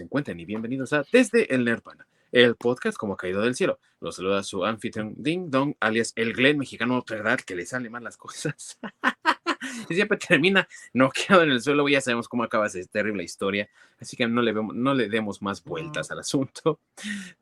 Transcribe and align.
se 0.00 0.04
encuentren 0.04 0.40
y 0.40 0.46
bienvenidos 0.46 0.94
a 0.94 1.04
Desde 1.12 1.54
el 1.54 1.62
Nirvana, 1.62 2.06
el 2.32 2.56
podcast 2.56 2.96
como 2.96 3.18
caído 3.18 3.42
del 3.42 3.54
cielo. 3.54 3.78
Los 4.00 4.16
saluda 4.16 4.42
su 4.42 4.64
anfitrión 4.64 5.12
Ding 5.18 5.50
Dong, 5.50 5.74
alias 5.78 6.14
el 6.16 6.32
Glenn 6.32 6.56
mexicano, 6.56 7.04
¿verdad? 7.06 7.38
Que 7.38 7.54
le 7.54 7.66
salen 7.66 7.92
mal 7.92 8.02
las 8.02 8.16
cosas. 8.16 8.78
y 9.90 9.94
siempre 9.94 10.16
termina 10.16 10.66
noqueado 10.94 11.42
en 11.42 11.50
el 11.50 11.60
suelo. 11.60 11.86
Ya 11.86 12.00
sabemos 12.00 12.28
cómo 12.28 12.44
acaba 12.44 12.66
esa 12.66 12.82
terrible 12.90 13.22
historia, 13.22 13.68
así 14.00 14.16
que 14.16 14.26
no 14.26 14.40
le, 14.40 14.52
vemos, 14.52 14.74
no 14.74 14.94
le 14.94 15.10
demos 15.10 15.42
más 15.42 15.62
vueltas 15.62 16.10
al 16.10 16.20
asunto. 16.20 16.80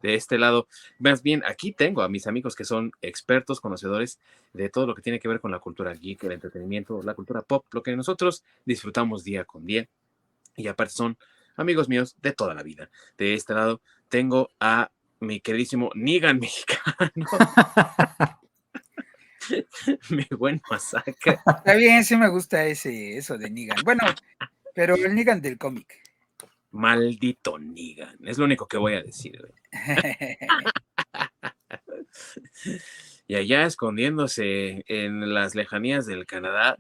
De 0.03 0.17
este 0.17 0.37
lado, 0.37 0.67
más 0.99 1.23
bien, 1.23 1.45
aquí 1.47 1.71
tengo 1.71 2.03
a 2.03 2.09
mis 2.09 2.27
amigos 2.27 2.57
que 2.57 2.65
son 2.65 2.91
expertos, 3.03 3.61
conocedores 3.61 4.19
de 4.53 4.69
todo 4.69 4.89
lo 4.89 4.97
que 4.97 5.03
tiene 5.03 5.21
que 5.21 5.29
ver 5.29 5.39
con 5.39 5.53
la 5.53 5.61
cultura 5.61 5.95
geek, 5.95 6.25
el 6.25 6.33
entretenimiento, 6.33 7.01
la 7.05 7.15
cultura 7.15 7.41
pop, 7.41 7.65
lo 7.71 7.85
que 7.85 7.95
nosotros 7.95 8.43
disfrutamos 8.65 9.23
día 9.23 9.45
con 9.45 9.65
día. 9.65 9.87
Y 10.57 10.67
aparte 10.67 10.93
son 10.93 11.17
amigos 11.59 11.89
míos 11.89 12.17
de 12.23 12.33
toda 12.33 12.55
la 12.55 12.63
vida. 12.63 12.91
De 13.17 13.35
este 13.35 13.55
lado 13.55 13.83
tengo 14.09 14.51
a 14.61 14.91
mi 15.21 15.41
queridísimo 15.41 15.91
Nigan 15.95 16.39
mexicano. 16.41 17.27
mi 20.11 20.27
buen 20.37 20.61
masacre. 20.71 21.39
Está 21.47 21.75
bien, 21.75 22.05
sí 22.05 22.17
me 22.17 22.29
gusta 22.29 22.65
ese, 22.67 23.17
eso 23.17 23.39
de 23.39 23.51
Nigan. 23.51 23.79
Bueno, 23.85 24.03
pero 24.75 24.95
el 24.95 25.15
Nigan 25.15 25.41
del 25.41 25.59
cómic. 25.59 26.03
Maldito 26.71 27.59
Nigan, 27.59 28.19
es 28.25 28.39
lo 28.39 28.45
único 28.45 28.69
que 28.69 28.77
voy 28.77 28.95
a 28.95 29.03
decir. 29.03 29.53
y 33.27 33.35
allá 33.35 33.65
escondiéndose 33.65 34.85
en 34.87 35.33
las 35.33 35.55
lejanías 35.55 36.07
del 36.07 36.27
Canadá, 36.27 36.79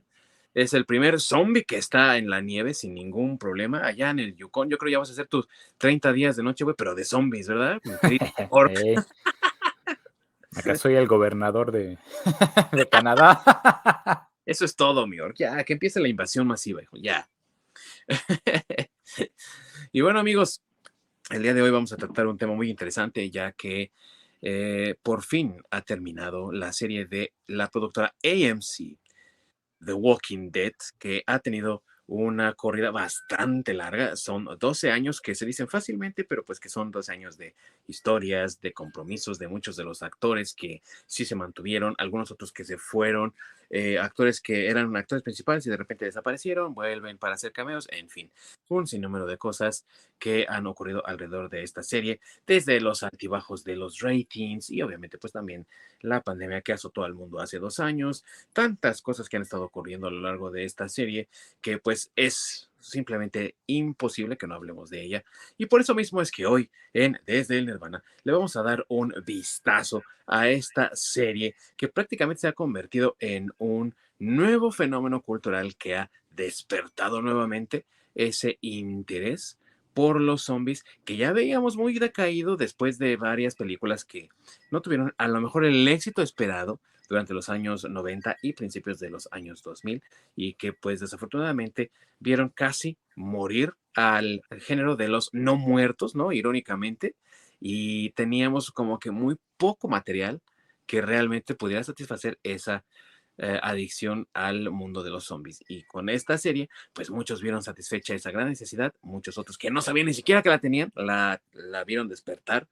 es 0.62 0.74
el 0.74 0.86
primer 0.86 1.20
zombie 1.20 1.64
que 1.64 1.76
está 1.76 2.16
en 2.16 2.28
la 2.28 2.40
nieve 2.40 2.74
sin 2.74 2.94
ningún 2.94 3.38
problema. 3.38 3.86
Allá 3.86 4.10
en 4.10 4.18
el 4.18 4.34
Yukon, 4.34 4.68
yo 4.68 4.76
creo 4.76 4.90
ya 4.90 4.98
vas 4.98 5.10
a 5.10 5.12
hacer 5.12 5.28
tus 5.28 5.46
30 5.78 6.12
días 6.12 6.34
de 6.34 6.42
noche, 6.42 6.64
güey, 6.64 6.74
pero 6.76 6.96
de 6.96 7.04
zombies, 7.04 7.46
¿verdad? 7.46 7.80
Acá 10.56 10.74
soy 10.76 10.96
el 10.96 11.06
gobernador 11.06 11.70
de, 11.70 11.96
de 12.72 12.88
Canadá. 12.88 14.28
Eso 14.44 14.64
es 14.64 14.74
todo, 14.74 15.06
mi 15.06 15.20
orc. 15.20 15.36
Ya, 15.36 15.62
que 15.62 15.74
empiece 15.74 16.00
la 16.00 16.08
invasión 16.08 16.48
masiva, 16.48 16.82
hijo. 16.82 16.96
Ya. 16.96 17.28
y 19.92 20.00
bueno, 20.00 20.18
amigos, 20.18 20.60
el 21.30 21.44
día 21.44 21.54
de 21.54 21.62
hoy 21.62 21.70
vamos 21.70 21.92
a 21.92 21.96
tratar 21.96 22.26
un 22.26 22.36
tema 22.36 22.54
muy 22.54 22.68
interesante, 22.68 23.30
ya 23.30 23.52
que 23.52 23.92
eh, 24.42 24.96
por 25.04 25.22
fin 25.22 25.62
ha 25.70 25.82
terminado 25.82 26.50
la 26.50 26.72
serie 26.72 27.06
de 27.06 27.32
la 27.46 27.68
productora 27.68 28.12
AMC, 28.24 28.98
The 29.84 29.92
Walking 29.92 30.50
Dead, 30.50 30.72
que 30.98 31.22
ha 31.26 31.38
tenido 31.38 31.82
una 32.08 32.54
corrida 32.54 32.90
bastante 32.90 33.74
larga. 33.74 34.16
Son 34.16 34.48
12 34.58 34.90
años 34.90 35.20
que 35.20 35.34
se 35.34 35.44
dicen 35.44 35.68
fácilmente, 35.68 36.24
pero 36.24 36.42
pues 36.42 36.58
que 36.58 36.70
son 36.70 36.90
12 36.90 37.12
años 37.12 37.36
de 37.36 37.54
historias, 37.86 38.60
de 38.62 38.72
compromisos 38.72 39.38
de 39.38 39.46
muchos 39.46 39.76
de 39.76 39.84
los 39.84 40.02
actores 40.02 40.54
que 40.54 40.82
sí 41.06 41.26
se 41.26 41.34
mantuvieron, 41.34 41.94
algunos 41.98 42.30
otros 42.30 42.50
que 42.50 42.64
se 42.64 42.78
fueron, 42.78 43.34
eh, 43.70 43.98
actores 43.98 44.40
que 44.40 44.68
eran 44.68 44.96
actores 44.96 45.22
principales 45.22 45.66
y 45.66 45.70
de 45.70 45.76
repente 45.76 46.04
desaparecieron, 46.04 46.74
vuelven 46.74 47.18
para 47.18 47.34
hacer 47.34 47.52
cameos, 47.52 47.88
en 47.90 48.08
fin, 48.08 48.30
un 48.68 48.86
sinnúmero 48.86 49.26
de 49.26 49.36
cosas 49.36 49.84
que 50.18 50.46
han 50.48 50.66
ocurrido 50.66 51.06
alrededor 51.06 51.50
de 51.50 51.62
esta 51.62 51.82
serie, 51.82 52.20
desde 52.46 52.80
los 52.80 53.02
altibajos 53.02 53.64
de 53.64 53.76
los 53.76 54.00
ratings 54.00 54.70
y 54.70 54.82
obviamente 54.82 55.18
pues 55.18 55.32
también 55.32 55.66
la 56.00 56.20
pandemia 56.20 56.60
que 56.60 56.72
azotó 56.72 57.04
al 57.04 57.14
mundo 57.14 57.40
hace 57.40 57.58
dos 57.58 57.80
años, 57.80 58.24
tantas 58.52 59.02
cosas 59.02 59.28
que 59.28 59.36
han 59.36 59.42
estado 59.42 59.64
ocurriendo 59.64 60.06
a 60.06 60.10
lo 60.10 60.20
largo 60.20 60.50
de 60.50 60.64
esta 60.64 60.88
serie 60.88 61.28
que 61.60 61.78
pues 61.78 62.10
es 62.16 62.68
simplemente 62.90 63.56
imposible 63.66 64.36
que 64.36 64.46
no 64.46 64.54
hablemos 64.54 64.90
de 64.90 65.02
ella. 65.02 65.24
Y 65.56 65.66
por 65.66 65.80
eso 65.80 65.94
mismo 65.94 66.20
es 66.20 66.30
que 66.30 66.46
hoy 66.46 66.70
en 66.92 67.20
Desde 67.26 67.58
el 67.58 67.66
Nirvana 67.66 68.02
le 68.24 68.32
vamos 68.32 68.56
a 68.56 68.62
dar 68.62 68.84
un 68.88 69.14
vistazo 69.26 70.02
a 70.26 70.48
esta 70.48 70.90
serie 70.94 71.54
que 71.76 71.88
prácticamente 71.88 72.42
se 72.42 72.48
ha 72.48 72.52
convertido 72.52 73.16
en 73.20 73.52
un 73.58 73.94
nuevo 74.18 74.72
fenómeno 74.72 75.22
cultural 75.22 75.76
que 75.76 75.96
ha 75.96 76.10
despertado 76.30 77.22
nuevamente 77.22 77.86
ese 78.14 78.58
interés 78.60 79.58
por 79.94 80.20
los 80.20 80.42
zombies 80.42 80.84
que 81.04 81.16
ya 81.16 81.32
veíamos 81.32 81.76
muy 81.76 81.98
decaído 81.98 82.56
después 82.56 82.98
de 82.98 83.16
varias 83.16 83.54
películas 83.56 84.04
que 84.04 84.28
no 84.70 84.80
tuvieron 84.80 85.14
a 85.18 85.26
lo 85.28 85.40
mejor 85.40 85.64
el 85.64 85.86
éxito 85.88 86.22
esperado 86.22 86.80
durante 87.08 87.34
los 87.34 87.48
años 87.48 87.84
90 87.88 88.36
y 88.42 88.52
principios 88.52 88.98
de 88.98 89.10
los 89.10 89.28
años 89.32 89.62
2000 89.62 90.02
y 90.36 90.54
que 90.54 90.72
pues 90.72 91.00
desafortunadamente 91.00 91.90
vieron 92.18 92.50
casi 92.50 92.98
morir 93.16 93.74
al 93.94 94.42
género 94.60 94.96
de 94.96 95.08
los 95.08 95.30
no 95.32 95.56
muertos, 95.56 96.14
¿no? 96.14 96.32
Irónicamente, 96.32 97.16
y 97.60 98.10
teníamos 98.10 98.70
como 98.70 98.98
que 98.98 99.10
muy 99.10 99.36
poco 99.56 99.88
material 99.88 100.40
que 100.86 101.02
realmente 101.02 101.54
pudiera 101.54 101.82
satisfacer 101.82 102.38
esa 102.42 102.84
eh, 103.36 103.58
adicción 103.62 104.28
al 104.32 104.70
mundo 104.70 105.02
de 105.02 105.10
los 105.10 105.24
zombies. 105.24 105.62
Y 105.68 105.84
con 105.84 106.08
esta 106.08 106.38
serie, 106.38 106.68
pues 106.92 107.10
muchos 107.10 107.40
vieron 107.42 107.62
satisfecha 107.62 108.14
esa 108.14 108.30
gran 108.30 108.48
necesidad, 108.48 108.94
muchos 109.02 109.38
otros 109.38 109.58
que 109.58 109.70
no 109.70 109.80
sabían 109.80 110.06
ni 110.06 110.14
siquiera 110.14 110.42
que 110.42 110.48
la 110.48 110.58
tenían, 110.58 110.92
la, 110.94 111.40
la 111.52 111.84
vieron 111.84 112.08
despertar. 112.08 112.68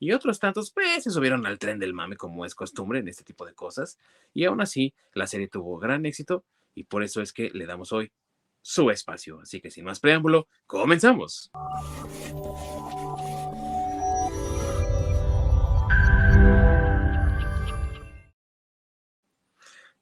Y 0.00 0.12
otros 0.12 0.40
tantos, 0.40 0.70
pues, 0.72 1.04
se 1.04 1.10
subieron 1.10 1.46
al 1.46 1.58
tren 1.58 1.78
del 1.78 1.92
mame, 1.92 2.16
como 2.16 2.46
es 2.46 2.54
costumbre 2.54 3.00
en 3.00 3.08
este 3.08 3.22
tipo 3.22 3.44
de 3.44 3.54
cosas. 3.54 3.98
Y 4.32 4.46
aún 4.46 4.62
así, 4.62 4.94
la 5.12 5.26
serie 5.26 5.46
tuvo 5.46 5.78
gran 5.78 6.06
éxito 6.06 6.42
y 6.74 6.84
por 6.84 7.02
eso 7.04 7.20
es 7.20 7.34
que 7.34 7.50
le 7.50 7.66
damos 7.66 7.92
hoy 7.92 8.10
su 8.62 8.90
espacio. 8.90 9.40
Así 9.40 9.60
que 9.60 9.70
sin 9.70 9.84
más 9.84 10.00
preámbulo, 10.00 10.48
comenzamos. 10.66 11.50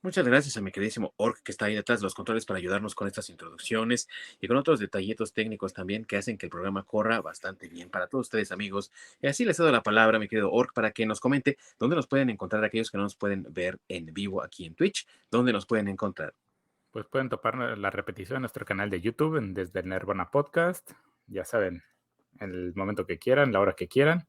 Muchas 0.09 0.27
gracias 0.27 0.57
a 0.57 0.63
mi 0.63 0.73
queridísimo 0.73 1.13
Orc 1.19 1.43
que 1.43 1.53
está 1.53 1.67
ahí 1.67 1.75
detrás 1.75 2.01
de 2.01 2.05
los 2.05 2.15
controles 2.15 2.47
para 2.47 2.57
ayudarnos 2.57 2.95
con 2.95 3.07
estas 3.07 3.29
introducciones 3.29 4.09
y 4.41 4.49
con 4.49 4.57
otros 4.57 4.81
detallitos 4.81 5.35
técnicos 5.35 5.75
también 5.75 6.07
que 6.07 6.17
hacen 6.17 6.39
que 6.39 6.47
el 6.47 6.51
programa 6.51 6.83
corra 6.83 7.21
bastante 7.21 7.69
bien 7.69 7.91
para 7.91 8.07
todos 8.07 8.29
ustedes 8.29 8.51
amigos. 8.51 8.91
Y 9.21 9.27
así 9.27 9.45
les 9.45 9.59
cedo 9.59 9.71
la 9.71 9.83
palabra, 9.83 10.19
mi 10.19 10.27
querido 10.27 10.51
Orc, 10.51 10.73
para 10.73 10.93
que 10.93 11.05
nos 11.05 11.21
comente 11.21 11.59
dónde 11.79 11.95
nos 11.95 12.07
pueden 12.07 12.31
encontrar 12.31 12.65
aquellos 12.65 12.91
que 12.91 12.97
no 12.97 13.03
nos 13.03 13.17
pueden 13.17 13.45
ver 13.51 13.81
en 13.87 14.07
vivo 14.15 14.43
aquí 14.43 14.65
en 14.65 14.75
Twitch, 14.75 15.07
dónde 15.31 15.53
nos 15.53 15.67
pueden 15.67 15.89
encontrar. 15.89 16.33
Pues 16.91 17.05
pueden 17.05 17.29
topar 17.29 17.77
la 17.77 17.91
repetición 17.91 18.37
en 18.37 18.43
nuestro 18.43 18.65
canal 18.65 18.89
de 18.89 19.03
YouTube 19.03 19.39
desde 19.53 19.81
el 19.81 19.91
Nirvana 19.91 20.31
Podcast, 20.31 20.91
ya 21.27 21.45
saben, 21.45 21.83
en 22.41 22.51
el 22.51 22.73
momento 22.75 23.05
que 23.05 23.19
quieran, 23.19 23.53
la 23.53 23.61
hora 23.61 23.75
que 23.75 23.89
quieran. 23.89 24.27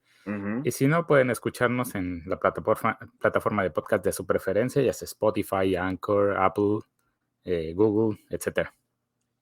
Y 0.63 0.71
si 0.71 0.87
no, 0.87 1.07
pueden 1.07 1.31
escucharnos 1.31 1.95
en 1.95 2.21
la 2.25 2.37
plataforma, 2.37 2.99
plataforma 3.19 3.63
de 3.63 3.71
podcast 3.71 4.03
de 4.05 4.11
su 4.11 4.25
preferencia, 4.25 4.81
ya 4.81 4.93
sea 4.93 5.05
Spotify, 5.05 5.75
Anchor, 5.75 6.37
Apple, 6.37 6.81
eh, 7.43 7.73
Google, 7.73 8.19
etcétera. 8.29 8.75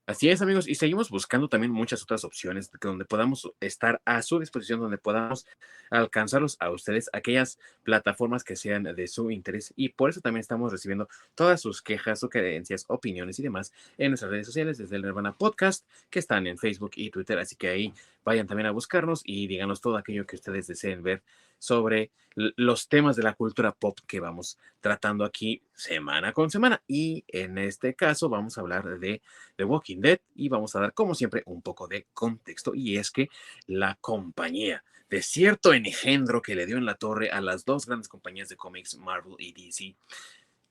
Así 0.08 0.30
es, 0.30 0.42
amigos, 0.42 0.70
y 0.70 0.76
seguimos 0.76 1.10
buscando 1.10 1.50
también 1.50 1.70
muchas 1.74 2.02
otras 2.02 2.24
opciones 2.24 2.72
donde 2.80 3.04
podamos 3.04 3.52
estar 3.60 4.02
a 4.06 4.22
su 4.22 4.40
disposición, 4.40 4.80
donde 4.80 4.98
podamos 4.98 5.46
alcanzarlos 5.90 6.56
a 6.62 6.70
ustedes, 6.70 7.10
aquellas 7.12 7.60
plataformas 7.84 8.46
que 8.46 8.56
sean 8.56 8.84
de 8.84 9.08
su 9.10 9.32
interés. 9.32 9.74
Y 9.76 9.90
por 9.90 10.10
eso 10.10 10.22
también 10.22 10.40
estamos 10.40 10.72
recibiendo 10.72 11.10
todas 11.36 11.60
sus 11.60 11.82
quejas, 11.82 12.22
sugerencias, 12.22 12.86
opiniones 12.88 13.38
y 13.40 13.44
demás 13.44 13.74
en 13.98 14.12
nuestras 14.12 14.32
redes 14.32 14.46
sociales 14.46 14.78
desde 14.78 14.96
el 14.96 15.02
Nirvana 15.02 15.36
Podcast, 15.36 15.86
que 16.10 16.20
están 16.20 16.48
en 16.48 16.58
Facebook 16.58 16.92
y 16.96 17.10
Twitter. 17.10 17.38
Así 17.38 17.58
que 17.58 17.68
ahí 17.68 17.94
vayan 18.24 18.48
también 18.48 18.68
a 18.68 18.72
buscarnos 18.72 19.24
y 19.26 19.48
díganos 19.48 19.82
todo 19.82 19.98
aquello 19.98 20.26
que 20.26 20.38
ustedes 20.38 20.68
deseen 20.68 21.04
ver 21.04 21.22
sobre 21.60 22.12
los 22.36 22.88
temas 22.88 23.16
de 23.16 23.24
la 23.24 23.34
cultura 23.34 23.72
pop 23.72 23.98
que 24.06 24.20
vamos 24.20 24.60
tratando 24.80 25.26
aquí 25.26 25.64
semana 25.74 26.34
con 26.34 26.52
semana. 26.52 26.84
Y 26.88 27.24
en 27.28 27.58
este 27.58 27.96
caso 27.96 28.30
vamos 28.30 28.58
a 28.58 28.62
hablar 28.62 29.00
de 29.00 29.22
The 29.56 29.64
Walking 29.64 30.02
Dead 30.02 30.20
y 30.36 30.48
vamos 30.50 30.76
a 30.76 30.80
dar, 30.80 30.94
como 30.94 31.16
siempre, 31.16 31.42
un 31.46 31.62
poco 31.62 31.88
de 31.88 32.06
contexto. 32.14 32.76
Y 32.76 32.98
es 32.98 33.10
que 33.10 33.30
la 33.66 33.98
compañía 34.02 34.84
de 35.10 35.22
cierto 35.22 35.74
engendro 35.74 36.42
que 36.42 36.56
le 36.56 36.66
dio 36.66 36.78
en 36.78 36.86
la 36.86 36.96
torre 36.96 37.32
a 37.32 37.42
las 37.42 37.66
dos 37.66 37.86
grandes 37.86 38.08
compañías 38.08 38.50
de 38.50 38.56
cómics, 38.56 38.98
Marvel 38.98 39.36
y 39.40 39.54
DC, 39.54 39.96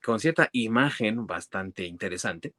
con 0.01 0.19
cierta 0.19 0.49
imagen 0.53 1.27
bastante 1.27 1.85
interesante, 1.85 2.53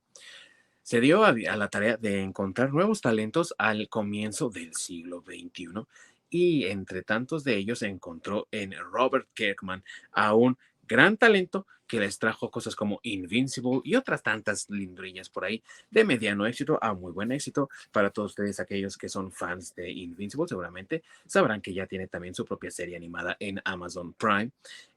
se 0.83 1.01
dio 1.01 1.25
a, 1.25 1.33
la 1.33 1.69
tarea 1.69 1.97
de 1.97 2.23
encontrar 2.23 2.73
nuevos 2.73 3.01
talentos 3.01 3.55
al 3.59 3.89
comienzo 3.89 4.49
del 4.51 4.75
siglo 4.75 5.23
XXI 5.23 5.87
y 6.31 6.67
entre 6.67 7.03
tantos 7.03 7.45
de 7.45 7.57
ellos 7.57 7.83
encontró 7.83 8.49
en 8.51 8.73
Robert 8.93 9.29
Kirkman 9.35 9.85
a 10.13 10.35
un 10.35 10.59
gran 10.87 11.17
talento 11.17 11.67
que 11.87 11.99
les 11.99 12.19
trajo 12.19 12.51
cosas 12.51 12.77
como 12.77 13.01
Invincible 13.03 13.81
y 13.83 13.97
otras 13.97 14.23
tantas 14.23 14.69
lindrillas 14.69 15.31
por 15.31 15.45
ahí 15.45 15.63
de 15.91 16.05
mediano 16.05 16.47
éxito 16.47 16.79
a 16.83 16.93
muy 16.93 17.13
buen 17.13 17.33
éxito. 17.33 17.71
Para 17.91 18.11
todos 18.11 18.33
ustedes, 18.33 18.61
aquellos 18.61 18.97
que 18.99 19.09
son 19.09 19.33
fans 19.33 19.75
de 19.75 19.91
Invincible, 19.91 20.47
seguramente 20.47 21.03
sabrán 21.27 21.63
que 21.63 21.73
ya 21.73 21.87
tiene 21.87 22.07
también 22.07 22.35
su 22.35 22.45
propia 22.45 22.71
serie 22.71 22.97
animada 22.97 23.37
en 23.41 23.61
Amazon 23.65 24.13
Prime. 24.13 24.51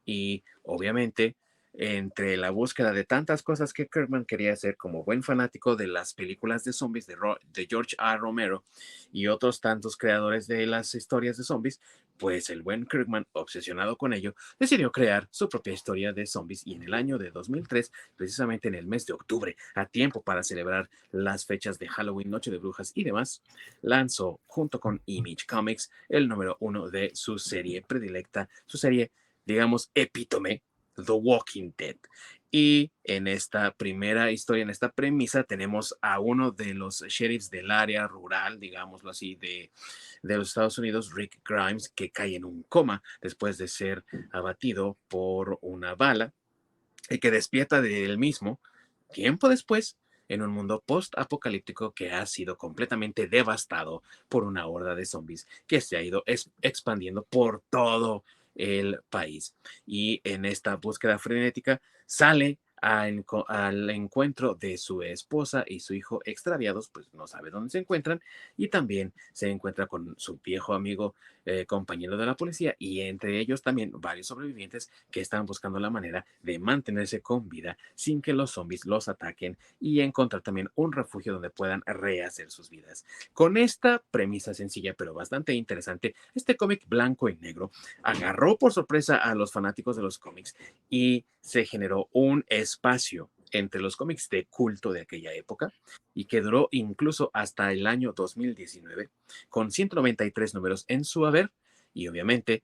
Y 0.05 0.43
obviamente 0.63 1.35
entre 1.73 2.35
la 2.37 2.49
búsqueda 2.49 2.91
de 2.91 3.05
tantas 3.05 3.43
cosas 3.43 3.73
que 3.73 3.87
Kirkman 3.87 4.25
quería 4.25 4.53
hacer 4.53 4.75
como 4.75 5.03
buen 5.03 5.23
fanático 5.23 5.75
de 5.75 5.87
las 5.87 6.13
películas 6.13 6.63
de 6.63 6.73
zombies 6.73 7.07
de, 7.07 7.15
George 7.69 7.95
R. 7.97 8.17
Romero 8.17 8.63
y 9.11 9.27
otros 9.27 9.61
tantos 9.61 9.95
creadores 9.95 10.47
de 10.47 10.65
las 10.65 10.93
historias 10.95 11.37
de 11.37 11.43
zombies, 11.43 11.79
pues 12.17 12.49
el 12.49 12.61
buen 12.61 12.85
Kirkman, 12.85 13.25
obsesionado 13.31 13.97
con 13.97 14.13
ello, 14.13 14.35
decidió 14.59 14.91
crear 14.91 15.27
su 15.31 15.49
propia 15.49 15.73
historia 15.73 16.13
de 16.13 16.27
zombies 16.27 16.61
y 16.67 16.75
en 16.75 16.83
el 16.83 16.93
año 16.93 17.17
de 17.17 17.31
2003, 17.31 17.91
precisamente 18.15 18.67
en 18.67 18.75
el 18.75 18.85
mes 18.85 19.05
de 19.05 19.13
octubre, 19.13 19.55
a 19.73 19.85
tiempo 19.87 20.21
para 20.21 20.43
celebrar 20.43 20.89
las 21.11 21.45
fechas 21.45 21.79
de 21.79 21.87
Halloween, 21.87 22.29
Noche 22.29 22.51
de 22.51 22.59
Brujas 22.59 22.91
y 22.93 23.03
demás, 23.03 23.41
lanzó 23.81 24.39
junto 24.45 24.79
con 24.79 25.01
Image 25.05 25.47
Comics 25.47 25.89
el 26.09 26.27
número 26.27 26.57
uno 26.59 26.89
de 26.89 27.11
su 27.15 27.39
serie 27.39 27.81
predilecta, 27.81 28.49
su 28.67 28.77
serie, 28.77 29.11
digamos, 29.45 29.89
epítome 29.95 30.61
The 30.95 31.11
Walking 31.11 31.71
Dead. 31.77 31.97
Y 32.51 32.91
en 33.05 33.27
esta 33.27 33.71
primera 33.71 34.29
historia, 34.31 34.63
en 34.63 34.69
esta 34.69 34.91
premisa, 34.91 35.43
tenemos 35.43 35.97
a 36.01 36.19
uno 36.19 36.51
de 36.51 36.73
los 36.73 37.01
sheriffs 37.03 37.49
del 37.49 37.71
área 37.71 38.07
rural, 38.07 38.59
digámoslo 38.59 39.09
así, 39.09 39.35
de, 39.35 39.71
de 40.21 40.37
los 40.37 40.49
Estados 40.49 40.77
Unidos, 40.77 41.13
Rick 41.13 41.39
Grimes, 41.47 41.89
que 41.89 42.11
cae 42.11 42.35
en 42.35 42.43
un 42.43 42.63
coma 42.63 43.01
después 43.21 43.57
de 43.57 43.69
ser 43.69 44.03
abatido 44.33 44.97
por 45.07 45.59
una 45.61 45.95
bala 45.95 46.33
y 47.09 47.19
que 47.19 47.31
despierta 47.31 47.81
de 47.81 48.03
él 48.03 48.17
mismo 48.17 48.59
tiempo 49.11 49.49
después 49.49 49.97
en 50.27 50.41
un 50.41 50.51
mundo 50.51 50.81
post-apocalíptico 50.85 51.91
que 51.91 52.11
ha 52.11 52.25
sido 52.25 52.57
completamente 52.57 53.27
devastado 53.27 54.01
por 54.29 54.45
una 54.45 54.65
horda 54.67 54.95
de 54.95 55.05
zombies 55.05 55.45
que 55.67 55.81
se 55.81 55.97
ha 55.97 56.01
ido 56.01 56.23
expandiendo 56.61 57.23
por 57.23 57.61
todo 57.69 58.23
el 58.55 58.99
país. 59.09 59.55
Y 59.85 60.21
en 60.23 60.45
esta 60.45 60.75
búsqueda 60.75 61.17
frenética 61.19 61.81
sale 62.05 62.59
al 62.81 63.89
encuentro 63.91 64.55
de 64.55 64.77
su 64.77 65.03
esposa 65.03 65.63
y 65.67 65.81
su 65.81 65.93
hijo 65.93 66.19
extraviados, 66.25 66.89
pues 66.89 67.13
no 67.13 67.27
sabe 67.27 67.51
dónde 67.51 67.69
se 67.69 67.77
encuentran, 67.77 68.21
y 68.57 68.69
también 68.69 69.13
se 69.33 69.51
encuentra 69.51 69.85
con 69.85 70.15
su 70.17 70.39
viejo 70.43 70.73
amigo, 70.73 71.13
eh, 71.45 71.65
compañero 71.65 72.17
de 72.17 72.25
la 72.25 72.35
policía, 72.35 72.75
y 72.77 73.01
entre 73.01 73.39
ellos 73.39 73.61
también 73.61 73.91
varios 73.95 74.27
sobrevivientes 74.27 74.89
que 75.09 75.21
están 75.21 75.45
buscando 75.45 75.79
la 75.79 75.89
manera 75.89 76.25
de 76.43 76.59
mantenerse 76.59 77.21
con 77.21 77.49
vida 77.49 77.77
sin 77.95 78.21
que 78.21 78.33
los 78.33 78.51
zombies 78.51 78.85
los 78.85 79.07
ataquen 79.07 79.57
y 79.79 80.01
encontrar 80.01 80.41
también 80.41 80.69
un 80.75 80.91
refugio 80.91 81.33
donde 81.33 81.49
puedan 81.49 81.81
rehacer 81.85 82.51
sus 82.51 82.69
vidas. 82.69 83.05
Con 83.33 83.57
esta 83.57 84.03
premisa 84.11 84.53
sencilla 84.53 84.93
pero 84.93 85.13
bastante 85.13 85.53
interesante, 85.53 86.15
este 86.35 86.55
cómic 86.55 86.87
blanco 86.87 87.29
y 87.29 87.35
negro 87.37 87.71
agarró 88.03 88.57
por 88.57 88.73
sorpresa 88.73 89.17
a 89.17 89.35
los 89.35 89.51
fanáticos 89.51 89.95
de 89.95 90.03
los 90.03 90.19
cómics 90.19 90.55
y 90.89 91.25
se 91.41 91.65
generó 91.65 92.07
un 92.11 92.45
espacio 92.47 93.29
entre 93.51 93.81
los 93.81 93.95
cómics 93.95 94.29
de 94.29 94.45
culto 94.45 94.91
de 94.91 95.01
aquella 95.01 95.33
época 95.33 95.73
y 96.13 96.25
que 96.25 96.41
duró 96.41 96.67
incluso 96.71 97.29
hasta 97.33 97.71
el 97.71 97.87
año 97.87 98.13
2019 98.13 99.09
con 99.49 99.71
193 99.71 100.53
números 100.53 100.85
en 100.87 101.03
su 101.03 101.25
haber 101.25 101.51
y 101.93 102.07
obviamente 102.07 102.63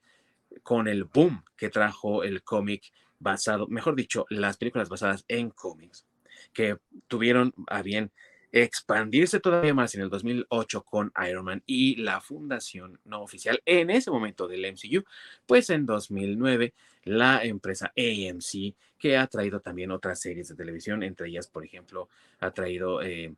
con 0.64 0.88
el 0.88 1.04
boom 1.04 1.44
que 1.56 1.70
trajo 1.70 2.24
el 2.24 2.44
cómic 2.44 2.92
basado, 3.20 3.68
mejor 3.68 3.96
dicho, 3.96 4.26
las 4.30 4.58
películas 4.58 4.90
basadas 4.90 5.26
en 5.28 5.50
cómics 5.50 6.06
que 6.54 6.78
tuvieron 7.08 7.54
a 7.68 7.82
bien 7.82 8.12
expandirse 8.52 9.40
todavía 9.40 9.74
más 9.74 9.94
en 9.96 10.02
el 10.02 10.10
2008 10.10 10.84
con 10.84 11.12
Iron 11.28 11.46
Man 11.46 11.64
y 11.66 11.98
la 11.98 12.22
fundación 12.22 13.00
no 13.06 13.22
oficial 13.22 13.62
en 13.66 13.90
ese 13.90 14.12
momento 14.12 14.48
del 14.48 14.66
MCU, 14.66 15.04
pues 15.46 15.70
en 15.70 15.86
2009 15.86 16.74
la 17.04 17.44
empresa 17.44 17.92
AMC 17.98 18.76
que 18.98 19.18
ha 19.18 19.28
traído 19.28 19.60
también 19.60 19.92
otras 19.92 20.20
series 20.20 20.48
de 20.48 20.56
televisión, 20.56 21.04
entre 21.04 21.30
ellas, 21.30 21.48
por 21.48 21.64
ejemplo, 21.64 22.10
ha 22.40 22.52
traído 22.52 23.02
eh, 23.02 23.34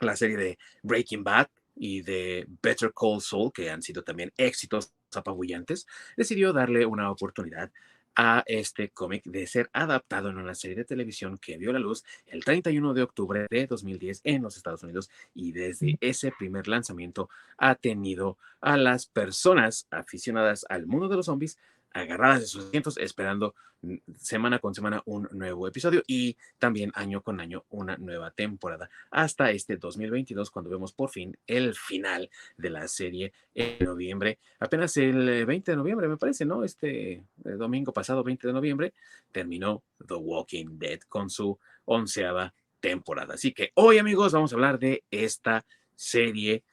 la 0.00 0.16
serie 0.16 0.36
de 0.36 0.58
Breaking 0.82 1.22
Bad 1.22 1.48
y 1.76 2.02
de 2.02 2.46
Better 2.62 2.92
Call 2.92 3.20
Saul, 3.20 3.52
que 3.52 3.70
han 3.70 3.82
sido 3.82 4.02
también 4.02 4.32
éxitos 4.36 4.92
apabullantes, 5.14 5.86
decidió 6.16 6.52
darle 6.52 6.84
una 6.84 7.10
oportunidad 7.10 7.70
a 8.14 8.42
este 8.46 8.90
cómic 8.90 9.24
de 9.24 9.46
ser 9.46 9.70
adaptado 9.72 10.28
en 10.28 10.38
una 10.38 10.54
serie 10.54 10.76
de 10.76 10.84
televisión 10.84 11.38
que 11.38 11.56
vio 11.56 11.72
la 11.72 11.78
luz 11.78 12.04
el 12.26 12.44
31 12.44 12.94
de 12.94 13.02
octubre 13.02 13.46
de 13.50 13.66
2010 13.66 14.20
en 14.24 14.42
los 14.42 14.56
Estados 14.56 14.82
Unidos 14.82 15.10
y 15.34 15.52
desde 15.52 15.96
ese 16.00 16.32
primer 16.38 16.68
lanzamiento 16.68 17.28
ha 17.56 17.74
tenido 17.74 18.38
a 18.60 18.76
las 18.76 19.06
personas 19.06 19.86
aficionadas 19.90 20.66
al 20.68 20.86
mundo 20.86 21.08
de 21.08 21.16
los 21.16 21.26
zombies 21.26 21.58
agarradas 21.94 22.40
de 22.40 22.46
sus 22.46 22.66
asientos 22.66 22.98
esperando 22.98 23.54
mm, 23.82 23.96
semana 24.16 24.58
con 24.58 24.74
semana 24.74 25.02
un 25.06 25.28
nuevo 25.32 25.68
episodio 25.68 26.02
y 26.06 26.36
también 26.58 26.92
año 26.94 27.22
con 27.22 27.40
año 27.40 27.64
una 27.70 27.96
nueva 27.96 28.30
temporada 28.30 28.90
hasta 29.10 29.50
este 29.50 29.76
2022 29.76 30.50
cuando 30.50 30.70
vemos 30.70 30.92
por 30.92 31.10
fin 31.10 31.36
el 31.46 31.74
final 31.74 32.30
de 32.56 32.70
la 32.70 32.88
serie 32.88 33.32
en 33.54 33.84
noviembre 33.84 34.38
apenas 34.58 34.96
el 34.96 35.46
20 35.46 35.72
de 35.72 35.76
noviembre 35.76 36.08
me 36.08 36.16
parece 36.16 36.44
no 36.44 36.64
este 36.64 37.12
eh, 37.12 37.22
domingo 37.44 37.92
pasado 37.92 38.22
20 38.22 38.46
de 38.46 38.52
noviembre 38.52 38.94
terminó 39.30 39.82
The 40.06 40.14
Walking 40.14 40.78
Dead 40.78 41.00
con 41.08 41.30
su 41.30 41.58
onceava 41.84 42.52
temporada. 42.82 43.34
Así 43.34 43.52
que 43.52 43.70
hoy 43.74 43.96
amigos 43.98 44.32
vamos 44.32 44.52
a 44.52 44.56
hablar 44.56 44.78
de 44.78 45.04
esta 45.10 45.64
serie 45.94 46.64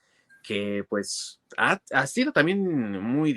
que 0.50 0.84
pues 0.90 1.40
ha, 1.58 2.08
sido 2.08 2.32
también 2.32 2.60
muy 3.00 3.34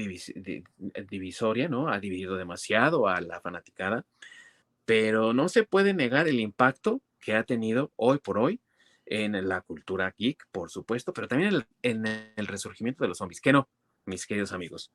divisoria, 1.10 1.68
¿no? 1.68 1.88
Ha 1.88 2.00
dividido 2.00 2.36
demasiado 2.36 3.06
a 3.06 3.20
la 3.20 3.38
fanaticada, 3.42 4.06
pero 4.86 5.34
no 5.34 5.50
se 5.50 5.64
puede 5.64 5.92
negar 5.92 6.26
el 6.26 6.40
impacto 6.40 7.02
que 7.20 7.34
ha 7.34 7.42
tenido 7.42 7.92
hoy 7.96 8.16
por 8.16 8.38
hoy 8.38 8.62
en 9.04 9.46
la 9.46 9.60
cultura 9.60 10.14
geek, 10.16 10.46
por 10.52 10.70
supuesto, 10.70 11.12
pero 11.12 11.28
también 11.28 11.66
en 11.82 12.06
el, 12.06 12.46
resurgimiento 12.46 13.04
de 13.04 13.08
los 13.08 13.18
zombies. 13.18 13.42
¿Qué 13.42 13.52
no, 13.52 13.68
mis 14.06 14.26
queridos 14.26 14.52
amigos? 14.52 14.90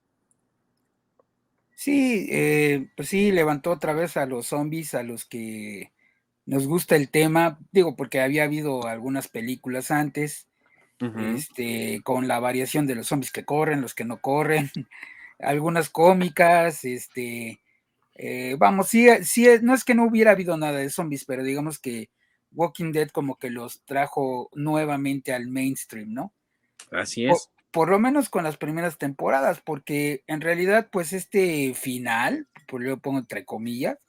Sí, 1.76 2.28
eh, 2.32 2.90
pues 2.96 3.10
sí, 3.10 3.32
levantó 3.32 3.70
otra 3.70 3.94
vez 3.94 4.18
a 4.18 4.26
los 4.26 4.48
zombies, 4.48 4.96
a 4.96 5.04
los 5.04 5.24
que 5.24 5.92
nos 6.48 6.66
gusta 6.66 6.96
el 6.96 7.12
tema, 7.12 7.60
digo, 7.72 7.96
porque 7.96 8.22
había 8.22 8.46
habido 8.46 8.88
algunas 8.88 9.28
películas 9.28 9.92
antes, 9.92 10.47
este, 11.00 12.02
con 12.04 12.28
la 12.28 12.40
variación 12.40 12.88
de 12.88 12.96
los 12.96 13.08
zombies 13.08 13.32
que 13.32 13.46
corren, 13.46 13.82
los 13.82 13.94
que 13.94 14.06
no 14.06 14.20
corren, 14.20 14.72
algunas 15.40 15.90
cómicas, 15.90 16.84
este, 16.86 17.62
eh, 18.16 18.56
vamos, 18.58 18.88
sí, 18.88 19.08
sí, 19.24 19.48
no 19.62 19.76
es 19.76 19.84
que 19.84 19.94
no 19.94 20.06
hubiera 20.06 20.32
habido 20.32 20.58
nada 20.58 20.80
de 20.80 20.90
zombies, 20.90 21.26
pero 21.26 21.44
digamos 21.44 21.78
que 21.80 22.10
Walking 22.52 22.92
Dead 22.92 23.10
como 23.10 23.38
que 23.38 23.50
los 23.50 23.84
trajo 23.86 24.50
nuevamente 24.54 25.34
al 25.34 25.48
mainstream, 25.48 26.14
¿no? 26.14 26.34
Así 26.92 27.28
es. 27.28 27.50
Por, 27.72 27.90
lo 27.90 28.00
menos 28.00 28.30
con 28.30 28.44
las 28.44 28.58
primeras 28.58 28.98
temporadas, 28.98 29.62
porque 29.62 30.24
en 30.26 30.42
realidad, 30.42 30.90
pues 30.92 31.14
este 31.14 31.76
final, 31.76 32.48
por 32.68 32.82
lo 32.82 32.98
pongo 32.98 33.20
entre 33.20 33.46
comillas, 33.46 34.00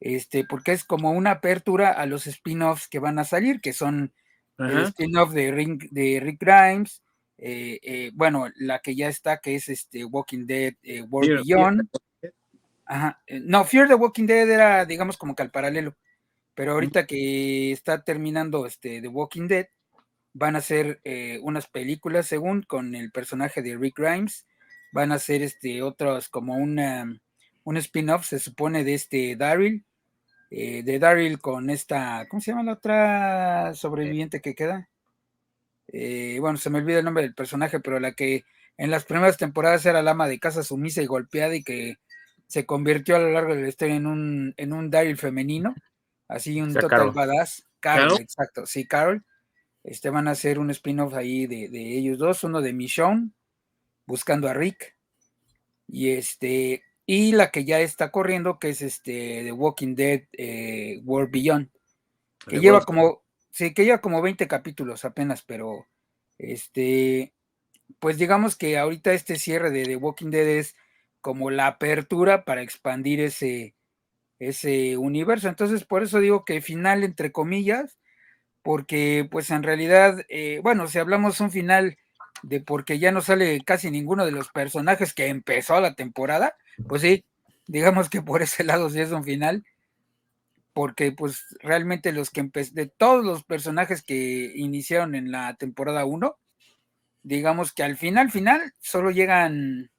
este, 0.00 0.44
porque 0.44 0.72
es 0.72 0.84
como 0.84 1.12
una 1.12 1.32
apertura 1.32 1.90
a 1.90 2.04
los 2.04 2.26
spin-offs 2.26 2.86
que 2.86 2.98
van 2.98 3.18
a 3.18 3.24
salir, 3.24 3.60
que 3.62 3.72
son 3.72 4.12
el 4.58 4.78
spin-off 4.84 5.32
de, 5.32 5.52
de, 5.90 6.20
Rick 6.20 6.40
Grimes, 6.40 7.02
eh, 7.38 7.78
eh, 7.82 8.10
bueno, 8.14 8.48
la 8.56 8.80
que 8.80 8.96
ya 8.96 9.08
está, 9.08 9.38
que 9.38 9.54
es 9.54 9.68
este 9.68 10.04
Walking 10.04 10.46
Dead 10.46 10.74
eh, 10.82 11.02
World 11.02 11.44
Beyond. 11.44 11.88
Ajá. 12.84 13.22
No, 13.28 13.64
Fear 13.64 13.88
the 13.88 13.94
Walking 13.94 14.26
Dead 14.26 14.48
era, 14.50 14.84
digamos, 14.84 15.16
como 15.16 15.34
que 15.34 15.42
al 15.42 15.50
paralelo. 15.50 15.94
Pero 16.54 16.72
ahorita 16.72 17.06
que 17.06 17.70
está 17.70 18.02
terminando 18.02 18.66
este 18.66 19.00
The 19.00 19.08
Walking 19.08 19.46
Dead, 19.46 19.68
van 20.32 20.56
a 20.56 20.60
ser 20.60 21.00
unas 21.42 21.68
películas, 21.68 22.26
según, 22.26 22.62
con 22.62 22.94
el 22.94 23.12
personaje 23.12 23.62
de 23.62 23.76
Rick 23.76 23.98
Grimes. 23.98 24.46
Van 24.92 25.12
a 25.12 25.18
ser 25.18 25.42
este, 25.42 25.82
otros, 25.82 26.28
como 26.28 26.56
una, 26.56 27.20
un 27.62 27.76
spin-off, 27.76 28.26
se 28.26 28.38
supone, 28.38 28.82
de 28.82 28.94
este 28.94 29.36
Daryl, 29.36 29.84
eh, 30.50 30.82
de 30.82 30.98
Daryl 30.98 31.40
con 31.40 31.70
esta, 31.70 32.26
¿cómo 32.28 32.40
se 32.40 32.50
llama 32.50 32.62
la 32.62 32.72
otra 32.72 33.74
sobreviviente 33.74 34.40
que 34.40 34.54
queda? 34.54 34.88
Eh, 35.88 36.38
bueno, 36.40 36.58
se 36.58 36.70
me 36.70 36.78
olvida 36.78 36.98
el 36.98 37.04
nombre 37.04 37.22
del 37.22 37.34
personaje, 37.34 37.80
pero 37.80 38.00
la 38.00 38.12
que 38.12 38.44
en 38.76 38.90
las 38.90 39.04
primeras 39.04 39.36
temporadas 39.36 39.84
era 39.86 40.02
la 40.02 40.12
ama 40.12 40.28
de 40.28 40.38
casa 40.38 40.62
sumisa 40.62 41.02
y 41.02 41.06
golpeada 41.06 41.54
y 41.54 41.62
que 41.62 41.96
se 42.46 42.64
convirtió 42.64 43.16
a 43.16 43.20
lo 43.20 43.30
largo 43.30 43.54
de 43.54 43.62
la 43.62 43.68
historia 43.68 43.96
en 43.96 44.06
un, 44.06 44.54
en 44.56 44.72
un 44.72 44.90
Daryl 44.90 45.18
femenino, 45.18 45.74
así 46.28 46.60
un 46.60 46.72
total 46.72 47.10
badass. 47.10 47.64
Carol, 47.80 48.20
exacto, 48.20 48.66
sí, 48.66 48.86
Carol. 48.86 49.24
Este 49.84 50.10
van 50.10 50.28
a 50.28 50.32
hacer 50.32 50.58
un 50.58 50.70
spin-off 50.70 51.14
ahí 51.14 51.46
de, 51.46 51.68
de, 51.68 51.98
ellos 51.98 52.18
dos, 52.18 52.42
uno 52.44 52.60
de 52.60 52.72
Michonne, 52.72 53.30
buscando 54.06 54.48
a 54.48 54.54
Rick. 54.54 54.96
Y 55.86 56.10
este, 56.10 56.82
y 57.10 57.32
la 57.32 57.50
que 57.50 57.64
ya 57.64 57.80
está 57.80 58.10
corriendo, 58.10 58.58
que 58.58 58.68
es 58.68 58.82
este 58.82 59.42
The 59.42 59.52
Walking 59.52 59.94
Dead 59.94 60.24
eh, 60.32 61.00
World 61.04 61.30
Beyond, 61.30 61.70
que 62.46 62.60
lleva 62.60 62.82
como, 62.82 63.22
sí, 63.50 63.72
que 63.72 63.86
lleva 63.86 64.02
como 64.02 64.20
20 64.20 64.46
capítulos 64.46 65.06
apenas, 65.06 65.42
pero 65.42 65.86
este, 66.36 67.32
pues 67.98 68.18
digamos 68.18 68.56
que 68.56 68.76
ahorita 68.76 69.14
este 69.14 69.36
cierre 69.36 69.70
de 69.70 69.84
The 69.84 69.96
Walking 69.96 70.30
Dead 70.30 70.46
es 70.46 70.76
como 71.22 71.50
la 71.50 71.68
apertura 71.68 72.44
para 72.44 72.60
expandir 72.60 73.20
ese, 73.20 73.74
ese 74.38 74.98
universo. 74.98 75.48
Entonces, 75.48 75.84
por 75.84 76.02
eso 76.02 76.20
digo 76.20 76.44
que 76.44 76.60
final 76.60 77.04
entre 77.04 77.32
comillas, 77.32 77.98
porque 78.60 79.26
pues 79.30 79.48
en 79.48 79.62
realidad, 79.62 80.26
eh, 80.28 80.60
bueno, 80.62 80.88
si 80.88 80.98
hablamos 80.98 81.40
un 81.40 81.50
final 81.50 81.96
de 82.42 82.60
porque 82.60 82.98
ya 82.98 83.12
no 83.12 83.20
sale 83.20 83.60
casi 83.64 83.90
ninguno 83.90 84.24
de 84.24 84.32
los 84.32 84.48
personajes 84.48 85.14
que 85.14 85.28
empezó 85.28 85.80
la 85.80 85.94
temporada, 85.94 86.56
pues 86.86 87.02
sí, 87.02 87.24
digamos 87.66 88.08
que 88.08 88.22
por 88.22 88.42
ese 88.42 88.64
lado 88.64 88.90
sí 88.90 89.00
es 89.00 89.12
un 89.12 89.24
final, 89.24 89.64
porque 90.72 91.12
pues 91.12 91.56
realmente 91.60 92.12
los 92.12 92.30
que 92.30 92.48
de 92.72 92.86
todos 92.86 93.24
los 93.24 93.44
personajes 93.44 94.02
que 94.02 94.52
iniciaron 94.54 95.14
en 95.14 95.32
la 95.32 95.54
temporada 95.54 96.04
1, 96.04 96.36
digamos 97.22 97.72
que 97.72 97.82
al 97.82 97.96
final, 97.96 98.30
final, 98.30 98.72
solo 98.78 99.10
llegan, 99.10 99.90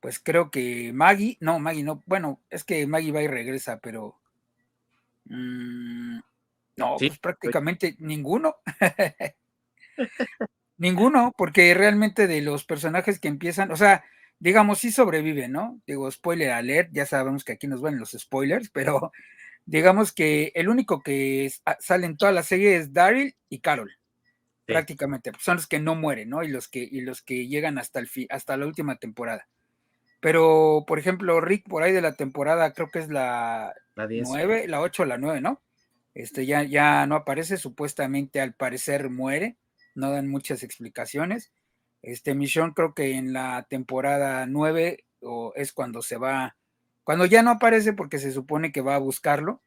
pues 0.00 0.18
creo 0.18 0.50
que 0.50 0.92
Maggie, 0.92 1.38
no, 1.40 1.58
Maggie 1.58 1.84
no, 1.84 2.02
bueno, 2.06 2.40
es 2.50 2.64
que 2.64 2.86
Maggie 2.86 3.12
va 3.12 3.22
y 3.22 3.28
regresa, 3.28 3.78
pero... 3.78 4.20
Mm, 5.24 6.18
no, 6.76 6.96
pues 6.98 7.18
prácticamente 7.18 7.96
ninguno. 7.98 8.56
ninguno, 10.78 11.34
porque 11.36 11.72
realmente 11.74 12.26
de 12.26 12.40
los 12.42 12.64
personajes 12.64 13.18
que 13.18 13.28
empiezan, 13.28 13.70
o 13.70 13.76
sea, 13.76 14.04
digamos, 14.38 14.78
sí 14.78 14.92
sobreviven, 14.92 15.52
¿no? 15.52 15.80
Digo, 15.86 16.10
spoiler 16.10 16.50
alert, 16.50 16.90
ya 16.92 17.06
sabemos 17.06 17.44
que 17.44 17.52
aquí 17.52 17.66
nos 17.66 17.80
van 17.80 17.98
los 17.98 18.12
spoilers, 18.12 18.70
pero 18.70 19.12
digamos 19.66 20.12
que 20.12 20.52
el 20.54 20.68
único 20.68 21.00
que 21.00 21.50
ah, 21.64 21.76
sale 21.80 22.06
en 22.06 22.16
toda 22.16 22.32
la 22.32 22.42
serie 22.42 22.76
es 22.76 22.92
Daryl 22.92 23.34
y 23.48 23.60
Carol. 23.60 23.92
Prácticamente, 24.66 25.30
pues, 25.30 25.44
son 25.44 25.56
los 25.56 25.68
que 25.68 25.78
no 25.78 25.94
mueren, 25.94 26.28
¿no? 26.28 26.42
Y 26.42 26.48
los 26.48 26.66
que, 26.66 26.80
y 26.80 27.00
los 27.02 27.22
que 27.22 27.46
llegan 27.46 27.78
hasta 27.78 28.00
el 28.00 28.08
hasta 28.30 28.56
la 28.56 28.66
última 28.66 28.96
temporada. 28.96 29.48
Pero, 30.18 30.84
por 30.88 30.98
ejemplo, 30.98 31.40
Rick, 31.40 31.68
por 31.68 31.84
ahí 31.84 31.92
de 31.92 32.00
la 32.00 32.16
temporada, 32.16 32.72
creo 32.72 32.90
que 32.90 32.98
es 32.98 33.08
la, 33.08 33.72
la 33.94 34.08
9, 34.08 34.66
la 34.66 34.80
8 34.80 35.04
o 35.04 35.06
la 35.06 35.18
9, 35.18 35.40
¿no? 35.40 35.62
Este 36.14 36.46
ya, 36.46 36.64
ya 36.64 37.06
no 37.06 37.14
aparece, 37.14 37.58
supuestamente 37.58 38.40
al 38.40 38.54
parecer 38.54 39.08
muere, 39.08 39.56
no 39.96 40.10
dan 40.10 40.28
muchas 40.28 40.62
explicaciones. 40.62 41.52
Este 42.02 42.34
Michonne 42.34 42.74
creo 42.74 42.94
que 42.94 43.16
en 43.16 43.32
la 43.32 43.66
temporada 43.68 44.46
9 44.46 45.04
o 45.20 45.52
es 45.56 45.72
cuando 45.72 46.02
se 46.02 46.18
va, 46.18 46.56
cuando 47.02 47.24
ya 47.26 47.42
no 47.42 47.50
aparece 47.50 47.92
porque 47.92 48.18
se 48.18 48.32
supone 48.32 48.70
que 48.70 48.82
va 48.82 48.94
a 48.94 49.00
buscarlo, 49.00 49.62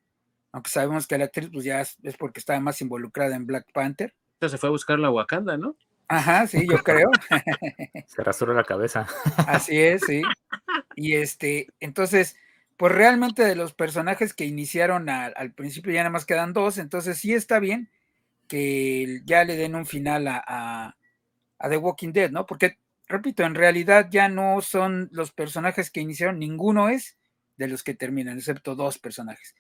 aunque 0.51 0.69
sabemos 0.69 1.07
que 1.07 1.17
la 1.17 1.25
actriz 1.25 1.49
pues 1.51 1.65
ya 1.65 1.81
es, 1.81 1.97
porque 2.17 2.39
estaba 2.39 2.59
más 2.59 2.81
involucrada 2.81 3.35
en 3.35 3.45
Black 3.45 3.67
Panther. 3.73 4.15
Entonces 4.35 4.51
se 4.53 4.57
fue 4.57 4.69
a 4.69 4.71
buscar 4.71 4.99
la 4.99 5.11
Wakanda, 5.11 5.57
¿no? 5.57 5.75
Ajá, 6.07 6.47
sí, 6.47 6.65
yo 6.67 6.77
creo. 6.77 7.09
se 8.07 8.23
rasuró 8.23 8.53
la 8.53 8.63
cabeza. 8.63 9.05
Así 9.47 9.77
es, 9.77 10.01
sí. 10.07 10.21
Y 10.95 11.15
este, 11.15 11.67
entonces, 11.79 12.35
pues 12.77 12.93
realmente 12.93 13.43
de 13.43 13.55
los 13.55 13.73
personajes 13.73 14.33
que 14.33 14.45
iniciaron 14.45 15.09
al 15.09 15.53
principio 15.53 15.91
ya 15.91 15.99
nada 15.99 16.09
más 16.09 16.25
quedan 16.25 16.53
dos, 16.53 16.77
entonces 16.77 17.17
sí 17.17 17.33
está 17.33 17.59
bien 17.59 17.91
que 18.49 19.21
ya 19.23 19.45
le 19.45 19.55
den 19.55 19.75
un 19.75 19.85
final 19.85 20.27
a, 20.27 20.43
a, 20.45 21.69
The 21.69 21.77
Walking 21.77 22.11
Dead, 22.11 22.31
¿no? 22.31 22.45
Porque, 22.45 22.79
repito, 23.07 23.43
en 23.43 23.55
realidad 23.55 24.09
ya 24.11 24.27
no 24.27 24.61
son 24.61 25.07
los 25.13 25.31
personajes 25.31 25.91
que 25.91 26.01
iniciaron, 26.01 26.39
ninguno 26.39 26.89
es 26.89 27.17
de 27.55 27.67
los 27.67 27.83
que 27.83 27.93
terminan, 27.93 28.37
excepto 28.37 28.75
dos 28.75 28.99
personajes. 28.99 29.55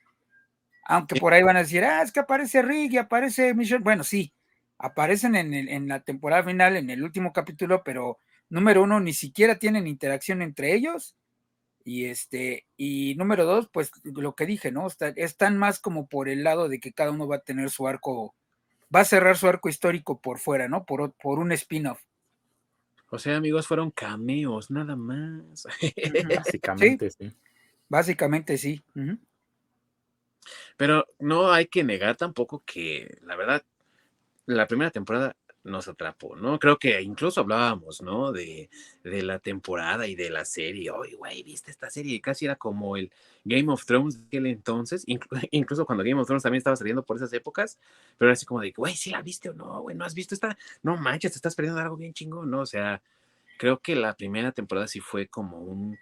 Aunque 0.85 1.19
por 1.19 1.33
ahí 1.33 1.43
van 1.43 1.55
a 1.55 1.63
decir, 1.63 1.85
ah, 1.85 2.01
es 2.01 2.11
que 2.11 2.19
aparece 2.19 2.61
Rick 2.61 2.93
y 2.93 2.97
aparece 2.97 3.53
Michelle. 3.53 3.83
Bueno, 3.83 4.03
sí, 4.03 4.33
aparecen 4.77 5.35
en, 5.35 5.53
en 5.53 5.87
la 5.87 6.01
temporada 6.01 6.43
final, 6.43 6.75
en 6.75 6.89
el 6.89 7.03
último 7.03 7.31
capítulo, 7.31 7.83
pero 7.83 8.17
número 8.49 8.83
uno, 8.83 8.99
ni 8.99 9.13
siquiera 9.13 9.59
tienen 9.59 9.87
interacción 9.87 10.41
entre 10.41 10.73
ellos 10.73 11.15
y 11.83 12.05
este, 12.05 12.67
y 12.77 13.15
número 13.15 13.45
dos, 13.45 13.69
pues 13.71 13.91
lo 14.03 14.35
que 14.35 14.45
dije, 14.45 14.71
¿no? 14.71 14.87
están 15.15 15.57
más 15.57 15.79
como 15.79 16.07
por 16.07 16.29
el 16.29 16.43
lado 16.43 16.69
de 16.69 16.79
que 16.79 16.93
cada 16.93 17.11
uno 17.11 17.27
va 17.27 17.37
a 17.37 17.43
tener 17.43 17.69
su 17.69 17.87
arco, 17.87 18.35
va 18.93 19.01
a 19.01 19.05
cerrar 19.05 19.37
su 19.37 19.47
arco 19.47 19.69
histórico 19.69 20.19
por 20.19 20.39
fuera, 20.39 20.67
¿no? 20.67 20.85
Por, 20.85 21.13
por 21.13 21.39
un 21.39 21.51
spin-off. 21.51 22.01
O 23.11 23.17
sea, 23.17 23.37
amigos, 23.37 23.67
fueron 23.67 23.91
cameos, 23.91 24.69
nada 24.69 24.95
más. 24.95 25.65
Básicamente, 26.37 27.09
sí. 27.09 27.31
Básicamente, 27.87 28.57
sí. 28.57 28.83
Pero 30.77 31.07
no 31.17 31.51
hay 31.51 31.65
que 31.65 31.83
negar 31.83 32.17
tampoco 32.17 32.63
que, 32.65 33.17
la 33.23 33.35
verdad, 33.35 33.63
la 34.45 34.67
primera 34.67 34.91
temporada 34.91 35.35
nos 35.63 35.87
atrapó, 35.87 36.35
¿no? 36.35 36.57
Creo 36.59 36.77
que 36.77 37.01
incluso 37.01 37.41
hablábamos, 37.41 38.01
¿no? 38.01 38.31
De, 38.31 38.69
la 39.03 39.39
temporada 39.39 40.07
y 40.07 40.15
de 40.15 40.29
la 40.29 40.45
serie. 40.45 40.91
Oye, 40.91 41.15
güey, 41.15 41.43
¿viste 41.43 41.71
esta 41.71 41.89
serie? 41.89 42.21
Casi 42.21 42.45
era 42.45 42.55
como 42.55 42.95
el 42.95 43.11
Game 43.43 43.71
of 43.71 43.85
Thrones 43.85 44.17
de 44.17 44.25
aquel 44.27 44.45
entonces, 44.47 45.03
incluso 45.51 45.85
cuando 45.85 46.03
Game 46.03 46.19
of 46.19 46.27
Thrones 46.27 46.43
también 46.43 46.59
estaba 46.59 46.75
saliendo 46.75 47.03
por 47.03 47.17
esas 47.17 47.33
épocas, 47.33 47.77
pero 48.17 48.29
era 48.29 48.33
así 48.33 48.45
como 48.45 48.61
de, 48.61 48.71
güey, 48.71 48.95
¿sí 48.95 49.09
la 49.09 49.21
viste 49.21 49.49
o 49.49 49.53
no? 49.53 49.81
Güey, 49.81 49.95
¿no 49.95 50.05
has 50.05 50.13
visto 50.13 50.33
esta? 50.33 50.57
No 50.83 50.97
manches, 50.97 51.31
te 51.31 51.37
estás 51.37 51.55
perdiendo 51.55 51.81
algo 51.81 51.97
bien 51.97 52.13
chingón, 52.13 52.49
¿no? 52.49 52.61
O 52.61 52.65
sea, 52.65 53.01
creo 53.57 53.79
que 53.79 53.95
la 53.95 54.15
primera 54.15 54.51
temporada 54.51 54.87
sí 54.87 54.99
fue 54.99 55.27
como 55.27 55.59
un, 55.59 55.97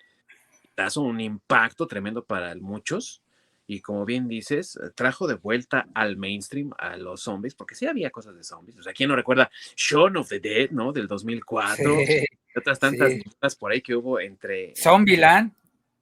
un 0.97 1.21
impacto 1.21 1.87
tremendo 1.87 2.23
para 2.23 2.55
muchos 2.55 3.21
y 3.67 3.81
como 3.81 4.05
bien 4.05 4.29
dices, 4.29 4.79
eh, 4.81 4.89
trajo 4.95 5.27
de 5.27 5.36
vuelta 5.36 5.88
al 5.93 6.15
mainstream 6.15 6.71
a 6.77 6.95
los 6.95 7.21
zombies, 7.21 7.53
porque 7.53 7.75
sí 7.75 7.86
había 7.86 8.09
cosas 8.09 8.36
de 8.36 8.43
zombies. 8.43 8.79
O 8.79 8.81
sea, 8.81 8.93
¿quién 8.93 9.09
no 9.09 9.15
recuerda 9.15 9.51
Shaun 9.75 10.15
of 10.17 10.29
the 10.29 10.39
Dead, 10.39 10.71
¿no? 10.71 10.93
Del 10.93 11.07
2004. 11.07 12.01
y 12.01 12.57
otras 12.57 12.79
tantas 12.79 13.13
cosas 13.24 13.55
por 13.55 13.71
ahí 13.71 13.81
que 13.81 13.93
hubo 13.93 14.19
entre... 14.21 14.74
Zombieland. 14.75 15.51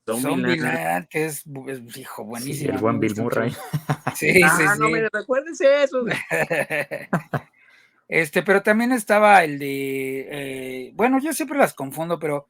Zombieland, 0.05 1.07
que 1.07 1.25
es, 1.25 1.43
hijo, 1.95 2.24
buenísimo. 2.25 2.74
el 2.74 2.77
buen 2.77 3.00
Bill 3.00 3.15
Murray. 3.15 3.51
Sí, 4.15 4.39
ah, 4.43 4.55
sí, 4.55 4.79
no 4.79 4.89
me 4.89 5.10
recuerdes 5.10 5.60
eso. 5.60 6.05
este, 8.07 8.43
pero 8.43 8.62
también 8.62 8.91
estaba 8.91 9.43
el 9.43 9.57
de, 9.57 10.27
eh, 10.29 10.91
bueno, 10.93 11.19
yo 11.19 11.34
siempre 11.34 11.57
las 11.57 11.74
confundo, 11.74 12.19
pero 12.19 12.48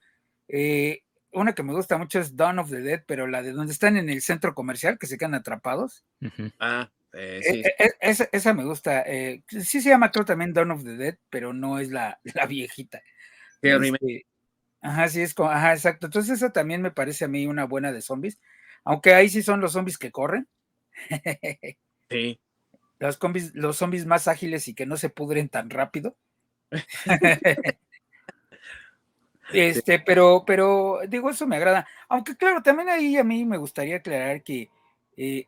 eh, 0.50 1.05
una 1.36 1.54
que 1.54 1.64
me 1.64 1.74
gusta 1.74 1.98
mucho 1.98 2.20
es 2.20 2.36
Dawn 2.36 2.60
of 2.60 2.70
the 2.70 2.82
Dead, 2.82 3.04
pero 3.06 3.28
la 3.28 3.42
de 3.42 3.52
donde 3.52 3.74
están 3.74 3.98
en 3.98 4.10
el 4.10 4.22
centro 4.22 4.56
comercial, 4.56 4.98
que 4.98 5.08
se 5.08 5.18
quedan 5.18 5.36
atrapados. 5.36 6.06
Ah, 6.60 6.90
eh, 7.14 7.42
sí. 7.44 7.62
E, 7.62 7.76
e, 7.78 8.12
e, 8.12 8.30
esa, 8.32 8.54
me 8.54 8.64
gusta. 8.64 9.02
Eh, 9.02 9.44
sí 9.48 9.82
se 9.82 9.90
llama, 9.90 10.12
creo 10.12 10.26
también 10.26 10.54
Dawn 10.54 10.72
of 10.72 10.84
the 10.84 10.98
Dead, 10.98 11.18
pero 11.30 11.54
no 11.54 11.80
es 11.80 11.90
la, 11.90 12.20
la 12.24 12.46
viejita. 12.46 13.02
Este, 13.62 14.26
ajá, 14.82 15.10
sí, 15.10 15.22
es 15.22 15.34
como, 15.34 15.50
ajá, 15.50 15.74
exacto. 15.74 16.08
Entonces 16.08 16.38
esa 16.38 16.52
también 16.52 16.82
me 16.82 16.92
parece 16.92 17.26
a 17.26 17.28
mí 17.28 17.48
una 17.48 17.66
buena 17.66 17.92
de 17.92 18.02
zombies, 18.02 18.40
aunque 18.84 19.14
ahí 19.14 19.30
sí 19.30 19.42
son 19.42 19.62
los 19.62 19.74
zombies 19.74 19.98
que 19.98 20.12
corren. 20.12 20.48
sí. 22.10 22.40
Los 23.00 23.18
zombies, 23.18 23.54
los 23.54 23.78
zombies 23.78 24.06
más 24.06 24.28
ágiles 24.28 24.68
y 24.68 24.74
que 24.74 24.86
no 24.86 24.98
se 24.98 25.10
pudren 25.10 25.50
tan 25.50 25.70
rápido. 25.70 26.16
Este, 29.54 30.00
pero, 30.00 30.44
pero 30.46 31.00
digo, 31.08 31.30
eso 31.30 31.48
me 31.48 31.58
agrada. 31.58 31.88
Aunque 32.10 32.36
claro, 32.36 32.62
también 32.62 32.90
ahí 32.90 33.18
a 33.18 33.24
mí 33.24 33.46
me 33.46 33.58
gustaría 33.58 33.98
aclarar 33.98 34.44
que 34.44 34.70
eh, 35.18 35.48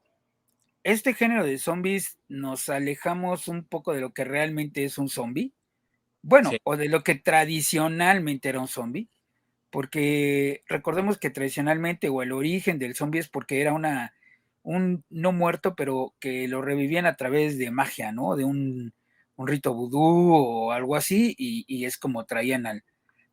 este 0.83 1.13
género 1.13 1.45
de 1.45 1.57
zombies 1.57 2.17
nos 2.27 2.69
alejamos 2.69 3.47
un 3.47 3.63
poco 3.65 3.93
de 3.93 4.01
lo 4.01 4.13
que 4.13 4.23
realmente 4.23 4.83
es 4.83 4.97
un 4.97 5.09
zombie. 5.09 5.53
Bueno, 6.21 6.51
o 6.63 6.77
de 6.77 6.89
lo 6.89 7.03
que 7.03 7.15
tradicionalmente 7.15 8.49
era 8.49 8.59
un 8.59 8.67
zombie. 8.67 9.07
Porque 9.69 10.63
recordemos 10.67 11.17
que 11.17 11.29
tradicionalmente, 11.29 12.09
o 12.09 12.21
el 12.21 12.31
origen 12.31 12.79
del 12.79 12.95
zombie 12.95 13.19
es 13.19 13.29
porque 13.29 13.61
era 13.61 13.73
una, 13.73 14.13
un 14.63 15.03
no 15.09 15.31
muerto, 15.33 15.75
pero 15.75 16.15
que 16.19 16.47
lo 16.47 16.61
revivían 16.61 17.05
a 17.05 17.15
través 17.17 17.57
de 17.57 17.71
magia, 17.71 18.11
¿no? 18.11 18.35
De 18.35 18.45
un, 18.45 18.93
un 19.35 19.47
rito 19.47 19.73
vudú 19.73 20.33
o 20.33 20.71
algo 20.71 20.95
así, 20.95 21.35
y, 21.37 21.65
y 21.67 21.85
es 21.85 21.97
como 21.97 22.25
traían 22.25 22.65
al, 22.65 22.83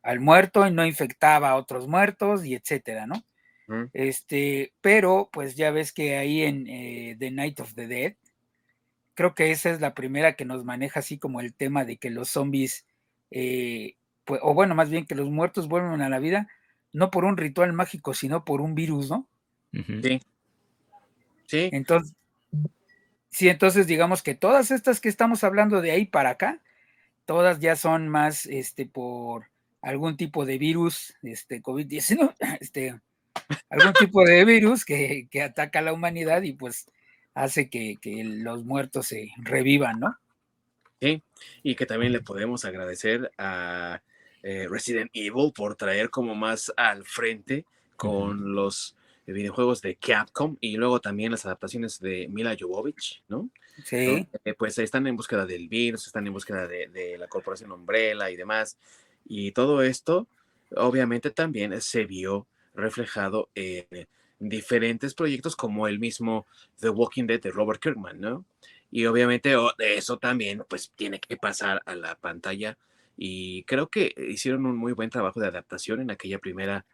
al 0.05 0.19
muerto 0.19 0.65
y 0.67 0.71
no 0.71 0.85
infectaba 0.85 1.49
a 1.49 1.55
otros 1.55 1.87
muertos 1.87 2.45
y 2.45 2.53
etcétera, 2.53 3.07
¿no? 3.07 3.25
Este, 3.93 4.73
pero 4.79 5.29
pues 5.33 5.55
ya 5.55 5.71
ves 5.71 5.91
que 5.91 6.17
ahí 6.17 6.43
en 6.43 6.67
eh, 6.67 7.15
The 7.17 7.31
Night 7.31 7.59
of 7.59 7.73
the 7.73 7.87
Dead, 7.87 8.13
creo 9.15 9.33
que 9.33 9.49
esa 9.49 9.71
es 9.71 9.81
la 9.81 9.95
primera 9.95 10.35
que 10.35 10.45
nos 10.45 10.63
maneja 10.63 10.99
así 10.99 11.17
como 11.17 11.41
el 11.41 11.55
tema 11.55 11.83
de 11.83 11.97
que 11.97 12.11
los 12.11 12.29
zombies, 12.29 12.85
eh, 13.31 13.95
pues, 14.23 14.39
o 14.43 14.53
bueno, 14.53 14.75
más 14.75 14.91
bien 14.91 15.07
que 15.07 15.15
los 15.15 15.31
muertos 15.31 15.67
vuelven 15.67 16.03
a 16.03 16.09
la 16.09 16.19
vida, 16.19 16.47
no 16.93 17.09
por 17.09 17.25
un 17.25 17.37
ritual 17.37 17.73
mágico, 17.73 18.13
sino 18.13 18.45
por 18.45 18.61
un 18.61 18.75
virus, 18.75 19.09
¿no? 19.09 19.27
Sí. 19.73 20.21
Sí. 21.47 21.69
Entonces, 21.73 22.13
sí, 23.29 23.49
entonces 23.49 23.87
digamos 23.87 24.21
que 24.21 24.35
todas 24.35 24.69
estas 24.69 25.01
que 25.01 25.09
estamos 25.09 25.43
hablando 25.43 25.81
de 25.81 25.89
ahí 25.89 26.05
para 26.05 26.29
acá, 26.29 26.61
todas 27.25 27.59
ya 27.59 27.75
son 27.75 28.07
más, 28.09 28.45
este, 28.45 28.85
por 28.85 29.47
algún 29.85 30.17
tipo 30.17 30.45
de 30.45 30.57
virus, 30.57 31.15
este 31.21 31.61
COVID-19, 31.61 32.33
este, 32.59 32.99
algún 33.69 33.93
tipo 33.93 34.23
de 34.23 34.43
virus 34.43 34.83
que, 34.83 35.27
ataca 35.43 35.79
a 35.79 35.81
la 35.83 35.93
humanidad 35.93 36.41
y 36.41 36.53
pues 36.53 36.87
hace 37.35 37.69
que, 37.69 37.97
los 38.03 38.65
muertos 38.65 39.07
se 39.07 39.29
revivan, 39.37 39.99
¿no? 39.99 40.17
Sí, 40.99 41.21
y 41.61 41.75
que 41.75 41.85
también 41.85 42.13
le 42.13 42.21
podemos 42.21 42.65
agradecer 42.65 43.31
a 43.37 44.01
eh, 44.41 44.67
Resident 44.67 45.11
Evil 45.13 45.51
por 45.53 45.75
traer 45.75 46.09
como 46.09 46.33
más 46.33 46.73
al 46.77 47.05
frente 47.05 47.65
con 47.95 48.55
los 48.55 48.95
videojuegos 49.27 49.81
de 49.81 49.95
Capcom 49.95 50.57
y 50.61 50.77
luego 50.77 50.99
también 50.99 51.31
las 51.31 51.45
adaptaciones 51.45 51.99
de 51.99 52.27
Mila 52.27 52.55
Jovovich, 52.59 53.23
¿no? 53.27 53.49
Sí. 53.83 54.27
Eh, 54.45 54.53
pues 54.57 54.77
están 54.79 55.05
en 55.05 55.15
búsqueda 55.17 55.45
del 55.45 55.67
virus, 55.67 56.07
están 56.07 56.25
en 56.25 56.33
búsqueda 56.33 56.67
de, 56.67 57.17
la 57.19 57.27
corporación 57.27 57.71
Umbrella 57.71 58.29
y 58.29 58.35
demás. 58.35 58.77
Y 59.25 59.51
todo 59.51 59.81
esto, 59.81 60.27
obviamente, 60.75 61.31
también 61.31 61.81
se 61.81 62.05
vio 62.05 62.47
reflejado 62.73 63.49
en 63.55 64.07
diferentes 64.39 65.13
proyectos 65.13 65.55
como 65.55 65.87
el 65.87 65.99
mismo 65.99 66.45
The 66.79 66.89
Walking 66.89 67.25
Dead 67.25 67.41
de 67.41 67.51
Robert 67.51 67.81
Kirkman, 67.81 68.21
¿no? 68.21 68.45
Y 68.91 69.05
obviamente 69.07 69.55
eso 69.79 70.17
también, 70.19 70.63
pues, 70.69 70.91
tiene 70.95 71.19
que 71.19 71.37
pasar 71.37 71.81
a 71.85 71.95
la 71.95 72.15
pantalla. 72.15 72.77
Y 73.17 73.63
creo 73.63 73.87
que 73.89 74.13
hicieron 74.17 74.65
un 74.65 74.77
muy 74.77 74.93
buen 74.93 75.09
trabajo 75.09 75.39
de 75.39 75.47
adaptación 75.47 76.01
en 76.01 76.11
aquella 76.11 76.39
primera 76.39 76.85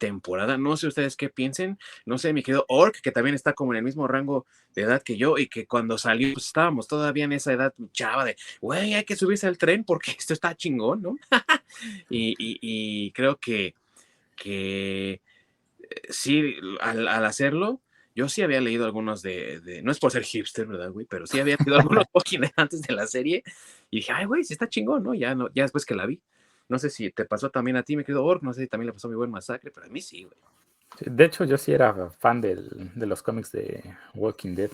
temporada. 0.00 0.58
No 0.58 0.76
sé 0.76 0.88
ustedes 0.88 1.14
qué 1.14 1.28
piensen. 1.28 1.78
No 2.06 2.18
sé, 2.18 2.32
mi 2.32 2.42
querido 2.42 2.64
Orc, 2.68 3.00
que 3.00 3.12
también 3.12 3.36
está 3.36 3.52
como 3.52 3.72
en 3.72 3.78
el 3.78 3.84
mismo 3.84 4.08
rango 4.08 4.46
de 4.74 4.82
edad 4.82 5.02
que 5.02 5.16
yo 5.16 5.38
y 5.38 5.46
que 5.46 5.66
cuando 5.66 5.98
salió, 5.98 6.32
pues 6.32 6.46
estábamos 6.46 6.88
todavía 6.88 7.24
en 7.24 7.32
esa 7.32 7.52
edad 7.52 7.74
chava 7.92 8.24
de, 8.24 8.36
güey, 8.60 8.94
hay 8.94 9.04
que 9.04 9.14
subirse 9.14 9.46
al 9.46 9.58
tren 9.58 9.84
porque 9.84 10.10
esto 10.18 10.32
está 10.32 10.56
chingón, 10.56 11.02
¿no? 11.02 11.16
y, 12.10 13.12
creo 13.12 13.36
que, 13.36 13.74
que 14.34 15.12
eh, 15.12 15.20
sí, 16.08 16.56
al, 16.80 17.06
hacerlo, 17.24 17.80
yo 18.16 18.28
sí 18.28 18.42
había 18.42 18.60
leído 18.60 18.86
algunos 18.86 19.22
de, 19.22 19.80
no 19.84 19.92
es 19.92 19.98
por 19.98 20.10
ser 20.10 20.24
hipster, 20.24 20.66
¿verdad, 20.66 20.90
güey? 20.90 21.06
Pero 21.06 21.26
sí 21.26 21.38
había 21.38 21.56
leído 21.56 21.78
algunos 21.78 22.04
poquines 22.12 22.52
antes 22.56 22.82
de 22.82 22.94
la 22.94 23.06
serie 23.06 23.44
y 23.90 23.98
dije, 23.98 24.12
ay, 24.12 24.24
güey, 24.24 24.44
sí 24.44 24.54
está 24.54 24.68
chingón, 24.68 25.04
¿no? 25.04 25.14
Ya, 25.14 25.34
no, 25.34 25.48
ya 25.54 25.64
después 25.64 25.84
que 25.84 25.94
la 25.94 26.06
vi. 26.06 26.20
No 26.70 26.78
sé 26.78 26.88
si 26.88 27.10
te 27.10 27.24
pasó 27.24 27.50
también 27.50 27.76
a 27.76 27.82
ti, 27.82 27.96
me 27.96 28.04
quedo 28.04 28.24
Orc, 28.24 28.44
no 28.44 28.52
sé 28.52 28.62
si 28.62 28.68
también 28.68 28.86
le 28.86 28.92
pasó 28.92 29.08
a 29.08 29.10
mi 29.10 29.16
buen 29.16 29.30
masacre, 29.30 29.72
pero 29.72 29.86
a 29.86 29.90
mí 29.90 30.00
sí, 30.00 30.22
güey. 30.22 30.36
De 31.00 31.24
hecho, 31.24 31.44
yo 31.44 31.58
sí 31.58 31.72
era 31.72 32.10
fan 32.10 32.40
del, 32.40 32.92
de 32.94 33.06
los 33.06 33.24
cómics 33.24 33.50
de 33.50 33.82
Walking 34.14 34.54
Dead. 34.54 34.70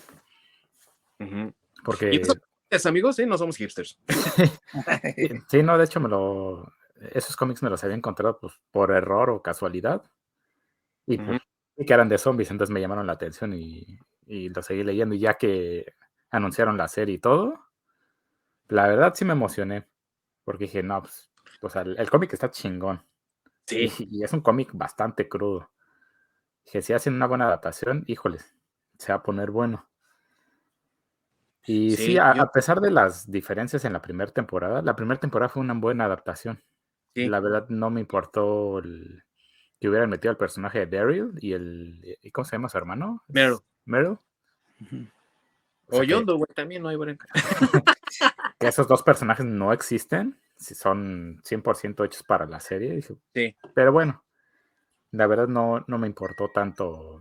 Porque. 1.83 2.15
¿Y 2.15 2.89
amigos? 2.89 3.17
Sí, 3.17 3.25
no 3.25 3.39
somos 3.39 3.57
hipsters. 3.57 3.99
sí, 5.49 5.63
no, 5.63 5.79
de 5.79 5.85
hecho, 5.85 5.99
me 6.01 6.11
lo. 6.11 6.71
Esos 7.13 7.35
cómics 7.35 7.63
me 7.63 7.71
los 7.71 7.83
había 7.83 7.97
encontrado 7.97 8.39
pues, 8.41 8.53
por 8.71 8.91
error 8.91 9.31
o 9.31 9.41
casualidad. 9.43 10.03
Y, 11.07 11.17
pues, 11.17 11.41
que 11.87 11.95
eran 11.95 12.11
de 12.11 12.19
zombies, 12.19 12.51
entonces 12.51 12.75
me 12.75 12.81
llamaron 12.81 13.07
la 13.07 13.15
atención 13.15 13.55
y, 13.55 13.99
y 14.27 14.51
los 14.51 14.67
seguí 14.67 14.85
leyendo. 14.85 15.15
Y 15.15 15.21
ya 15.21 15.35
que 15.35 15.95
anunciaron 16.31 16.77
la 16.77 16.89
serie 16.89 17.15
y 17.15 17.19
todo, 17.19 17.59
la 18.69 18.87
verdad 18.87 19.15
sí 19.15 19.25
me 19.25 19.33
emocioné. 19.33 19.87
Porque 20.45 20.65
dije, 20.65 20.83
no, 20.83 21.01
pues 21.03 21.31
o 21.61 21.71
sea, 21.71 21.83
el, 21.83 22.11
cómic 22.11 22.33
está 22.33 22.51
chingón. 22.51 23.03
Sí. 23.67 23.91
Y, 24.11 24.23
es 24.23 24.33
un 24.33 24.41
cómic 24.41 24.71
bastante 24.73 25.29
crudo. 25.29 25.71
Que 26.65 26.83
si 26.83 26.93
hacen 26.93 27.15
una 27.15 27.27
buena 27.27 27.47
adaptación, 27.47 28.05
híjoles, 28.07 28.57
se 28.99 29.13
va 29.13 29.19
a 29.19 29.23
poner 29.23 29.51
bueno. 29.51 29.89
Y 31.65 31.97
sí, 31.97 32.17
a, 32.19 32.51
pesar 32.53 32.81
de 32.81 32.91
las 32.91 33.31
diferencias 33.31 33.85
en 33.85 33.93
la 33.93 34.01
primera 34.01 34.31
temporada, 34.31 34.83
la 34.83 34.95
primera 34.95 35.19
temporada 35.19 35.49
fue 35.49 35.63
una 35.63 35.75
buena 35.75 36.05
adaptación. 36.05 36.63
Sí. 37.15 37.29
La 37.29 37.41
verdad 37.41 37.67
no 37.69 37.91
me 37.91 38.01
importó 38.01 38.81
que 39.81 39.89
hubieran 39.89 40.11
metido 40.11 40.31
al 40.31 40.37
personaje 40.37 40.87
de 40.87 40.97
Daryl 40.97 41.33
y 41.41 41.55
el... 41.55 42.19
¿Cómo 42.33 42.45
se 42.45 42.57
llama 42.57 42.69
su 42.69 42.79
hermano? 42.79 43.25
Meryl. 43.29 43.59
Meryl. 43.85 44.19
O, 45.89 46.03
Yondo, 46.03 46.37
güey, 46.37 46.53
también 46.55 46.83
no 46.83 46.89
hay 46.89 46.97
que 48.59 48.67
esos 48.67 48.89
dos 48.89 49.03
personajes 49.03 49.47
no 49.47 49.73
existen 49.73 50.39
si 50.57 50.75
son 50.75 51.41
100% 51.43 52.05
hechos 52.05 52.23
para 52.23 52.47
la 52.47 52.61
serie. 52.61 53.01
Sí. 53.35 53.57
Pero 53.75 53.93
bueno, 53.93 54.25
la 55.13 55.27
verdad 55.27 55.49
no, 55.49 55.85
no 55.87 55.99
me 55.99 56.07
importó 56.07 56.51
tanto 56.51 57.21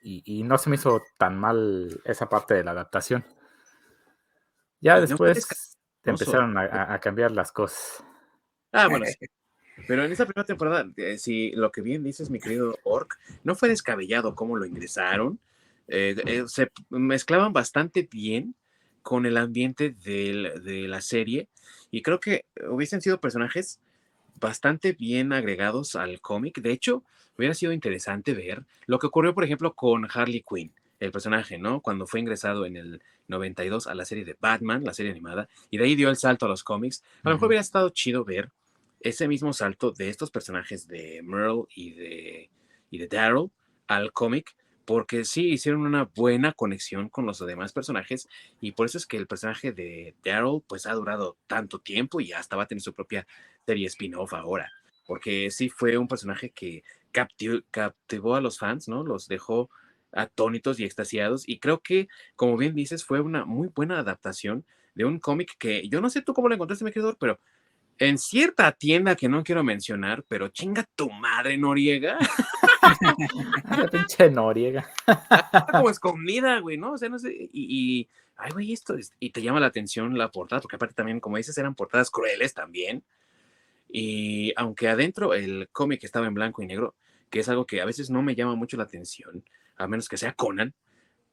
y, 0.00 0.42
no 0.42 0.56
se 0.58 0.70
me 0.70 0.76
hizo 0.76 1.02
tan 1.18 1.38
mal 1.38 2.00
esa 2.04 2.28
parte 2.28 2.54
de 2.54 2.64
la 2.64 2.70
adaptación. 2.70 3.24
Ya 4.80 4.96
pues 4.96 5.10
después 5.10 5.76
empezaron 6.04 6.56
a, 6.56 6.98
cambiar 7.00 7.32
las 7.32 7.52
cosas. 7.52 8.02
Ah, 8.72 8.88
bueno. 8.88 9.06
Pero 9.86 10.04
en 10.04 10.12
esa 10.12 10.24
primera 10.24 10.46
temporada, 10.46 10.88
eh, 10.96 11.18
si 11.18 11.50
lo 11.52 11.70
que 11.70 11.82
bien 11.82 12.02
dices, 12.02 12.30
mi 12.30 12.40
querido 12.40 12.76
Orc, 12.84 13.18
no 13.44 13.54
fue 13.54 13.68
descabellado 13.68 14.34
cómo 14.34 14.56
lo 14.56 14.66
ingresaron. 14.66 15.38
Eh, 15.88 16.16
eh, 16.26 16.44
se 16.46 16.70
mezclaban 16.90 17.52
bastante 17.52 18.08
bien 18.10 18.54
con 19.02 19.26
el 19.26 19.36
ambiente 19.36 19.90
de 19.90 20.86
la 20.88 21.00
serie 21.00 21.48
y 21.90 22.02
creo 22.02 22.20
que 22.20 22.44
hubiesen 22.68 23.00
sido 23.00 23.20
personajes 23.20 23.80
bastante 24.38 24.92
bien 24.92 25.32
agregados 25.32 25.96
al 25.96 26.20
cómic. 26.20 26.60
De 26.60 26.72
hecho, 26.72 27.02
hubiera 27.36 27.54
sido 27.54 27.72
interesante 27.72 28.34
ver 28.34 28.64
lo 28.86 28.98
que 28.98 29.06
ocurrió, 29.06 29.34
por 29.34 29.44
ejemplo, 29.44 29.74
con 29.74 30.06
Harley 30.12 30.44
Quinn, 30.48 30.72
el 31.00 31.12
personaje, 31.12 31.58
¿no? 31.58 31.80
Cuando 31.80 32.06
fue 32.06 32.20
ingresado 32.20 32.66
en 32.66 32.76
el 32.76 33.02
92 33.28 33.86
a 33.86 33.94
la 33.94 34.04
serie 34.04 34.24
de 34.24 34.36
Batman, 34.40 34.84
la 34.84 34.94
serie 34.94 35.12
animada, 35.12 35.48
y 35.70 35.78
de 35.78 35.84
ahí 35.84 35.94
dio 35.94 36.10
el 36.10 36.16
salto 36.16 36.46
a 36.46 36.48
los 36.48 36.64
cómics. 36.64 37.02
A 37.22 37.28
lo 37.28 37.36
mejor 37.36 37.48
hubiera 37.48 37.60
estado 37.60 37.90
chido 37.90 38.24
ver 38.24 38.50
ese 39.00 39.28
mismo 39.28 39.52
salto 39.52 39.92
de 39.92 40.08
estos 40.08 40.30
personajes 40.30 40.88
de 40.88 41.20
Merle 41.22 41.64
y 41.74 41.92
de, 41.92 42.50
y 42.90 42.98
de 42.98 43.06
Daryl 43.06 43.50
al 43.86 44.12
cómic, 44.12 44.54
porque 44.88 45.26
sí 45.26 45.50
hicieron 45.50 45.82
una 45.82 46.08
buena 46.16 46.54
conexión 46.54 47.10
con 47.10 47.26
los 47.26 47.40
demás 47.40 47.74
personajes 47.74 48.26
y 48.58 48.72
por 48.72 48.86
eso 48.86 48.96
es 48.96 49.04
que 49.04 49.18
el 49.18 49.26
personaje 49.26 49.70
de 49.70 50.14
Daryl 50.24 50.62
pues 50.66 50.86
ha 50.86 50.94
durado 50.94 51.36
tanto 51.46 51.78
tiempo 51.78 52.22
y 52.22 52.32
hasta 52.32 52.56
va 52.56 52.62
a 52.62 52.66
tener 52.66 52.80
su 52.80 52.94
propia 52.94 53.26
serie 53.66 53.86
spin-off 53.88 54.32
ahora, 54.32 54.72
porque 55.06 55.50
sí 55.50 55.68
fue 55.68 55.98
un 55.98 56.08
personaje 56.08 56.48
que 56.48 56.84
captivó, 57.12 58.34
a 58.34 58.40
los 58.40 58.58
fans, 58.58 58.88
¿no? 58.88 59.04
Los 59.04 59.28
dejó 59.28 59.68
atónitos 60.10 60.80
y 60.80 60.84
extasiados 60.84 61.46
y 61.46 61.58
creo 61.58 61.80
que, 61.80 62.08
como 62.34 62.56
bien 62.56 62.74
dices, 62.74 63.04
fue 63.04 63.20
una 63.20 63.44
muy 63.44 63.68
buena 63.68 63.98
adaptación 63.98 64.64
de 64.94 65.04
un 65.04 65.18
cómic 65.18 65.58
que 65.58 65.86
yo 65.90 66.00
no 66.00 66.08
sé 66.08 66.22
tú 66.22 66.32
cómo 66.32 66.48
lo 66.48 66.54
encontraste, 66.54 66.86
mi 66.86 66.92
pero 67.20 67.38
en 67.98 68.16
cierta 68.16 68.72
tienda 68.72 69.16
que 69.16 69.28
no 69.28 69.44
quiero 69.44 69.62
mencionar, 69.62 70.24
pero 70.28 70.48
chinga 70.48 70.88
tu 70.96 71.10
madre, 71.10 71.58
Noriega. 71.58 72.16
pinche 73.92 74.30
Noriega. 74.30 74.88
como 75.70 75.90
escondida, 75.90 76.60
güey, 76.60 76.76
¿no? 76.76 76.92
O 76.92 76.98
sea, 76.98 77.08
no 77.08 77.18
sé. 77.18 77.32
Y, 77.32 77.48
y 77.52 78.08
ay, 78.36 78.52
güey, 78.52 78.72
esto. 78.72 78.94
Es, 78.94 79.12
y 79.18 79.30
te 79.30 79.42
llama 79.42 79.60
la 79.60 79.66
atención 79.66 80.16
la 80.16 80.30
portada, 80.30 80.60
porque 80.60 80.76
aparte 80.76 80.94
también, 80.94 81.20
como 81.20 81.36
dices, 81.36 81.56
eran 81.58 81.74
portadas 81.74 82.10
crueles 82.10 82.54
también. 82.54 83.04
Y 83.88 84.52
aunque 84.56 84.88
adentro 84.88 85.34
el 85.34 85.68
cómic 85.72 86.04
estaba 86.04 86.26
en 86.26 86.34
blanco 86.34 86.62
y 86.62 86.66
negro, 86.66 86.94
que 87.30 87.40
es 87.40 87.48
algo 87.48 87.66
que 87.66 87.80
a 87.80 87.86
veces 87.86 88.10
no 88.10 88.22
me 88.22 88.34
llama 88.34 88.54
mucho 88.54 88.76
la 88.76 88.84
atención, 88.84 89.44
a 89.76 89.86
menos 89.86 90.08
que 90.08 90.16
sea 90.16 90.32
Conan, 90.32 90.74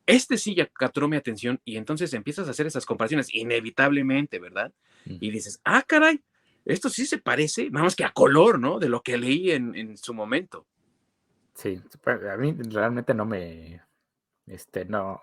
este 0.06 0.38
sí 0.38 0.56
ya 0.56 0.68
capturó 0.68 1.08
mi 1.08 1.18
atención 1.18 1.60
y 1.66 1.78
entonces 1.78 2.14
empiezas 2.14 2.48
a 2.48 2.52
hacer 2.52 2.68
esas 2.68 2.86
comparaciones 2.86 3.34
inevitablemente, 3.34 4.40
¿verdad? 4.40 4.72
Mm. 5.06 5.18
Y 5.20 5.32
dices, 5.32 5.60
ah, 5.64 5.84
caray, 5.86 6.22
esto 6.64 6.90
sí 6.90 7.06
se 7.06 7.18
parece, 7.18 7.70
nada 7.70 7.86
más 7.86 7.96
que 7.96 8.06
a 8.06 8.12
color, 8.12 8.60
¿no? 8.60 8.80
De 8.80 8.90
lo 8.90 9.02
que 9.02 9.18
leí 9.18 9.52
en, 9.52 9.76
en 9.76 9.98
su 9.98 10.14
momento. 10.14 10.66
Sí, 11.56 11.82
pues, 12.02 12.24
a 12.26 12.38
mí 12.38 12.56
realmente 12.70 13.14
no 13.14 13.26
me, 13.26 13.82
este, 14.46 14.86
no, 14.86 15.22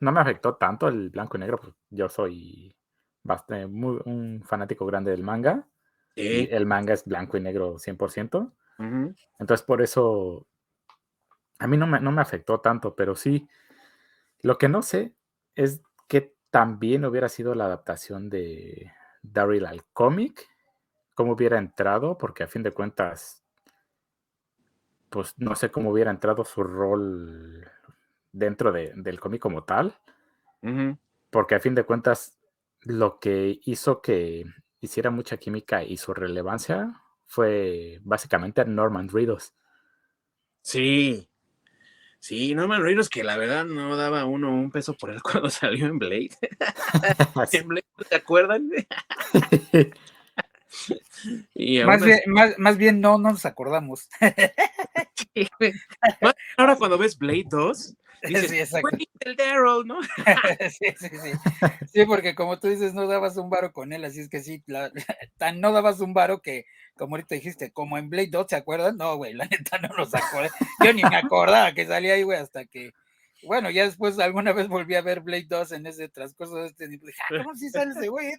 no 0.00 0.12
me 0.12 0.20
afectó 0.20 0.56
tanto 0.56 0.88
el 0.88 1.10
blanco 1.10 1.36
y 1.36 1.40
negro, 1.40 1.58
pues 1.58 1.74
yo 1.90 2.08
soy 2.08 2.74
bastante, 3.22 3.66
muy, 3.66 4.00
un 4.06 4.42
fanático 4.44 4.86
grande 4.86 5.10
del 5.10 5.22
manga. 5.22 5.68
Y 6.16 6.52
el 6.52 6.66
manga 6.66 6.94
es 6.94 7.04
blanco 7.04 7.36
y 7.36 7.40
negro 7.40 7.78
100%. 7.78 8.52
Entonces, 9.38 9.64
por 9.64 9.82
eso, 9.82 10.48
a 11.58 11.66
mí 11.66 11.76
no 11.76 11.86
me, 11.86 12.00
no 12.00 12.10
me 12.10 12.22
afectó 12.22 12.60
tanto, 12.60 12.96
pero 12.96 13.14
sí, 13.14 13.48
lo 14.42 14.58
que 14.58 14.68
no 14.68 14.82
sé 14.82 15.14
es 15.54 15.80
que 16.08 16.34
también 16.50 17.04
hubiera 17.04 17.28
sido 17.28 17.54
la 17.54 17.66
adaptación 17.66 18.30
de 18.30 18.92
Daryl 19.22 19.66
al 19.66 19.84
cómic, 19.92 20.46
cómo 21.14 21.32
hubiera 21.32 21.58
entrado, 21.58 22.16
porque 22.18 22.44
a 22.44 22.48
fin 22.48 22.62
de 22.62 22.72
cuentas 22.72 23.44
pues 25.10 25.34
no 25.38 25.54
sé 25.56 25.70
cómo 25.70 25.90
hubiera 25.90 26.10
entrado 26.10 26.44
su 26.44 26.62
rol 26.62 27.66
dentro 28.32 28.72
del 28.72 29.20
cómic 29.20 29.40
como 29.40 29.64
tal, 29.64 29.94
porque 31.30 31.54
a 31.54 31.60
fin 31.60 31.74
de 31.74 31.84
cuentas 31.84 32.38
lo 32.82 33.18
que 33.18 33.60
hizo 33.64 34.00
que 34.00 34.44
hiciera 34.80 35.10
mucha 35.10 35.36
química 35.36 35.82
y 35.82 35.96
su 35.96 36.14
relevancia 36.14 37.02
fue 37.26 38.00
básicamente 38.02 38.64
Norman 38.64 39.08
Reedus. 39.08 39.52
Sí, 40.62 41.28
sí, 42.18 42.54
Norman 42.54 42.82
Reedus 42.82 43.08
que 43.08 43.24
la 43.24 43.36
verdad 43.36 43.64
no 43.64 43.96
daba 43.96 44.24
uno 44.24 44.52
un 44.52 44.70
peso 44.70 44.94
por 44.94 45.10
él 45.10 45.22
cuando 45.22 45.50
salió 45.50 45.86
en 45.86 45.98
Blade. 45.98 46.30
en 47.52 47.68
Blade, 47.68 47.86
¿te 48.08 48.16
acuerdan? 48.16 48.70
más, 51.86 52.04
bien, 52.04 52.20
más, 52.58 52.76
bien, 52.78 53.00
no, 53.00 53.18
nos 53.18 53.44
acordamos. 53.44 54.08
Ahora 56.56 56.76
cuando 56.76 56.98
ves 56.98 57.18
Blade 57.18 57.46
2, 57.50 57.94
dices, 58.22 58.70
sí, 58.70 59.08
el 59.20 59.36
Daryl, 59.36 59.86
¿no? 59.86 60.00
sí, 60.70 60.94
sí, 60.98 61.08
sí. 61.08 61.32
Sí, 61.92 62.06
porque 62.06 62.34
como 62.34 62.58
tú 62.58 62.68
dices, 62.68 62.94
no 62.94 63.06
dabas 63.06 63.36
un 63.36 63.50
varo 63.50 63.72
con 63.72 63.92
él, 63.92 64.04
así 64.04 64.20
es 64.20 64.28
que 64.28 64.40
sí, 64.40 64.62
tan 65.38 65.60
no 65.60 65.72
dabas 65.72 66.00
un 66.00 66.14
varo 66.14 66.40
que 66.40 66.66
como 66.96 67.14
ahorita 67.14 67.36
dijiste, 67.36 67.70
como 67.70 67.96
en 67.96 68.10
Blade 68.10 68.28
2, 68.30 68.46
¿se 68.50 68.56
acuerdan? 68.56 68.96
No, 68.96 69.16
güey, 69.16 69.32
la 69.32 69.46
neta 69.46 69.78
no 69.78 69.88
los 69.96 70.14
acordé. 70.14 70.50
Yo 70.84 70.92
ni 70.92 71.02
me 71.02 71.16
acordaba 71.16 71.72
que 71.72 71.86
salía 71.86 72.14
ahí, 72.14 72.24
güey, 72.24 72.38
hasta 72.38 72.64
que, 72.66 72.92
bueno, 73.44 73.70
ya 73.70 73.84
después 73.84 74.18
alguna 74.18 74.52
vez 74.52 74.68
volví 74.68 74.96
a 74.96 75.00
ver 75.00 75.20
Blade 75.20 75.46
2 75.48 75.72
en 75.72 75.86
ese 75.86 76.08
transcurso 76.08 76.56
de 76.56 76.66
este 76.66 76.88
tipo. 76.88 77.06
Dije, 77.06 77.20
ah, 77.22 77.34
¿cómo 77.38 77.54
si 77.54 77.70
sale 77.70 77.92
ese 77.92 78.08
güey? 78.08 78.32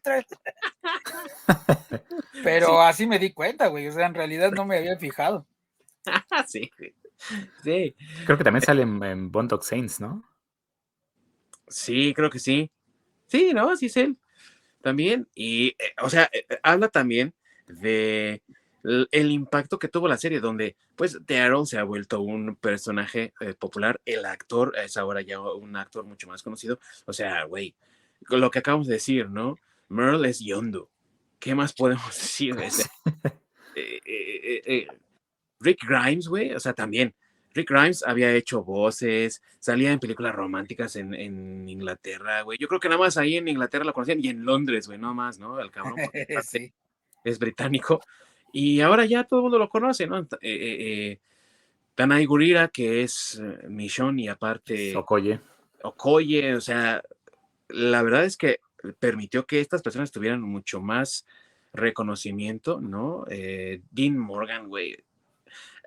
Pero 2.43 2.81
así 2.81 3.07
me 3.07 3.17
di 3.17 3.31
cuenta, 3.31 3.67
güey, 3.67 3.87
o 3.87 3.91
sea, 3.91 4.05
en 4.05 4.13
realidad 4.13 4.51
no 4.51 4.65
me 4.65 4.77
había 4.77 4.97
fijado. 4.97 5.47
sí, 6.47 6.69
Sí. 7.63 7.95
Creo 8.25 8.37
que 8.37 8.43
también 8.43 8.63
sale 8.63 8.83
en, 8.83 9.03
en 9.03 9.31
Bond 9.31 9.61
Saints, 9.61 9.99
¿no? 9.99 10.23
Sí, 11.67 12.13
creo 12.13 12.29
que 12.29 12.39
sí. 12.39 12.71
Sí, 13.27 13.51
¿no? 13.53 13.75
Sí 13.75 13.87
es 13.87 13.97
él. 13.97 14.17
También. 14.81 15.27
Y, 15.35 15.69
eh, 15.69 15.93
o 16.01 16.09
sea, 16.09 16.29
eh, 16.33 16.45
eh, 16.49 16.59
habla 16.63 16.89
también 16.89 17.33
de 17.67 18.41
el 18.83 19.31
impacto 19.31 19.77
que 19.77 19.89
tuvo 19.89 20.07
la 20.07 20.17
serie, 20.17 20.39
donde 20.39 20.77
pues 20.95 21.17
Daryl 21.25 21.67
se 21.67 21.77
ha 21.77 21.83
vuelto 21.83 22.21
un 22.21 22.55
personaje 22.55 23.33
popular, 23.59 23.99
el 24.05 24.25
actor 24.25 24.73
es 24.77 24.95
ahora 24.95 25.21
ya 25.21 25.41
un 25.41 25.75
actor 25.75 26.05
mucho 26.05 26.29
más 26.29 26.41
conocido, 26.41 26.79
o 27.05 27.11
sea, 27.11 27.43
güey, 27.43 27.75
lo 28.29 28.49
que 28.49 28.59
acabamos 28.59 28.87
de 28.87 28.93
decir, 28.93 29.29
¿no? 29.29 29.57
Merle 29.89 30.29
es 30.29 30.39
Yondo, 30.39 30.89
¿qué 31.39 31.55
más 31.55 31.73
podemos 31.73 32.07
decir 32.17 32.55
de 32.55 32.67
ese? 32.67 32.89
Rick 35.59 35.79
Grimes, 35.87 36.27
güey, 36.27 36.53
o 36.53 36.59
sea, 36.59 36.73
también, 36.73 37.13
Rick 37.53 37.69
Grimes 37.69 38.03
había 38.05 38.33
hecho 38.33 38.63
voces, 38.63 39.41
salía 39.59 39.91
en 39.91 39.99
películas 39.99 40.35
románticas 40.35 40.95
en, 40.95 41.13
en 41.13 41.67
Inglaterra, 41.67 42.41
güey. 42.43 42.57
Yo 42.59 42.67
creo 42.67 42.79
que 42.79 42.89
nada 42.89 42.99
más 42.99 43.17
ahí 43.17 43.37
en 43.37 43.47
Inglaterra 43.47 43.83
lo 43.83 43.93
conocían 43.93 44.23
y 44.23 44.29
en 44.29 44.45
Londres, 44.45 44.87
güey, 44.87 44.99
no 44.99 45.13
más, 45.13 45.39
¿no? 45.39 45.59
El 45.59 45.71
cabrón 45.71 45.95
es 47.23 47.39
británico. 47.39 48.01
Y 48.51 48.81
ahora 48.81 49.05
ya 49.05 49.23
todo 49.23 49.39
el 49.39 49.43
mundo 49.43 49.59
lo 49.59 49.69
conoce, 49.69 50.07
¿no? 50.07 50.19
Eh, 50.19 50.27
eh, 50.41 50.77
eh 50.79 51.19
Tanay 51.99 52.25
Gurira, 52.25 52.69
que 52.69 53.03
es 53.03 53.41
eh, 53.43 53.67
Michonne 53.67 54.21
y 54.21 54.27
aparte... 54.29 54.95
Okoye. 54.95 55.41
Okoye, 55.83 56.55
o 56.55 56.61
sea, 56.61 57.03
la 57.67 58.01
verdad 58.03 58.23
es 58.23 58.37
que 58.37 58.61
permitió 58.99 59.45
que 59.45 59.59
estas 59.59 59.81
personas 59.81 60.09
tuvieran 60.09 60.41
mucho 60.41 60.79
más 60.79 61.25
reconocimiento, 61.73 62.79
¿no? 62.79 63.25
Eh, 63.29 63.81
Dean 63.91 64.17
Morgan, 64.17 64.69
güey, 64.69 64.97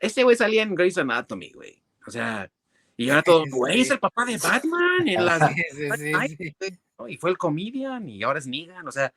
este 0.03 0.25
güey 0.25 0.37
salía 0.37 0.63
en 0.63 0.75
Grey's 0.75 0.99
Anatomy, 0.99 1.53
güey. 1.53 1.81
O 2.07 2.11
sea, 2.11 2.51
y 2.97 3.09
ahora 3.09 3.23
todo, 3.23 3.45
güey, 3.49 3.81
es 3.81 3.91
el 3.91 4.01
papá 4.01 4.25
de 4.25 4.37
Batman 4.37 5.07
en 5.09 5.25
las... 5.25 5.51
y 7.09 7.17
fue 7.17 7.31
el 7.31 7.39
comedian 7.39 8.09
y 8.09 8.23
ahora 8.23 8.41
es 8.41 8.47
Negan, 8.47 8.87
o 8.87 8.93
sea, 8.93 9.13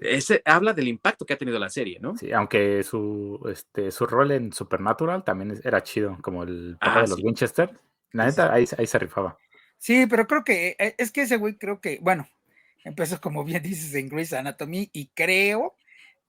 ese 0.00 0.42
habla 0.44 0.72
del 0.72 0.88
impacto 0.88 1.24
que 1.24 1.34
ha 1.34 1.38
tenido 1.38 1.58
la 1.58 1.70
serie, 1.70 1.98
¿no? 2.00 2.16
Sí, 2.16 2.32
aunque 2.32 2.82
su, 2.82 3.40
este, 3.50 3.90
su 3.90 4.06
rol 4.06 4.32
en 4.32 4.52
Supernatural 4.52 5.24
también 5.24 5.60
era 5.62 5.82
chido, 5.82 6.18
como 6.20 6.42
el 6.42 6.76
papá 6.80 7.00
de 7.00 7.04
ah, 7.04 7.06
los 7.08 7.22
Winchester. 7.22 7.70
La 8.12 8.26
neta, 8.26 8.52
ahí, 8.52 8.64
ahí 8.76 8.86
se 8.86 8.98
rifaba. 8.98 9.36
Sí, 9.78 10.06
pero 10.08 10.26
creo 10.26 10.44
que, 10.44 10.76
eh, 10.78 10.94
es 10.98 11.12
que 11.12 11.22
ese 11.22 11.36
güey 11.36 11.56
creo 11.56 11.80
que, 11.80 11.98
bueno, 12.00 12.28
empezó 12.84 13.20
como 13.20 13.44
bien 13.44 13.62
dices 13.62 13.94
en 13.94 14.08
Grey's 14.08 14.32
Anatomy 14.32 14.90
y 14.92 15.06
creo 15.14 15.76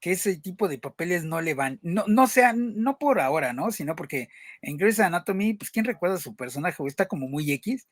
que 0.06 0.12
ese 0.12 0.38
tipo 0.38 0.68
de 0.68 0.78
papeles 0.78 1.24
no 1.24 1.42
le 1.42 1.56
van, 1.56 1.80
no, 1.82 2.04
no 2.06 2.28
sean, 2.28 2.80
no 2.80 3.00
por 3.00 3.20
ahora, 3.20 3.54
¿no? 3.54 3.72
Sino 3.72 3.96
porque 3.96 4.30
en 4.62 4.78
Grey's 4.78 5.00
Anatomy, 5.00 5.56
pues 5.56 5.72
quién 5.72 5.84
recuerda 5.84 6.20
su 6.20 6.36
personaje, 6.36 6.84
está 6.86 7.08
como 7.08 7.28
muy 7.28 7.52
X, 7.54 7.88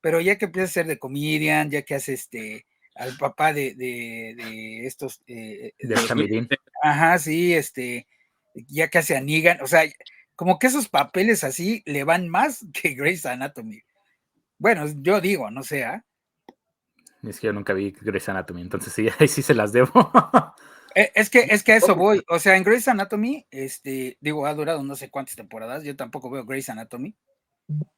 pero 0.00 0.22
ya 0.22 0.38
que 0.38 0.46
empieza 0.46 0.64
a 0.64 0.72
ser 0.72 0.86
de 0.86 0.98
comedian, 0.98 1.70
ya 1.70 1.82
que 1.82 1.96
hace 1.96 2.14
este 2.14 2.64
al 2.94 3.14
papá 3.18 3.52
de, 3.52 3.74
de, 3.74 4.86
estos 4.86 5.20
eh, 5.26 5.74
de, 5.78 6.48
Ajá, 6.82 7.18
sí, 7.18 7.52
este, 7.52 8.06
ya 8.54 8.88
que 8.88 8.96
hace 8.96 9.18
a 9.18 9.20
Negan, 9.20 9.60
o 9.60 9.66
sea, 9.66 9.82
como 10.36 10.58
que 10.58 10.68
esos 10.68 10.88
papeles 10.88 11.44
así 11.44 11.82
le 11.84 12.04
van 12.04 12.30
más 12.30 12.64
que 12.72 12.94
Grey's 12.94 13.26
Anatomy. 13.26 13.82
Bueno, 14.56 14.86
yo 15.02 15.20
digo, 15.20 15.50
no 15.50 15.62
sé, 15.62 15.84
¿ah? 15.84 16.06
Es 17.22 17.38
que 17.38 17.48
yo 17.48 17.52
nunca 17.52 17.74
vi 17.74 17.90
Grey's 17.90 18.30
Anatomy, 18.30 18.62
entonces 18.62 18.94
sí, 18.94 19.08
ahí 19.18 19.28
sí 19.28 19.42
se 19.42 19.52
las 19.52 19.74
debo. 19.74 19.90
Eh, 20.94 21.12
es 21.14 21.30
que, 21.30 21.40
es 21.50 21.62
que 21.62 21.72
a 21.72 21.76
eso 21.76 21.94
voy. 21.94 22.22
O 22.28 22.38
sea, 22.38 22.56
en 22.56 22.64
Grey's 22.64 22.88
Anatomy, 22.88 23.46
este, 23.50 24.18
digo, 24.20 24.46
ha 24.46 24.54
durado 24.54 24.82
no 24.82 24.96
sé 24.96 25.10
cuántas 25.10 25.36
temporadas. 25.36 25.84
Yo 25.84 25.96
tampoco 25.96 26.30
veo 26.30 26.44
Grey's 26.44 26.68
Anatomy. 26.68 27.16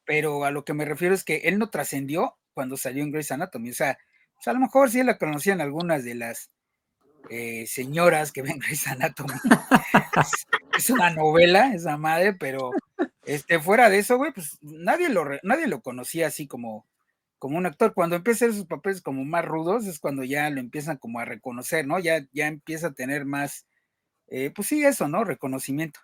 Pero 0.05 0.45
a 0.45 0.51
lo 0.51 0.65
que 0.65 0.73
me 0.73 0.85
refiero 0.85 1.15
es 1.15 1.23
que 1.23 1.37
él 1.45 1.57
no 1.57 1.69
trascendió 1.69 2.37
cuando 2.53 2.77
salió 2.77 3.03
en 3.03 3.11
Grey's 3.11 3.31
Anatomy. 3.31 3.71
O 3.71 3.73
sea, 3.73 3.97
pues, 4.35 4.47
a 4.47 4.53
lo 4.53 4.59
mejor 4.59 4.89
sí 4.89 5.03
la 5.03 5.17
conocían 5.17 5.61
algunas 5.61 6.03
de 6.03 6.15
las 6.15 6.49
eh, 7.29 7.65
señoras 7.67 8.31
que 8.31 8.41
ven 8.41 8.59
Grey's 8.65 8.87
Anatomy. 8.87 9.33
es, 10.77 10.89
una 10.89 11.09
novela, 11.11 11.73
esa 11.73 11.97
madre, 11.97 12.33
pero 12.33 12.71
este, 13.25 13.59
fuera 13.59 13.89
de 13.89 13.99
eso, 13.99 14.17
güey, 14.17 14.33
pues 14.33 14.57
nadie 14.61 15.09
lo, 15.09 15.25
nadie 15.43 15.67
lo 15.67 15.81
conocía 15.81 16.27
así 16.27 16.47
como, 16.47 16.85
como 17.43 17.57
un 17.57 17.65
actor. 17.65 17.93
Cuando 17.93 18.15
empieza 18.15 18.45
a 18.45 18.47
hacer 18.47 18.57
sus 18.57 18.67
papeles 18.67 19.01
como 19.01 19.25
más 19.25 19.43
rudos, 19.43 19.85
es 19.85 19.99
cuando 19.99 20.23
ya 20.23 20.49
lo 20.49 20.61
empiezan 20.61 20.95
como 20.95 21.19
a 21.19 21.25
reconocer, 21.25 21.85
¿no? 21.85 21.99
Ya, 21.99 22.25
ya 22.31 22.47
empieza 22.47 22.87
a 22.87 22.93
tener 22.93 23.25
más, 23.25 23.67
eh, 24.29 24.49
pues 24.55 24.69
sí, 24.69 24.81
eso, 24.81 25.09
¿no? 25.09 25.25
Reconocimiento. 25.25 25.99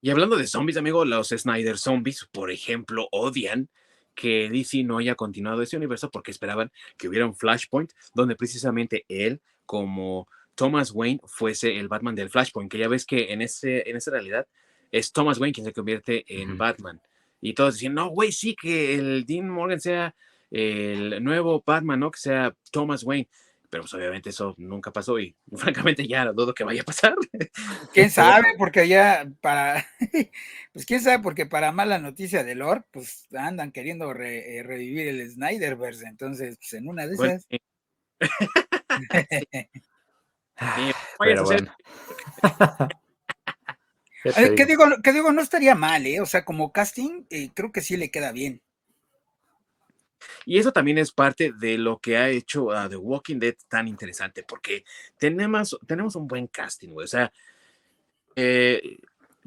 Y 0.00 0.08
hablando 0.10 0.36
de 0.36 0.46
zombies, 0.46 0.76
amigo, 0.76 1.04
los 1.04 1.30
Snyder 1.30 1.78
Zombies, 1.78 2.28
por 2.30 2.52
ejemplo, 2.52 3.08
odian 3.10 3.70
que 4.14 4.48
DC 4.48 4.84
no 4.84 4.98
haya 4.98 5.16
continuado 5.16 5.62
ese 5.62 5.76
universo 5.76 6.12
porque 6.12 6.30
esperaban 6.30 6.70
que 6.96 7.08
hubiera 7.08 7.26
un 7.26 7.34
Flashpoint 7.34 7.90
donde 8.14 8.36
precisamente 8.36 9.04
él, 9.08 9.40
como 9.66 10.28
Thomas 10.54 10.92
Wayne, 10.92 11.18
fuese 11.24 11.76
el 11.76 11.88
Batman 11.88 12.14
del 12.14 12.30
Flashpoint, 12.30 12.70
que 12.70 12.78
ya 12.78 12.86
ves 12.86 13.04
que 13.04 13.32
en, 13.32 13.42
ese, 13.42 13.90
en 13.90 13.96
esa 13.96 14.12
realidad 14.12 14.46
es 14.92 15.10
Thomas 15.10 15.40
Wayne 15.40 15.54
quien 15.54 15.66
se 15.66 15.72
convierte 15.72 16.24
en 16.28 16.56
Batman. 16.56 17.00
Y 17.40 17.54
todos 17.54 17.74
decían, 17.74 17.94
no, 17.94 18.08
güey, 18.08 18.32
sí, 18.32 18.54
que 18.54 18.94
el 18.94 19.24
Dean 19.26 19.48
Morgan 19.48 19.80
sea 19.80 20.14
el 20.50 21.22
nuevo 21.22 21.62
Batman, 21.64 22.00
¿no? 22.00 22.10
Que 22.10 22.18
sea 22.18 22.54
Thomas 22.70 23.04
Wayne. 23.04 23.28
Pero 23.70 23.84
pues 23.84 23.94
obviamente 23.94 24.30
eso 24.30 24.54
nunca 24.58 24.90
pasó 24.90 25.18
y 25.20 25.36
francamente 25.56 26.06
ya 26.06 26.24
dudo 26.32 26.52
que 26.52 26.64
vaya 26.64 26.82
a 26.82 26.84
pasar. 26.84 27.14
¿Quién 27.94 28.10
sabe? 28.10 28.48
Porque 28.58 28.88
ya 28.88 29.30
para, 29.40 29.86
pues 30.72 30.84
quién 30.84 31.00
sabe, 31.00 31.22
porque 31.22 31.46
para 31.46 31.70
mala 31.70 31.98
noticia 31.98 32.42
de 32.42 32.56
Lord, 32.56 32.84
pues 32.90 33.28
andan 33.32 33.70
queriendo 33.70 34.12
eh, 34.16 34.62
revivir 34.64 35.06
el 35.08 35.30
Snyderverse, 35.30 36.06
entonces 36.06 36.56
pues 36.56 36.72
en 36.72 36.88
una 36.88 37.06
de 37.06 37.14
esas. 37.14 37.46
Pero 41.18 41.44
bueno. 41.44 41.76
¿Qué 44.22 44.66
digo? 44.66 44.84
¿Qué 45.02 45.12
digo? 45.12 45.32
No 45.32 45.40
estaría 45.40 45.74
mal, 45.74 46.06
¿eh? 46.06 46.20
O 46.20 46.26
sea, 46.26 46.44
como 46.44 46.72
casting, 46.72 47.24
eh, 47.30 47.50
creo 47.54 47.72
que 47.72 47.80
sí 47.80 47.96
le 47.96 48.10
queda 48.10 48.32
bien. 48.32 48.60
Y 50.44 50.58
eso 50.58 50.72
también 50.72 50.98
es 50.98 51.12
parte 51.12 51.52
de 51.52 51.78
lo 51.78 51.98
que 51.98 52.16
ha 52.16 52.28
hecho 52.28 52.70
a 52.72 52.88
The 52.88 52.96
Walking 52.96 53.38
Dead 53.38 53.54
tan 53.68 53.88
interesante, 53.88 54.42
porque 54.42 54.84
tenemos, 55.18 55.78
tenemos 55.86 56.16
un 56.16 56.26
buen 56.26 56.46
casting, 56.46 56.90
güey. 56.90 57.04
O 57.04 57.08
sea, 57.08 57.32
eh, 58.36 58.98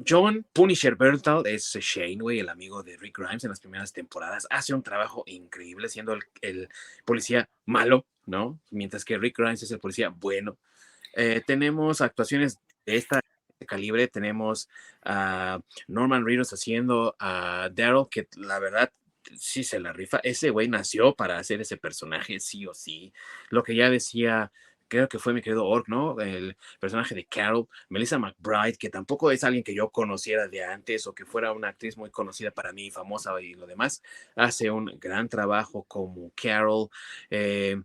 John 0.06 0.44
Punisher 0.52 0.96
Bertal 0.96 1.46
es 1.46 1.72
Shane, 1.72 2.18
güey, 2.18 2.40
el 2.40 2.48
amigo 2.48 2.82
de 2.82 2.96
Rick 2.96 3.18
Grimes 3.18 3.44
en 3.44 3.50
las 3.50 3.60
primeras 3.60 3.92
temporadas. 3.92 4.46
Hace 4.50 4.74
un 4.74 4.82
trabajo 4.82 5.22
increíble 5.26 5.88
siendo 5.88 6.18
el, 6.40 6.68
policía 7.04 7.48
malo, 7.64 8.06
¿no? 8.26 8.58
Mientras 8.70 9.04
que 9.04 9.18
Rick 9.18 9.38
Grimes 9.38 9.62
es 9.62 9.70
el 9.70 9.78
policía 9.78 10.08
bueno. 10.08 10.56
Eh, 11.14 11.42
tenemos 11.46 12.00
actuaciones 12.00 12.58
de 12.84 12.96
esta 12.96 13.20
calibre. 13.66 14.08
Tenemos 14.08 14.68
a 15.02 15.60
Norman 15.88 16.24
Reedus 16.24 16.52
haciendo 16.52 17.16
a 17.18 17.68
Daryl, 17.72 18.08
que 18.10 18.28
la 18.36 18.58
verdad 18.58 18.92
sí 19.36 19.64
se 19.64 19.80
la 19.80 19.92
rifa. 19.92 20.18
Ese 20.22 20.50
güey 20.50 20.68
nació 20.68 21.14
para 21.14 21.38
hacer 21.38 21.60
ese 21.60 21.76
personaje, 21.76 22.40
sí 22.40 22.66
o 22.66 22.74
sí. 22.74 23.12
Lo 23.50 23.62
que 23.62 23.74
ya 23.74 23.90
decía, 23.90 24.52
creo 24.88 25.08
que 25.08 25.18
fue 25.18 25.32
mi 25.32 25.42
querido 25.42 25.66
Ork, 25.66 25.88
¿no? 25.88 26.20
El 26.20 26.56
personaje 26.80 27.14
de 27.14 27.26
Carol, 27.26 27.68
Melissa 27.88 28.18
McBride, 28.18 28.76
que 28.76 28.90
tampoco 28.90 29.30
es 29.30 29.44
alguien 29.44 29.64
que 29.64 29.74
yo 29.74 29.90
conociera 29.90 30.48
de 30.48 30.64
antes 30.64 31.06
o 31.06 31.14
que 31.14 31.24
fuera 31.24 31.52
una 31.52 31.68
actriz 31.68 31.96
muy 31.96 32.10
conocida 32.10 32.50
para 32.50 32.72
mí, 32.72 32.90
famosa 32.90 33.40
y 33.40 33.54
lo 33.54 33.66
demás, 33.66 34.02
hace 34.36 34.70
un 34.70 34.86
gran 35.00 35.28
trabajo 35.28 35.84
como 35.84 36.30
Carol. 36.34 36.88
Eh, 37.30 37.76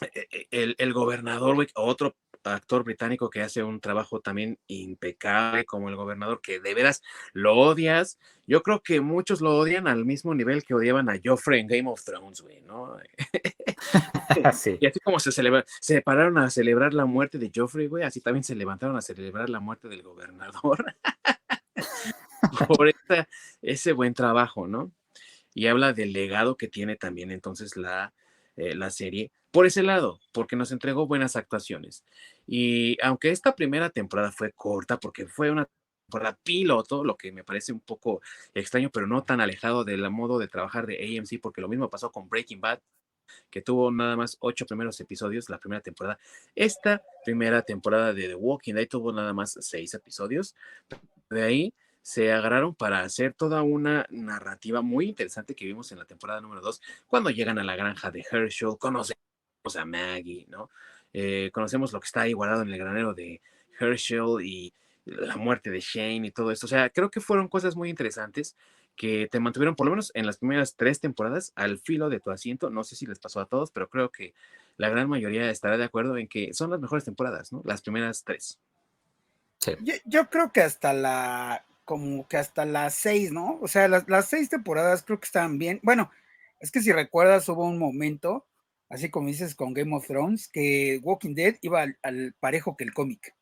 e, 0.00 0.26
e, 0.30 0.48
el, 0.50 0.74
el, 0.78 0.92
gobernador, 0.92 1.66
otro 1.74 2.16
actor 2.44 2.84
británico 2.84 3.30
que 3.30 3.42
hace 3.42 3.62
un 3.62 3.80
trabajo 3.80 4.20
también 4.20 4.58
impecable 4.66 5.64
como 5.64 5.88
el 5.88 5.96
gobernador, 5.96 6.40
que 6.40 6.60
de 6.60 6.74
veras 6.74 7.02
lo 7.32 7.56
odias. 7.56 8.18
Yo 8.46 8.62
creo 8.62 8.82
que 8.82 9.00
muchos 9.00 9.40
lo 9.40 9.56
odian 9.56 9.88
al 9.88 10.04
mismo 10.04 10.34
nivel 10.34 10.64
que 10.64 10.74
odiaban 10.74 11.08
a 11.08 11.18
Joffrey 11.22 11.60
en 11.60 11.66
Game 11.66 11.90
of 11.90 12.04
Thrones, 12.04 12.42
güey, 12.42 12.60
¿no? 12.62 12.96
Y 14.80 14.86
así 14.86 15.00
como 15.00 15.20
se, 15.20 15.30
celebra, 15.30 15.64
se 15.80 16.02
pararon 16.02 16.38
a 16.38 16.50
celebrar 16.50 16.92
la 16.92 17.04
muerte 17.04 17.38
de 17.38 17.52
Joffrey, 17.54 17.86
güey, 17.86 18.04
así 18.04 18.20
también 18.20 18.42
se 18.42 18.54
levantaron 18.54 18.96
a 18.96 19.02
celebrar 19.02 19.48
la 19.48 19.60
muerte 19.60 19.88
del 19.88 20.02
gobernador. 20.02 20.96
Por 22.68 22.92
ese 23.62 23.92
buen 23.92 24.14
trabajo, 24.14 24.66
¿no? 24.66 24.92
Y 25.54 25.66
habla 25.68 25.92
del 25.92 26.12
legado 26.12 26.56
que 26.56 26.68
tiene 26.68 26.96
también 26.96 27.30
entonces 27.30 27.76
la, 27.76 28.12
eh, 28.56 28.74
la 28.74 28.90
serie 28.90 29.30
por 29.54 29.66
ese 29.66 29.84
lado, 29.84 30.18
porque 30.32 30.56
nos 30.56 30.72
entregó 30.72 31.06
buenas 31.06 31.36
actuaciones. 31.36 32.04
Y 32.46 32.98
aunque 33.02 33.30
esta 33.30 33.54
primera 33.54 33.90
temporada 33.90 34.32
fue 34.32 34.52
corta, 34.52 34.98
porque 34.98 35.26
fue 35.26 35.50
una 35.50 35.68
temporada 36.06 36.38
piloto, 36.42 37.04
lo 37.04 37.16
que 37.16 37.32
me 37.32 37.44
parece 37.44 37.72
un 37.72 37.80
poco 37.80 38.20
extraño, 38.54 38.90
pero 38.90 39.06
no 39.06 39.24
tan 39.24 39.40
alejado 39.40 39.84
del 39.84 40.08
modo 40.10 40.38
de 40.38 40.48
trabajar 40.48 40.86
de 40.86 41.18
AMC, 41.18 41.40
porque 41.40 41.60
lo 41.60 41.68
mismo 41.68 41.90
pasó 41.90 42.12
con 42.12 42.28
Breaking 42.28 42.60
Bad, 42.60 42.80
que 43.50 43.62
tuvo 43.62 43.90
nada 43.90 44.16
más 44.16 44.36
ocho 44.40 44.66
primeros 44.66 45.00
episodios 45.00 45.48
la 45.48 45.58
primera 45.58 45.80
temporada. 45.82 46.18
Esta 46.54 47.02
primera 47.24 47.62
temporada 47.62 48.12
de 48.12 48.28
The 48.28 48.34
Walking 48.34 48.74
Dead 48.74 48.88
tuvo 48.88 49.12
nada 49.12 49.32
más 49.32 49.56
seis 49.60 49.94
episodios. 49.94 50.54
De 51.30 51.42
ahí 51.42 51.74
se 52.02 52.30
agarraron 52.32 52.74
para 52.74 53.00
hacer 53.00 53.32
toda 53.32 53.62
una 53.62 54.06
narrativa 54.10 54.82
muy 54.82 55.06
interesante 55.08 55.54
que 55.54 55.64
vimos 55.64 55.90
en 55.90 55.98
la 55.98 56.04
temporada 56.04 56.40
número 56.42 56.60
dos, 56.60 56.82
cuando 57.06 57.30
llegan 57.30 57.58
a 57.58 57.64
la 57.64 57.76
granja 57.76 58.10
de 58.10 58.22
Herschel, 58.30 58.76
conocemos 58.78 59.16
a 59.74 59.84
Maggie, 59.86 60.44
¿no? 60.48 60.68
Eh, 61.14 61.50
conocemos 61.52 61.92
lo 61.92 62.00
que 62.00 62.06
está 62.06 62.22
ahí 62.22 62.34
guardado 62.34 62.62
en 62.62 62.68
el 62.68 62.78
granero 62.78 63.14
de 63.14 63.40
Herschel 63.80 64.42
y 64.42 64.74
la 65.06 65.36
muerte 65.36 65.70
de 65.70 65.80
Shane 65.80 66.26
y 66.26 66.30
todo 66.30 66.50
esto. 66.50 66.66
O 66.66 66.68
sea, 66.68 66.90
creo 66.90 67.10
que 67.10 67.20
fueron 67.20 67.48
cosas 67.48 67.76
muy 67.76 67.88
interesantes 67.88 68.56
que 68.96 69.28
te 69.30 69.40
mantuvieron 69.40 69.74
por 69.74 69.86
lo 69.86 69.92
menos 69.92 70.12
en 70.14 70.26
las 70.26 70.38
primeras 70.38 70.76
tres 70.76 71.00
temporadas 71.00 71.52
al 71.56 71.78
filo 71.78 72.10
de 72.10 72.20
tu 72.20 72.30
asiento. 72.30 72.70
No 72.70 72.84
sé 72.84 72.96
si 72.96 73.06
les 73.06 73.18
pasó 73.18 73.40
a 73.40 73.46
todos, 73.46 73.70
pero 73.70 73.88
creo 73.88 74.10
que 74.10 74.34
la 74.76 74.88
gran 74.88 75.08
mayoría 75.08 75.50
estará 75.50 75.76
de 75.76 75.84
acuerdo 75.84 76.16
en 76.16 76.28
que 76.28 76.52
son 76.52 76.70
las 76.70 76.80
mejores 76.80 77.04
temporadas, 77.04 77.52
¿no? 77.52 77.62
Las 77.64 77.82
primeras 77.82 78.24
tres. 78.24 78.58
Yo, 80.04 80.28
creo 80.28 80.52
que 80.52 80.60
hasta 80.60 80.92
la, 80.92 81.64
como 81.84 82.28
que 82.28 82.36
hasta 82.36 82.64
las 82.66 82.94
seis, 82.94 83.32
¿no? 83.32 83.58
O 83.62 83.68
sea, 83.68 83.88
las, 83.88 84.28
seis 84.28 84.48
temporadas 84.48 85.02
creo 85.02 85.18
que 85.18 85.26
estaban 85.26 85.58
bien. 85.58 85.80
Bueno, 85.82 86.10
es 86.60 86.70
que 86.70 86.82
si 86.82 86.92
recuerdas, 86.92 87.48
hubo 87.48 87.64
un 87.64 87.78
momento, 87.78 88.44
así 88.88 89.10
como 89.10 89.28
dices 89.28 89.54
con 89.54 89.74
Game 89.74 89.94
of 89.94 90.06
Thrones, 90.06 90.48
que 90.48 91.00
Walking 91.02 91.34
Dead 91.34 91.56
iba 91.62 91.82
al, 91.82 91.98
al 92.02 92.34
parejo 92.40 92.76
que 92.76 92.84
el 92.84 92.94
cómic. 92.94 93.34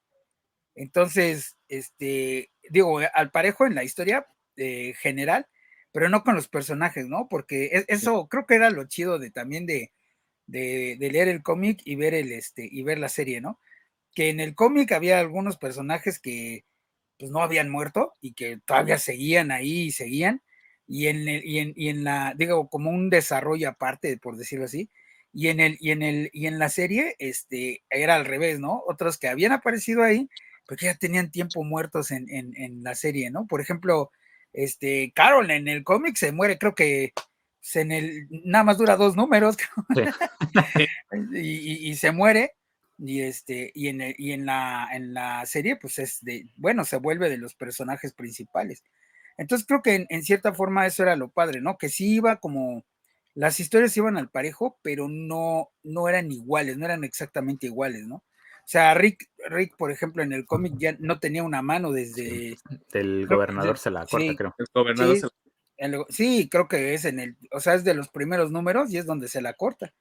Entonces, 0.74 1.56
este, 1.68 2.50
digo, 2.70 3.00
al 3.14 3.30
parejo 3.30 3.66
en 3.66 3.74
la 3.74 3.84
historia, 3.84 4.26
eh, 4.56 4.94
general, 4.98 5.46
pero 5.92 6.08
no 6.08 6.24
con 6.24 6.34
los 6.34 6.48
personajes, 6.48 7.08
¿no? 7.08 7.28
Porque 7.28 7.66
e, 7.66 7.84
eso 7.88 8.28
creo 8.28 8.46
que 8.46 8.54
era 8.54 8.70
lo 8.70 8.86
chido 8.86 9.18
de 9.18 9.30
también 9.30 9.66
de, 9.66 9.92
de, 10.46 10.96
leer 11.00 11.28
el 11.28 11.42
cómic 11.42 11.80
y 11.84 11.96
ver 11.96 12.14
el 12.14 12.32
este 12.32 12.68
y 12.70 12.82
ver 12.82 12.98
la 12.98 13.08
serie, 13.08 13.40
¿no? 13.40 13.60
Que 14.14 14.30
en 14.30 14.40
el 14.40 14.54
cómic 14.54 14.92
había 14.92 15.20
algunos 15.20 15.58
personajes 15.58 16.20
que 16.20 16.64
pues 17.18 17.30
no 17.30 17.42
habían 17.42 17.70
muerto 17.70 18.14
y 18.20 18.34
que 18.34 18.58
todavía 18.66 18.98
seguían 18.98 19.52
ahí 19.52 19.82
y 19.84 19.92
seguían, 19.92 20.42
y 20.86 21.06
en, 21.08 21.28
el, 21.28 21.44
y 21.44 21.58
en, 21.60 21.72
y 21.76 21.88
en 21.88 22.04
la, 22.04 22.34
digo, 22.36 22.68
como 22.68 22.90
un 22.90 23.10
desarrollo 23.10 23.68
aparte, 23.70 24.18
por 24.18 24.36
decirlo 24.36 24.66
así, 24.66 24.90
y 25.32 25.48
en 25.48 25.60
el, 25.60 25.76
y 25.80 25.90
en 25.90 26.02
el, 26.02 26.30
y 26.32 26.46
en 26.46 26.58
la 26.58 26.68
serie, 26.68 27.16
este, 27.18 27.82
era 27.90 28.16
al 28.16 28.24
revés, 28.24 28.60
¿no? 28.60 28.82
Otros 28.86 29.18
que 29.18 29.28
habían 29.28 29.52
aparecido 29.52 30.02
ahí, 30.02 30.28
porque 30.66 30.86
ya 30.86 30.94
tenían 30.94 31.30
tiempo 31.30 31.64
muertos 31.64 32.10
en, 32.10 32.28
en, 32.30 32.54
en 32.56 32.82
la 32.82 32.94
serie, 32.94 33.30
¿no? 33.30 33.46
Por 33.46 33.60
ejemplo, 33.60 34.10
este, 34.52 35.12
Carol 35.14 35.50
en 35.50 35.68
el 35.68 35.84
cómic 35.84 36.16
se 36.16 36.32
muere, 36.32 36.58
creo 36.58 36.74
que 36.74 37.12
en 37.74 37.92
el, 37.92 38.28
nada 38.44 38.64
más 38.64 38.78
dura 38.78 38.96
dos 38.96 39.16
números 39.16 39.56
y, 41.32 41.94
se 41.94 42.12
muere. 42.12 42.52
Y 42.98 43.22
este, 43.22 43.72
y 43.74 43.88
en, 43.88 44.14
y 44.16 44.32
en 44.32 44.46
la 44.46 44.88
en 44.92 45.12
la 45.14 45.44
serie, 45.46 45.76
pues 45.76 45.98
es 45.98 46.22
de, 46.22 46.46
bueno, 46.56 46.84
se 46.84 46.98
vuelve 46.98 47.30
de 47.30 47.38
los 47.38 47.54
personajes 47.54 48.12
principales. 48.12 48.84
Entonces 49.38 49.66
creo 49.66 49.82
que 49.82 50.06
en, 50.08 50.22
cierta 50.22 50.52
forma 50.52 50.86
eso 50.86 51.02
era 51.02 51.16
lo 51.16 51.28
padre, 51.30 51.60
¿no? 51.60 51.78
Que 51.78 51.88
sí 51.88 52.14
iba 52.14 52.36
como, 52.36 52.84
las 53.34 53.60
historias 53.60 53.96
iban 53.96 54.16
al 54.16 54.30
parejo, 54.30 54.78
pero 54.82 55.08
no, 55.08 55.70
no 55.82 56.08
eran 56.08 56.30
iguales, 56.30 56.76
no 56.76 56.84
eran 56.84 57.04
exactamente 57.04 57.66
iguales, 57.66 58.06
¿no? 58.06 58.16
O 58.16 58.68
sea, 58.72 58.94
Rick, 58.94 59.28
Rick, 59.48 59.76
por 59.76 59.90
ejemplo, 59.90 60.22
en 60.22 60.32
el 60.32 60.46
cómic 60.46 60.74
ya 60.76 60.96
no 61.00 61.18
tenía 61.18 61.42
una 61.42 61.62
mano 61.62 61.90
desde. 61.90 62.56
Del 62.92 63.26
gobernador 63.26 63.76
se 63.76 63.90
la 63.90 64.06
corta, 64.06 64.34
creo. 64.36 64.54
El 64.56 64.66
gobernador 64.72 65.16
sí, 65.16 65.22
se... 65.78 66.04
sí, 66.10 66.48
creo 66.48 66.68
que 66.68 66.94
es 66.94 67.04
en 67.04 67.18
el. 67.18 67.36
O 67.50 67.60
sea, 67.60 67.74
es 67.74 67.82
de 67.82 67.94
los 67.94 68.08
primeros 68.08 68.52
números 68.52 68.92
y 68.92 68.98
es 68.98 69.06
donde 69.06 69.28
se 69.28 69.42
la 69.42 69.54
corta. 69.54 69.92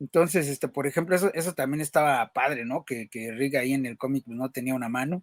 Entonces, 0.00 0.48
este, 0.48 0.68
por 0.68 0.86
ejemplo, 0.86 1.14
eso, 1.14 1.32
eso 1.32 1.54
también 1.54 1.80
estaba 1.80 2.32
padre, 2.32 2.64
¿no? 2.64 2.84
Que, 2.84 3.08
que 3.08 3.32
Rick 3.32 3.54
ahí 3.54 3.72
en 3.72 3.86
el 3.86 3.96
cómic 3.96 4.24
no 4.26 4.50
tenía 4.50 4.74
una 4.74 4.88
mano. 4.88 5.22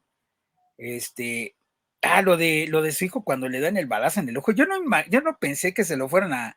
Este. 0.78 1.58
Ah, 2.02 2.22
lo 2.22 2.38
de, 2.38 2.67
lo 2.69 2.82
de 2.82 2.91
su 2.91 3.06
hijo 3.06 3.24
cuando 3.24 3.50
le 3.50 3.60
dan 3.60 3.78
el 3.78 3.88
balazo 3.88 4.22
en 4.22 4.30
el 4.30 4.38
ojo. 4.38 4.52
Yo 4.54 4.65
no, 4.65 4.76
yo 5.10 5.22
no 5.22 5.38
pensé 5.38 5.74
que 5.74 5.84
se 5.84 5.98
lo 5.98 6.10
fueran 6.10 6.34
a, 6.34 6.56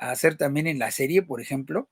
a 0.00 0.10
hacer 0.10 0.36
también 0.36 0.66
en 0.66 0.78
la 0.78 0.90
serie, 0.90 1.22
por 1.22 1.40
ejemplo 1.40 1.88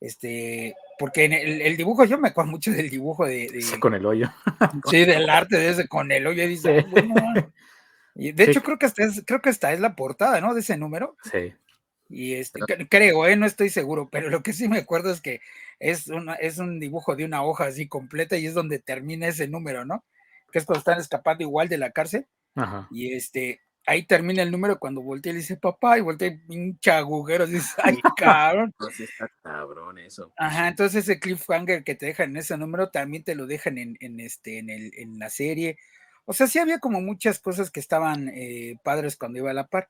este, 0.00 0.76
porque 0.98 1.24
en 1.24 1.32
el, 1.32 1.76
dibujo, 1.76 2.04
yo 2.04 2.18
me 2.18 2.28
acuerdo 2.28 2.50
mucho 2.50 2.70
del 2.70 2.88
dibujo 2.88 3.26
de. 3.26 3.64
con 3.80 3.94
el 3.94 4.06
hoyo. 4.06 4.30
sí, 4.90 5.04
del 5.04 5.28
arte 5.28 5.56
de 5.56 5.70
ese 5.70 5.88
con 5.88 6.12
el 6.12 6.26
hoyo. 6.26 6.46
Dice, 6.46 6.86
y 8.14 8.32
de 8.32 8.44
hecho, 8.44 8.62
creo 8.62 8.78
que 8.78 8.86
es, 8.86 9.22
creo 9.26 9.40
que 9.40 9.50
esta 9.50 9.72
es 9.72 9.80
la 9.80 9.96
portada, 9.96 10.40
¿no? 10.40 10.54
De 10.54 10.60
ese 10.60 10.76
número. 10.76 11.16
Sí. 11.30 11.52
Y 12.10 12.34
este, 12.34 12.60
creo, 12.88 13.26
¿eh? 13.26 13.36
no 13.36 13.44
estoy 13.44 13.68
seguro, 13.68 14.08
pero 14.10 14.30
lo 14.30 14.42
que 14.42 14.54
sí 14.54 14.66
me 14.68 14.78
acuerdo 14.78 15.10
es 15.10 15.20
que 15.20 15.40
es, 15.78 16.06
una, 16.08 16.34
es 16.34 16.58
un 16.58 16.80
dibujo 16.80 17.16
de 17.16 17.26
una 17.26 17.42
hoja 17.42 17.66
así 17.66 17.86
completa 17.86 18.38
y 18.38 18.46
es 18.46 18.54
donde 18.54 18.78
termina 18.78 19.26
ese 19.26 19.46
número, 19.46 19.84
¿no? 19.84 20.04
Que 20.50 20.58
es 20.58 20.64
cuando 20.64 20.78
están 20.78 20.98
escapando 21.00 21.42
igual 21.42 21.68
de 21.68 21.76
la 21.76 21.90
cárcel. 21.90 22.26
Ajá. 22.54 22.88
Y 22.90 23.12
este, 23.12 23.60
ahí 23.88 24.02
termina 24.02 24.42
el 24.42 24.50
número 24.50 24.78
cuando 24.78 25.00
voltea 25.00 25.30
y 25.30 25.36
le 25.36 25.40
dice 25.40 25.56
papá 25.56 25.96
y 25.96 26.02
voltea 26.02 26.38
pinche 26.46 26.90
agujero, 26.90 27.46
dice, 27.46 27.68
ay 27.82 27.96
cabrón. 28.16 28.74
Pues 28.76 29.00
está 29.00 29.30
cabrón 29.42 29.98
eso. 29.98 30.30
Ajá, 30.36 30.68
entonces 30.68 31.04
ese 31.04 31.18
cliffhanger 31.18 31.84
que 31.84 31.94
te 31.94 32.04
dejan 32.04 32.30
en 32.30 32.36
ese 32.36 32.58
número 32.58 32.90
también 32.90 33.24
te 33.24 33.34
lo 33.34 33.46
dejan 33.46 33.78
en, 33.78 33.96
en 34.00 34.20
este, 34.20 34.58
en, 34.58 34.68
el, 34.68 34.92
en 34.94 35.18
la 35.18 35.30
serie. 35.30 35.78
O 36.26 36.34
sea, 36.34 36.46
sí 36.46 36.58
había 36.58 36.80
como 36.80 37.00
muchas 37.00 37.38
cosas 37.40 37.70
que 37.70 37.80
estaban 37.80 38.28
eh, 38.34 38.76
padres 38.84 39.16
cuando 39.16 39.38
iba 39.38 39.50
a 39.50 39.54
la 39.54 39.66
par. 39.68 39.88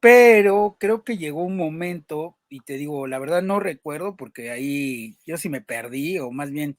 Pero 0.00 0.76
creo 0.80 1.04
que 1.04 1.18
llegó 1.18 1.44
un 1.44 1.56
momento, 1.56 2.38
y 2.48 2.60
te 2.60 2.74
digo, 2.74 3.06
la 3.06 3.18
verdad 3.18 3.42
no 3.42 3.60
recuerdo, 3.60 4.16
porque 4.16 4.50
ahí 4.50 5.18
yo 5.26 5.36
sí 5.36 5.50
me 5.50 5.60
perdí, 5.60 6.18
o 6.18 6.30
más 6.30 6.50
bien 6.50 6.78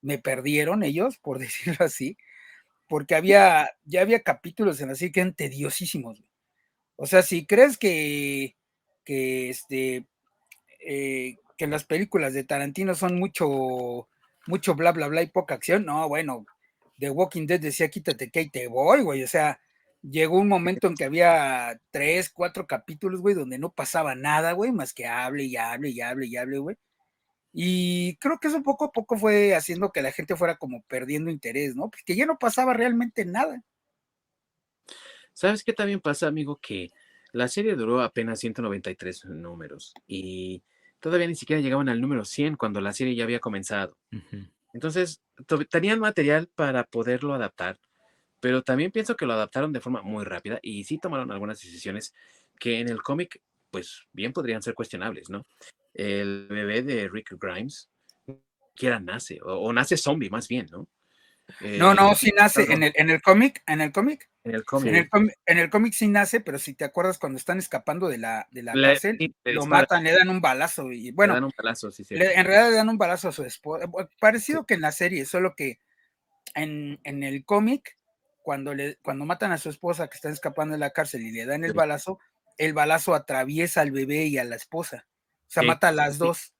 me 0.00 0.18
perdieron 0.18 0.84
ellos, 0.84 1.18
por 1.18 1.38
decirlo 1.40 1.84
así 1.84 2.16
porque 2.88 3.14
había, 3.14 3.70
ya 3.84 4.02
había 4.02 4.22
capítulos 4.22 4.80
en 4.80 4.90
así 4.90 5.12
que 5.12 5.20
eran 5.20 5.34
tediosísimos. 5.34 6.22
O 6.96 7.06
sea, 7.06 7.22
si 7.22 7.46
crees 7.46 7.78
que, 7.78 8.56
que 9.04 9.50
este, 9.50 10.06
eh, 10.80 11.36
que 11.56 11.66
las 11.66 11.84
películas 11.84 12.34
de 12.34 12.44
Tarantino 12.44 12.94
son 12.94 13.18
mucho, 13.18 14.08
mucho 14.46 14.74
bla, 14.74 14.92
bla, 14.92 15.08
bla 15.08 15.22
y 15.22 15.28
poca 15.28 15.54
acción, 15.54 15.84
no, 15.84 16.08
bueno, 16.08 16.46
The 16.98 17.10
Walking 17.10 17.46
Dead 17.46 17.60
decía 17.60 17.90
quítate 17.90 18.30
que 18.30 18.40
ahí 18.40 18.50
te 18.50 18.68
voy, 18.68 19.02
güey, 19.02 19.22
o 19.22 19.28
sea, 19.28 19.60
llegó 20.02 20.38
un 20.38 20.48
momento 20.48 20.86
en 20.86 20.94
que 20.94 21.04
había 21.04 21.80
tres, 21.90 22.30
cuatro 22.30 22.66
capítulos, 22.66 23.20
güey, 23.20 23.34
donde 23.34 23.58
no 23.58 23.72
pasaba 23.72 24.14
nada, 24.14 24.52
güey, 24.52 24.72
más 24.72 24.92
que 24.92 25.06
hable 25.06 25.44
y 25.44 25.56
hable 25.56 25.90
y 25.90 26.00
hable 26.00 26.26
y 26.26 26.36
hable, 26.36 26.58
güey. 26.58 26.76
Y 27.58 28.16
creo 28.16 28.38
que 28.38 28.48
eso 28.48 28.62
poco 28.62 28.84
a 28.84 28.92
poco 28.92 29.16
fue 29.16 29.54
haciendo 29.54 29.90
que 29.90 30.02
la 30.02 30.12
gente 30.12 30.36
fuera 30.36 30.58
como 30.58 30.82
perdiendo 30.82 31.30
interés, 31.30 31.74
¿no? 31.74 31.88
Porque 31.88 32.14
ya 32.14 32.26
no 32.26 32.38
pasaba 32.38 32.74
realmente 32.74 33.24
nada. 33.24 33.64
¿Sabes 35.32 35.64
qué 35.64 35.72
también 35.72 36.00
pasa, 36.00 36.26
amigo? 36.26 36.58
Que 36.60 36.90
la 37.32 37.48
serie 37.48 37.74
duró 37.74 38.02
apenas 38.02 38.40
193 38.40 39.24
números 39.24 39.94
y 40.06 40.64
todavía 41.00 41.26
ni 41.28 41.34
siquiera 41.34 41.62
llegaban 41.62 41.88
al 41.88 41.98
número 41.98 42.26
100 42.26 42.56
cuando 42.56 42.82
la 42.82 42.92
serie 42.92 43.14
ya 43.14 43.24
había 43.24 43.40
comenzado. 43.40 43.96
Entonces, 44.74 45.22
tenían 45.70 45.98
material 45.98 46.50
para 46.54 46.84
poderlo 46.84 47.32
adaptar, 47.32 47.78
pero 48.38 48.62
también 48.64 48.92
pienso 48.92 49.16
que 49.16 49.24
lo 49.24 49.32
adaptaron 49.32 49.72
de 49.72 49.80
forma 49.80 50.02
muy 50.02 50.26
rápida 50.26 50.58
y 50.60 50.84
sí 50.84 50.98
tomaron 50.98 51.32
algunas 51.32 51.58
decisiones 51.58 52.12
que 52.60 52.80
en 52.80 52.90
el 52.90 53.00
cómic, 53.00 53.40
pues 53.70 54.02
bien 54.12 54.34
podrían 54.34 54.60
ser 54.60 54.74
cuestionables, 54.74 55.30
¿no? 55.30 55.46
El 55.96 56.46
bebé 56.48 56.82
de 56.82 57.08
Rick 57.08 57.34
Grimes, 57.40 57.88
quiera 58.74 59.00
nace, 59.00 59.38
o, 59.42 59.72
nace 59.72 59.96
zombie 59.96 60.30
más 60.30 60.48
bien, 60.48 60.66
¿no? 60.70 60.86
no, 61.60 61.94
no, 61.94 62.14
sí 62.14 62.32
nace 62.36 62.64
en 62.72 62.82
el, 62.82 62.92
en 62.96 63.08
el 63.08 63.22
cómic, 63.22 63.62
en 63.66 63.80
el 63.80 63.92
cómic. 63.92 64.28
En 64.42 64.54
el 64.54 64.64
cómic. 64.64 65.08
En 65.46 65.58
el, 65.58 65.70
cómic 65.70 65.92
sí 65.92 66.08
nace, 66.08 66.40
pero 66.40 66.58
si 66.58 66.74
te 66.74 66.84
acuerdas 66.84 67.18
cuando 67.18 67.38
están 67.38 67.58
escapando 67.58 68.08
de 68.08 68.18
la, 68.18 68.48
de 68.50 68.62
la 68.62 68.72
cárcel, 68.72 69.34
lo 69.44 69.66
matan, 69.66 70.04
le 70.04 70.12
dan 70.12 70.28
un 70.28 70.40
balazo 70.40 70.92
y 70.92 71.12
bueno. 71.12 71.34
Le 71.34 71.36
dan 71.36 71.44
un 71.44 71.52
balazo, 71.56 71.90
sí, 71.90 72.04
sí. 72.04 72.14
en 72.14 72.44
realidad 72.44 72.70
le 72.70 72.76
dan 72.76 72.88
un 72.88 72.98
balazo 72.98 73.28
a 73.28 73.32
su 73.32 73.44
esposa. 73.44 73.88
Parecido 74.20 74.66
que 74.66 74.74
en 74.74 74.80
la 74.80 74.92
serie, 74.92 75.24
solo 75.24 75.54
que 75.56 75.80
en, 76.54 77.00
en 77.04 77.22
el 77.22 77.44
cómic, 77.44 77.96
cuando, 78.42 78.74
le, 78.74 78.96
cuando 79.02 79.24
matan 79.24 79.52
a 79.52 79.58
su 79.58 79.70
esposa 79.70 80.08
que 80.08 80.16
está 80.16 80.30
escapando 80.30 80.72
de 80.72 80.78
la 80.78 80.90
cárcel 80.90 81.22
y 81.22 81.32
le 81.32 81.46
dan 81.46 81.64
el 81.64 81.72
balazo, 81.72 82.18
el 82.58 82.72
balazo 82.72 83.14
atraviesa 83.14 83.80
al 83.80 83.90
bebé 83.90 84.26
y 84.26 84.38
a 84.38 84.44
la 84.44 84.56
esposa. 84.56 85.06
O 85.46 85.50
sea, 85.50 85.62
mata 85.62 85.88
a 85.88 85.92
las 85.92 86.18
dos. 86.18 86.52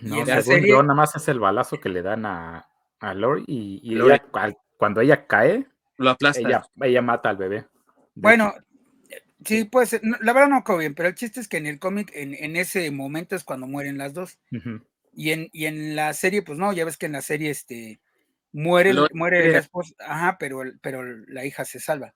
No, 0.00 0.22
y 0.22 0.26
según 0.26 0.66
yo, 0.66 0.82
nada 0.82 0.94
más 0.94 1.14
es 1.16 1.28
el 1.28 1.38
balazo 1.38 1.80
que 1.80 1.88
le 1.88 2.02
dan 2.02 2.26
a, 2.26 2.68
a 3.00 3.14
Lori 3.14 3.44
y, 3.46 3.96
cuando 4.76 5.00
ella 5.00 5.26
cae, 5.26 5.66
lo 5.96 6.10
aplasta. 6.10 6.66
Ella, 6.80 7.02
mata 7.02 7.30
al 7.30 7.36
bebé. 7.36 7.66
Bueno, 8.14 8.52
sí, 9.44 9.64
pues 9.64 10.00
la 10.02 10.32
verdad 10.32 10.48
no 10.48 10.56
acabo 10.56 10.80
bien, 10.80 10.94
pero 10.94 11.08
el 11.08 11.14
chiste 11.14 11.40
es 11.40 11.48
que 11.48 11.58
en 11.58 11.66
el 11.66 11.78
cómic, 11.78 12.10
en, 12.14 12.56
ese 12.56 12.90
momento 12.90 13.36
es 13.36 13.44
cuando 13.44 13.66
mueren 13.66 13.98
las 13.98 14.14
dos. 14.14 14.38
Y 15.16 15.30
en, 15.30 15.48
y 15.52 15.66
en 15.66 15.94
la 15.94 16.12
serie, 16.12 16.42
pues 16.42 16.58
no, 16.58 16.72
ya 16.72 16.84
ves 16.84 16.96
que 16.96 17.06
en 17.06 17.12
la 17.12 17.22
serie 17.22 17.50
este, 17.50 18.00
muere, 18.52 18.92
muere 19.12 19.52
la 19.52 19.58
esposa, 19.58 19.94
ajá, 20.00 20.36
pero, 20.38 20.62
pero 20.80 21.04
la 21.04 21.44
hija 21.44 21.64
se 21.64 21.78
salva. 21.78 22.14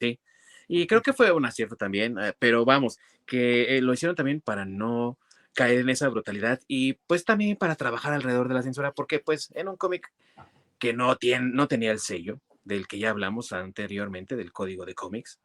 Sí, 0.00 0.20
y 0.68 0.86
creo 0.86 1.02
que 1.02 1.12
fue 1.12 1.32
un 1.32 1.44
acierto 1.44 1.76
también, 1.76 2.18
eh, 2.18 2.34
pero 2.38 2.64
vamos, 2.64 2.98
que 3.24 3.76
eh, 3.76 3.80
lo 3.80 3.92
hicieron 3.92 4.14
también 4.14 4.40
para 4.40 4.64
no 4.64 5.18
caer 5.56 5.80
en 5.80 5.88
esa 5.88 6.08
brutalidad 6.08 6.60
y 6.68 6.92
pues 7.08 7.24
también 7.24 7.56
para 7.56 7.74
trabajar 7.74 8.12
alrededor 8.12 8.46
de 8.46 8.54
la 8.54 8.62
censura, 8.62 8.92
porque 8.92 9.18
pues 9.18 9.50
en 9.54 9.68
un 9.68 9.76
cómic 9.76 10.12
que 10.78 10.92
no, 10.92 11.16
tiene, 11.16 11.50
no 11.52 11.66
tenía 11.66 11.90
el 11.90 11.98
sello 11.98 12.40
del 12.62 12.86
que 12.86 12.98
ya 12.98 13.10
hablamos 13.10 13.52
anteriormente, 13.52 14.36
del 14.36 14.52
código 14.52 14.84
de 14.84 14.94
cómics, 14.94 15.40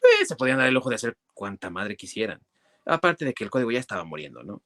pues 0.00 0.28
se 0.28 0.36
podían 0.36 0.58
dar 0.58 0.68
el 0.68 0.76
ojo 0.76 0.88
de 0.88 0.96
hacer 0.96 1.16
cuanta 1.34 1.68
madre 1.68 1.96
quisieran. 1.96 2.40
Aparte 2.86 3.24
de 3.24 3.34
que 3.34 3.44
el 3.44 3.50
código 3.50 3.70
ya 3.70 3.78
estaba 3.78 4.02
muriendo, 4.04 4.42
¿no? 4.42 4.62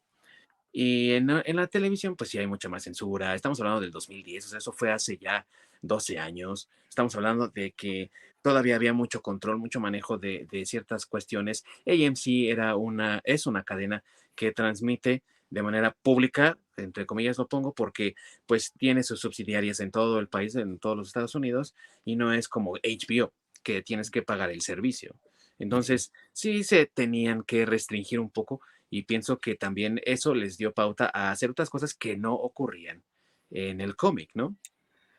Y 0.71 1.13
en, 1.13 1.29
en, 1.31 1.57
la 1.57 1.67
televisión, 1.67 2.17
pues 2.17 2.31
sí 2.31 2.39
hay 2.39 2.47
mucha 2.47 2.69
más 2.69 2.85
censura. 2.85 3.35
Estamos 3.35 3.61
hablando 3.61 3.81
del 3.81 3.91
2010, 3.91 4.47
o 4.47 4.49
sea, 4.49 4.59
eso 4.59 4.73
fue 4.73 4.93
hace 4.93 5.19
ya 5.19 5.47
12 5.83 6.19
años. 6.19 6.69
Estamos 6.89 7.15
hablando 7.17 7.49
de 7.49 7.73
que 7.73 8.11
todavía 8.45 8.77
había 8.77 8.93
mucho 8.93 9.23
control, 9.23 9.57
mucho 9.57 9.81
manejo 9.81 10.19
de, 10.19 10.47
de 10.53 10.67
ciertas 10.67 11.07
cuestiones. 11.07 11.65
AMC 11.87 12.51
era 12.51 12.77
una, 12.77 13.23
es 13.25 13.47
una 13.47 13.65
cadena 13.65 14.05
que 14.35 14.53
transmite 14.53 15.23
de 15.49 15.63
manera 15.63 15.97
pública, 16.03 16.59
entre 16.77 17.07
comillas 17.07 17.39
lo 17.39 17.49
pongo, 17.49 17.73
porque 17.73 18.15
pues 18.45 18.75
tiene 18.77 19.03
sus 19.03 19.21
subsidiarias 19.21 19.81
en 19.81 19.91
todo 19.91 20.19
el 20.19 20.29
país, 20.29 20.55
en 20.57 20.79
todos 20.79 20.95
los 20.95 21.07
Estados 21.07 21.35
Unidos, 21.35 21.75
y 22.05 22.17
no 22.17 22.35
es 22.35 22.47
como 22.47 22.75
HBO, 22.75 23.33
que 23.63 23.81
tienes 23.81 24.11
que 24.11 24.21
pagar 24.21 24.51
el 24.51 24.61
servicio. 24.61 25.17
Entonces, 25.59 26.13
sí 26.35 26.65
se 26.65 26.85
tenían 26.85 27.45
que 27.45 27.65
restringir 27.65 28.21
un 28.21 28.29
poco 28.29 28.61
y 28.91 29.05
pienso 29.05 29.39
que 29.39 29.55
también 29.55 30.03
eso 30.05 30.35
les 30.35 30.59
dio 30.59 30.75
pauta 30.75 31.11
a 31.15 31.31
hacer 31.31 31.49
otras 31.49 31.71
cosas 31.71 31.95
que 31.95 32.19
no 32.19 32.35
ocurrían 32.35 33.05
en 33.51 33.81
el 33.81 33.97
cómic, 33.97 34.33
¿no? 34.35 34.55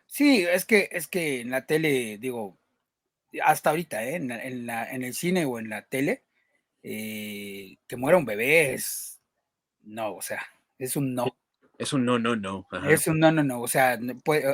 Sí, 0.05 0.43
es 0.43 0.65
que, 0.65 0.89
es 0.91 1.07
que 1.07 1.41
en 1.41 1.49
la 1.49 1.65
tele, 1.65 2.19
digo, 2.19 2.59
hasta 3.43 3.69
ahorita, 3.69 4.03
¿eh? 4.03 4.15
en, 4.15 4.31
en, 4.31 5.03
el 5.03 5.13
cine 5.13 5.45
o 5.45 5.59
en 5.59 5.69
la 5.69 5.83
tele, 5.83 6.23
eh, 6.83 7.77
que 7.87 7.97
muera 7.97 8.17
un 8.17 8.25
bebé 8.25 8.73
es, 8.73 9.21
no, 9.83 10.15
o 10.15 10.21
sea, 10.21 10.45
es 10.77 10.95
un 10.95 11.13
no. 11.13 11.25
Es 11.77 11.91
un 11.91 12.05
no, 12.05 12.17
no, 12.17 12.35
no. 12.35 12.65
Es 12.87 13.07
un 13.07 13.19
no, 13.19 13.31
no, 13.31 13.43
no. 13.43 13.61
O 13.61 13.67
sea, 13.67 13.99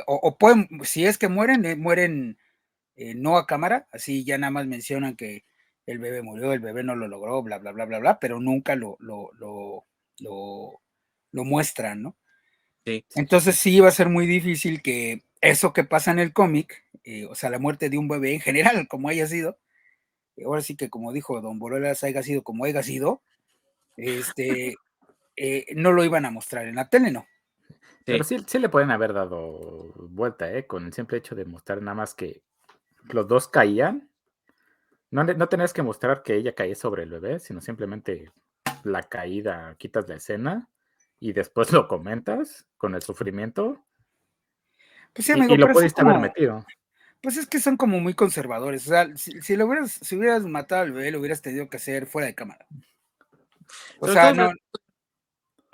o, 0.06 0.38
pueden, 0.38 0.68
si 0.82 1.06
es 1.06 1.18
que 1.18 1.28
mueren, 1.28 1.64
eh, 1.64 1.76
mueren 1.76 2.36
no 2.96 3.36
a 3.36 3.46
cámara, 3.46 3.86
así 3.92 4.24
ya 4.24 4.38
nada 4.38 4.50
más 4.50 4.66
mencionan 4.66 5.16
que 5.16 5.44
el 5.86 5.98
bebé 5.98 6.22
murió, 6.22 6.52
el 6.52 6.60
bebé 6.60 6.82
no 6.82 6.94
lo 6.96 7.08
logró, 7.08 7.42
bla, 7.42 7.58
bla, 7.58 7.72
bla, 7.72 7.84
bla, 7.84 7.98
bla, 7.98 8.20
pero 8.20 8.40
nunca 8.40 8.76
lo, 8.76 8.96
lo, 9.00 9.30
lo, 9.38 9.84
lo, 11.30 11.44
muestran, 11.44 12.02
¿no? 12.02 12.16
Sí. 12.84 13.04
Entonces 13.14 13.56
sí 13.56 13.80
va 13.80 13.88
a 13.88 13.92
ser 13.92 14.08
muy 14.08 14.26
difícil 14.26 14.82
que 14.82 15.22
eso 15.42 15.74
que 15.74 15.84
pasa 15.84 16.10
en 16.10 16.18
el 16.18 16.32
cómic, 16.32 16.86
eh, 17.04 17.26
o 17.26 17.34
sea, 17.34 17.50
la 17.50 17.58
muerte 17.58 17.90
de 17.90 17.98
un 17.98 18.08
bebé 18.08 18.32
en 18.32 18.40
general, 18.40 18.88
como 18.88 19.08
haya 19.08 19.26
sido, 19.26 19.58
ahora 20.44 20.62
sí 20.62 20.76
que 20.76 20.88
como 20.88 21.12
dijo 21.12 21.42
Don 21.42 21.58
Borolas, 21.58 22.02
haya 22.04 22.22
sido 22.22 22.42
como 22.42 22.64
haya 22.64 22.82
sido, 22.82 23.20
este, 23.96 24.76
eh, 25.36 25.66
no 25.74 25.92
lo 25.92 26.04
iban 26.04 26.24
a 26.24 26.30
mostrar 26.30 26.66
en 26.66 26.76
la 26.76 26.88
tele, 26.88 27.10
¿no? 27.10 27.26
Pero 28.06 28.24
sí, 28.24 28.38
sí 28.46 28.58
le 28.58 28.70
pueden 28.70 28.90
haber 28.90 29.12
dado 29.12 29.92
vuelta, 30.08 30.50
¿eh? 30.50 30.66
Con 30.66 30.86
el 30.86 30.94
simple 30.94 31.18
hecho 31.18 31.34
de 31.34 31.44
mostrar 31.44 31.82
nada 31.82 31.94
más 31.94 32.14
que 32.14 32.42
los 33.04 33.28
dos 33.28 33.48
caían 33.48 34.08
no, 35.12 35.24
no 35.24 35.48
tenías 35.48 35.74
que 35.74 35.82
mostrar 35.82 36.22
que 36.22 36.36
ella 36.36 36.54
caía 36.54 36.74
sobre 36.74 37.02
el 37.02 37.10
bebé, 37.10 37.38
sino 37.38 37.60
simplemente 37.60 38.32
la 38.82 39.02
caída, 39.02 39.76
quitas 39.78 40.08
la 40.08 40.16
escena 40.16 40.70
y 41.20 41.34
después 41.34 41.70
lo 41.72 41.86
comentas 41.86 42.66
con 42.78 42.94
el 42.94 43.02
sufrimiento. 43.02 43.84
Pues 45.12 45.26
sí, 45.26 45.32
amigo, 45.32 45.54
y, 45.54 45.58
lo 45.58 45.68
pudiste 45.68 46.00
haber 46.00 46.18
metido. 46.18 46.64
Pues 47.20 47.36
es 47.36 47.46
que 47.46 47.60
son 47.60 47.76
como 47.76 48.00
muy 48.00 48.14
conservadores. 48.14 48.86
O 48.86 48.90
sea, 48.90 49.08
si, 49.16 49.56
lo 49.56 49.66
hubieras, 49.66 49.92
si 49.92 50.16
hubieras 50.16 50.44
matado 50.44 50.82
al 50.82 50.92
bebé, 50.92 51.10
lo 51.10 51.20
hubieras 51.20 51.42
tenido 51.42 51.68
que 51.68 51.76
hacer 51.76 52.06
fuera 52.06 52.26
de 52.26 52.34
cámara. 52.34 52.66
O 54.00 54.08
sea, 54.08 54.32
no. 54.32 54.52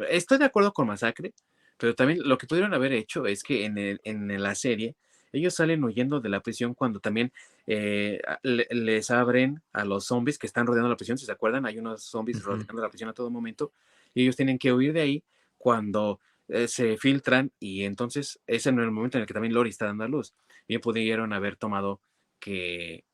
Estoy 0.08 0.38
de 0.38 0.44
acuerdo 0.44 0.72
con 0.72 0.86
Masacre, 0.86 1.32
pero 1.76 1.94
también 1.94 2.20
lo 2.22 2.38
que 2.38 2.46
pudieron 2.46 2.74
haber 2.74 2.92
hecho 2.92 3.26
es 3.26 3.42
que 3.42 3.64
en, 3.64 3.78
el, 3.78 4.00
en 4.04 4.40
la 4.40 4.54
serie 4.54 4.94
ellos 5.32 5.54
salen 5.54 5.84
huyendo 5.84 6.20
de 6.20 6.28
la 6.28 6.40
prisión 6.40 6.74
cuando 6.74 7.00
también 7.00 7.32
eh, 7.66 8.20
les 8.42 9.10
abren 9.10 9.62
a 9.72 9.84
los 9.84 10.06
zombies 10.06 10.38
que 10.38 10.46
están 10.46 10.66
rodeando 10.66 10.88
la 10.88 10.96
prisión. 10.96 11.18
Si 11.18 11.26
se 11.26 11.32
acuerdan, 11.32 11.66
hay 11.66 11.78
unos 11.78 12.02
zombies 12.02 12.42
rodeando 12.42 12.80
la 12.82 12.88
prisión 12.88 13.10
a 13.10 13.12
todo 13.12 13.30
momento 13.30 13.72
y 14.14 14.22
ellos 14.22 14.36
tienen 14.36 14.58
que 14.58 14.72
huir 14.72 14.92
de 14.92 15.02
ahí 15.02 15.24
cuando 15.58 16.20
eh, 16.48 16.66
se 16.66 16.96
filtran 16.96 17.52
y 17.60 17.84
entonces 17.84 18.40
ese 18.46 18.72
no 18.72 18.80
es 18.82 18.86
el 18.86 18.92
momento 18.92 19.18
en 19.18 19.22
el 19.22 19.26
que 19.26 19.34
también 19.34 19.54
Lori 19.54 19.70
está 19.70 19.86
dando 19.86 20.04
a 20.04 20.08
luz. 20.08 20.34
Bien 20.66 20.80
pudieron 20.80 21.32
haber 21.32 21.56
tomado 21.56 22.00
que 22.40 23.04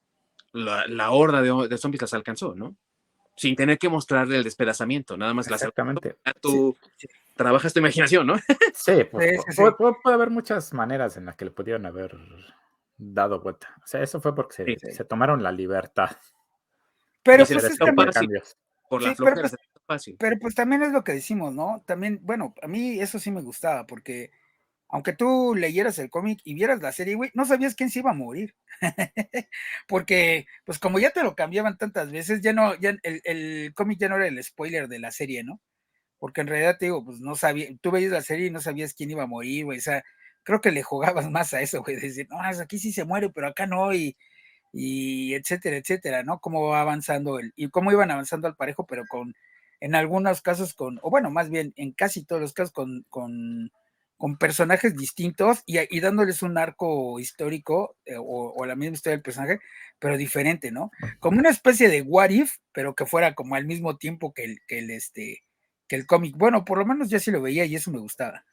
la, 0.52 1.10
horda 1.10 1.42
de, 1.42 1.78
zombies 1.78 2.02
las 2.02 2.14
alcanzó, 2.14 2.54
¿no? 2.54 2.76
Sin 3.36 3.56
tener 3.56 3.78
que 3.78 3.88
mostrarle 3.88 4.36
el 4.36 4.44
despedazamiento, 4.44 5.16
nada 5.16 5.34
más 5.34 5.48
Exactamente. 5.48 6.16
A 6.24 6.32
tu, 6.32 6.76
trabajas 7.34 7.72
tu 7.72 7.80
imaginación, 7.80 8.26
¿no? 8.26 8.36
sí, 8.74 9.04
pues, 9.10 9.40
puede, 9.76 10.14
haber 10.14 10.30
muchas 10.30 10.72
maneras 10.72 11.16
en 11.16 11.26
las 11.26 11.34
que 11.34 11.46
le 11.46 11.50
pudieron 11.50 11.84
haber 11.86 12.16
dado 12.96 13.40
vuelta. 13.40 13.74
O 13.82 13.86
sea, 13.86 14.02
eso 14.02 14.20
fue 14.20 14.34
porque 14.34 14.76
se, 14.78 15.04
tomaron 15.04 15.42
la 15.42 15.50
libertad. 15.50 16.16
Pero 17.24 17.44
pues 17.46 17.64
es 17.64 18.56
por 18.88 19.02
la 19.02 19.14
pero, 19.14 19.34
pues, 19.34 19.56
fácil. 19.86 20.16
pero 20.18 20.38
pues 20.38 20.54
también 20.54 20.82
es 20.82 20.92
lo 20.92 21.04
que 21.04 21.12
decimos, 21.12 21.54
¿no? 21.54 21.82
También, 21.86 22.20
bueno, 22.22 22.54
a 22.62 22.68
mí 22.68 23.00
eso 23.00 23.18
sí 23.18 23.30
me 23.30 23.42
gustaba, 23.42 23.86
porque 23.86 24.30
aunque 24.88 25.12
tú 25.12 25.54
leyeras 25.56 25.98
el 25.98 26.10
cómic 26.10 26.40
y 26.44 26.54
vieras 26.54 26.80
la 26.80 26.92
serie, 26.92 27.16
güey, 27.16 27.30
no 27.34 27.44
sabías 27.46 27.74
quién 27.74 27.90
se 27.90 28.00
iba 28.00 28.12
a 28.12 28.14
morir. 28.14 28.54
porque, 29.88 30.46
pues 30.64 30.78
como 30.78 30.98
ya 30.98 31.10
te 31.10 31.22
lo 31.22 31.34
cambiaban 31.34 31.78
tantas 31.78 32.10
veces, 32.12 32.40
ya 32.42 32.52
no, 32.52 32.74
ya 32.78 32.90
el, 33.02 33.20
el 33.24 33.74
cómic 33.74 33.98
ya 33.98 34.08
no 34.08 34.16
era 34.16 34.28
el 34.28 34.42
spoiler 34.42 34.88
de 34.88 34.98
la 35.00 35.10
serie, 35.10 35.44
¿no? 35.44 35.60
porque 36.24 36.40
en 36.40 36.46
realidad 36.46 36.78
te 36.78 36.86
digo, 36.86 37.04
pues 37.04 37.20
no 37.20 37.34
sabía, 37.36 37.68
tú 37.82 37.90
veías 37.90 38.10
la 38.10 38.22
serie 38.22 38.46
y 38.46 38.50
no 38.50 38.62
sabías 38.62 38.94
quién 38.94 39.10
iba 39.10 39.24
a 39.24 39.26
morir, 39.26 39.66
güey, 39.66 39.76
o 39.76 39.82
sea, 39.82 40.02
creo 40.42 40.62
que 40.62 40.70
le 40.70 40.82
jugabas 40.82 41.30
más 41.30 41.52
a 41.52 41.60
eso, 41.60 41.82
güey, 41.82 41.96
decir, 41.96 42.26
no, 42.30 42.40
aquí 42.40 42.78
sí 42.78 42.94
se 42.94 43.04
muere, 43.04 43.28
pero 43.28 43.48
acá 43.48 43.66
no, 43.66 43.92
y, 43.92 44.16
y 44.74 45.34
etcétera, 45.34 45.76
etcétera, 45.76 46.22
¿no? 46.24 46.40
Cómo 46.40 46.66
va 46.68 46.80
avanzando 46.80 47.38
el, 47.38 47.52
y 47.56 47.68
cómo 47.68 47.92
iban 47.92 48.10
avanzando 48.10 48.48
al 48.48 48.56
parejo, 48.56 48.86
pero 48.86 49.04
con, 49.08 49.34
en 49.80 49.94
algunos 49.94 50.42
casos 50.42 50.74
con, 50.74 50.98
o 51.02 51.10
bueno, 51.10 51.30
más 51.30 51.48
bien 51.48 51.72
en 51.76 51.92
casi 51.92 52.24
todos 52.24 52.42
los 52.42 52.52
casos 52.52 52.72
con, 52.72 53.06
con, 53.08 53.70
con 54.16 54.36
personajes 54.36 54.96
distintos 54.96 55.62
y, 55.66 55.78
y, 55.94 56.00
dándoles 56.00 56.42
un 56.42 56.58
arco 56.58 57.20
histórico 57.20 57.96
eh, 58.04 58.16
o, 58.16 58.52
o, 58.56 58.66
la 58.66 58.76
misma 58.76 58.94
historia 58.94 59.16
del 59.16 59.22
personaje, 59.22 59.60
pero 59.98 60.16
diferente, 60.16 60.72
¿no? 60.72 60.90
Como 61.20 61.38
una 61.38 61.50
especie 61.50 61.88
de 61.88 62.02
what 62.02 62.30
if, 62.30 62.56
pero 62.72 62.94
que 62.94 63.06
fuera 63.06 63.34
como 63.34 63.54
al 63.54 63.66
mismo 63.66 63.96
tiempo 63.96 64.32
que 64.32 64.44
el, 64.44 64.60
que 64.66 64.78
el 64.80 64.90
este, 64.90 65.44
que 65.88 65.96
el 65.96 66.06
cómic. 66.06 66.36
Bueno, 66.36 66.64
por 66.64 66.78
lo 66.78 66.86
menos 66.86 67.08
ya 67.10 67.18
sí 67.20 67.30
lo 67.30 67.42
veía 67.42 67.64
y 67.64 67.76
eso 67.76 67.90
me 67.90 67.98
gustaba. 67.98 68.44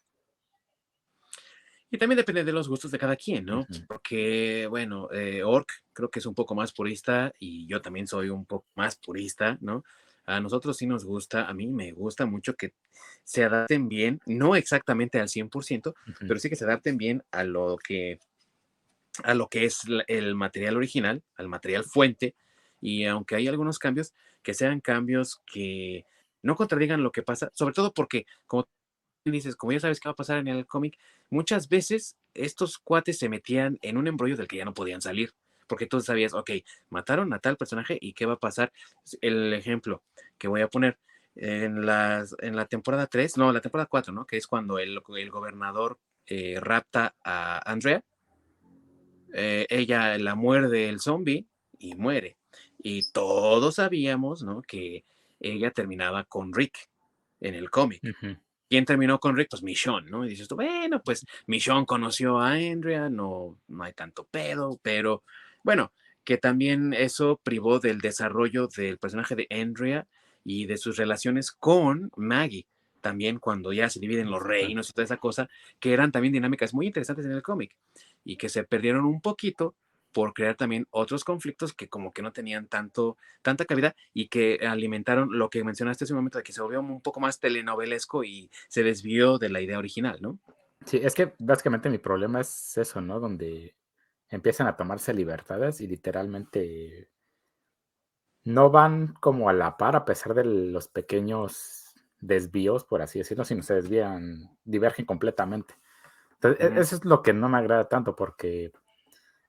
Y 1.93 1.97
también 1.97 2.17
depende 2.17 2.45
de 2.45 2.53
los 2.53 2.69
gustos 2.69 2.89
de 2.89 2.97
cada 2.97 3.17
quien, 3.17 3.45
¿no? 3.45 3.67
Porque, 3.85 4.65
bueno, 4.69 5.11
eh, 5.11 5.43
Orc 5.43 5.69
creo 5.91 6.09
que 6.09 6.19
es 6.19 6.25
un 6.25 6.33
poco 6.33 6.55
más 6.55 6.71
purista 6.71 7.33
y 7.37 7.67
yo 7.67 7.81
también 7.81 8.07
soy 8.07 8.29
un 8.29 8.45
poco 8.45 8.65
más 8.75 8.95
purista, 8.95 9.57
¿no? 9.59 9.83
A 10.25 10.39
nosotros 10.39 10.77
sí 10.77 10.87
nos 10.87 11.03
gusta, 11.03 11.49
a 11.49 11.53
mí 11.53 11.67
me 11.67 11.91
gusta 11.91 12.25
mucho 12.25 12.55
que 12.55 12.73
se 13.25 13.43
adapten 13.43 13.89
bien, 13.89 14.21
no 14.25 14.55
exactamente 14.55 15.19
al 15.19 15.27
100%, 15.27 15.93
pero 16.19 16.39
sí 16.39 16.49
que 16.49 16.55
se 16.55 16.63
adapten 16.63 16.97
bien 16.97 17.23
a 17.29 17.43
lo 17.43 17.77
que, 17.77 18.19
a 19.23 19.33
lo 19.33 19.49
que 19.49 19.65
es 19.65 19.81
el 20.07 20.33
material 20.35 20.77
original, 20.77 21.23
al 21.35 21.49
material 21.49 21.83
fuente, 21.83 22.35
y 22.79 23.03
aunque 23.03 23.35
hay 23.35 23.49
algunos 23.49 23.79
cambios, 23.79 24.13
que 24.41 24.53
sean 24.53 24.79
cambios 24.79 25.41
que 25.45 26.05
no 26.41 26.55
contradigan 26.55 27.03
lo 27.03 27.11
que 27.11 27.21
pasa, 27.21 27.51
sobre 27.53 27.73
todo 27.73 27.93
porque, 27.93 28.25
como 28.47 28.67
dices, 29.25 29.55
como 29.55 29.71
ya 29.73 29.79
sabes 29.79 29.99
qué 29.99 30.09
va 30.09 30.13
a 30.13 30.15
pasar 30.15 30.37
en 30.37 30.47
el 30.47 30.65
cómic, 30.65 30.97
muchas 31.29 31.69
veces 31.69 32.17
estos 32.33 32.77
cuates 32.77 33.19
se 33.19 33.29
metían 33.29 33.77
en 33.81 33.97
un 33.97 34.07
embrollo 34.07 34.37
del 34.37 34.47
que 34.47 34.57
ya 34.57 34.65
no 34.65 34.73
podían 34.73 35.01
salir, 35.01 35.33
porque 35.67 35.85
tú 35.85 36.01
sabías, 36.01 36.33
ok, 36.33 36.51
mataron 36.89 37.33
a 37.33 37.39
tal 37.39 37.57
personaje 37.57 37.97
y 38.01 38.13
qué 38.13 38.25
va 38.25 38.33
a 38.33 38.39
pasar. 38.39 38.71
El 39.21 39.53
ejemplo 39.53 40.03
que 40.37 40.47
voy 40.47 40.61
a 40.61 40.67
poner 40.67 40.97
en, 41.35 41.85
las, 41.85 42.35
en 42.39 42.55
la 42.55 42.65
temporada 42.65 43.07
3, 43.07 43.37
no, 43.37 43.53
la 43.53 43.61
temporada 43.61 43.87
4, 43.89 44.13
¿no? 44.13 44.25
Que 44.25 44.37
es 44.37 44.47
cuando 44.47 44.79
el, 44.79 44.99
el 45.17 45.29
gobernador 45.29 45.99
eh, 46.25 46.59
rapta 46.59 47.15
a 47.23 47.59
Andrea, 47.71 48.03
eh, 49.33 49.65
ella 49.69 50.17
la 50.17 50.35
muerde 50.35 50.89
el 50.89 50.99
zombie 50.99 51.45
y 51.77 51.95
muere. 51.95 52.37
Y 52.77 53.11
todos 53.11 53.75
sabíamos, 53.75 54.43
¿no? 54.43 54.61
Que 54.61 55.05
ella 55.39 55.71
terminaba 55.71 56.23
con 56.25 56.53
Rick 56.53 56.89
en 57.39 57.55
el 57.55 57.69
cómic. 57.69 58.01
¿Quién 58.71 58.85
terminó 58.85 59.19
con 59.19 59.35
Rick? 59.35 59.49
Pues 59.49 59.63
Michonne, 59.63 60.09
¿no? 60.09 60.25
Y 60.25 60.29
dices 60.29 60.47
tú, 60.47 60.55
bueno, 60.55 61.01
pues 61.03 61.25
Michonne 61.45 61.85
conoció 61.85 62.39
a 62.39 62.53
Andrea, 62.53 63.09
no, 63.09 63.57
no 63.67 63.83
hay 63.83 63.91
tanto 63.91 64.23
pedo, 64.23 64.79
pero 64.81 65.23
bueno, 65.61 65.91
que 66.23 66.37
también 66.37 66.93
eso 66.93 67.37
privó 67.43 67.81
del 67.81 67.99
desarrollo 67.99 68.69
del 68.69 68.97
personaje 68.97 69.35
de 69.35 69.45
Andrea 69.49 70.07
y 70.45 70.67
de 70.67 70.77
sus 70.77 70.95
relaciones 70.95 71.51
con 71.51 72.11
Maggie, 72.15 72.65
también 73.01 73.39
cuando 73.39 73.73
ya 73.73 73.89
se 73.89 73.99
dividen 73.99 74.31
los 74.31 74.41
reinos 74.41 74.89
y 74.89 74.93
toda 74.93 75.03
esa 75.03 75.17
cosa, 75.17 75.49
que 75.81 75.91
eran 75.91 76.13
también 76.13 76.31
dinámicas 76.31 76.73
muy 76.73 76.87
interesantes 76.87 77.25
en 77.25 77.33
el 77.33 77.41
cómic 77.41 77.75
y 78.23 78.37
que 78.37 78.47
se 78.47 78.63
perdieron 78.63 79.03
un 79.03 79.19
poquito 79.19 79.75
por 80.11 80.33
crear 80.33 80.55
también 80.55 80.87
otros 80.89 81.23
conflictos 81.23 81.73
que 81.73 81.89
como 81.89 82.13
que 82.13 82.21
no 82.21 82.31
tenían 82.31 82.67
tanto, 82.67 83.17
tanta 83.41 83.65
calidad 83.65 83.95
y 84.13 84.27
que 84.27 84.59
alimentaron 84.67 85.37
lo 85.37 85.49
que 85.49 85.63
mencionaste 85.63 86.03
hace 86.03 86.13
un 86.13 86.17
momento 86.19 86.37
de 86.37 86.43
que 86.43 86.53
se 86.53 86.61
volvió 86.61 86.79
un 86.79 87.01
poco 87.01 87.19
más 87.19 87.39
telenovelesco 87.39 88.23
y 88.23 88.49
se 88.67 88.83
desvió 88.83 89.37
de 89.37 89.49
la 89.49 89.61
idea 89.61 89.79
original, 89.79 90.17
¿no? 90.21 90.39
Sí, 90.85 90.99
es 91.01 91.13
que 91.13 91.33
básicamente 91.39 91.89
mi 91.89 91.99
problema 91.99 92.41
es 92.41 92.77
eso, 92.77 93.01
¿no? 93.01 93.19
Donde 93.19 93.75
empiezan 94.29 94.67
a 94.67 94.75
tomarse 94.75 95.13
libertades 95.13 95.81
y 95.81 95.87
literalmente 95.87 97.09
no 98.43 98.71
van 98.71 99.13
como 99.19 99.49
a 99.49 99.53
la 99.53 99.77
par 99.77 99.95
a 99.95 100.05
pesar 100.05 100.33
de 100.33 100.45
los 100.45 100.87
pequeños 100.87 101.93
desvíos, 102.19 102.83
por 102.83 103.01
así 103.01 103.19
decirlo, 103.19 103.43
sino 103.45 103.61
se 103.63 103.75
desvían, 103.75 104.57
divergen 104.63 105.05
completamente. 105.05 105.75
Entonces, 106.33 106.71
e, 106.71 106.79
eso 106.79 106.95
es 106.95 107.05
lo 107.05 107.21
que 107.21 107.33
no 107.33 107.49
me 107.49 107.57
agrada 107.57 107.87
tanto 107.87 108.15
porque 108.15 108.71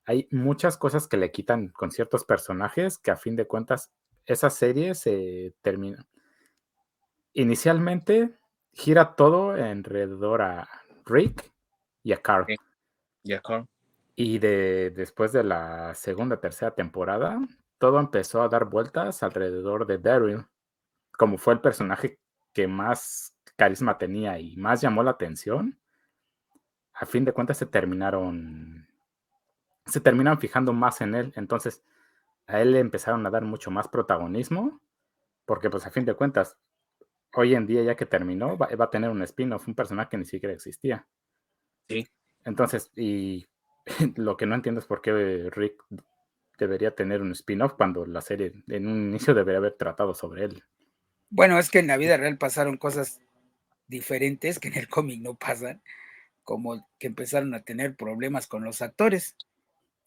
hay 0.05 0.29
muchas 0.31 0.77
cosas 0.77 1.07
que 1.07 1.17
le 1.17 1.31
quitan 1.31 1.69
con 1.69 1.91
ciertos 1.91 2.25
personajes 2.25 2.99
que 2.99 3.11
a 3.11 3.17
fin 3.17 3.37
de 3.37 3.47
cuentas 3.47 3.93
esa 4.27 4.51
serie 4.51 4.95
se 4.95 5.55
termina. 5.63 6.07
Inicialmente 7.35 8.39
gira 8.73 9.15
todo 9.15 9.53
alrededor 9.53 10.43
a 10.43 10.69
Rick 11.07 11.51
y 12.03 12.13
a 12.13 12.21
Carl. 12.21 12.47
Y 13.23 13.33
a 13.33 13.41
Carl. 13.41 13.67
Y 14.15 14.39
de, 14.39 14.91
después 14.91 15.33
de 15.33 15.45
la 15.45 15.95
segunda, 15.95 16.41
tercera 16.41 16.75
temporada, 16.75 17.41
todo 17.79 17.99
empezó 17.99 18.43
a 18.43 18.49
dar 18.49 18.67
vueltas 18.67 19.23
alrededor 19.23 19.87
de 19.87 19.99
Daryl, 19.99 20.45
como 21.17 21.39
fue 21.39 21.55
el 21.55 21.61
personaje 21.61 22.19
que 22.53 22.67
más 22.67 23.35
carisma 23.57 23.99
tenía 23.99 24.39
y 24.39 24.57
más 24.57 24.81
llamó 24.81 25.03
la 25.03 25.13
atención. 25.13 25.79
A 26.93 27.07
fin 27.07 27.25
de 27.25 27.33
cuentas 27.33 27.57
se 27.57 27.67
terminaron 27.67 28.87
se 29.87 30.01
terminan 30.01 30.39
fijando 30.39 30.73
más 30.73 31.01
en 31.01 31.15
él. 31.15 31.33
Entonces, 31.37 31.83
a 32.47 32.61
él 32.61 32.73
le 32.73 32.81
empezaron 32.81 33.27
a 33.27 33.31
dar 33.31 33.43
mucho 33.43 33.71
más 33.71 33.89
protagonismo, 33.89 34.81
porque 35.45 35.71
pues 35.71 35.87
a 35.87 35.91
fin 35.91 36.05
de 36.05 36.15
cuentas, 36.15 36.57
hoy 37.35 37.55
en 37.55 37.67
día 37.67 37.83
ya 37.83 37.97
que 37.97 38.07
terminó, 38.07 38.57
va, 38.57 38.69
a 38.71 38.91
tener 38.91 39.11
un 39.11 39.23
spin-off, 39.23 39.67
un 39.69 39.75
personaje 39.75 40.11
que 40.11 40.19
ni 40.19 40.25
siquiera 40.25 40.55
existía. 40.55 41.07
Sí. 41.89 42.07
Entonces, 42.45 42.91
y 42.97 43.47
lo 44.17 44.37
que 44.37 44.47
no 44.47 44.55
entiendo 44.55 44.81
es 44.81 44.87
por 44.87 45.01
qué 45.01 45.49
Rick 45.51 45.83
debería 46.59 46.95
tener 46.95 47.23
un 47.23 47.33
spin-off 47.33 47.75
cuando 47.75 48.07
la 48.07 48.21
serie 48.21 48.53
en 48.69 48.87
un 48.87 49.09
inicio 49.09 49.35
debería 49.35 49.59
haber 49.59 49.75
tratado 49.75 50.15
sobre 50.15 50.45
él. 50.45 50.63
Bueno, 51.31 51.59
es 51.59 51.71
que 51.71 51.79
en 51.79 51.87
la 51.87 51.97
vida 51.97 52.17
real 52.17 52.37
pasaron 52.37 52.77
cosas 52.77 53.21
diferentes 53.89 54.59
que 54.59 54.69
en 54.69 54.75
el 54.75 54.89
cómic 54.89 55.21
no 55.21 55.35
pasan, 55.35 55.83
como 56.45 56.87
que 56.99 57.07
empezaron 57.07 57.55
a 57.55 57.63
tener 57.63 57.97
problemas 57.97 58.47
con 58.47 58.65
los 58.65 58.83
actores 58.83 59.37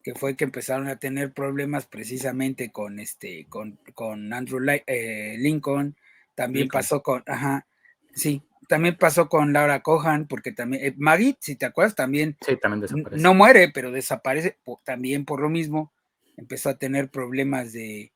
que 0.05 0.13
fue 0.13 0.35
que 0.35 0.43
empezaron 0.43 0.87
a 0.87 0.97
tener 0.97 1.33
problemas 1.33 1.87
precisamente 1.87 2.71
con 2.71 2.99
este, 2.99 3.47
con, 3.49 3.79
con 3.95 4.31
Andrew 4.33 4.59
eh, 4.85 5.35
Lincoln, 5.39 5.95
también 6.35 6.67
pasó 6.67 7.01
con, 7.01 7.23
ajá, 7.25 7.65
sí, 8.13 8.43
también 8.69 8.97
pasó 8.99 9.27
con 9.29 9.51
Laura 9.51 9.81
Cohan, 9.81 10.27
porque 10.27 10.51
también, 10.51 10.85
eh, 10.85 10.93
Maggie, 10.95 11.35
si 11.39 11.55
te 11.55 11.65
acuerdas, 11.65 11.95
también, 11.95 12.37
no 13.13 13.33
muere, 13.33 13.71
pero 13.73 13.89
desaparece 13.89 14.59
también 14.83 15.25
por 15.25 15.41
lo 15.41 15.49
mismo, 15.49 15.91
empezó 16.37 16.69
a 16.69 16.77
tener 16.77 17.09
problemas 17.09 17.73
de, 17.73 18.11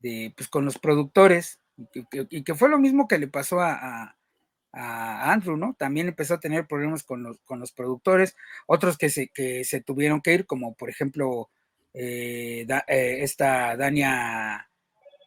de 0.00 0.34
pues 0.36 0.48
con 0.48 0.64
los 0.64 0.78
productores, 0.78 1.60
y 1.94 2.42
que, 2.42 2.54
fue 2.56 2.68
lo 2.68 2.80
mismo 2.80 3.06
que 3.06 3.18
le 3.18 3.28
pasó 3.28 3.60
a 3.60 3.74
a 3.74 4.16
Andrew, 4.72 5.56
¿no? 5.56 5.74
También 5.78 6.08
empezó 6.08 6.34
a 6.34 6.40
tener 6.40 6.66
problemas 6.66 7.02
con 7.02 7.22
los, 7.22 7.40
con 7.40 7.60
los 7.60 7.72
productores, 7.72 8.36
otros 8.66 8.96
que 8.96 9.10
se, 9.10 9.28
que 9.28 9.64
se 9.64 9.80
tuvieron 9.80 10.20
que 10.20 10.34
ir, 10.34 10.46
como 10.46 10.74
por 10.74 10.90
ejemplo 10.90 11.50
eh, 11.92 12.66
eh, 12.86 13.18
esta 13.20 13.76
Dania, 13.76 14.68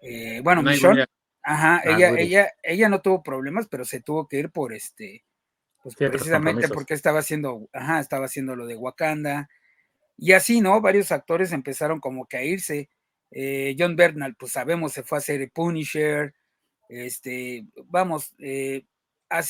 eh, 0.02 0.42
bueno, 0.44 0.62
Michonne, 0.64 1.06
ajá, 1.42 1.78
ah, 1.78 1.82
ella, 1.86 2.10
ella, 2.18 2.52
ella 2.64 2.90
no 2.90 3.02
tuvo 3.02 3.22
problemas, 3.22 3.68
pero 3.68 3.84
se 3.86 4.02
tuvo 4.02 4.28
que 4.28 4.40
ir 4.40 4.50
por 4.50 4.74
este, 4.74 5.26
pues 5.82 5.96
precisamente 5.96 6.70
porque 6.70 6.94
estaba 6.94 7.20
haciendo, 7.20 7.68
ajá, 7.74 8.00
estaba 8.00 8.26
haciendo 8.26 8.56
lo 8.56 8.66
de 8.66 8.78
Wakanda, 8.78 9.50
y 10.18 10.34
así, 10.34 10.62
¿no? 10.62 10.80
Varios 10.80 11.12
actores 11.12 11.52
empezaron 11.52 12.00
como 12.00 12.28
que 12.28 12.38
a 12.38 12.44
irse. 12.44 12.90
John 13.78 13.96
Bernal, 13.96 14.36
pues 14.36 14.52
sabemos, 14.52 14.94
se 14.94 15.02
fue 15.02 15.18
a 15.18 15.20
hacer 15.20 15.50
Punisher, 15.52 16.36
este, 16.90 17.66
vamos, 17.86 18.34
eh, 18.38 18.86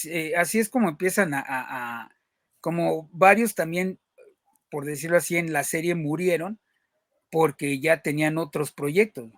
eh, 0.06 0.34
así, 0.38 0.60
es 0.60 0.70
como 0.70 0.90
empiezan 0.90 1.34
a, 1.34 2.10
como 2.62 3.10
varios 3.12 3.56
también, 3.56 4.00
por 4.70 4.86
decirlo 4.86 5.18
así, 5.18 5.38
en 5.38 5.54
la 5.54 5.64
serie 5.64 5.96
murieron 5.96 6.60
porque 7.32 7.80
ya 7.80 8.02
tenían 8.02 8.38
otros 8.38 8.72
proyectos. 8.72 9.32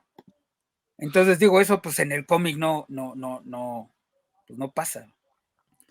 Entonces 0.98 1.40
digo, 1.40 1.60
eso 1.62 1.82
pues 1.82 2.00
en 2.00 2.12
el 2.12 2.26
cómic 2.26 2.58
no, 2.58 2.86
no, 2.90 3.16
no, 3.16 3.42
no, 3.46 3.92
pues 4.48 4.60
no 4.60 4.72
pasa. 4.72 5.08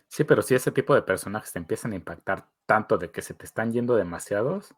Sí, 0.09 0.25
pero 0.25 0.43
si 0.43 0.55
ese 0.55 0.71
tipo 0.71 0.95
de 0.95 1.03
personajes 1.03 1.53
te 1.53 1.59
empiezan 1.59 1.93
a 1.93 1.97
impactar 1.97 2.49
tanto 2.67 2.99
de 2.99 3.11
que 3.11 3.23
se 3.23 3.35
te 3.35 3.45
están 3.45 3.73
yendo 3.73 3.97
demasiados, 3.97 4.75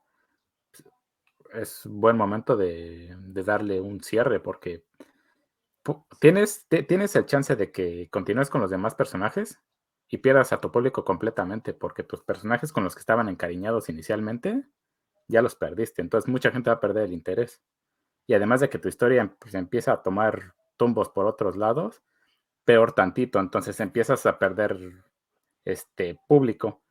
es 1.53 1.83
buen 1.85 2.17
momento 2.17 2.57
de, 2.57 3.15
de 3.19 3.43
darle 3.43 3.81
un 3.81 4.03
cierre 4.03 4.41
porque 4.41 4.85
tienes, 6.21 6.67
tienes 6.69 7.15
el 7.17 7.27
chance 7.27 7.55
de 7.55 7.71
que 7.71 8.09
continúes 8.11 8.51
con 8.51 8.61
los 8.61 8.71
demás 8.71 8.95
personajes 8.95 9.61
y 10.09 10.19
pierdas 10.19 10.53
a 10.53 10.61
tu 10.61 10.71
público 10.71 11.05
completamente 11.05 11.75
porque 11.75 12.03
tus 12.03 12.23
personajes 12.23 12.73
con 12.73 12.85
los 12.85 12.95
que 12.95 13.01
estaban 13.01 13.29
encariñados 13.29 13.89
inicialmente 13.89 14.65
ya 15.29 15.43
los 15.43 15.57
perdiste. 15.57 16.03
Entonces 16.03 16.29
mucha 16.29 16.51
gente 16.51 16.71
va 16.71 16.77
a 16.77 16.81
perder 16.81 17.05
el 17.05 17.13
interés. 17.13 17.61
Y 18.27 18.35
además 18.35 18.61
de 18.61 18.69
que 18.69 18.79
tu 18.79 18.89
historia 18.89 19.37
pues, 19.39 19.55
empieza 19.55 19.93
a 19.93 20.03
tomar 20.03 20.55
tumbos 20.77 21.09
por 21.09 21.27
otros 21.27 21.57
lados, 21.57 22.03
peor 22.65 22.93
tantito. 22.93 23.41
Entonces 23.41 23.81
empiezas 23.81 24.27
a 24.27 24.39
perder 24.39 25.05
este 25.65 26.21
público. 26.29 26.83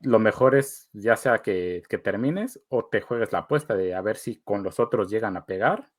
Lo 0.00 0.18
mejor 0.18 0.54
es 0.54 0.88
ya 0.92 1.16
sea 1.16 1.42
que, 1.42 1.82
que 1.88 1.98
termines 1.98 2.60
o 2.68 2.86
te 2.86 3.00
juegues 3.00 3.32
la 3.32 3.40
apuesta 3.40 3.74
de 3.74 3.94
a 3.94 4.00
ver 4.00 4.16
si 4.16 4.40
con 4.42 4.62
los 4.62 4.80
otros 4.80 5.10
llegan 5.10 5.36
a 5.36 5.46
pegar 5.46 5.90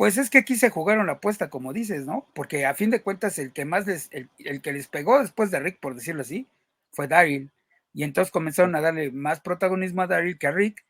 pues 0.00 0.16
es 0.16 0.30
que 0.30 0.38
aquí 0.38 0.56
se 0.56 0.70
jugaron 0.70 1.08
la 1.08 1.12
apuesta, 1.12 1.50
como 1.50 1.74
dices, 1.74 2.06
¿no? 2.06 2.26
Porque 2.32 2.64
a 2.64 2.72
fin 2.72 2.88
de 2.88 3.02
cuentas 3.02 3.38
el 3.38 3.52
que 3.52 3.66
más 3.66 3.86
les, 3.86 4.08
el, 4.12 4.62
que 4.62 4.72
les 4.72 4.88
pegó 4.88 5.20
después 5.20 5.50
de 5.50 5.60
Rick, 5.60 5.78
por 5.78 5.94
decirlo 5.94 6.22
así, 6.22 6.46
fue 6.90 7.06
Daryl. 7.06 7.50
Y 7.92 8.04
entonces 8.04 8.32
comenzaron 8.32 8.74
a 8.74 8.80
darle 8.80 9.10
más 9.10 9.40
protagonismo 9.40 10.00
a 10.00 10.06
Daryl 10.06 10.38
que 10.38 10.46
a 10.46 10.52
Rick, 10.52 10.86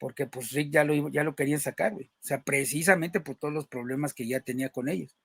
porque 0.00 0.26
pues 0.26 0.50
Rick 0.50 0.72
ya 0.72 0.82
lo, 0.82 1.10
ya 1.10 1.22
lo 1.22 1.36
querían 1.36 1.60
sacar, 1.60 1.92
güey. 1.92 2.06
O 2.06 2.26
sea, 2.26 2.42
precisamente 2.42 3.20
por 3.20 3.36
todos 3.36 3.54
los 3.54 3.68
problemas 3.68 4.14
que 4.14 4.26
ya 4.26 4.40
tenía 4.40 4.70
con 4.70 4.88
ellos. 4.88 5.16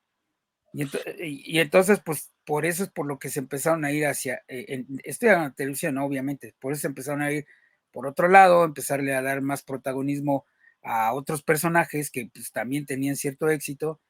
Y, 0.72 1.58
entonces, 1.58 1.98
pues 1.98 2.30
por 2.44 2.64
eso 2.64 2.84
es 2.84 2.90
por 2.90 3.06
lo 3.06 3.18
que 3.18 3.30
se 3.30 3.40
empezaron 3.40 3.84
a 3.84 3.90
ir 3.90 4.06
hacia, 4.06 4.44
eh, 4.46 4.66
en, 4.68 4.86
estoy 5.02 5.30
en 5.30 5.42
la 5.42 5.50
televisión, 5.50 5.98
obviamente, 5.98 6.54
por 6.60 6.70
eso 6.70 6.82
se 6.82 6.86
empezaron 6.86 7.22
a 7.22 7.32
ir 7.32 7.44
por 7.90 8.06
otro 8.06 8.28
lado, 8.28 8.64
empezarle 8.64 9.16
a 9.16 9.22
dar 9.22 9.40
más 9.40 9.64
protagonismo 9.64 10.46
a 10.86 11.12
otros 11.12 11.42
personajes 11.42 12.10
que 12.10 12.30
pues, 12.32 12.52
también 12.52 12.86
tenían 12.86 13.16
cierto 13.16 13.50
éxito. 13.50 14.00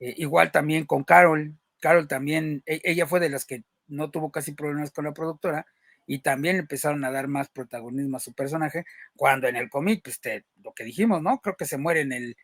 Eh, 0.00 0.14
igual 0.18 0.50
también 0.50 0.86
con 0.86 1.04
Carol. 1.04 1.58
Carol 1.80 2.08
también, 2.08 2.62
e, 2.66 2.80
ella 2.84 3.06
fue 3.06 3.20
de 3.20 3.28
las 3.28 3.44
que 3.44 3.64
no 3.86 4.10
tuvo 4.10 4.32
casi 4.32 4.52
problemas 4.52 4.90
con 4.92 5.04
la 5.04 5.12
productora 5.12 5.66
y 6.06 6.20
también 6.20 6.56
empezaron 6.56 7.04
a 7.04 7.10
dar 7.10 7.28
más 7.28 7.48
protagonismo 7.50 8.16
a 8.16 8.20
su 8.20 8.34
personaje, 8.34 8.84
cuando 9.14 9.46
en 9.46 9.56
el 9.56 9.70
cómic, 9.70 10.02
pues 10.02 10.20
lo 10.62 10.72
que 10.74 10.84
dijimos, 10.84 11.22
¿no? 11.22 11.40
Creo 11.40 11.56
que 11.56 11.66
se 11.66 11.78
muere 11.78 12.00
en 12.00 12.12
el, 12.12 12.36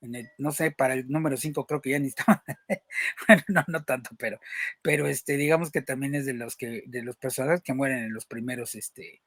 en 0.00 0.16
el 0.16 0.28
no 0.38 0.52
sé, 0.52 0.72
para 0.72 0.94
el 0.94 1.08
número 1.08 1.36
5 1.36 1.66
creo 1.66 1.80
que 1.80 1.90
ya 1.90 1.98
ni 1.98 2.08
estaba, 2.08 2.42
bueno, 3.28 3.42
no, 3.48 3.64
no 3.68 3.84
tanto, 3.84 4.10
pero, 4.18 4.40
pero 4.82 5.06
este, 5.06 5.36
digamos 5.36 5.70
que 5.70 5.82
también 5.82 6.14
es 6.14 6.26
de 6.26 6.34
los 6.34 6.56
que, 6.56 6.82
de 6.86 7.02
los 7.02 7.16
personajes 7.16 7.62
que 7.62 7.74
mueren 7.74 7.98
en 7.98 8.12
los 8.12 8.26
primeros, 8.26 8.74
este, 8.74 9.22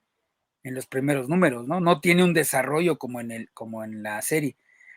en 0.64 0.76
los 0.76 0.88
primeros 0.88 1.30
números, 1.30 1.68
¿no? 1.68 1.80
No 1.80 2.02
tiene 2.02 2.24
un 2.24 2.34
desarrollo 2.34 2.98
como 2.98 3.22
en, 3.22 3.32
el, 3.32 3.50
como 3.54 3.84
en 3.84 4.04
la 4.04 4.22
serie. 4.22 4.56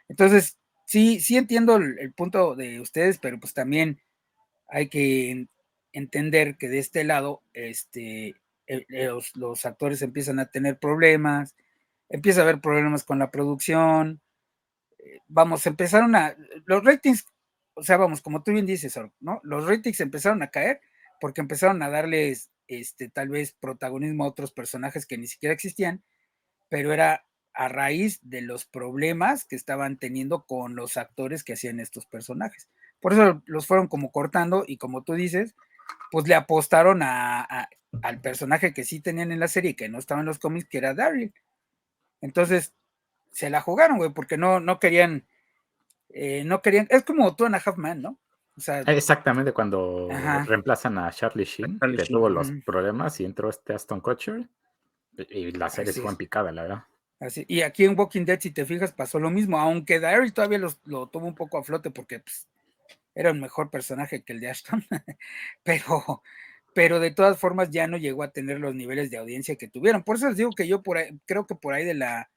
Entonces, 0.09 0.59
sí, 0.87 1.21
sí 1.21 1.37
entiendo 1.37 1.77
el, 1.77 2.13
punto 2.13 2.55
de 2.55 2.81
ustedes, 2.81 3.19
pero 3.19 3.39
pues 3.39 3.55
también 3.55 4.01
hay 4.69 4.89
que 4.89 5.47
entender 5.93 6.57
que 6.57 6.69
de 6.69 6.79
este 6.79 7.05
lado, 7.05 7.43
este, 7.53 8.35
los, 8.89 9.67
actores 9.67 10.03
empiezan 10.03 10.39
a 10.39 10.51
tener 10.51 10.79
problemas, 10.79 11.55
empieza 12.09 12.41
a 12.41 12.45
haber 12.45 12.61
problemas 12.61 13.05
con 13.05 13.19
la 13.19 13.31
producción, 13.31 14.21
eh, 14.99 15.21
vamos, 15.29 15.67
empezaron 15.67 16.15
a, 16.15 16.37
los 16.67 16.85
ratings, 16.85 17.27
o 17.75 17.83
sea, 17.83 17.97
vamos, 17.97 18.21
como 18.21 18.43
tú 18.43 18.53
bien 18.53 18.67
dices, 18.67 18.99
¿no? 19.21 19.41
Los 19.45 19.67
ratings 19.67 20.01
empezaron 20.01 20.43
a 20.43 20.51
caer 20.51 20.81
porque 21.21 21.41
empezaron 21.41 21.83
a 21.83 21.89
darles 21.89 22.52
este, 22.69 23.09
tal 23.09 23.29
vez 23.29 23.53
protagonismo 23.53 24.25
a 24.25 24.29
otros 24.29 24.53
personajes 24.53 25.07
que 25.07 25.19
ni 25.19 25.27
siquiera 25.27 25.55
existían, 25.55 26.03
pero 26.69 26.93
era 26.93 27.27
a 27.55 27.69
raíz 27.69 28.19
de 28.23 28.41
los 28.41 28.65
problemas 28.65 29.45
que 29.45 29.57
estaban 29.57 29.99
teniendo 29.99 30.47
con 30.47 30.75
los 30.75 30.97
actores 30.97 31.45
que 31.45 31.53
hacían 31.53 31.81
estos 31.81 32.07
personajes. 32.07 32.69
Por 33.01 33.13
eso 33.13 33.43
los 33.47 33.67
fueron 33.67 33.89
como 33.89 34.11
cortando 34.11 34.65
y 34.67 34.79
como 34.79 35.03
tú 35.03 35.15
dices, 35.15 35.55
pues 36.11 36.27
le 36.29 36.35
apostaron 36.35 37.03
al 37.03 38.21
personaje 38.23 38.73
que 38.73 38.85
sí 38.85 39.01
tenían 39.01 39.33
en 39.33 39.41
la 39.41 39.49
serie 39.49 39.77
que 39.77 39.89
no 39.89 39.99
estaba 39.99 40.21
en 40.21 40.27
los 40.27 40.39
cómics, 40.39 40.69
que 40.69 40.79
era 40.79 40.95
Daryl. 40.95 41.35
Entonces, 42.21 42.75
se 43.31 43.51
la 43.51 43.61
jugaron, 43.61 43.99
güey, 43.99 44.11
porque 44.13 44.37
no, 44.37 44.61
no 44.61 44.79
querían, 44.79 45.27
eh, 46.11 46.45
no 46.45 46.63
querían, 46.63 46.87
es 46.91 47.03
como 47.03 47.35
tú 47.35 47.47
en 47.47 47.55
a 47.55 47.59
Half 47.59 47.77
Man, 47.77 48.03
¿no? 48.03 48.19
O 48.57 48.61
sea, 48.61 48.81
Exactamente 48.83 49.53
cuando 49.53 50.09
reemplazan 50.47 50.99
a 50.99 51.11
Charlie 51.11 51.45
Sheen, 51.45 51.79
que 51.79 52.05
tuvo 52.05 52.29
los 52.29 52.51
problemas 52.65 53.19
y 53.21 53.25
entró 53.25 53.49
este 53.49 53.73
Aston 53.73 54.01
Kutcher 54.01 54.47
y 55.31 55.53
la 55.53 55.71
serie 55.71 55.93
fue 55.93 56.11
en 56.11 56.17
picada, 56.17 56.53
la 56.53 56.63
verdad. 56.63 56.85
Así, 57.21 57.45
y 57.49 57.63
aquí 57.63 57.85
en 57.85 57.99
Walking 57.99 58.25
Dead, 58.25 58.41
si 58.41 58.51
te 58.51 58.67
fijas, 58.67 58.93
pasó 58.93 59.21
lo 59.21 59.31
mismo, 59.31 59.59
aunque 59.59 60.01
Daryl 60.01 60.33
todavía 60.33 60.59
lo 60.59 61.07
tuvo 61.07 61.27
un 61.27 61.35
poco 61.35 61.57
a 61.57 61.63
flote 61.63 61.91
porque 61.91 62.19
pues, 62.19 62.49
era 63.15 63.31
un 63.31 63.41
mejor 63.41 63.71
personaje 63.71 64.23
que 64.23 64.33
el 64.33 64.41
de 64.41 64.51
Ashton, 64.51 64.85
pero, 65.63 66.23
pero 66.75 67.01
de 67.01 67.13
todas 67.13 67.39
formas 67.39 67.71
ya 67.71 67.87
no 67.87 67.97
llegó 67.97 68.23
a 68.23 68.33
tener 68.33 68.59
los 68.59 68.75
niveles 68.75 69.11
de 69.11 69.19
audiencia 69.19 69.57
que 69.57 69.69
tuvieron. 69.69 70.03
Por 70.03 70.17
eso 70.17 70.29
les 70.29 70.37
digo 70.37 70.51
que 70.51 70.67
yo 70.67 70.83
por 70.83 70.99
creo 71.27 71.47
que 71.47 71.55
por 71.55 71.75
ahí 71.75 71.85
de 71.85 71.95
la, 71.95 72.31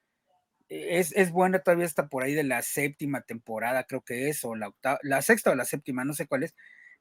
es, 0.69 1.11
es, 1.15 1.31
buena 1.31 1.59
todavía 1.59 1.85
está 1.85 2.07
por 2.07 2.23
ahí 2.23 2.33
de 2.33 2.43
la 2.43 2.61
séptima 2.61 3.21
temporada, 3.21 3.83
creo 3.83 4.01
que 4.01 4.29
es, 4.29 4.43
o 4.43 4.55
la 4.55 4.69
octava, 4.69 4.99
la 5.03 5.21
sexta 5.21 5.51
o 5.51 5.55
la 5.55 5.65
séptima, 5.65 6.05
no 6.05 6.13
sé 6.13 6.27
cuál 6.27 6.43
es, 6.43 6.55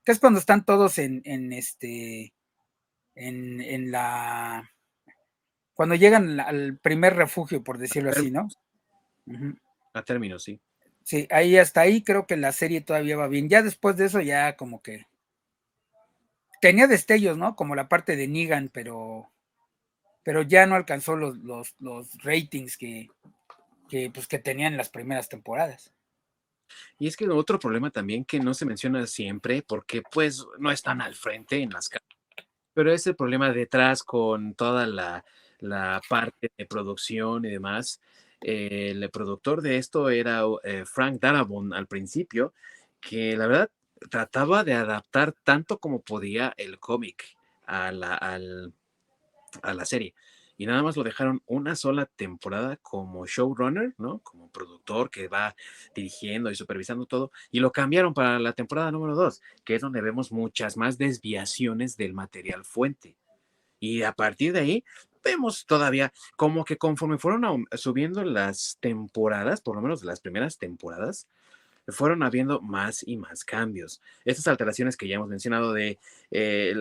que 0.05 0.13
es 0.13 0.21
cuando 0.21 0.39
están 0.39 0.65
todos 0.65 0.99
en, 0.99 1.23
en 1.25 1.53
este, 1.53 2.35
en, 3.15 3.61
en 3.61 3.91
la, 3.91 4.71
cuando 5.75 5.95
llegan 5.95 6.39
al 6.41 6.79
primer 6.79 7.17
refugio, 7.17 7.63
por 7.63 7.79
decirlo 7.79 8.11
así, 8.11 8.31
¿no? 8.31 8.49
A 9.93 10.03
término, 10.03 10.39
sí. 10.39 10.61
Sí, 11.03 11.27
ahí 11.31 11.59
hasta 11.59 11.83
ahí 11.83 12.03
creo 12.03 12.27
que 12.27 12.37
la 12.37 12.53
serie 12.53 12.81
todavía 12.81 13.17
va 13.17 13.29
bien. 13.29 13.49
Ya 13.49 13.63
después 13.63 13.97
de 13.97 14.07
eso 14.07 14.21
ya 14.21 14.57
como 14.57 14.81
que 14.81 15.07
tenía 16.61 16.87
destellos, 16.87 17.37
¿no? 17.37 17.57
Como 17.57 17.75
la 17.75 17.89
parte 17.89 18.17
de 18.17 18.27
Negan, 18.27 18.71
pero 18.73 19.31
pero 20.23 20.41
ya 20.41 20.65
no 20.65 20.75
alcanzó 20.75 21.17
los, 21.17 21.37
los, 21.37 21.75
los 21.79 22.09
ratings 22.23 22.79
que, 22.79 23.09
que, 23.95 24.11
pues, 24.11 24.27
que 24.27 24.41
tenían 24.41 24.77
las 24.77 24.89
primeras 24.89 25.29
temporadas. 25.29 25.93
Y 26.99 27.07
es 27.07 27.17
que 27.17 27.29
otro 27.29 27.61
problema 27.61 27.93
también 27.93 28.25
que 28.25 28.41
no 28.41 28.53
se 28.53 28.67
menciona 28.67 29.07
siempre, 29.07 29.63
porque 29.63 30.03
pues 30.11 30.45
no 30.59 30.73
están 30.73 31.01
al 31.01 31.15
frente 31.15 31.63
en 31.63 31.71
las 31.71 31.89
pero 32.73 32.93
es 32.93 33.07
el 33.07 33.15
problema 33.15 33.53
detrás 33.53 34.03
con 34.03 34.55
toda 34.55 34.85
la, 34.89 35.25
la 35.61 36.01
parte 36.09 36.51
de 36.59 36.67
producción 36.67 37.45
y 37.45 37.51
demás, 37.51 38.01
el 38.41 39.09
productor 39.11 39.63
de 39.63 39.77
esto 39.77 40.11
era 40.11 40.43
eh, 40.65 40.85
Frank 40.85 41.21
Darabont 41.21 41.73
al 41.73 41.87
principio, 41.87 42.53
que 43.01 43.37
la 43.37 43.47
verdad 43.47 43.71
trataba 44.11 44.65
de 44.65 44.75
adaptar 44.75 45.37
tanto 45.45 45.79
como 45.79 46.01
podía 46.01 46.53
el 46.57 46.81
cómic 46.81 47.37
a 47.65 47.93
la, 47.93 48.17
a 48.17 49.73
la 49.73 49.85
serie. 49.85 50.15
Y 50.57 50.67
nada 50.67 50.83
más 50.83 50.97
lo 50.97 51.03
dejaron 51.03 51.43
una 51.47 51.75
sola 51.75 52.07
temporada 52.07 52.77
como 52.77 53.27
showrunner, 53.27 53.95
¿no? 53.99 54.21
Como 54.21 54.51
productor 54.51 55.11
que 55.11 55.29
va 55.29 55.57
dirigiendo 55.95 56.51
y 56.51 56.55
supervisando 56.55 57.07
todo. 57.07 57.33
Y 57.51 57.61
lo 57.61 57.73
cambiaron 57.73 58.15
para 58.15 58.39
la 58.39 58.53
temporada 58.53 58.93
número 58.93 59.17
dos, 59.17 59.43
que 59.65 59.75
es 59.75 59.81
donde 59.81 60.01
vemos 60.01 60.31
muchas 60.31 60.77
más 60.77 60.97
desviaciones 60.99 61.97
del 61.97 62.15
material 62.15 62.65
fuente. 62.65 63.17
Y 63.81 64.03
a 64.03 64.13
partir 64.13 64.53
de 64.53 64.61
ahí, 64.61 64.85
vemos 65.25 65.67
todavía 65.67 66.13
como 66.37 66.65
que 66.65 66.77
conforme 66.77 67.19
fueron 67.19 67.67
subiendo 67.73 68.23
las 68.25 68.79
temporadas, 68.81 69.61
por 69.61 69.75
lo 69.75 69.83
menos 69.83 70.05
las 70.05 70.21
primeras 70.21 70.59
temporadas, 70.59 71.27
fueron 71.89 72.23
habiendo 72.23 72.61
más 72.61 73.07
y 73.07 73.17
más 73.17 73.45
cambios. 73.45 74.01
Estas 74.25 74.47
alteraciones 74.47 74.97
que 74.97 75.09
ya 75.09 75.17
hemos 75.17 75.29
mencionado 75.29 75.73
de 75.73 75.99
eh, 76.31 76.75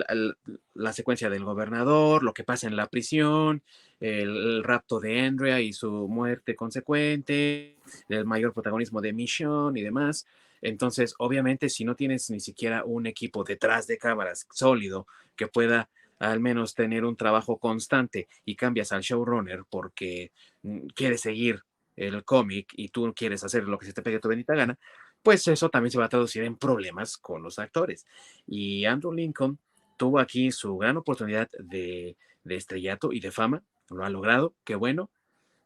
la, 0.74 0.94
secuencia 0.94 1.30
del 1.30 1.44
gobernador, 1.44 2.24
lo 2.24 2.34
que 2.34 2.44
pasa 2.44 2.68
en 2.68 2.76
la 2.76 2.88
prisión, 2.88 3.62
el, 4.00 4.64
rapto 4.64 5.00
de 5.00 5.22
Andrea 5.22 5.62
y 5.62 5.74
su 5.74 6.08
muerte 6.08 6.56
consecuente, 6.56 7.76
el 8.10 8.26
mayor 8.26 8.54
protagonismo 8.54 9.02
de 9.02 9.14
Mission 9.14 9.76
y 9.78 9.82
demás. 9.82 10.26
Entonces, 10.62 11.14
obviamente, 11.18 11.70
si 11.70 11.84
no 11.84 11.96
tienes 11.96 12.30
ni 12.30 12.40
siquiera 12.40 12.86
un 12.86 13.06
equipo 13.06 13.44
detrás 13.44 13.88
de 13.88 13.98
cámaras 13.98 14.48
sólido 14.52 15.08
que 15.36 15.48
pueda 15.48 15.90
al 16.20 16.40
menos 16.40 16.74
tener 16.74 17.04
un 17.04 17.18
trabajo 17.18 17.58
constante 17.58 18.28
y 18.46 18.56
cambias 18.56 18.94
al 18.94 19.02
showrunner 19.02 19.64
porque 19.70 20.32
mm, 20.62 20.88
quieres 20.96 21.22
seguir 21.22 21.64
el 21.96 22.24
cómic 22.24 22.72
y 22.76 22.90
tú 22.90 23.14
quieres 23.16 23.44
hacer 23.44 23.64
lo 23.64 23.78
que 23.78 23.86
se 23.86 23.94
te 23.94 24.02
pegue 24.02 24.20
tu 24.20 24.30
benita 24.30 24.56
gana, 24.56 24.78
pues 25.22 25.48
eso 25.48 25.70
también 25.70 25.92
se 25.92 25.98
va 25.98 26.06
a 26.06 26.10
traducir 26.10 26.44
en 26.44 26.58
problemas 26.58 27.18
con 27.18 27.44
los 27.44 27.60
actores. 27.60 28.06
Y 28.48 28.86
Andrew 28.86 29.14
Lincoln 29.14 29.60
tuvo 29.98 30.20
aquí 30.20 30.52
su 30.52 30.78
gran 30.78 30.98
oportunidad 30.98 31.50
de, 31.60 32.18
de 32.44 32.56
estrellato 32.56 33.14
y 33.14 33.20
de 33.20 33.32
fama, 33.32 33.64
lo 33.90 34.04
ha 34.04 34.10
logrado, 34.10 34.56
qué 34.64 34.76
bueno, 34.76 35.10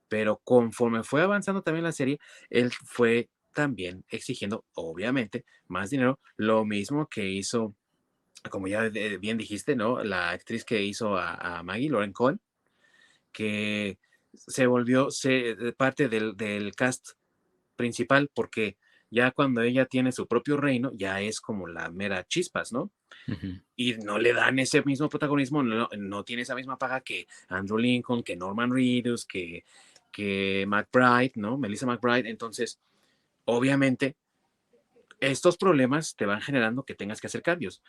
pero 0.10 0.40
conforme 0.44 1.04
fue 1.04 1.22
avanzando 1.22 1.62
también 1.62 1.84
la 1.84 1.92
serie, 1.92 2.20
él 2.50 2.72
fue 2.72 3.30
también 3.54 4.06
exigiendo, 4.10 4.66
obviamente, 4.76 5.44
más 5.68 5.90
dinero, 5.90 6.20
lo 6.38 6.64
mismo 6.66 7.08
que 7.08 7.28
hizo 7.30 7.74
como 8.50 8.68
ya 8.68 8.90
bien 8.90 9.38
dijiste, 9.38 9.76
¿no? 9.76 10.04
La 10.04 10.30
actriz 10.32 10.64
que 10.64 10.82
hizo 10.84 11.18
a, 11.18 11.62
Maggie, 11.64 11.90
Lauren 11.90 12.14
Cohen, 12.14 12.40
que 13.32 13.98
se 14.38 14.68
volvió 14.68 15.08
parte 15.78 16.10
del, 16.10 16.72
cast 16.76 17.12
principal 17.76 18.30
porque 18.34 18.78
ya 19.10 19.32
cuando 19.32 19.62
ella 19.62 19.86
tiene 19.86 20.12
su 20.12 20.28
propio 20.28 20.58
reino, 20.58 20.92
ya 20.94 21.22
es 21.22 21.40
como 21.40 21.68
la 21.68 21.90
mera 21.90 22.26
chispas, 22.26 22.74
¿no? 22.74 22.92
Y 23.76 23.94
no 23.94 24.20
le 24.20 24.34
dan 24.34 24.60
ese 24.60 24.82
mismo 24.84 25.10
protagonismo, 25.10 25.64
no, 25.64 26.24
tiene 26.24 26.42
esa 26.42 26.56
misma 26.56 26.78
paga 26.78 27.02
que 27.02 27.28
Andrew 27.48 27.78
Lincoln, 27.78 28.24
que 28.24 28.36
Norman 28.36 28.72
Reedus, 28.72 29.26
que, 29.26 29.64
que 30.12 30.66
McBride, 30.68 31.34
¿no? 31.36 31.58
Melissa 31.58 31.86
McBride. 31.86 32.30
Entonces, 32.30 32.80
obviamente, 33.46 34.16
estos 35.20 35.58
problemas 35.58 36.16
te 36.16 36.26
van 36.26 36.42
generando 36.42 36.84
que 36.84 36.96
tengas 36.96 37.22
que 37.22 37.28
hacer 37.28 37.42
cambios 37.42 37.82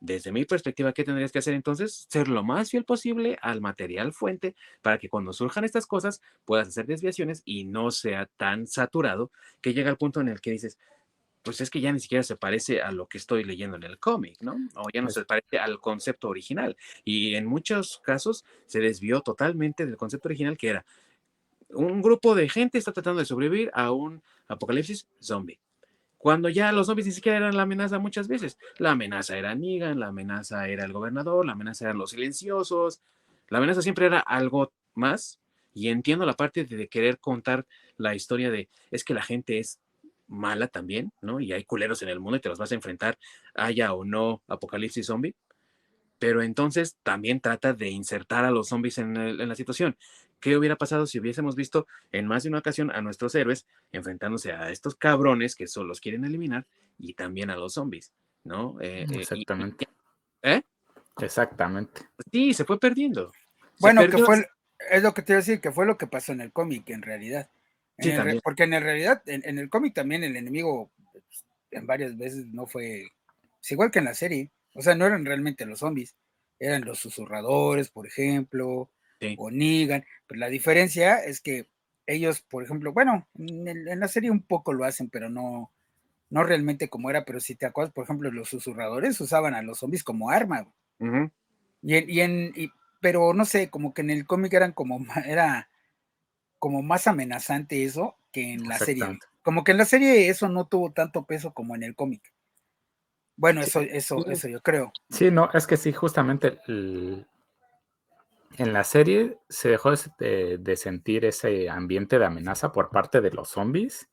desde 0.00 0.32
mi 0.32 0.44
perspectiva, 0.44 0.92
¿qué 0.92 1.04
tendrías 1.04 1.32
que 1.32 1.38
hacer 1.38 1.54
entonces? 1.54 2.06
Ser 2.08 2.28
lo 2.28 2.44
más 2.44 2.70
fiel 2.70 2.84
posible 2.84 3.38
al 3.42 3.60
material 3.60 4.12
fuente 4.12 4.54
para 4.82 4.98
que 4.98 5.08
cuando 5.08 5.32
surjan 5.32 5.64
estas 5.64 5.86
cosas 5.86 6.20
puedas 6.44 6.68
hacer 6.68 6.86
desviaciones 6.86 7.42
y 7.44 7.64
no 7.64 7.90
sea 7.90 8.26
tan 8.36 8.66
saturado 8.66 9.30
que 9.60 9.74
llega 9.74 9.90
al 9.90 9.96
punto 9.96 10.20
en 10.20 10.28
el 10.28 10.40
que 10.40 10.52
dices, 10.52 10.78
pues 11.42 11.60
es 11.60 11.70
que 11.70 11.80
ya 11.80 11.92
ni 11.92 12.00
siquiera 12.00 12.22
se 12.22 12.36
parece 12.36 12.82
a 12.82 12.92
lo 12.92 13.06
que 13.06 13.18
estoy 13.18 13.42
leyendo 13.44 13.76
en 13.76 13.84
el 13.84 13.98
cómic, 13.98 14.36
¿no? 14.40 14.56
O 14.74 14.88
ya 14.92 15.00
no 15.00 15.10
se 15.10 15.24
parece 15.24 15.58
al 15.58 15.80
concepto 15.80 16.28
original. 16.28 16.76
Y 17.04 17.34
en 17.34 17.46
muchos 17.46 18.00
casos 18.04 18.44
se 18.66 18.80
desvió 18.80 19.20
totalmente 19.22 19.86
del 19.86 19.96
concepto 19.96 20.28
original 20.28 20.56
que 20.56 20.68
era 20.68 20.84
un 21.70 22.02
grupo 22.02 22.34
de 22.34 22.48
gente 22.48 22.78
está 22.78 22.92
tratando 22.92 23.20
de 23.20 23.26
sobrevivir 23.26 23.70
a 23.74 23.92
un 23.92 24.22
apocalipsis 24.48 25.06
zombie 25.20 25.58
cuando 26.18 26.48
ya 26.48 26.72
los 26.72 26.86
zombies 26.86 27.06
ni 27.06 27.12
siquiera 27.12 27.38
eran 27.38 27.56
la 27.56 27.62
amenaza 27.62 27.98
muchas 27.98 28.26
veces. 28.28 28.58
La 28.78 28.90
amenaza 28.90 29.38
era 29.38 29.54
Negan, 29.54 30.00
la 30.00 30.08
amenaza 30.08 30.68
era 30.68 30.84
el 30.84 30.92
gobernador, 30.92 31.46
la 31.46 31.52
amenaza 31.52 31.84
eran 31.84 31.98
los 31.98 32.10
silenciosos, 32.10 33.00
la 33.48 33.58
amenaza 33.58 33.82
siempre 33.82 34.06
era 34.06 34.18
algo 34.18 34.72
más. 34.94 35.38
Y 35.72 35.88
entiendo 35.88 36.26
la 36.26 36.34
parte 36.34 36.64
de 36.64 36.88
querer 36.88 37.18
contar 37.18 37.66
la 37.96 38.14
historia 38.16 38.50
de 38.50 38.68
es 38.90 39.04
que 39.04 39.14
la 39.14 39.22
gente 39.22 39.58
es 39.60 39.78
mala 40.26 40.66
también, 40.66 41.12
¿no? 41.22 41.40
Y 41.40 41.52
hay 41.52 41.64
culeros 41.64 42.02
en 42.02 42.08
el 42.08 42.20
mundo 42.20 42.36
y 42.36 42.40
te 42.40 42.48
los 42.48 42.58
vas 42.58 42.72
a 42.72 42.74
enfrentar, 42.74 43.16
haya 43.54 43.92
o 43.94 44.04
no 44.04 44.42
apocalipsis 44.48 45.06
zombie. 45.06 45.34
Pero 46.18 46.42
entonces 46.42 46.96
también 47.04 47.40
trata 47.40 47.74
de 47.74 47.90
insertar 47.90 48.44
a 48.44 48.50
los 48.50 48.68
zombies 48.68 48.98
en, 48.98 49.16
en 49.16 49.48
la 49.48 49.54
situación. 49.54 49.96
¿Qué 50.40 50.56
hubiera 50.56 50.76
pasado 50.76 51.06
si 51.06 51.18
hubiésemos 51.18 51.56
visto 51.56 51.86
en 52.12 52.26
más 52.26 52.42
de 52.42 52.50
una 52.50 52.58
ocasión 52.58 52.90
a 52.90 53.00
nuestros 53.00 53.34
héroes 53.34 53.66
enfrentándose 53.92 54.52
a 54.52 54.70
estos 54.70 54.94
cabrones 54.94 55.54
que 55.54 55.66
solo 55.66 55.88
los 55.88 56.00
quieren 56.00 56.24
eliminar 56.24 56.66
y 56.98 57.14
también 57.14 57.50
a 57.50 57.56
los 57.56 57.74
zombies, 57.74 58.12
¿no? 58.44 58.80
Eh, 58.80 59.02
eh, 59.02 59.16
Exactamente. 59.18 59.88
¿Eh? 60.42 60.62
Exactamente. 61.18 62.02
Sí, 62.30 62.54
se 62.54 62.64
fue 62.64 62.78
perdiendo. 62.78 63.32
bueno, 63.80 64.08
que 64.08 64.18
fue, 64.18 64.46
es 64.90 65.02
lo 65.02 65.12
que 65.14 65.22
te 65.22 65.32
iba 65.32 65.38
a 65.38 65.42
decir, 65.42 65.60
que 65.60 65.72
fue 65.72 65.86
lo 65.86 65.98
que 65.98 66.06
pasó 66.06 66.32
en 66.32 66.40
el 66.40 66.52
cómic 66.52 66.88
en 66.90 67.02
realidad. 67.02 67.50
sí, 67.98 68.12
porque 68.44 68.64
en 68.64 68.70
realidad, 68.72 69.22
en, 69.26 69.58
el 69.58 69.68
cómic 69.68 69.94
también 69.94 70.22
el 70.22 70.36
enemigo 70.36 70.90
pues, 71.12 71.44
en 71.72 71.86
varias 71.86 72.16
veces 72.16 72.46
no 72.46 72.66
fue, 72.66 73.08
es 73.60 73.72
igual 73.72 73.90
que 73.90 73.98
en 73.98 74.04
la 74.04 74.14
serie, 74.14 74.50
o 74.74 74.82
sea, 74.82 74.94
no 74.94 75.06
eran 75.06 75.24
realmente 75.24 75.66
los 75.66 75.80
zombies, 75.80 76.14
eran 76.60 76.84
los 76.84 76.98
susurradores, 76.98 77.88
por 77.90 78.06
ejemplo, 78.06 78.88
o 79.36 79.50
Negan, 79.50 80.04
pero 80.26 80.40
la 80.40 80.48
diferencia 80.48 81.16
es 81.16 81.40
que 81.40 81.66
ellos, 82.06 82.40
por 82.40 82.64
ejemplo, 82.64 82.92
bueno, 82.92 83.26
en, 83.38 84.00
la 84.00 84.08
serie 84.08 84.30
un 84.30 84.42
poco 84.42 84.72
lo 84.72 84.84
hacen, 84.84 85.10
pero 85.10 85.28
no, 85.28 85.70
no 86.30 86.42
realmente 86.42 86.88
como 86.88 87.10
era, 87.10 87.24
pero 87.24 87.38
si 87.38 87.54
te 87.54 87.66
acuerdas, 87.66 87.92
por 87.92 88.04
ejemplo, 88.04 88.30
los 88.30 88.48
susurradores 88.48 89.20
usaban 89.20 89.54
a 89.54 89.62
los 89.62 89.78
zombies 89.78 90.04
como 90.04 90.30
arma. 90.30 90.66
y, 91.82 92.20
en, 92.20 92.52
pero 93.00 93.34
no 93.34 93.44
sé, 93.44 93.68
como 93.68 93.92
que 93.92 94.00
en 94.02 94.10
el 94.10 94.26
cómic 94.26 94.54
eran 94.54 94.72
como, 94.72 95.04
era 95.26 95.68
como 96.58 96.82
más 96.82 97.06
amenazante 97.06 97.84
eso 97.84 98.16
que 98.32 98.52
en 98.52 98.68
la 98.68 98.78
serie. 98.78 99.18
Como 99.42 99.64
que 99.64 99.72
en 99.72 99.78
la 99.78 99.84
serie 99.84 100.28
eso 100.28 100.48
no 100.48 100.66
tuvo 100.66 100.92
tanto 100.92 101.24
peso 101.24 101.52
como 101.52 101.74
en 101.74 101.82
el 101.82 101.94
cómic. 101.94 102.22
Bueno, 103.36 103.60
eso, 103.60 103.80
eso, 103.80 104.26
eso 104.26 104.48
yo 104.48 104.60
creo. 104.60 104.92
Sí, 105.10 105.30
no, 105.30 105.48
es 105.54 105.66
que 105.66 105.76
sí, 105.76 105.92
justamente 105.92 106.58
en 108.58 108.72
la 108.72 108.82
serie 108.82 109.38
se 109.48 109.68
dejó 109.68 109.92
de, 110.18 110.76
sentir 110.76 111.24
ese 111.24 111.70
ambiente 111.70 112.18
de 112.18 112.24
amenaza 112.24 112.72
por 112.72 112.90
parte 112.90 113.20
de 113.20 113.30
los 113.30 113.50
zombies 113.50 114.10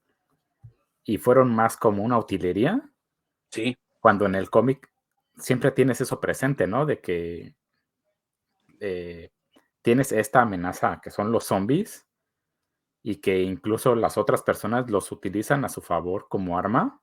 y 1.03 1.17
fueron 1.17 1.53
más 1.53 1.77
como 1.77 2.03
una 2.03 2.19
utilería. 2.19 2.87
Sí. 3.49 3.75
Cuando 3.99 4.27
en 4.27 4.35
el 4.35 4.51
cómic 4.51 4.87
siempre 5.35 5.71
tienes 5.71 5.99
eso 5.99 6.21
presente, 6.21 6.67
¿no? 6.67 6.85
De 6.85 7.01
que 7.01 7.55
eh, 8.79 9.31
tienes 9.81 10.11
esta 10.11 10.43
amenaza 10.43 11.01
que 11.01 11.09
son 11.09 11.31
los 11.31 11.45
zombies 11.45 12.05
y 13.01 13.15
que 13.15 13.41
incluso 13.41 13.95
las 13.95 14.15
otras 14.15 14.43
personas 14.43 14.91
los 14.91 15.11
utilizan 15.11 15.65
a 15.65 15.69
su 15.69 15.81
favor 15.81 16.27
como 16.29 16.59
arma 16.59 17.01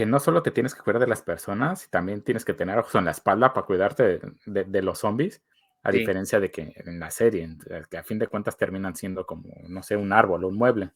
que 0.00 0.06
no 0.06 0.18
solo 0.18 0.42
te 0.42 0.50
tienes 0.50 0.74
que 0.74 0.80
cuidar 0.80 0.98
de 0.98 1.06
las 1.06 1.20
personas, 1.20 1.90
también 1.90 2.22
tienes 2.22 2.46
que 2.46 2.54
tener 2.54 2.78
ojos 2.78 2.94
en 2.94 3.04
la 3.04 3.10
espalda 3.10 3.52
para 3.52 3.66
cuidarte 3.66 4.18
de, 4.46 4.82
los 4.82 5.00
zombies, 5.00 5.42
a 5.82 5.92
diferencia 5.92 6.40
de 6.40 6.50
que 6.50 6.72
en 6.74 6.98
la 6.98 7.10
serie, 7.10 7.46
que 7.90 7.98
a 7.98 8.02
fin 8.02 8.18
de 8.18 8.26
cuentas 8.26 8.56
terminan 8.56 8.96
siendo 8.96 9.26
como, 9.26 9.52
no 9.68 9.82
sé, 9.82 9.96
un 9.96 10.14
árbol 10.14 10.44
o 10.44 10.48
un 10.48 10.56
mueble. 10.56 10.92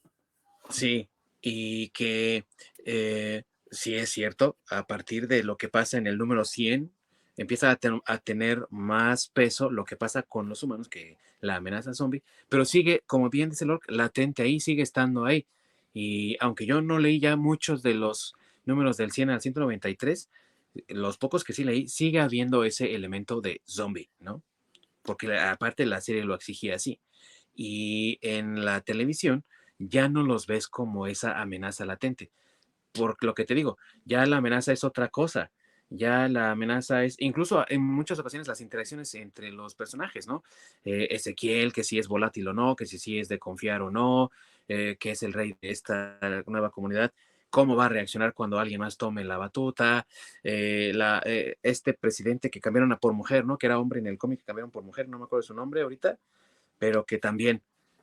Sí, 0.70 1.06
y 1.42 1.90
que 1.90 2.46
eh, 2.86 3.42
sí 3.70 3.94
es 3.94 4.08
cierto, 4.08 4.56
a 4.70 4.86
partir 4.86 5.28
de 5.28 5.44
lo 5.44 5.58
que 5.58 5.68
pasa 5.68 5.98
en 5.98 6.06
el 6.06 6.16
número 6.16 6.46
100, 6.46 6.90
empieza 7.36 7.72
a, 7.72 7.78
a, 8.06 8.18
tener 8.20 8.66
más 8.70 9.28
peso 9.28 9.70
lo 9.70 9.84
que 9.84 9.96
pasa 9.96 10.22
con 10.22 10.48
los 10.48 10.62
humanos 10.62 10.88
que 10.88 11.18
la 11.42 11.56
amenaza 11.56 11.92
zombie, 11.92 12.22
pero 12.48 12.64
sigue, 12.64 13.02
como 13.04 13.28
bien 13.28 13.50
dice 13.50 13.66
Lork, 13.66 13.84
latente 13.90 14.40
ahí, 14.44 14.60
sigue 14.60 14.82
estando 14.82 15.26
ahí. 15.26 15.44
Y 15.92 16.38
aunque 16.40 16.64
yo 16.64 16.80
no 16.80 16.98
leí 16.98 17.20
ya 17.20 17.36
muchos 17.36 17.82
de 17.82 17.92
los 17.92 18.34
números 18.66 18.96
del 18.96 19.12
100 19.12 19.30
al 19.30 19.40
193, 19.40 20.30
los 20.88 21.18
pocos 21.18 21.44
que 21.44 21.52
sí 21.52 21.64
leí, 21.64 21.88
sigue 21.88 22.20
habiendo 22.20 22.64
ese 22.64 22.94
elemento 22.94 23.40
de 23.40 23.60
zombie, 23.64 24.10
¿no? 24.18 24.42
Porque 25.02 25.36
aparte 25.38 25.86
la 25.86 26.00
serie 26.00 26.24
lo 26.24 26.34
exigía 26.34 26.76
así. 26.76 27.00
Y 27.54 28.18
en 28.22 28.64
la 28.64 28.80
televisión 28.80 29.44
ya 29.78 30.08
no 30.08 30.22
los 30.22 30.46
ves 30.46 30.66
como 30.68 31.06
esa 31.06 31.40
amenaza 31.40 31.84
latente. 31.84 32.30
Por 32.92 33.22
lo 33.22 33.34
que 33.34 33.44
te 33.44 33.54
digo, 33.54 33.78
ya 34.04 34.24
la 34.26 34.38
amenaza 34.38 34.72
es 34.72 34.84
otra 34.84 35.08
cosa. 35.08 35.50
Ya 35.90 36.28
la 36.28 36.50
amenaza 36.50 37.04
es, 37.04 37.16
incluso 37.18 37.64
en 37.68 37.82
muchas 37.82 38.18
ocasiones, 38.18 38.48
las 38.48 38.60
interacciones 38.60 39.14
entre 39.14 39.52
los 39.52 39.74
personajes, 39.74 40.26
¿no? 40.26 40.42
Eh, 40.84 41.08
Ezequiel, 41.10 41.72
que 41.72 41.84
si 41.84 41.98
es 41.98 42.08
volátil 42.08 42.48
o 42.48 42.52
no, 42.54 42.74
que 42.74 42.86
si 42.86 42.98
sí 42.98 43.18
es 43.18 43.28
de 43.28 43.38
confiar 43.38 43.82
o 43.82 43.90
no, 43.90 44.32
eh, 44.66 44.96
que 44.98 45.10
es 45.10 45.22
el 45.22 45.32
rey 45.32 45.54
de 45.60 45.70
esta 45.70 46.18
nueva 46.46 46.70
comunidad 46.70 47.12
cómo 47.54 47.76
va 47.76 47.84
a 47.84 47.88
reaccionar 47.88 48.34
cuando 48.34 48.58
alguien 48.58 48.80
más 48.80 48.96
tome 48.96 49.22
la 49.22 49.38
batuta, 49.38 50.08
eh, 50.42 50.90
la, 50.92 51.22
eh, 51.24 51.54
este 51.62 51.94
presidente 51.94 52.50
que 52.50 52.60
cambiaron 52.60 52.90
a 52.90 52.98
por 52.98 53.12
mujer, 53.12 53.44
¿no? 53.44 53.58
Que 53.58 53.66
era 53.66 53.78
hombre 53.78 54.00
en 54.00 54.08
el 54.08 54.18
cómic 54.18 54.40
que 54.40 54.46
cambiaron 54.46 54.72
por 54.72 54.82
mujer, 54.82 55.08
no 55.08 55.20
me 55.20 55.26
acuerdo 55.26 55.44
su 55.44 55.54
nombre 55.54 55.82
ahorita, 55.82 56.18
pero 56.80 57.04
que 57.04 57.18
también 57.18 57.62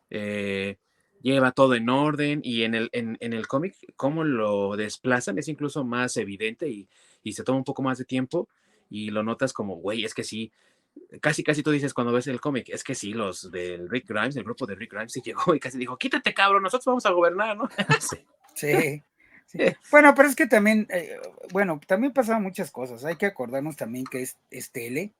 eh, 0.10 0.78
lleva 1.22 1.52
todo 1.52 1.76
en 1.76 1.89
orden 1.89 2.39
y 2.45 2.64
en 2.64 2.76
el, 2.76 2.89
en, 2.93 3.18
el 3.20 3.45
cómic, 3.45 3.76
cómo 3.97 4.24
lo 4.24 4.78
desplazan 4.78 5.38
es 5.38 5.49
incluso 5.49 5.84
más 5.84 6.16
evidente 6.16 6.70
y, 6.70 6.88
y 7.22 7.34
se 7.34 7.43
toma 7.43 7.58
un 7.58 7.66
poco 7.66 7.82
más 7.82 7.97
de 7.97 8.06
tiempo 8.06 8.47
y 8.89 9.10
lo 9.10 9.22
notas 9.22 9.52
como, 9.52 9.76
güey, 9.76 10.06
es 10.06 10.14
que 10.14 10.24
sí, 10.24 10.49
casi, 11.20 11.43
casi 11.43 11.62
tú 11.62 11.72
dices 11.72 11.93
cuando 11.93 12.14
ves 12.14 12.28
el 12.28 12.39
cómic, 12.39 12.70
es 12.70 12.86
que 12.86 12.95
sí, 12.95 13.12
los 13.12 13.52
del 13.52 13.89
Rick 13.89 14.08
Grimes, 14.08 14.38
el 14.38 14.45
grupo 14.45 14.66
de 14.66 14.76
Rick 14.76 14.93
Grimes, 14.93 15.12
sí 15.12 15.22
llegó 15.22 15.54
y 15.54 15.60
casi 15.60 15.78
dijo, 15.78 15.97
quítate 15.97 16.34
cabrón, 16.34 16.64
nosotros 16.64 16.86
vamos 16.86 17.06
a 17.06 17.12
gobernar, 17.12 17.58
¿no? 17.58 17.68
sí. 17.99 18.26
sí. 18.56 19.04
Bueno, 19.91 20.14
pero 20.16 20.30
es 20.30 20.36
que 20.36 20.47
también, 20.47 20.88
eh, 20.89 21.18
bueno, 21.52 21.80
también 21.88 22.14
pasaban 22.14 22.43
muchas 22.43 22.72
cosas. 22.72 23.04
Hay 23.06 23.16
que 23.16 23.26
acordarnos 23.26 23.76
también 23.76 24.06
que 24.06 24.22
es, 24.22 24.72
tele. 24.72 25.14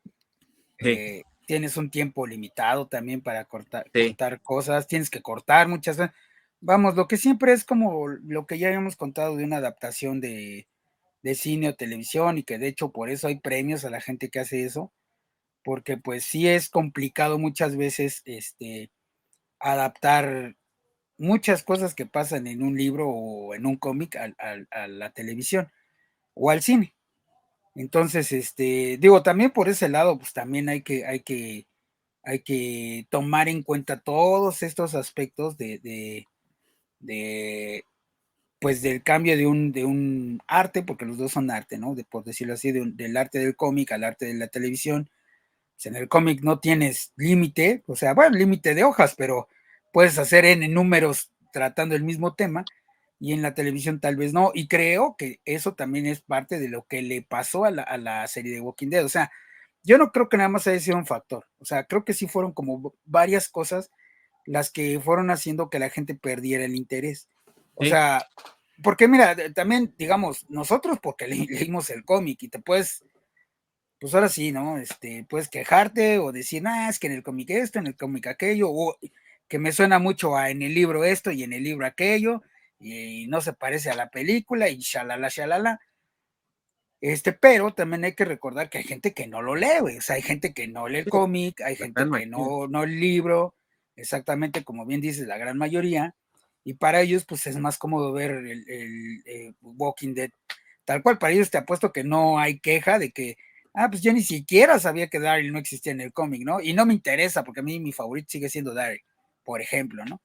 Eh, 0.80 1.24
tienes 1.46 1.78
un 1.78 1.90
tiempo 1.90 2.26
limitado 2.26 2.88
también 2.88 3.22
para 3.22 3.46
cortar, 3.46 3.92
cortar 3.92 4.42
cosas, 4.42 4.88
tienes 4.88 5.10
que 5.10 5.22
cortar 5.22 5.68
muchas 5.68 5.98
Vamos, 6.64 6.96
lo 6.96 7.08
que 7.08 7.18
siempre 7.18 7.54
es 7.54 7.66
como 7.66 8.08
lo 8.08 8.46
que 8.46 8.60
ya 8.60 8.68
habíamos 8.68 8.96
contado 8.96 9.36
de 9.36 9.44
una 9.44 9.58
adaptación 9.58 10.22
de, 10.22 10.68
de 11.24 11.36
cine 11.36 11.70
o 11.70 11.76
televisión 11.76 12.38
y 12.38 12.44
que 12.44 12.60
de 12.60 12.68
hecho 12.68 12.92
por 12.92 13.10
eso 13.10 13.28
hay 13.28 13.40
premios 13.40 13.84
a 13.86 13.90
la 13.90 14.02
gente 14.02 14.30
que 14.30 14.40
hace 14.40 14.64
eso, 14.64 14.92
porque 15.64 15.98
pues 15.98 16.24
sí 16.24 16.48
es 16.48 16.70
complicado 16.70 17.40
muchas 17.40 17.78
veces 17.78 18.22
este, 18.26 18.92
adaptar 19.60 20.56
muchas 21.22 21.64
cosas 21.64 21.94
que 21.94 22.06
pasan 22.06 22.48
en 22.48 22.64
un 22.64 22.76
libro 22.76 23.08
o 23.08 23.54
en 23.54 23.66
un 23.66 23.78
cómic 23.78 24.16
a, 24.18 24.88
la 24.88 25.12
televisión 25.12 25.72
o 26.34 26.50
al 26.50 26.62
cine. 26.62 26.96
Entonces, 27.76 28.32
este, 28.32 28.98
digo, 29.00 29.24
también 29.24 29.52
por 29.52 29.70
ese 29.70 29.88
lado, 29.88 30.18
pues 30.18 30.34
también 30.34 30.68
hay 30.68 30.82
que, 30.82 31.06
hay 31.06 31.22
que, 31.22 31.68
hay 32.24 32.40
que 32.40 33.08
tomar 33.10 33.48
en 33.50 33.64
cuenta 33.64 34.02
todos 34.02 34.64
estos 34.64 34.96
aspectos 34.96 35.58
de, 35.58 35.80
de, 37.00 37.86
pues 38.60 38.82
del 38.82 39.04
cambio 39.04 39.38
de 39.38 39.48
un, 39.48 39.72
de 39.72 39.86
un 39.86 40.42
arte, 40.48 40.84
porque 40.84 41.06
los 41.06 41.18
dos 41.18 41.32
son 41.32 41.52
arte, 41.52 41.78
¿no? 41.78 41.96
De, 41.96 42.04
por 42.04 42.24
decirlo 42.24 42.56
así, 42.56 42.72
del 42.72 43.18
arte 43.18 43.40
del 43.40 43.56
cómic 43.56 43.92
al 43.92 44.04
arte 44.04 44.26
de 44.26 44.34
la 44.34 44.48
televisión. 44.48 45.10
Pues, 45.76 45.86
en 45.86 45.96
el 45.96 46.10
cómic 46.10 46.42
no 46.42 46.60
tienes 46.60 47.14
límite, 47.16 47.84
o 47.88 47.96
sea, 47.96 48.14
bueno, 48.14 48.38
límite 48.38 48.76
de 48.76 48.84
hojas, 48.84 49.16
pero 49.16 49.48
puedes 49.92 50.18
hacer 50.18 50.46
en 50.46 50.74
números 50.74 51.32
tratando 51.52 51.96
el 51.96 52.04
mismo 52.04 52.34
tema 52.34 52.66
y 53.20 53.34
en 53.34 53.44
la 53.44 53.54
televisión 53.54 54.00
tal 54.00 54.16
vez 54.16 54.34
no. 54.34 54.52
Y 54.54 54.68
creo 54.68 55.16
que 55.18 55.40
eso 55.46 55.76
también 55.76 56.08
es 56.08 56.22
parte 56.22 56.60
de 56.60 56.70
lo 56.70 56.88
que 56.88 57.04
le 57.04 57.22
pasó 57.22 57.66
a 57.66 57.72
la, 57.72 58.28
serie 58.28 58.54
de 58.54 58.62
Walking 58.62 58.90
Dead. 58.90 59.06
O 59.06 59.10
sea, 59.10 59.32
yo 59.84 59.98
no 59.98 60.12
creo 60.12 60.28
que 60.28 60.38
nada 60.38 60.50
más 60.50 60.66
haya 60.68 60.80
sido 60.80 60.98
un 60.98 61.06
factor. 61.06 61.48
O 61.60 61.66
sea, 61.66 61.84
creo 61.84 62.04
que 62.04 62.14
sí 62.14 62.28
fueron 62.28 62.52
como 62.52 62.96
varias 63.06 63.48
cosas 63.48 63.92
las 64.48 64.72
que 64.72 65.00
fueron 65.00 65.30
haciendo 65.30 65.70
que 65.70 65.78
la 65.78 65.90
gente 65.90 66.16
perdiera 66.16 66.66
el 66.66 66.76
interés. 66.76 67.28
O 67.76 67.86
sea, 67.86 68.28
porque 68.82 69.08
mira, 69.08 69.36
también, 69.54 69.94
digamos, 69.98 70.50
nosotros 70.50 70.98
porque 71.00 71.28
leímos 71.28 71.92
el 71.92 72.04
cómic 72.04 72.42
y 72.42 72.48
te 72.48 72.58
puedes, 72.58 73.04
pues 74.00 74.16
ahora 74.16 74.30
sí, 74.30 74.52
¿no? 74.52 74.80
Este, 74.80 75.26
puedes 75.30 75.48
quejarte 75.48 76.18
o 76.18 76.32
decir, 76.32 76.64
ah, 76.66 76.90
es 76.90 76.98
que 76.98 77.06
en 77.06 77.14
el 77.14 77.24
cómic 77.24 77.52
esto, 77.52 77.78
en 77.78 77.88
el 77.88 77.96
cómic 77.96 78.26
aquello, 78.28 78.70
o 78.72 78.98
que 79.52 79.60
me 79.60 79.74
suena 79.74 80.00
mucho 80.00 80.38
a 80.38 80.50
en 80.50 80.62
el 80.62 80.74
libro 80.74 81.04
esto 81.04 81.30
y 81.30 81.44
en 81.44 81.52
el 81.52 81.62
libro 81.62 81.86
aquello, 81.86 82.42
y 82.80 83.28
no 83.28 83.42
se 83.42 83.52
parece 83.52 83.90
a 83.90 83.96
la 83.96 84.10
película, 84.10 84.70
y 84.70 84.78
shalala, 84.78 85.28
shalala. 85.28 85.82
Este, 87.02 87.34
pero 87.34 87.74
también 87.74 88.06
hay 88.06 88.16
que 88.16 88.24
recordar 88.24 88.70
que 88.70 88.78
hay 88.78 88.86
gente 88.86 89.14
que 89.14 89.28
no 89.28 89.42
lo 89.42 89.58
lee, 89.58 89.98
O 89.98 90.02
sea, 90.02 90.16
hay 90.16 90.22
gente 90.22 90.54
que 90.54 90.70
no 90.70 90.88
lee 90.88 91.00
el 91.00 91.10
cómic, 91.10 91.60
hay 91.60 91.76
gente 91.76 92.02
que 92.02 92.26
no, 92.28 92.68
no 92.70 92.84
el 92.84 92.98
libro, 92.98 93.54
exactamente 93.98 94.64
como 94.64 94.86
bien 94.86 95.02
dices, 95.02 95.28
la 95.28 95.38
gran 95.38 95.58
mayoría. 95.58 96.16
Y 96.64 96.76
para 96.76 97.02
ellos, 97.02 97.26
pues 97.26 97.46
es 97.46 97.58
más 97.58 97.78
cómodo 97.78 98.14
ver 98.14 98.32
el, 98.32 98.64
eh, 99.26 99.52
Walking 99.62 100.14
Dead. 100.14 100.32
Tal 100.86 101.04
cual, 101.04 101.18
para 101.18 101.34
ellos 101.34 101.52
te 101.52 101.58
apuesto 101.58 101.92
que 101.92 102.06
no 102.06 102.40
hay 102.40 102.60
queja 102.60 103.00
de 103.00 103.12
que, 103.12 103.36
ah, 103.74 103.90
pues 103.90 104.02
yo 104.02 104.14
ni 104.14 104.24
siquiera 104.24 104.80
sabía 104.80 105.10
que 105.10 105.20
Daryl 105.20 105.52
no 105.52 105.60
existía 105.60 105.92
en 105.92 106.00
el 106.00 106.14
cómic, 106.14 106.44
¿no? 106.46 106.62
Y 106.62 106.72
no 106.72 106.86
me 106.86 106.94
interesa, 106.94 107.44
porque 107.44 107.60
a 107.60 107.64
mí 107.64 107.82
mi 107.82 107.92
favorito 107.92 108.30
sigue 108.30 108.48
siendo 108.50 108.74
Daryl 108.74 109.04
por 109.44 109.62
ejemplo, 109.62 110.06
¿no? 110.06 110.22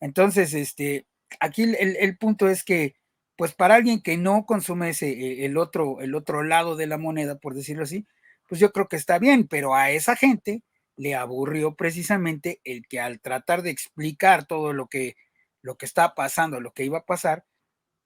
Entonces, 0.00 0.54
este, 0.54 1.06
aquí 1.40 1.62
el, 1.62 2.18
punto 2.18 2.48
es 2.48 2.64
que, 2.64 2.96
pues 3.36 3.54
para 3.54 3.76
alguien 3.76 4.02
que 4.02 4.16
no 4.16 4.46
consume 4.46 4.90
ese, 4.90 5.10
e, 5.10 5.46
el 5.46 5.56
otro, 5.56 6.00
el 6.00 6.14
otro 6.14 6.42
lado 6.42 6.76
de 6.76 6.86
la 6.86 6.98
moneda, 6.98 7.38
por 7.38 7.54
decirlo 7.54 7.84
así, 7.84 8.06
pues 8.48 8.60
yo 8.60 8.72
creo 8.72 8.88
que 8.88 8.96
está 8.96 9.18
bien, 9.18 9.48
pero 9.48 9.74
a 9.74 9.90
esa 9.90 10.16
gente 10.16 10.62
le 10.96 11.14
aburrió 11.14 11.74
precisamente 11.76 12.60
el 12.64 12.86
que 12.86 13.00
al 13.00 13.20
tratar 13.20 13.62
de 13.62 13.70
explicar 13.70 14.46
todo 14.46 14.72
lo 14.72 14.88
que, 14.88 15.16
lo 15.62 15.76
que 15.76 15.86
está 15.86 16.14
pasando, 16.14 16.60
lo 16.60 16.72
que 16.72 16.84
iba 16.84 16.98
a 16.98 17.06
pasar, 17.06 17.44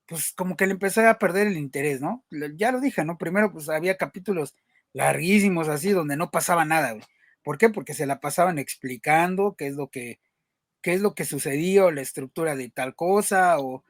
pues 0.07 0.33
como 0.33 0.57
que 0.57 0.67
le 0.67 0.73
empezó 0.73 1.07
a 1.07 1.19
perder 1.19 1.49
el 1.49 1.59
interés, 1.59 2.01
¿no? 2.01 2.25
Ya 2.57 2.73
lo 2.73 2.81
dije, 2.81 3.05
¿no? 3.05 3.19
Primero, 3.19 3.53
pues 3.53 3.69
había 3.69 3.99
capítulos 3.99 4.57
larguísimos 4.95 5.69
así 5.69 5.91
donde 5.91 6.17
no 6.17 6.31
pasaba 6.31 6.65
nada, 6.65 6.93
güey. 6.93 7.05
¿Por 7.43 7.59
qué? 7.59 7.71
Porque 7.71 7.95
se 7.95 8.07
la 8.07 8.21
pasaban 8.21 8.59
explicando 8.59 9.55
qué 9.57 9.67
es 9.69 9.77
lo 9.77 9.89
que 9.91 10.19
qué 10.83 10.95
es 10.95 11.01
lo 11.01 11.15
que 11.15 11.25
sucedió, 11.25 11.91
la 11.91 12.03
estructura 12.03 12.57
de 12.57 12.71
tal 12.71 12.95
cosa, 12.95 13.59
o, 13.59 13.85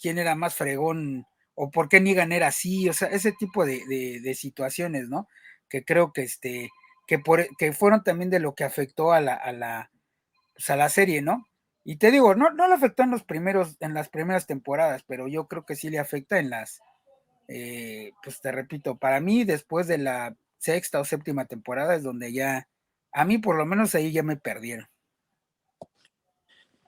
quién 0.00 0.18
era 0.18 0.34
más 0.34 0.54
fregón, 0.54 1.26
o 1.54 1.70
por 1.70 1.88
qué 1.88 2.00
Negan 2.00 2.32
era 2.32 2.48
así, 2.48 2.88
o 2.88 2.92
sea, 2.92 3.08
ese 3.08 3.32
tipo 3.32 3.64
de, 3.66 4.34
situaciones, 4.36 5.08
¿no? 5.08 5.28
Que 5.68 5.84
creo 5.84 6.12
que 6.12 6.22
este, 6.22 6.70
que, 7.06 7.18
por, 7.18 7.46
que 7.56 7.72
fueron 7.72 8.02
también 8.02 8.30
de 8.30 8.40
lo 8.40 8.54
que 8.54 8.64
afectó 8.64 9.12
a 9.12 9.20
la, 9.20 9.34
a 9.34 9.52
la, 9.52 9.90
pues, 10.54 10.70
a 10.70 10.76
la 10.76 10.88
serie, 10.88 11.22
¿no? 11.22 11.46
Y 11.84 11.96
te 11.96 12.10
digo, 12.10 12.34
no, 12.34 12.50
no 12.50 12.66
le 12.66 12.74
afectó 12.74 13.02
en 13.02 13.10
los 13.10 13.24
primeros, 13.24 13.76
en 13.80 13.92
las 13.94 14.08
primeras 14.08 14.46
temporadas, 14.46 15.04
pero 15.06 15.28
yo 15.28 15.48
creo 15.48 15.66
que 15.66 15.76
sí 15.76 15.90
le 15.90 15.98
afecta 15.98 16.38
en 16.38 16.50
las, 16.50 16.80
eh, 17.48 18.12
pues 18.22 18.40
te 18.40 18.52
repito, 18.52 18.96
para 18.96 19.20
mí 19.20 19.44
después 19.44 19.86
de 19.86 19.98
la 19.98 20.34
sexta 20.58 21.00
o 21.00 21.04
séptima 21.04 21.44
temporada 21.44 21.94
es 21.94 22.02
donde 22.02 22.32
ya, 22.32 22.68
a 23.12 23.24
mí 23.26 23.38
por 23.38 23.56
lo 23.56 23.66
menos 23.66 23.94
ahí 23.94 24.12
ya 24.12 24.22
me 24.22 24.36
perdieron. 24.36 24.88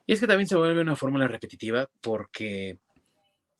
Y 0.07 0.13
es 0.13 0.21
que 0.21 0.27
también 0.27 0.47
se 0.47 0.55
vuelve 0.55 0.81
una 0.81 0.95
fórmula 0.95 1.27
repetitiva 1.27 1.89
porque 2.01 2.79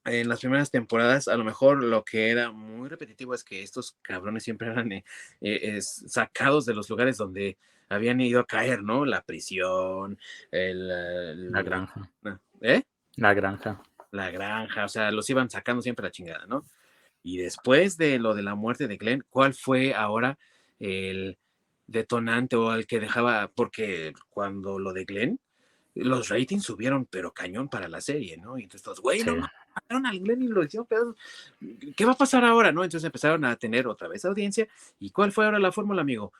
en 0.05 0.29
las 0.29 0.39
primeras 0.39 0.71
temporadas, 0.71 1.27
a 1.27 1.35
lo 1.35 1.43
mejor 1.43 1.83
lo 1.83 2.05
que 2.05 2.29
era 2.29 2.51
muy 2.51 2.87
repetitivo 2.87 3.33
es 3.33 3.43
que 3.43 3.61
estos 3.61 3.97
cabrones 4.01 4.43
siempre 4.43 4.69
eran 4.69 4.91
eh, 4.93 5.03
eh, 5.41 5.81
sacados 5.81 6.65
de 6.65 6.73
los 6.73 6.89
lugares 6.89 7.17
donde 7.17 7.57
habían 7.89 8.21
ido 8.21 8.39
a 8.39 8.45
caer, 8.45 8.81
¿no? 8.81 9.05
La 9.05 9.21
prisión, 9.21 10.17
el, 10.49 11.51
la 11.51 11.61
granja. 11.61 12.09
¿Eh? 12.61 12.83
La 13.17 13.33
granja. 13.33 13.81
La 14.11 14.31
granja, 14.31 14.85
o 14.85 14.89
sea, 14.89 15.11
los 15.11 15.29
iban 15.29 15.49
sacando 15.49 15.81
siempre 15.81 16.05
la 16.05 16.11
chingada, 16.11 16.45
¿no? 16.47 16.63
Y 17.23 17.37
después 17.37 17.97
de 17.97 18.19
lo 18.19 18.33
de 18.33 18.43
la 18.43 18.55
muerte 18.55 18.87
de 18.87 18.95
Glenn, 18.95 19.25
¿cuál 19.29 19.53
fue 19.53 19.93
ahora 19.93 20.37
el 20.79 21.37
detonante 21.87 22.55
o 22.55 22.73
el 22.73 22.87
que 22.87 23.01
dejaba? 23.01 23.51
Porque 23.53 24.13
cuando 24.29 24.79
lo 24.79 24.93
de 24.93 25.03
Glenn, 25.03 25.39
los 26.03 26.29
ratings 26.29 26.63
subieron, 26.63 27.05
pero 27.05 27.33
cañón 27.33 27.69
para 27.69 27.87
la 27.87 28.01
serie, 28.01 28.37
¿no? 28.37 28.57
Y 28.57 28.63
entonces 28.63 28.83
todos, 28.83 29.01
güey, 29.01 29.23
no 29.23 29.35
mataron 29.35 30.05
al 30.05 30.19
Glenn 30.19 30.41
y 30.41 30.47
lo 30.47 30.63
hicieron 30.63 30.87
¿Qué 31.95 32.05
va 32.05 32.13
a 32.13 32.17
pasar 32.17 32.43
ahora, 32.45 32.71
no? 32.71 32.83
Entonces 32.83 33.05
empezaron 33.05 33.45
a 33.45 33.55
tener 33.55 33.87
otra 33.87 34.07
vez 34.07 34.25
audiencia. 34.25 34.67
¿Y 34.99 35.11
cuál 35.11 35.31
fue 35.31 35.45
ahora 35.45 35.59
la 35.59 35.71
fórmula, 35.71 36.01
amigo? 36.01 36.33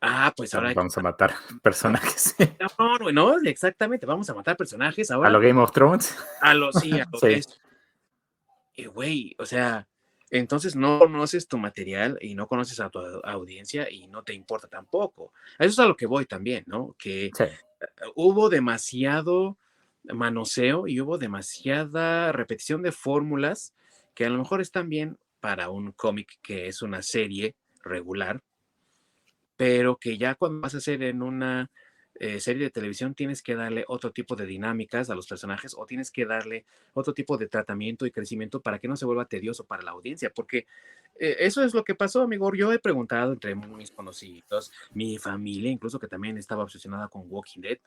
Ah, 0.00 0.32
pues 0.36 0.52
ahora. 0.54 0.74
Vamos 0.74 0.98
a 0.98 1.02
matar 1.02 1.32
personajes. 1.62 2.34
No, 2.78 2.98
no, 2.98 3.12
no, 3.12 3.38
exactamente. 3.48 4.04
Vamos 4.04 4.28
a 4.30 4.34
matar 4.34 4.56
personajes 4.56 5.10
ahora. 5.10 5.28
A 5.28 5.32
lo 5.32 5.40
Game 5.40 5.60
of 5.60 5.70
Thrones. 5.72 6.16
A 6.40 6.54
lo 6.54 6.72
sí, 6.72 6.92
a 6.98 7.06
lo 7.10 7.18
sí. 7.20 7.40
Y 8.74 8.86
güey, 8.86 9.36
o 9.38 9.46
sea, 9.46 9.86
entonces 10.30 10.74
no 10.74 10.98
conoces 10.98 11.46
tu 11.46 11.58
material 11.58 12.18
y 12.20 12.34
no 12.34 12.48
conoces 12.48 12.80
a 12.80 12.88
tu 12.88 12.98
audiencia 12.98 13.88
y 13.90 14.08
no 14.08 14.22
te 14.22 14.32
importa 14.32 14.66
tampoco. 14.66 15.32
Eso 15.58 15.68
es 15.68 15.78
a 15.78 15.86
lo 15.86 15.94
que 15.94 16.06
voy 16.06 16.24
también, 16.24 16.64
¿no? 16.66 16.96
Que 16.98 17.26
eh, 17.26 17.58
hubo 18.14 18.48
demasiado 18.48 19.58
manoseo 20.04 20.86
y 20.88 21.00
hubo 21.00 21.18
demasiada 21.18 22.32
repetición 22.32 22.82
de 22.82 22.92
fórmulas 22.92 23.74
que 24.14 24.26
a 24.26 24.30
lo 24.30 24.38
mejor 24.38 24.60
están 24.60 24.88
bien 24.88 25.18
para 25.40 25.70
un 25.70 25.92
cómic 25.92 26.38
que 26.42 26.68
es 26.68 26.82
una 26.82 27.02
serie 27.02 27.56
regular, 27.82 28.42
pero 29.56 29.96
que 29.96 30.18
ya 30.18 30.34
cuando 30.34 30.60
vas 30.60 30.74
a 30.74 30.78
hacer 30.78 31.02
en 31.02 31.22
una 31.22 31.70
eh, 32.16 32.40
serie 32.40 32.64
de 32.64 32.70
televisión 32.70 33.14
tienes 33.14 33.42
que 33.42 33.54
darle 33.54 33.84
otro 33.88 34.12
tipo 34.12 34.36
de 34.36 34.46
dinámicas 34.46 35.10
a 35.10 35.14
los 35.14 35.26
personajes 35.26 35.74
o 35.76 35.86
tienes 35.86 36.10
que 36.10 36.26
darle 36.26 36.64
otro 36.94 37.14
tipo 37.14 37.38
de 37.38 37.48
tratamiento 37.48 38.06
y 38.06 38.10
crecimiento 38.10 38.60
para 38.60 38.78
que 38.78 38.88
no 38.88 38.96
se 38.96 39.06
vuelva 39.06 39.24
tedioso 39.24 39.64
para 39.64 39.82
la 39.82 39.92
audiencia, 39.92 40.30
porque 40.30 40.66
eh, 41.18 41.36
eso 41.40 41.64
es 41.64 41.74
lo 41.74 41.84
que 41.84 41.94
pasó, 41.94 42.22
amigo. 42.22 42.52
Yo 42.54 42.72
he 42.72 42.78
preguntado 42.78 43.32
entre 43.32 43.54
mis 43.54 43.90
conocidos, 43.90 44.72
mi 44.92 45.18
familia, 45.18 45.70
incluso 45.70 45.98
que 45.98 46.08
también 46.08 46.36
estaba 46.38 46.62
obsesionada 46.62 47.08
con 47.08 47.24
Walking 47.28 47.60
Dead, 47.60 47.78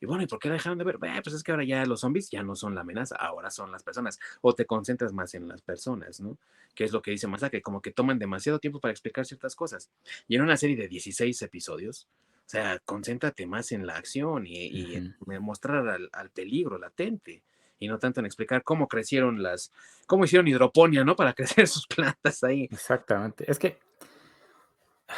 y 0.00 0.06
bueno, 0.06 0.22
¿y 0.22 0.26
por 0.26 0.38
qué 0.38 0.48
la 0.48 0.54
dejaron 0.54 0.76
de 0.78 0.84
ver? 0.84 0.98
pues 0.98 1.34
es 1.34 1.42
que 1.42 1.52
ahora 1.52 1.64
ya 1.64 1.84
los 1.86 2.00
zombies 2.00 2.28
ya 2.30 2.42
no 2.42 2.56
son 2.56 2.74
la 2.74 2.82
amenaza, 2.82 3.16
ahora 3.16 3.50
son 3.50 3.72
las 3.72 3.82
personas. 3.82 4.18
O 4.42 4.54
te 4.54 4.66
concentras 4.66 5.12
más 5.12 5.34
en 5.34 5.48
las 5.48 5.62
personas, 5.62 6.20
¿no? 6.20 6.36
Que 6.74 6.84
es 6.84 6.92
lo 6.92 7.00
que 7.00 7.10
dice 7.12 7.26
Masake, 7.26 7.62
como 7.62 7.80
que 7.80 7.90
toman 7.90 8.18
demasiado 8.18 8.58
tiempo 8.58 8.80
para 8.80 8.92
explicar 8.92 9.24
ciertas 9.24 9.54
cosas. 9.54 9.90
Y 10.28 10.36
en 10.36 10.42
una 10.42 10.56
serie 10.56 10.76
de 10.76 10.88
16 10.88 11.40
episodios, 11.42 12.08
o 12.46 12.48
sea, 12.48 12.78
concéntrate 12.84 13.46
más 13.46 13.72
en 13.72 13.86
la 13.86 13.96
acción 13.96 14.46
y, 14.46 14.94
en 14.94 15.16
mostrar 15.40 15.88
al, 15.88 16.30
peligro 16.30 16.78
latente 16.78 17.42
y 17.78 17.88
no 17.88 17.98
tanto 17.98 18.20
en 18.20 18.26
explicar 18.26 18.62
cómo 18.62 18.86
crecieron 18.86 19.42
las, 19.42 19.72
cómo 20.06 20.24
hicieron 20.24 20.46
hidroponía, 20.46 21.04
¿no? 21.04 21.16
Para 21.16 21.32
crecer 21.34 21.66
sus 21.66 21.86
plantas 21.86 22.44
ahí. 22.44 22.68
Exactamente. 22.70 23.50
Es 23.50 23.58
que 23.58 23.78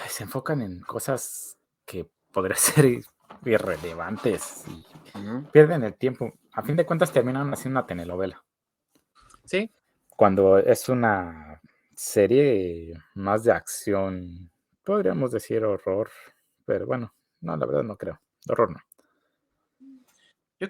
se 0.08 0.22
enfocan 0.22 0.62
en 0.62 0.80
cosas 0.80 1.56
que 1.84 2.08
podría 2.32 2.56
ser 2.56 3.00
irrelevantes 3.44 4.64
y 4.68 4.84
pierden 5.52 5.82
el 5.82 5.94
tiempo. 5.94 6.32
A 6.52 6.62
fin 6.62 6.76
de 6.76 6.86
cuentas 6.86 7.12
terminan 7.12 7.52
haciendo 7.52 7.80
una 7.80 7.86
telenovela. 7.86 8.42
Sí. 9.44 9.70
Cuando 10.08 10.58
es 10.58 10.88
una 10.88 11.60
serie 11.94 12.94
más 13.14 13.44
de 13.44 13.52
acción, 13.52 14.50
podríamos 14.84 15.32
decir 15.32 15.64
horror, 15.64 16.10
pero 16.64 16.86
bueno, 16.86 17.12
no, 17.46 17.56
la 17.56 17.66
verdad 17.66 17.82
no 17.82 17.96
creo. 17.96 18.20
horror 18.48 18.72
no. 18.72 18.80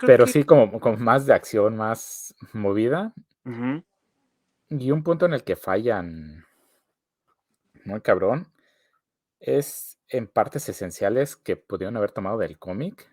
pero 0.00 0.26
sí 0.26 0.44
como, 0.44 0.78
como, 0.80 0.96
más 0.96 1.26
de 1.26 1.34
acción, 1.34 1.76
más 1.76 2.34
movida. 2.52 3.12
Y 4.68 4.90
un 4.90 5.02
punto 5.02 5.26
en 5.26 5.32
el 5.32 5.44
que 5.44 5.56
fallan 5.56 6.44
muy 7.84 8.00
cabrón 8.00 8.52
es 9.38 9.98
en 10.08 10.26
partes 10.26 10.68
esenciales 10.68 11.36
que 11.36 11.56
pudieron 11.56 11.96
haber 11.96 12.12
tomado 12.12 12.38
del 12.38 12.58
cómic, 12.58 13.08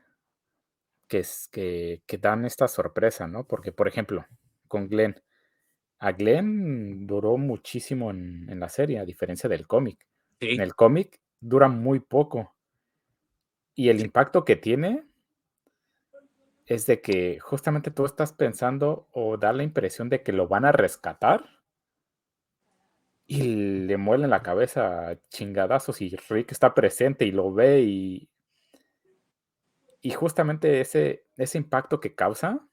que, 1.07 1.20
es, 1.20 1.47
que, 1.51 2.01
dan 2.20 2.45
esta 2.45 2.68
sorpresa, 2.68 3.28
¿no? 3.28 3.45
Porque, 3.45 3.72
por 3.72 3.88
ejemplo, 3.88 4.26
con 4.68 4.88
Glenn, 4.88 5.16
a 5.99 6.11
Glenn 6.11 7.05
duró 7.05 7.38
muchísimo 7.38 8.11
en, 8.11 8.59
la 8.59 8.70
serie, 8.70 8.99
a 8.99 9.05
diferencia 9.05 9.49
del 9.49 9.68
cómic. 9.68 10.07
En 10.39 10.61
el 10.61 10.76
cómic 10.76 11.20
dura 11.39 11.68
muy 11.68 11.99
poco. 11.99 12.52
Y 13.76 13.89
el 13.89 14.01
impacto 14.01 14.45
que 14.45 14.55
tiene 14.55 15.05
es 16.65 16.86
de 16.86 17.01
que 17.01 17.39
justamente 17.39 17.91
tú 17.91 18.05
estás 18.05 18.34
pensando 18.34 19.07
o 19.11 19.38
da 19.38 19.51
la 19.53 19.63
impresión 19.63 20.09
de 20.09 20.24
que 20.24 20.32
lo 20.32 20.47
van 20.47 20.65
a 20.65 20.71
rescatar 20.71 21.43
y 23.26 23.41
le 23.86 23.97
muelen 23.97 24.30
la 24.30 24.43
cabeza 24.43 25.17
chingadazos 25.30 26.01
y 26.01 26.15
Rick 26.30 26.51
está 26.51 26.74
presente 26.74 27.26
y 27.26 27.32
lo 27.32 27.53
ve 27.53 27.82
y, 27.82 28.30
y 30.01 30.11
justamente 30.11 30.82
ese, 30.82 31.26
ese 31.38 31.57
impacto 31.57 31.99
que 31.99 32.15
causa, 32.15 32.67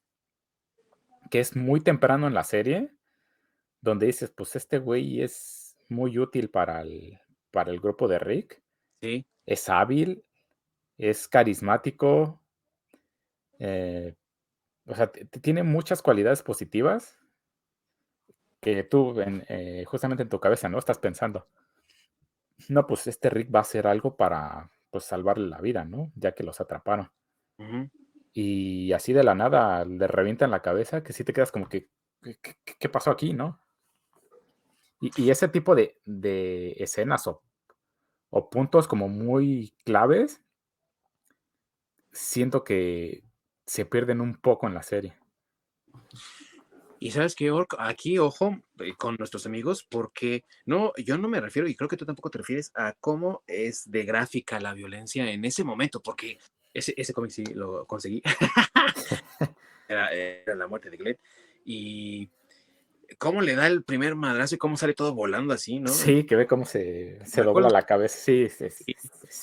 que 1.30 1.40
es 1.40 1.56
muy 1.56 1.80
temprano 1.80 2.26
en 2.26 2.34
la 2.34 2.44
serie, 2.44 2.92
donde 3.80 4.06
dices, 4.06 4.30
pues 4.30 4.56
este 4.56 4.78
güey 4.78 5.22
es 5.22 5.76
muy 5.88 6.18
útil 6.18 6.50
para 6.50 6.82
el, 6.82 7.18
para 7.50 7.70
el 7.70 7.80
grupo 7.80 8.08
de 8.08 8.18
Rick. 8.18 8.62
Sí. 9.00 9.24
Es 9.46 9.68
hábil, 9.68 10.24
es 11.00 11.28
carismático, 11.28 12.42
eh, 13.58 14.14
o 14.84 14.94
sea, 14.94 15.10
tiene 15.10 15.62
muchas 15.62 16.02
cualidades 16.02 16.42
positivas 16.42 17.18
que 18.60 18.84
tú 18.84 19.14
eh, 19.18 19.84
justamente 19.86 20.22
en 20.22 20.28
tu 20.28 20.38
cabeza, 20.40 20.68
¿no? 20.68 20.78
Estás 20.78 20.98
pensando, 20.98 21.48
no, 22.68 22.86
pues 22.86 23.06
este 23.06 23.30
Rick 23.30 23.54
va 23.54 23.60
a 23.60 23.62
hacer 23.62 23.86
algo 23.86 24.16
para 24.16 24.70
pues 24.90 25.04
salvarle 25.04 25.48
la 25.48 25.60
vida, 25.60 25.84
¿no? 25.84 26.12
Ya 26.16 26.32
que 26.32 26.42
los 26.42 26.60
atraparon. 26.60 27.10
Y 28.32 28.92
así 28.92 29.12
de 29.12 29.24
la 29.24 29.34
nada 29.34 29.84
le 29.84 30.06
revientan 30.06 30.50
la 30.50 30.62
cabeza, 30.62 31.02
que 31.02 31.12
sí 31.12 31.24
te 31.24 31.32
quedas 31.32 31.52
como 31.52 31.68
que, 31.68 31.88
¿qué, 32.78 32.88
pasó 32.88 33.10
aquí, 33.10 33.32
no? 33.32 33.60
Y, 35.00 35.30
ese 35.30 35.48
tipo 35.48 35.74
de, 35.74 35.96
escenas 36.78 37.26
o, 37.26 37.42
o, 38.30 38.50
puntos 38.50 38.86
como 38.86 39.08
muy 39.08 39.74
claves, 39.84 40.42
siento 42.12 42.64
que 42.64 43.22
se 43.66 43.84
pierden 43.84 44.20
un 44.20 44.36
poco 44.36 44.66
en 44.66 44.74
la 44.74 44.82
serie. 44.82 45.16
Y 46.98 47.12
sabes 47.12 47.34
que 47.34 47.50
aquí, 47.78 48.18
ojo, 48.18 48.58
eh, 48.78 48.92
con 48.98 49.16
nuestros 49.18 49.46
amigos, 49.46 49.86
porque 49.88 50.44
no, 50.66 50.92
yo 51.02 51.16
no 51.16 51.28
me 51.28 51.40
refiero, 51.40 51.66
y 51.66 51.74
creo 51.74 51.88
que 51.88 51.96
tú 51.96 52.04
tampoco 52.04 52.30
te 52.30 52.38
refieres 52.38 52.72
a 52.74 52.92
cómo 53.00 53.42
es 53.46 53.90
de 53.90 54.04
gráfica 54.04 54.60
la 54.60 54.74
violencia 54.74 55.30
en 55.30 55.44
ese 55.46 55.64
momento, 55.64 56.00
porque 56.02 56.38
ese, 56.74 56.92
ese 56.96 57.14
cómic 57.14 57.30
sí 57.30 57.44
lo 57.54 57.86
conseguí. 57.86 58.22
era, 59.88 60.54
la 60.54 60.66
muerte 60.66 60.90
de 60.90 60.96
Glenn. 60.96 61.18
Y 61.64 62.28
cómo 63.18 63.42
le 63.42 63.54
da 63.54 63.66
el 63.66 63.82
primer 63.82 64.14
madrazo 64.14 64.54
y 64.54 64.58
cómo 64.58 64.76
sale 64.76 64.94
todo 64.94 65.14
volando 65.14 65.54
así, 65.54 65.80
¿no? 65.80 65.88
Sí, 65.88 66.24
que 66.24 66.36
ve 66.36 66.46
cómo 66.46 66.64
se, 66.64 67.18
se 67.24 67.42
dobla 67.42 67.68
la 67.70 67.82
cabeza. 67.82 68.18
Sí, 68.18 68.48
sí, 68.48 68.70
sí, 68.70 68.96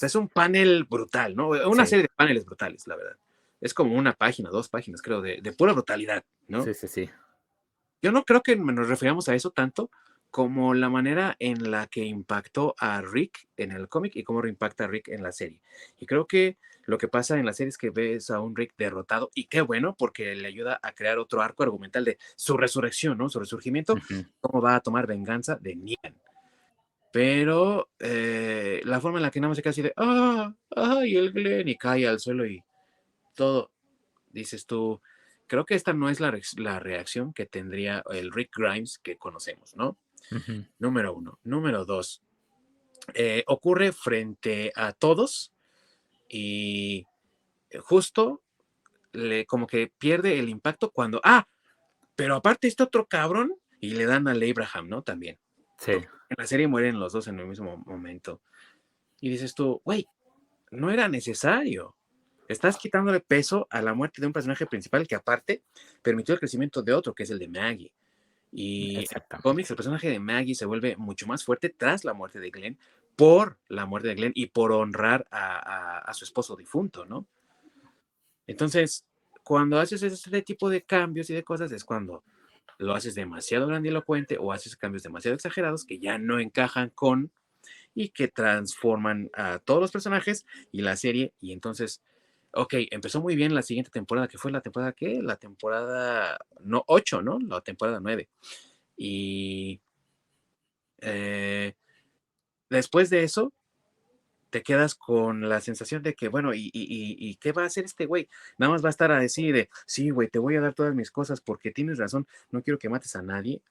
Es 0.05 0.15
un 0.15 0.29
panel 0.29 0.85
brutal, 0.85 1.35
¿no? 1.35 1.49
Una 1.49 1.85
serie 1.85 2.03
de 2.03 2.09
paneles 2.15 2.45
brutales, 2.45 2.87
la 2.87 2.95
verdad. 2.95 3.17
Es 3.59 3.73
como 3.73 3.95
una 3.95 4.13
página, 4.13 4.49
dos 4.49 4.69
páginas, 4.69 5.01
creo, 5.01 5.21
de, 5.21 5.41
de 5.41 5.51
pura 5.51 5.73
brutalidad, 5.73 6.23
¿no? 6.47 6.63
Sí, 6.63 6.73
sí, 6.73 6.87
sí 6.87 7.09
yo 8.01 8.11
no 8.11 8.23
creo 8.23 8.41
que 8.41 8.55
nos 8.55 8.87
referíamos 8.87 9.27
a 9.29 9.35
eso 9.35 9.51
tanto 9.51 9.89
como 10.29 10.73
la 10.73 10.89
manera 10.89 11.35
en 11.39 11.71
la 11.71 11.87
que 11.87 12.05
impactó 12.05 12.75
a 12.77 13.01
Rick 13.01 13.47
en 13.55 13.71
el 13.71 13.87
cómic 13.87 14.15
y 14.15 14.23
cómo 14.23 14.45
impacta 14.45 14.85
a 14.85 14.87
Rick 14.87 15.07
en 15.07 15.23
la 15.23 15.31
serie. 15.31 15.61
Y 15.97 16.05
creo 16.05 16.27
que 16.27 16.57
lo 16.87 16.97
que 16.97 17.09
pasa 17.09 17.37
en 17.37 17.45
la 17.45 17.51
serie 17.51 17.69
es 17.69 17.77
que 17.77 17.89
ves 17.89 18.29
a 18.29 18.39
un 18.39 18.55
Rick 18.55 18.73
derrotado 18.77 19.29
y 19.35 19.45
qué 19.45 19.59
bueno 19.59 19.93
porque 19.97 20.33
le 20.35 20.47
ayuda 20.47 20.79
a 20.81 20.93
crear 20.93 21.19
otro 21.19 21.41
arco 21.41 21.63
argumental 21.63 22.05
de 22.05 22.17
su 22.37 22.55
resurrección, 22.55 23.17
¿no? 23.17 23.29
Su 23.29 23.39
resurgimiento, 23.39 23.95
cómo 24.39 24.61
va 24.61 24.75
a 24.75 24.79
tomar 24.79 25.05
venganza 25.05 25.57
de 25.57 25.75
Negan. 25.75 26.15
Pero 27.11 27.89
eh, 27.99 28.81
la 28.85 29.01
forma 29.01 29.19
en 29.19 29.23
la 29.23 29.31
que 29.31 29.41
nada 29.41 29.49
más 29.49 29.57
se 29.57 29.63
queda 29.63 29.71
así 29.71 29.81
de, 29.81 29.93
ah, 29.97 30.53
ay, 30.77 31.17
el 31.17 31.33
Glenn 31.33 31.67
y 31.67 31.75
cae 31.75 32.07
al 32.07 32.21
suelo 32.21 32.45
y 32.45 32.63
todo, 33.35 33.69
dices 34.29 34.65
tú, 34.65 35.01
creo 35.45 35.65
que 35.65 35.75
esta 35.75 35.91
no 35.91 36.09
es 36.09 36.21
la, 36.21 36.39
la 36.55 36.79
reacción 36.79 37.33
que 37.33 37.45
tendría 37.45 38.01
el 38.11 38.31
Rick 38.31 38.55
Grimes 38.55 38.97
que 38.97 39.17
conocemos, 39.17 39.75
¿no? 39.75 39.97
Número 40.79 41.13
uno. 41.13 41.37
Número 41.43 41.83
dos, 41.83 42.21
eh, 43.13 43.43
ocurre 43.47 43.91
frente 43.91 44.71
a 44.73 44.93
todos 44.93 45.53
y 46.29 47.05
justo 47.81 48.41
le, 49.11 49.45
como 49.45 49.67
que 49.67 49.91
pierde 49.97 50.39
el 50.39 50.49
impacto 50.49 50.91
cuando, 50.91 51.21
ah, 51.23 51.47
Pero 52.15 52.35
aparte 52.35 52.67
este 52.67 52.83
otro 52.83 53.07
cabrón 53.07 53.53
y 53.79 53.91
le 53.91 54.05
dan 54.05 54.27
al 54.27 54.41
Abraham, 54.41 54.89
¿no? 54.89 55.03
También. 55.03 55.37
Sí. 55.77 55.91
En 55.91 56.35
la 56.37 56.47
serie 56.47 56.67
mueren 56.67 56.99
los 56.99 57.13
dos 57.13 57.27
en 57.27 57.39
el 57.39 57.45
mismo 57.45 57.77
momento. 57.85 58.41
Y 59.21 59.29
dices 59.29 59.53
tú, 59.53 59.81
güey, 59.85 60.07
no 60.71 60.91
era 60.91 61.07
necesario. 61.07 61.95
Estás 62.47 62.77
quitándole 62.77 63.19
peso 63.19 63.67
a 63.69 63.81
la 63.81 63.93
muerte 63.93 64.21
de 64.21 64.27
un 64.27 64.33
personaje 64.33 64.65
principal 64.65 65.07
que 65.07 65.15
aparte 65.15 65.63
permitió 66.01 66.33
el 66.33 66.39
crecimiento 66.39 66.81
de 66.81 66.93
otro, 66.93 67.13
que 67.13 67.23
es 67.23 67.29
el 67.29 67.39
de 67.39 67.49
Maggie. 67.49 67.91
Y 68.51 68.97
en 68.97 69.05
cómics, 69.41 69.69
el 69.69 69.75
personaje 69.75 70.09
de 70.09 70.19
Maggie 70.19 70.55
se 70.55 70.65
vuelve 70.65 70.95
mucho 70.95 71.27
más 71.27 71.43
fuerte 71.43 71.69
tras 71.69 72.05
la 72.05 72.13
muerte 72.13 72.39
de 72.39 72.49
Glenn, 72.49 72.79
por 73.17 73.57
la 73.67 73.87
muerte 73.87 74.09
de 74.09 74.15
Glenn 74.15 74.31
y 74.35 74.45
por 74.45 74.71
honrar 74.71 75.27
a, 75.31 76.13
su 76.13 76.23
esposo 76.23 76.55
difunto, 76.55 77.03
¿no? 77.05 77.25
Entonces, 78.45 79.05
cuando 79.43 79.79
haces 79.79 80.03
este 80.03 80.41
tipo 80.43 80.69
de 80.69 80.83
cambios 80.83 81.29
y 81.29 81.33
de 81.33 81.43
cosas, 81.43 81.71
es 81.71 81.83
cuando 81.83 82.23
lo 82.77 82.93
haces 82.93 83.15
demasiado 83.15 83.67
grandilocuente 83.67 84.37
o 84.39 84.53
haces 84.53 84.77
cambios 84.77 85.01
demasiado 85.01 85.33
exagerados 85.33 85.83
que 85.83 85.97
ya 85.97 86.19
no 86.19 86.39
encajan 86.39 86.91
con 86.91 87.31
y 87.95 88.09
que 88.09 88.27
transforman 88.27 89.31
a 89.33 89.57
todos 89.59 89.81
los 89.81 89.91
personajes 89.91 90.45
y 90.71 90.83
la 90.83 90.95
serie. 90.95 91.33
Y 91.41 91.53
entonces, 91.53 92.03
ok, 92.51 92.75
empezó 92.91 93.19
muy 93.19 93.35
bien 93.35 93.55
la 93.55 93.63
siguiente 93.63 93.89
temporada, 93.89 94.27
que 94.27 94.37
fue 94.37 94.51
la 94.51 94.61
temporada 94.61 94.93
¿qué? 94.93 95.23
La 95.23 95.37
temporada, 95.37 96.37
no, 96.61 96.83
8, 96.85 97.23
¿no? 97.23 97.39
La 97.39 97.61
temporada 97.61 97.99
9. 97.99 98.29
Y 98.95 99.81
eh, 101.01 101.73
después 102.69 103.09
de 103.09 103.23
eso, 103.23 103.53
te 104.49 104.63
quedas 104.63 104.95
con 104.95 105.49
la 105.49 105.61
sensación 105.61 106.03
de 106.03 106.13
que, 106.13 106.29
bueno, 106.29 106.53
¿y, 106.53 106.71
y, 106.73 107.35
qué 107.35 107.51
va 107.51 107.63
a 107.63 107.65
hacer 107.65 107.85
este 107.85 108.05
güey? 108.05 108.29
Nada 108.57 108.71
más 108.71 108.83
va 108.83 108.89
a 108.89 108.91
estar 108.91 109.11
a 109.11 109.19
decir 109.19 109.53
de, 109.53 109.69
sí, 109.85 110.09
güey, 110.09 110.29
te 110.29 110.39
voy 110.39 110.55
a 110.55 110.61
dar 110.61 110.73
todas 110.73 110.95
mis 110.95 111.11
cosas 111.11 111.41
porque 111.41 111.71
tienes 111.71 111.97
razón, 111.97 112.27
no 112.51 112.61
quiero 112.61 112.79
que 112.79 112.89
mates 112.89 113.15
a 113.15 113.21
nadie. 113.21 113.61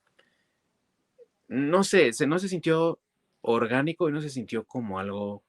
No 1.49 1.85
sé, 1.85 2.13
se, 2.13 2.27
no 2.27 2.39
se 2.39 2.49
sintió 2.49 2.99
orgánico 3.41 4.09
y 4.09 4.13
no 4.13 4.21
se 4.21 4.29
sintió 4.29 4.65
como 4.65 4.99
algo 4.99 5.43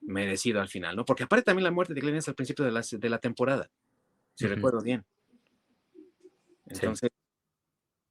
merecido 0.00 0.60
al 0.60 0.68
final, 0.68 0.96
¿no? 0.96 1.04
Porque 1.04 1.24
aparte 1.24 1.44
también 1.44 1.64
la 1.64 1.70
muerte 1.70 1.94
de 1.94 2.00
Glenn 2.00 2.16
es 2.16 2.28
al 2.28 2.34
principio 2.34 2.64
de 2.64 2.72
la, 2.72 2.82
de 2.88 3.08
la 3.08 3.18
temporada, 3.18 3.70
si 4.34 4.46
recuerdo 4.46 4.82
bien. 4.82 5.04
Entonces, 6.66 7.10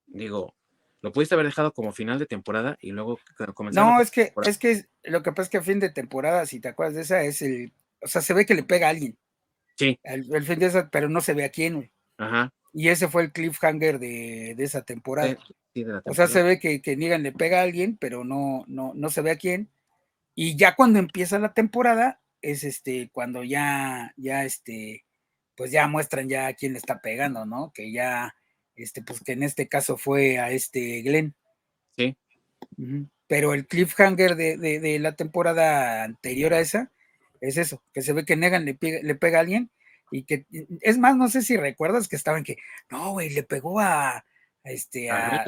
digo, 0.07 0.55
lo 1.05 1.11
pudiste 1.11 1.35
haber 1.35 1.45
dejado 1.45 1.71
como 1.71 1.93
final 1.93 2.17
de 2.17 2.25
temporada 2.25 2.79
y 2.81 2.91
luego 2.91 3.19
comenzar. 3.53 3.85
No, 3.85 4.01
es 4.01 4.09
que, 4.09 4.33
es 4.43 4.57
que 4.57 4.85
lo 5.03 5.21
que 5.21 5.31
pasa 5.31 5.43
es 5.43 5.49
que 5.49 5.57
a 5.57 5.61
fin 5.61 5.79
de 5.79 5.91
temporada, 5.91 6.47
si 6.47 6.59
te 6.59 6.69
acuerdas 6.69 6.95
de 6.95 7.01
esa, 7.01 7.21
es 7.21 7.43
el. 7.43 7.73
O 8.01 8.07
sea, 8.07 8.21
se 8.21 8.33
ve 8.33 8.47
que 8.47 8.55
le 8.55 8.63
pega 8.63 8.87
a 8.87 8.89
alguien. 8.89 9.15
Sí. 9.75 9.99
El, 10.01 10.43
fin 10.43 10.57
de 10.57 10.65
esa, 10.65 10.89
pero 10.89 11.07
no 11.07 11.21
se 11.21 11.35
ve 11.35 11.45
a 11.45 11.49
quién, 11.49 11.75
güey. 11.75 11.91
Ajá. 12.17 12.51
Y 12.73 12.89
ese 12.89 13.07
fue 13.07 13.21
el 13.21 13.31
cliffhanger 13.31 13.99
de, 13.99 14.55
de 14.57 14.63
esa 14.63 14.81
temporada. 14.81 15.37
O 16.05 16.15
sea, 16.15 16.25
se 16.25 16.41
ve 16.41 16.59
que, 16.59 16.81
que 16.81 16.97
Negan 16.97 17.21
le 17.21 17.31
pega 17.31 17.59
a 17.59 17.63
alguien, 17.63 17.97
pero 17.97 18.23
no, 18.23 18.63
no, 18.67 18.93
no 18.95 19.09
se 19.11 19.21
ve 19.21 19.29
a 19.29 19.37
quién. 19.37 19.69
Y 20.33 20.55
ya 20.55 20.75
cuando 20.75 20.97
empieza 20.97 21.37
la 21.37 21.53
temporada, 21.53 22.19
es 22.41 22.63
este, 22.63 23.11
cuando 23.11 23.43
ya, 23.43 24.11
ya 24.17 24.43
este, 24.43 25.05
pues 25.55 25.69
ya 25.69 25.87
muestran 25.87 26.27
ya 26.29 26.47
a 26.47 26.53
quién 26.55 26.73
le 26.73 26.79
está 26.79 26.99
pegando, 26.99 27.45
¿no? 27.45 27.71
Que 27.75 27.91
ya 27.91 28.35
este, 28.75 29.01
pues 29.01 29.21
que 29.21 29.33
en 29.33 29.43
este 29.43 29.67
caso 29.67 29.97
fue 29.97 30.39
a 30.39 30.51
este 30.51 31.01
Glenn. 31.01 31.35
Sí. 31.97 32.15
Pero 33.27 33.53
el 33.53 33.67
cliffhanger 33.67 34.35
de, 34.35 34.97
la 34.99 35.15
temporada 35.15 36.03
anterior 36.03 36.53
a 36.53 36.59
esa 36.59 36.91
es 37.41 37.57
eso, 37.57 37.83
que 37.93 38.01
se 38.01 38.13
ve 38.13 38.25
que 38.25 38.35
Negan 38.35 38.65
le 38.65 38.75
pega, 38.75 38.99
le 39.01 39.15
pega 39.15 39.39
a 39.39 39.41
alguien 39.41 39.69
y 40.11 40.23
que, 40.23 40.45
es 40.81 40.97
más, 40.97 41.15
no 41.15 41.27
sé 41.29 41.41
si 41.41 41.57
recuerdas 41.57 42.07
que 42.07 42.15
estaban 42.15 42.43
que, 42.43 42.57
no, 42.89 43.11
güey, 43.11 43.29
le 43.31 43.43
pegó 43.43 43.79
a, 43.79 44.25
este, 44.63 45.09
a, 45.09 45.45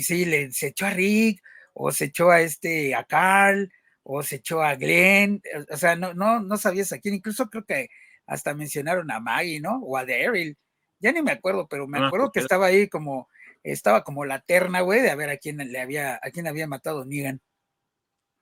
sí, 0.00 0.24
le, 0.24 0.52
se 0.52 0.68
echó 0.68 0.86
a 0.86 0.90
Rick, 0.90 1.42
o 1.74 1.92
se 1.92 2.06
echó 2.06 2.30
a 2.30 2.40
este, 2.40 2.94
a 2.94 3.04
Carl, 3.04 3.72
o 4.02 4.22
se 4.22 4.36
echó 4.36 4.62
a 4.62 4.74
Glenn, 4.76 5.42
o 5.70 5.76
sea, 5.76 5.96
no, 5.96 6.14
no, 6.14 6.40
no 6.40 6.56
sabías 6.56 6.92
a 6.92 6.98
quién, 6.98 7.14
incluso 7.14 7.50
creo 7.50 7.64
que 7.64 7.88
hasta 8.26 8.54
mencionaron 8.54 9.10
a 9.10 9.20
Maggie, 9.20 9.60
¿no? 9.60 9.78
O 9.78 9.96
a 9.96 10.04
Daryl 10.04 10.56
ya 11.00 11.12
ni 11.12 11.22
me 11.22 11.32
acuerdo, 11.32 11.66
pero 11.68 11.86
me 11.86 11.98
acuerdo 11.98 12.32
que 12.32 12.40
estaba 12.40 12.66
ahí 12.66 12.88
como, 12.88 13.28
estaba 13.62 14.04
como 14.04 14.24
la 14.24 14.40
terna, 14.40 14.80
güey, 14.80 15.02
de 15.02 15.10
a 15.10 15.16
ver 15.16 15.30
a 15.30 15.36
quién 15.36 15.58
le 15.58 15.80
había, 15.80 16.16
a 16.22 16.30
quién 16.30 16.46
había 16.46 16.66
matado 16.66 17.04
Negan. 17.04 17.40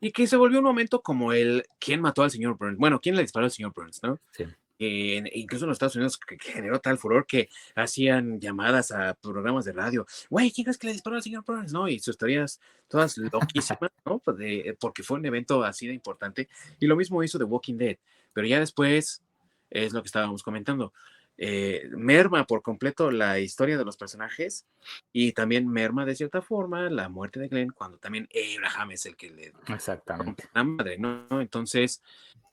Y 0.01 0.13
que 0.13 0.27
se 0.27 0.37
volvió 0.37 0.59
un 0.59 0.65
momento 0.65 1.01
como 1.03 1.33
el, 1.33 1.65
¿quién 1.79 2.01
mató 2.01 2.23
al 2.23 2.31
señor 2.31 2.57
Burns? 2.59 2.79
Bueno, 2.79 3.01
¿quién 3.01 3.17
le 3.17 3.23
disparó 3.23 3.47
al 3.47 3.51
señor 3.51 3.73
Burns, 3.75 4.03
no? 4.03 4.21
Sí. 4.33 4.45
incluso 4.79 5.65
en 5.65 5.69
los 5.69 5.77
Estados 5.77 5.97
Unidos 5.97 6.19
que, 6.19 6.37
generó 6.39 6.81
tal 6.81 6.99
furor 6.99 7.27
que 7.27 7.49
hacían 7.75 8.39
llamadas 8.41 8.91
a 8.91 9.15
programas 9.15 9.65
de 9.65 9.73
radio, 9.73 10.07
güey, 10.29 10.51
¿quién 10.51 10.69
es 10.69 10.77
que 10.77 10.89
le 10.89 10.93
disparó 10.93 11.17
al 11.17 11.23
señor 11.23 11.45
Burns? 11.47 11.73
No, 11.73 11.89
y 11.89 11.99
sus 11.99 12.19
teorías 12.19 12.61
todas 12.89 13.17
loquísimas, 13.17 13.91
¿no? 14.05 14.19
Pues 14.19 14.37
porque 14.79 15.03
fue 15.03 15.19
un 15.19 15.25
evento 15.25 15.65
así 15.65 15.87
de 15.87 15.95
importante. 15.95 16.49
Y 16.79 16.87
lo 16.87 16.97
mismo 16.97 17.23
hizo 17.23 17.39
The 17.39 17.45
Walking 17.45 17.77
Dead, 17.79 17.97
pero 18.35 18.47
ya 18.47 18.61
después 18.61 19.23
es 19.71 19.93
lo 19.93 20.03
que 20.03 20.07
estábamos 20.07 20.43
comentando. 20.43 20.93
Eh, 21.39 21.91
merma 21.91 22.47
por 22.47 22.63
completo 22.63 23.11
la 23.11 23.39
historia 23.39 23.77
de 23.77 23.85
los 23.85 23.99
personajes 23.99 24.65
y 25.13 25.33
también 25.33 25.69
merma 25.69 26.07
de 26.07 26.17
cierta 26.17 26.41
forma 26.41 26.89
la 26.89 27.11
muerte 27.11 27.39
de 27.39 27.49
Glenn 27.49 27.73
cuando 27.73 27.99
también 27.99 28.27
Abraham 28.57 28.93
es 28.93 29.05
el 29.05 29.17
que 29.17 29.29
le 29.31 29.53
exactamente 29.69 30.49
la 30.55 30.65
madre, 30.65 30.97
¿no? 30.97 31.27
Entonces 31.43 32.03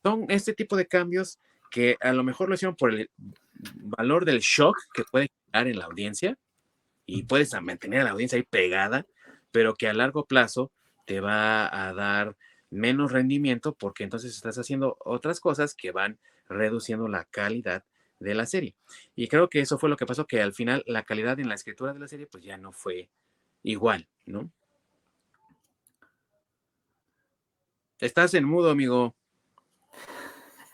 son 0.04 0.26
este 0.28 0.54
tipo 0.54 0.76
de 0.76 0.86
cambios 0.86 1.40
que 1.72 1.96
a 2.02 2.12
lo 2.12 2.26
mejor 2.26 2.50
lo 2.50 2.56
hicieron 2.56 2.76
por 2.76 2.94
el 2.94 3.10
valor 3.76 4.26
del 4.26 4.40
shock 4.40 4.76
que 4.94 5.06
puede 5.10 5.32
crear 5.50 5.68
en 5.68 5.80
la 5.80 5.86
audiencia 5.86 6.38
y 7.06 7.24
puedes 7.24 7.54
mantener 7.62 8.02
a 8.02 8.04
la 8.04 8.12
audiencia 8.12 8.36
ahí 8.36 8.44
pegada, 8.44 9.06
pero 9.52 9.76
que 9.76 9.88
a 9.88 9.94
largo 9.94 10.26
plazo 10.26 10.74
te 11.06 11.22
va 11.22 11.88
a 11.88 11.94
dar 11.94 12.36
menos 12.70 13.14
rendimiento 13.14 13.76
porque 13.76 14.04
entonces 14.04 14.36
estás 14.36 14.58
haciendo 14.58 14.98
otras 15.06 15.40
cosas 15.40 15.74
que 15.74 15.92
van 15.92 16.20
reduciendo 16.50 17.08
la 17.08 17.24
calidad 17.24 17.86
de 18.24 18.36
la 18.36 18.46
serie. 18.46 18.76
Y 19.16 19.28
creo 19.28 19.50
que 19.50 19.60
eso 19.60 19.78
fue 19.78 19.90
lo 19.90 19.98
que 19.98 20.06
pasó, 20.06 20.26
que 20.26 20.42
al 20.42 20.54
final 20.54 20.84
la 20.88 21.04
calidad 21.04 21.40
en 21.40 21.50
la 21.50 21.56
escritura 21.56 21.94
de 21.94 22.00
la 22.00 22.08
serie 22.08 22.28
pues 22.28 22.44
ya 22.44 22.58
no 22.58 22.72
fue 22.72 23.10
igual, 23.62 24.08
¿no? 24.26 24.52
Estás 28.00 28.34
en 28.34 28.44
mudo, 28.46 28.72
amigo. 28.72 29.16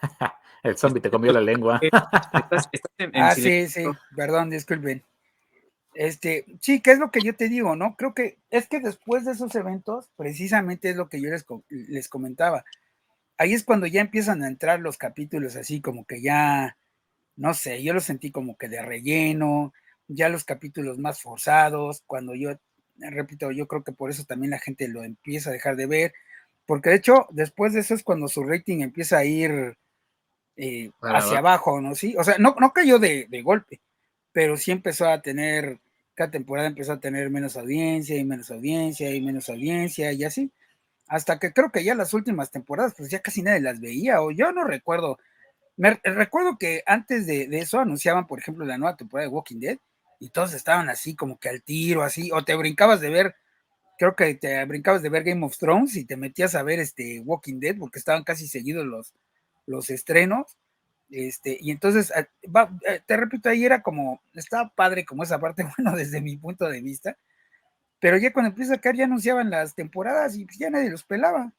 El 0.64 0.78
zombie 0.78 1.02
te 1.02 1.10
comió 1.10 1.32
la 1.32 1.42
lengua. 1.42 1.80
ah, 3.14 3.36
sí, 3.36 3.68
sí, 3.68 3.84
perdón, 4.16 4.50
disculpen. 4.50 5.04
Este, 5.94 6.46
sí, 6.62 6.82
¿qué 6.82 6.92
es 6.92 7.00
lo 7.00 7.12
que 7.12 7.22
yo 7.22 7.36
te 7.36 7.50
digo, 7.50 7.76
no? 7.76 7.96
Creo 7.96 8.14
que 8.14 8.40
es 8.50 8.68
que 8.68 8.80
después 8.80 9.26
de 9.26 9.34
esos 9.34 9.54
eventos, 9.56 10.10
precisamente 10.16 10.90
es 10.90 10.96
lo 10.96 11.10
que 11.10 11.22
yo 11.22 11.30
les, 11.30 11.46
les 11.70 12.10
comentaba. 12.10 12.66
Ahí 13.38 13.54
es 13.54 13.64
cuando 13.64 13.86
ya 13.86 14.02
empiezan 14.02 14.44
a 14.44 14.48
entrar 14.48 14.80
los 14.80 14.98
capítulos 14.98 15.56
así, 15.56 15.82
como 15.82 16.06
que 16.06 16.22
ya, 16.22 16.78
no 17.40 17.54
sé, 17.54 17.82
yo 17.82 17.94
lo 17.94 18.02
sentí 18.02 18.32
como 18.32 18.58
que 18.58 18.68
de 18.68 18.82
relleno, 18.82 19.74
ya 20.10 20.28
los 20.28 20.44
capítulos 20.44 21.00
más 21.00 21.22
forzados, 21.22 22.04
cuando 22.06 22.36
yo, 22.36 22.52
repito, 22.98 23.52
yo 23.52 23.66
creo 23.66 23.84
que 23.84 23.94
por 23.94 24.10
eso 24.10 24.26
también 24.26 24.52
la 24.52 24.60
gente 24.60 24.90
lo 24.90 25.04
empieza 25.06 25.50
a 25.50 25.54
dejar 25.54 25.78
de 25.78 25.86
ver, 25.86 26.14
porque 26.66 26.90
de 26.90 26.98
hecho, 26.98 27.28
después 27.32 27.74
de 27.74 27.80
eso 27.80 27.94
es 27.94 28.04
cuando 28.04 28.28
su 28.28 28.44
rating 28.44 28.82
empieza 28.82 29.20
a 29.20 29.24
ir 29.24 29.78
eh, 30.58 30.92
hacia 31.02 31.38
abajo, 31.38 31.80
¿no? 31.80 31.96
Sí, 31.96 32.14
o 32.18 32.26
sea, 32.26 32.38
no, 32.40 32.56
no 32.60 32.74
cayó 32.74 33.00
de, 33.00 33.26
de, 33.30 33.42
golpe, 33.42 33.80
pero 34.34 34.58
sí 34.58 34.72
empezó 34.72 35.08
a 35.08 35.22
tener, 35.22 35.80
cada 36.16 36.32
temporada 36.32 36.68
empezó 36.68 36.92
a 36.92 37.00
tener 37.00 37.30
menos 37.30 37.56
audiencia 37.56 38.18
y 38.18 38.26
menos 38.26 38.52
audiencia 38.52 39.16
y 39.16 39.22
menos 39.22 39.48
audiencia 39.48 40.12
y 40.12 40.26
así, 40.26 40.52
hasta 41.08 41.40
que 41.40 41.54
creo 41.54 41.72
que 41.72 41.86
ya 41.86 41.96
las 41.96 42.14
últimas 42.14 42.52
temporadas, 42.52 42.96
pues 42.98 43.10
ya 43.10 43.22
casi 43.22 43.44
nadie 43.44 43.62
las 43.62 43.80
veía, 43.80 44.22
o 44.22 44.30
yo 44.32 44.52
no 44.52 44.66
recuerdo 44.66 45.20
me 45.80 45.98
recuerdo 46.04 46.58
que 46.58 46.84
antes 46.86 47.26
de, 47.26 47.48
eso 47.54 47.80
anunciaban, 47.80 48.28
por 48.28 48.38
ejemplo, 48.38 48.66
la 48.66 48.78
nueva 48.78 48.98
temporada 48.98 49.30
de 49.30 49.34
Walking 49.34 49.60
Dead 49.62 49.78
y 50.20 50.30
todos 50.30 50.54
estaban 50.54 50.90
así 50.90 51.16
como 51.16 51.40
que 51.40 51.48
al 51.48 51.64
tiro, 51.64 52.04
así, 52.04 52.32
o 52.34 52.44
te 52.44 52.54
brincabas 52.54 53.00
de 53.00 53.10
ver, 53.10 53.36
creo 53.98 54.14
que 54.14 54.36
te 54.36 54.66
brincabas 54.66 55.02
de 55.02 55.08
ver 55.08 55.24
Game 55.24 55.46
of 55.46 55.58
Thrones 55.58 55.96
y 55.96 56.04
te 56.04 56.18
metías 56.18 56.54
a 56.56 56.64
ver 56.64 56.80
este 56.80 57.22
Walking 57.22 57.62
Dead 57.62 57.78
porque 57.78 57.98
estaban 57.98 58.26
casi 58.26 58.50
seguidos 58.50 58.86
los, 58.86 59.14
los 59.68 59.90
estrenos. 59.90 60.58
Este, 61.10 61.58
y 61.62 61.72
entonces, 61.72 62.12
ah, 62.14 62.28
eh, 62.86 63.00
te 63.06 63.16
repito, 63.16 63.48
ahí 63.48 63.64
era 63.64 63.82
como, 63.82 64.22
estaba 64.34 64.68
padre 64.76 65.06
como 65.06 65.24
esa 65.24 65.40
parte, 65.40 65.64
bueno, 65.78 65.96
desde 65.96 66.20
mi 66.20 66.36
punto 66.36 66.68
de 66.68 66.82
vista, 66.82 67.18
pero 68.02 68.18
ya 68.18 68.34
cuando 68.34 68.50
empieza 68.50 68.74
a 68.74 68.82
caer 68.82 68.98
ya 68.98 69.06
anunciaban 69.06 69.50
las 69.50 69.76
temporadas 69.76 70.36
y 70.36 70.46
ya 70.58 70.70
nadie 70.70 70.90
los 70.90 71.06
pelaba. 71.06 71.54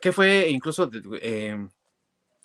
¿Qué 0.00 0.12
fue 0.12 0.48
incluso 0.48 0.90
eh, 1.20 1.68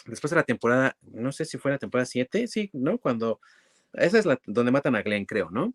después 0.06 0.32
de 0.32 0.38
la 0.38 0.44
temporada, 0.44 0.98
no 1.02 1.32
sé 1.32 1.46
si 1.46 1.58
fue 1.58 1.72
la 1.72 1.78
temporada 1.78 2.06
7, 2.06 2.48
sí, 2.48 2.70
¿no? 2.74 2.98
Cuando, 2.98 3.40
esa 3.94 4.20
es 4.20 4.26
la 4.26 4.40
donde 4.46 4.72
matan 4.72 4.96
a 4.96 5.02
Glenn, 5.02 5.26
creo, 5.26 5.50
¿no? 5.50 5.74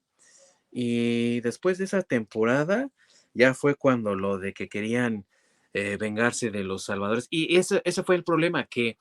Y 0.70 1.40
después 1.40 1.78
de 1.78 1.84
esa 1.84 2.02
temporada, 2.02 2.90
ya 3.34 3.54
fue 3.54 3.74
cuando 3.74 4.14
lo 4.14 4.38
de 4.38 4.52
que 4.52 4.68
querían 4.68 5.24
eh, 5.72 5.96
vengarse 5.98 6.50
de 6.50 6.64
los 6.64 6.84
salvadores. 6.84 7.26
Y 7.30 7.56
ese, 7.56 7.80
ese 7.84 8.02
fue 8.02 8.16
el 8.16 8.24
problema, 8.24 8.66
que 8.66 8.98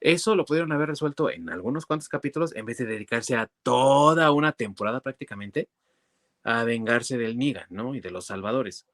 Eso 0.00 0.36
lo 0.36 0.44
pudieron 0.44 0.72
haber 0.72 0.88
resuelto 0.90 1.30
en 1.30 1.48
algunos 1.48 1.86
cuantos 1.86 2.08
capítulos 2.08 2.54
en 2.54 2.66
vez 2.66 2.78
de 2.78 2.86
dedicarse 2.86 3.34
a 3.36 3.50
toda 3.62 4.30
una 4.30 4.52
temporada 4.52 5.00
prácticamente 5.00 5.68
a 6.44 6.64
vengarse 6.64 7.18
del 7.18 7.38
Niga, 7.38 7.66
¿no? 7.70 7.94
Y 7.94 8.00
de 8.00 8.10
los 8.10 8.26
salvadores. 8.26 8.86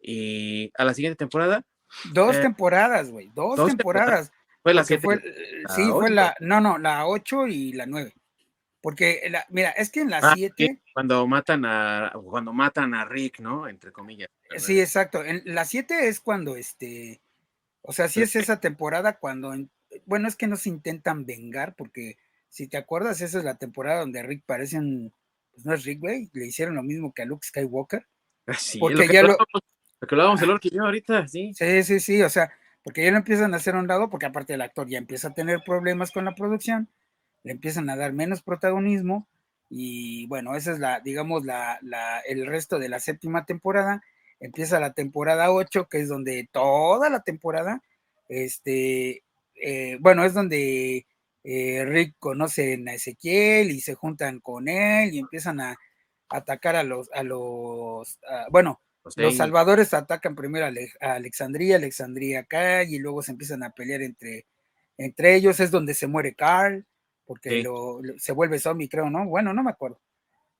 Y 0.00 0.70
a 0.76 0.84
la 0.84 0.94
siguiente 0.94 1.16
temporada. 1.16 1.64
Dos 2.12 2.36
eh, 2.36 2.40
temporadas, 2.40 3.10
güey. 3.10 3.30
Dos, 3.34 3.64
temporadas. 3.64 4.30
Fue 4.62 4.74
la 4.74 4.84
siete. 4.84 5.06
Eh, 5.14 5.62
sí, 5.74 5.88
fue 5.90 6.10
la. 6.10 6.34
No, 6.40 6.60
no, 6.60 6.78
la 6.78 7.06
8 7.06 7.46
y 7.46 7.72
la 7.72 7.86
9. 7.86 8.12
Porque, 8.80 9.22
la, 9.30 9.44
mira, 9.48 9.70
es 9.70 9.90
que 9.90 10.00
en 10.00 10.10
la 10.10 10.34
7. 10.34 10.70
Ah, 10.70 10.90
cuando 10.92 11.26
matan 11.26 11.64
a. 11.64 12.12
Cuando 12.24 12.52
matan 12.52 12.94
a 12.94 13.04
Rick, 13.04 13.40
¿no? 13.40 13.68
Entre 13.68 13.92
comillas. 13.92 14.28
Sí, 14.56 14.80
exacto. 14.80 15.24
En 15.24 15.42
la 15.44 15.64
7 15.64 16.08
es 16.08 16.20
cuando 16.20 16.56
este. 16.56 17.20
O 17.82 17.92
sea, 17.92 18.08
sí 18.08 18.22
es 18.22 18.36
esa 18.36 18.60
temporada 18.60 19.18
cuando. 19.18 19.54
Bueno, 20.04 20.28
es 20.28 20.36
que 20.36 20.46
no 20.46 20.56
se 20.56 20.68
intentan 20.68 21.24
vengar, 21.24 21.74
porque 21.74 22.18
si 22.48 22.68
te 22.68 22.76
acuerdas, 22.76 23.20
esa 23.20 23.38
es 23.38 23.44
la 23.44 23.56
temporada 23.56 24.00
donde 24.00 24.22
Rick 24.22 24.44
parece 24.46 24.78
un. 24.78 25.12
Pues 25.52 25.64
no 25.64 25.74
es 25.74 25.84
Rick, 25.84 26.00
güey. 26.00 26.30
Le 26.32 26.46
hicieron 26.46 26.74
lo 26.74 26.82
mismo 26.82 27.12
que 27.12 27.22
a 27.22 27.26
Luke 27.26 27.46
Skywalker. 27.46 28.06
Sí, 28.58 28.78
porque 28.78 29.08
ya 29.08 29.22
lo. 29.22 29.36
Porque 29.98 30.14
lo 30.14 30.24
vamos 30.24 30.42
el 30.42 30.50
orque 30.50 30.70
yo 30.70 30.84
ahorita, 30.84 31.26
sí. 31.26 31.52
Sí, 31.54 31.82
sí, 31.82 32.00
sí, 32.00 32.22
o 32.22 32.30
sea, 32.30 32.52
porque 32.88 33.04
ya 33.04 33.10
lo 33.10 33.18
empiezan 33.18 33.52
a 33.52 33.58
hacer 33.58 33.74
a 33.74 33.80
un 33.80 33.86
lado, 33.86 34.08
porque 34.08 34.24
aparte 34.24 34.54
el 34.54 34.62
actor 34.62 34.88
ya 34.88 34.96
empieza 34.96 35.28
a 35.28 35.34
tener 35.34 35.60
problemas 35.62 36.10
con 36.10 36.24
la 36.24 36.34
producción, 36.34 36.88
le 37.42 37.52
empiezan 37.52 37.90
a 37.90 37.96
dar 37.96 38.14
menos 38.14 38.40
protagonismo, 38.40 39.28
y 39.68 40.26
bueno, 40.28 40.56
esa 40.56 40.72
es 40.72 40.78
la, 40.78 41.00
digamos, 41.00 41.44
la, 41.44 41.78
el 42.26 42.46
resto 42.46 42.78
de 42.78 42.88
la 42.88 42.98
séptima 42.98 43.44
temporada. 43.44 44.02
Empieza 44.40 44.80
la 44.80 44.94
temporada 44.94 45.52
8, 45.52 45.86
que 45.90 45.98
es 45.98 46.08
donde 46.08 46.48
toda 46.50 47.10
la 47.10 47.20
temporada, 47.20 47.82
este, 48.26 49.22
eh, 49.56 49.98
bueno, 50.00 50.24
es 50.24 50.32
donde 50.32 51.06
eh, 51.44 51.84
Rick 51.84 52.16
conoce 52.18 52.82
a 52.88 52.94
Ezequiel 52.94 53.70
y 53.70 53.82
se 53.82 53.96
juntan 53.96 54.40
con 54.40 54.66
él 54.66 55.12
y 55.12 55.18
empiezan 55.18 55.60
a, 55.60 55.76
atacar 56.30 56.74
a 56.74 56.84
los, 56.84 57.10
a 57.12 57.22
los, 57.22 58.18
bueno, 58.50 58.80
los 59.16 59.36
salvadores 59.36 59.94
atacan 59.94 60.34
primero 60.34 60.66
a, 60.66 61.12
Alexandría, 61.12 61.76
Alexandría 61.76 62.44
cae 62.44 62.86
y 62.90 62.98
luego 62.98 63.22
se 63.22 63.32
empiezan 63.32 63.62
a 63.62 63.70
pelear 63.70 64.02
entre, 64.02 64.46
entre 64.96 65.34
ellos. 65.34 65.60
Es 65.60 65.70
donde 65.70 65.94
se 65.94 66.06
muere 66.06 66.34
Carl, 66.34 66.84
porque 67.24 67.64
se 68.18 68.32
vuelve 68.32 68.58
zombie, 68.58 68.88
creo, 68.88 69.10
¿no? 69.10 69.26
Bueno, 69.26 69.52
no 69.52 69.62
me 69.62 69.70
acuerdo. 69.70 70.00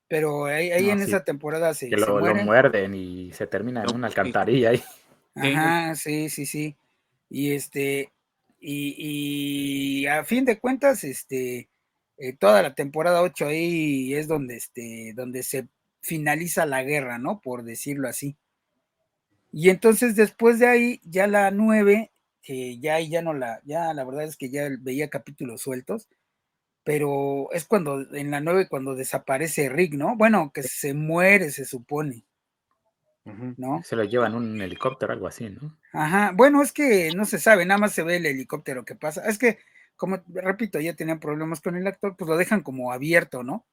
Pero 0.08 0.46
ahí, 0.46 0.90
en 0.90 1.00
esa 1.00 1.22
temporada 1.22 1.74
se, 1.74 1.90
que 1.90 1.96
lo, 1.96 2.18
muerden 2.44 2.94
y 2.94 3.30
se 3.32 3.46
termina 3.46 3.82
en 3.82 3.94
una 3.94 4.06
alcantarilla 4.06 4.70
ahí. 4.70 4.82
Ajá, 5.34 5.94
sí, 5.94 6.30
sí, 6.30 6.46
sí. 6.46 6.76
Y 7.28 7.52
este, 7.52 8.10
y, 8.60 10.06
a 10.06 10.24
fin 10.24 10.44
de 10.44 10.58
cuentas, 10.58 11.04
este, 11.04 11.68
eh, 12.16 12.32
toda 12.38 12.62
la 12.62 12.74
temporada 12.74 13.22
8 13.22 13.46
ahí 13.46 14.14
es 14.14 14.26
donde, 14.26 14.56
este, 14.56 15.12
donde 15.14 15.42
se 15.42 15.68
finaliza 16.08 16.66
la 16.66 16.82
guerra, 16.82 17.18
¿no? 17.18 17.40
Por 17.40 17.62
decirlo 17.62 18.08
así. 18.08 18.36
Y 19.52 19.70
entonces 19.70 20.16
después 20.16 20.58
de 20.58 20.66
ahí, 20.66 21.00
ya 21.04 21.26
la 21.26 21.50
9, 21.50 22.10
que 22.42 22.78
ya 22.78 22.98
ya 23.00 23.22
no 23.22 23.34
la, 23.34 23.60
ya 23.64 23.92
la 23.94 24.04
verdad 24.04 24.24
es 24.24 24.36
que 24.36 24.50
ya 24.50 24.68
veía 24.80 25.08
capítulos 25.08 25.60
sueltos, 25.60 26.08
pero 26.82 27.52
es 27.52 27.66
cuando, 27.66 28.00
en 28.14 28.30
la 28.30 28.40
9, 28.40 28.68
cuando 28.68 28.94
desaparece 28.94 29.68
Rick, 29.68 29.94
¿no? 29.94 30.16
Bueno, 30.16 30.50
que 30.52 30.62
se 30.62 30.94
muere, 30.94 31.50
se 31.50 31.64
supone. 31.64 32.24
¿No? 33.58 33.82
Se 33.84 33.94
lo 33.94 34.04
llevan 34.04 34.34
un 34.34 34.58
helicóptero, 34.62 35.12
algo 35.12 35.26
así, 35.26 35.50
¿no? 35.50 35.76
Ajá, 35.92 36.32
bueno, 36.34 36.62
es 36.62 36.72
que 36.72 37.10
no 37.14 37.26
se 37.26 37.38
sabe, 37.38 37.66
nada 37.66 37.76
más 37.76 37.92
se 37.92 38.02
ve 38.02 38.16
el 38.16 38.24
helicóptero 38.24 38.86
que 38.86 38.94
pasa. 38.94 39.28
Es 39.28 39.36
que, 39.36 39.58
como 39.96 40.22
repito, 40.28 40.80
ya 40.80 40.94
tenían 40.94 41.20
problemas 41.20 41.60
con 41.60 41.76
el 41.76 41.86
actor, 41.86 42.16
pues 42.16 42.26
lo 42.26 42.38
dejan 42.38 42.62
como 42.62 42.90
abierto, 42.90 43.42
¿no? 43.42 43.66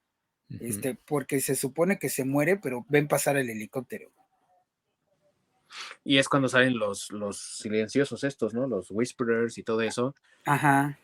Este, 0.59 0.95
porque 0.95 1.39
se 1.41 1.55
supone 1.55 1.97
que 1.97 2.09
se 2.09 2.25
muere, 2.25 2.57
pero 2.57 2.85
ven 2.89 3.07
pasar 3.07 3.37
el 3.37 3.49
helicóptero. 3.49 4.11
Y 6.03 6.17
es 6.17 6.29
cuando 6.29 6.47
salen 6.47 6.77
los, 6.77 7.11
los 7.11 7.39
silenciosos 7.39 8.23
estos, 8.23 8.53
¿no? 8.53 8.67
Los 8.67 8.91
whisperers 8.91 9.57
y 9.57 9.63
todo 9.63 9.81
eso. 9.81 10.15
Ajá. 10.45 10.99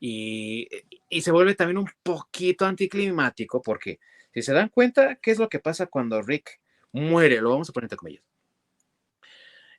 Y, 0.00 0.68
y, 1.08 1.20
se 1.22 1.30
vuelve 1.30 1.54
también 1.54 1.78
un 1.78 1.88
poquito 2.02 2.66
anticlimático 2.66 3.62
porque 3.62 4.00
si 4.32 4.42
se 4.42 4.52
dan 4.52 4.68
cuenta, 4.68 5.16
¿qué 5.16 5.30
es 5.30 5.38
lo 5.38 5.48
que 5.48 5.60
pasa 5.60 5.86
cuando 5.86 6.20
Rick 6.20 6.60
muere? 6.92 7.40
Lo 7.40 7.50
vamos 7.50 7.70
a 7.70 7.72
poner 7.72 7.86
entre 7.86 7.96
comillas. 7.96 8.24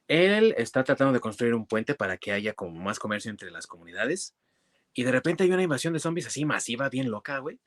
Él 0.07 0.55
está 0.57 0.83
tratando 0.83 1.13
de 1.13 1.19
construir 1.19 1.53
un 1.53 1.65
puente 1.65 1.95
para 1.95 2.17
que 2.17 2.31
haya 2.31 2.53
como 2.53 2.79
más 2.79 2.99
comercio 2.99 3.31
entre 3.31 3.51
las 3.51 3.67
comunidades 3.67 4.35
y 4.93 5.03
de 5.03 5.11
repente 5.11 5.43
hay 5.43 5.51
una 5.51 5.63
invasión 5.63 5.93
de 5.93 5.99
zombies 5.99 6.27
así 6.27 6.45
masiva, 6.45 6.89
bien 6.89 7.11
loca, 7.11 7.39
güey. 7.39 7.59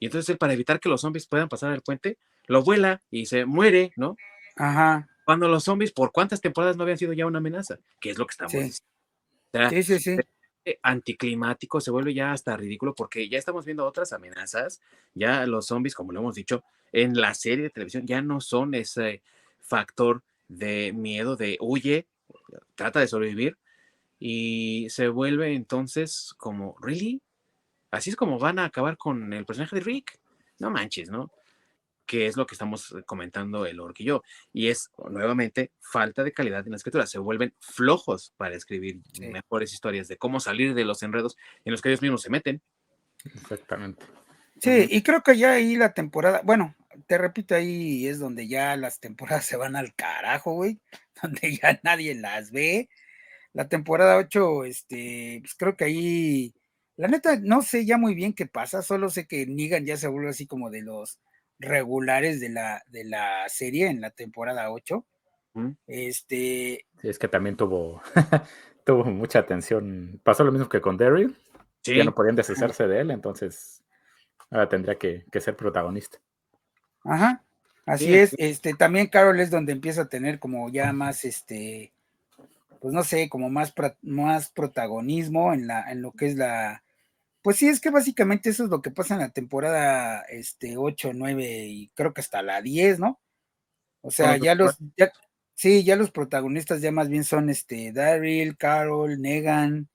Y 0.00 0.06
entonces 0.06 0.30
él, 0.30 0.38
para 0.38 0.54
evitar 0.54 0.80
que 0.80 0.88
los 0.88 1.02
zombies 1.02 1.26
puedan 1.26 1.48
pasar 1.48 1.72
el 1.72 1.82
puente, 1.82 2.18
lo 2.46 2.64
vuela 2.64 3.02
y 3.10 3.26
se 3.26 3.44
muere, 3.44 3.92
¿no? 3.96 4.16
Ajá. 4.56 5.08
Cuando 5.24 5.46
los 5.46 5.62
zombies, 5.62 5.92
¿por 5.92 6.10
cuántas 6.10 6.40
temporadas 6.40 6.76
no 6.76 6.82
habían 6.82 6.98
sido 6.98 7.12
ya 7.12 7.26
una 7.26 7.38
amenaza? 7.38 7.78
Que 8.00 8.10
es 8.10 8.18
lo 8.18 8.26
que 8.26 8.32
estamos 8.32 8.52
sí. 8.52 9.82
sí, 9.82 9.98
sí, 10.00 10.16
Anticlimático, 10.82 11.80
se 11.80 11.90
vuelve 11.90 12.14
ya 12.14 12.32
hasta 12.32 12.56
ridículo 12.56 12.94
porque 12.94 13.28
ya 13.28 13.38
estamos 13.38 13.64
viendo 13.64 13.86
otras 13.86 14.12
amenazas. 14.12 14.80
Ya 15.14 15.46
los 15.46 15.66
zombies, 15.66 15.94
como 15.94 16.12
lo 16.12 16.20
hemos 16.20 16.34
dicho, 16.34 16.64
en 16.92 17.20
la 17.20 17.34
serie 17.34 17.64
de 17.64 17.70
televisión 17.70 18.06
ya 18.06 18.22
no 18.22 18.40
son 18.40 18.74
ese 18.74 19.22
factor 19.60 20.22
de 20.48 20.92
miedo, 20.92 21.36
de 21.36 21.56
huye, 21.60 22.06
trata 22.74 23.00
de 23.00 23.08
sobrevivir. 23.08 23.56
Y 24.18 24.86
se 24.90 25.08
vuelve 25.08 25.54
entonces 25.54 26.34
como, 26.36 26.76
¿really? 26.80 27.22
Así 27.90 28.10
es 28.10 28.16
como 28.16 28.38
van 28.38 28.58
a 28.58 28.66
acabar 28.66 28.96
con 28.96 29.32
el 29.32 29.44
personaje 29.44 29.76
de 29.76 29.82
Rick. 29.82 30.18
No 30.58 30.70
manches, 30.70 31.10
¿no? 31.10 31.30
Que 32.06 32.26
es 32.26 32.36
lo 32.36 32.46
que 32.46 32.54
estamos 32.54 32.94
comentando 33.06 33.66
el 33.66 33.80
Ork 33.80 34.00
y 34.00 34.04
yo. 34.04 34.22
Y 34.52 34.68
es 34.68 34.90
nuevamente 35.10 35.72
falta 35.80 36.22
de 36.22 36.32
calidad 36.32 36.64
en 36.64 36.70
la 36.70 36.76
escritura. 36.76 37.06
Se 37.06 37.18
vuelven 37.18 37.54
flojos 37.58 38.32
para 38.36 38.54
escribir 38.54 39.00
mejores 39.20 39.72
historias 39.72 40.08
de 40.08 40.16
cómo 40.16 40.40
salir 40.40 40.74
de 40.74 40.84
los 40.84 41.02
enredos 41.02 41.36
en 41.64 41.72
los 41.72 41.82
que 41.82 41.88
ellos 41.88 42.02
mismos 42.02 42.22
se 42.22 42.30
meten. 42.30 42.62
Exactamente. 43.24 44.04
Sí, 44.60 44.86
y 44.90 45.02
creo 45.02 45.22
que 45.22 45.36
ya 45.36 45.52
ahí 45.52 45.76
la 45.76 45.94
temporada, 45.94 46.42
bueno, 46.44 46.74
te 47.06 47.16
repito, 47.16 47.54
ahí 47.54 48.06
es 48.06 48.18
donde 48.18 48.46
ya 48.46 48.76
las 48.76 49.00
temporadas 49.00 49.46
se 49.46 49.56
van 49.56 49.74
al 49.74 49.94
carajo, 49.94 50.52
güey, 50.52 50.78
donde 51.22 51.56
ya 51.56 51.80
nadie 51.82 52.14
las 52.14 52.50
ve. 52.50 52.88
La 53.52 53.68
temporada 53.68 54.16
8, 54.16 54.64
este, 54.64 55.38
pues 55.40 55.54
creo 55.54 55.76
que 55.76 55.84
ahí 55.84 56.54
la 57.00 57.08
neta, 57.08 57.38
no 57.40 57.62
sé 57.62 57.86
ya 57.86 57.96
muy 57.96 58.14
bien 58.14 58.34
qué 58.34 58.44
pasa, 58.44 58.82
solo 58.82 59.08
sé 59.08 59.26
que 59.26 59.46
Negan 59.46 59.86
ya 59.86 59.96
se 59.96 60.06
vuelve 60.06 60.28
así 60.28 60.46
como 60.46 60.68
de 60.68 60.82
los 60.82 61.18
regulares 61.58 62.40
de 62.40 62.50
la, 62.50 62.82
de 62.88 63.04
la 63.04 63.48
serie 63.48 63.86
en 63.86 64.02
la 64.02 64.10
temporada 64.10 64.70
8. 64.70 65.06
Este. 65.86 66.84
Sí, 67.00 67.08
es 67.08 67.18
que 67.18 67.26
también 67.26 67.56
tuvo, 67.56 68.02
tuvo 68.84 69.04
mucha 69.04 69.38
atención. 69.38 70.20
Pasó 70.22 70.44
lo 70.44 70.52
mismo 70.52 70.68
que 70.68 70.82
con 70.82 70.98
Daryl. 70.98 71.34
Ya 71.84 72.04
no 72.04 72.14
podían 72.14 72.36
deshacerse 72.36 72.86
de 72.86 73.00
él, 73.00 73.10
entonces 73.10 73.82
ahora 74.50 74.68
tendría 74.68 74.96
que, 74.96 75.24
ser 75.40 75.56
protagonista. 75.56 76.18
Ajá. 77.02 77.42
Así 77.86 78.14
es. 78.14 78.34
Este, 78.36 78.74
también 78.74 79.06
Carol 79.06 79.40
es 79.40 79.50
donde 79.50 79.72
empieza 79.72 80.02
a 80.02 80.08
tener 80.10 80.38
como 80.38 80.68
ya 80.68 80.92
más 80.92 81.24
este. 81.24 81.94
Pues 82.78 82.92
no 82.92 83.04
sé, 83.04 83.30
como 83.30 83.48
más, 83.48 83.72
más 84.02 84.50
protagonismo 84.50 85.54
en 85.54 85.66
la, 85.66 85.90
en 85.90 86.02
lo 86.02 86.12
que 86.12 86.26
es 86.26 86.36
la, 86.36 86.82
pues 87.42 87.56
sí, 87.56 87.68
es 87.68 87.80
que 87.80 87.90
básicamente 87.90 88.50
eso 88.50 88.64
es 88.64 88.70
lo 88.70 88.82
que 88.82 88.90
pasa 88.90 89.14
en 89.14 89.20
la 89.20 89.30
temporada 89.30 90.22
este, 90.22 90.76
8, 90.76 91.12
9 91.14 91.66
y 91.66 91.88
creo 91.94 92.12
que 92.12 92.20
hasta 92.20 92.42
la 92.42 92.60
10, 92.60 92.98
¿no? 93.00 93.20
O 94.02 94.10
sea, 94.10 94.36
ya 94.36 94.54
los, 94.54 94.78
sí, 95.54 95.84
ya 95.84 95.96
los 95.96 96.10
protagonistas 96.10 96.80
ya 96.80 96.90
más 96.90 97.08
bien 97.08 97.24
son 97.24 97.50
este, 97.50 97.92
Daryl, 97.92 98.56
Carol, 98.56 99.20
Negan, 99.20 99.88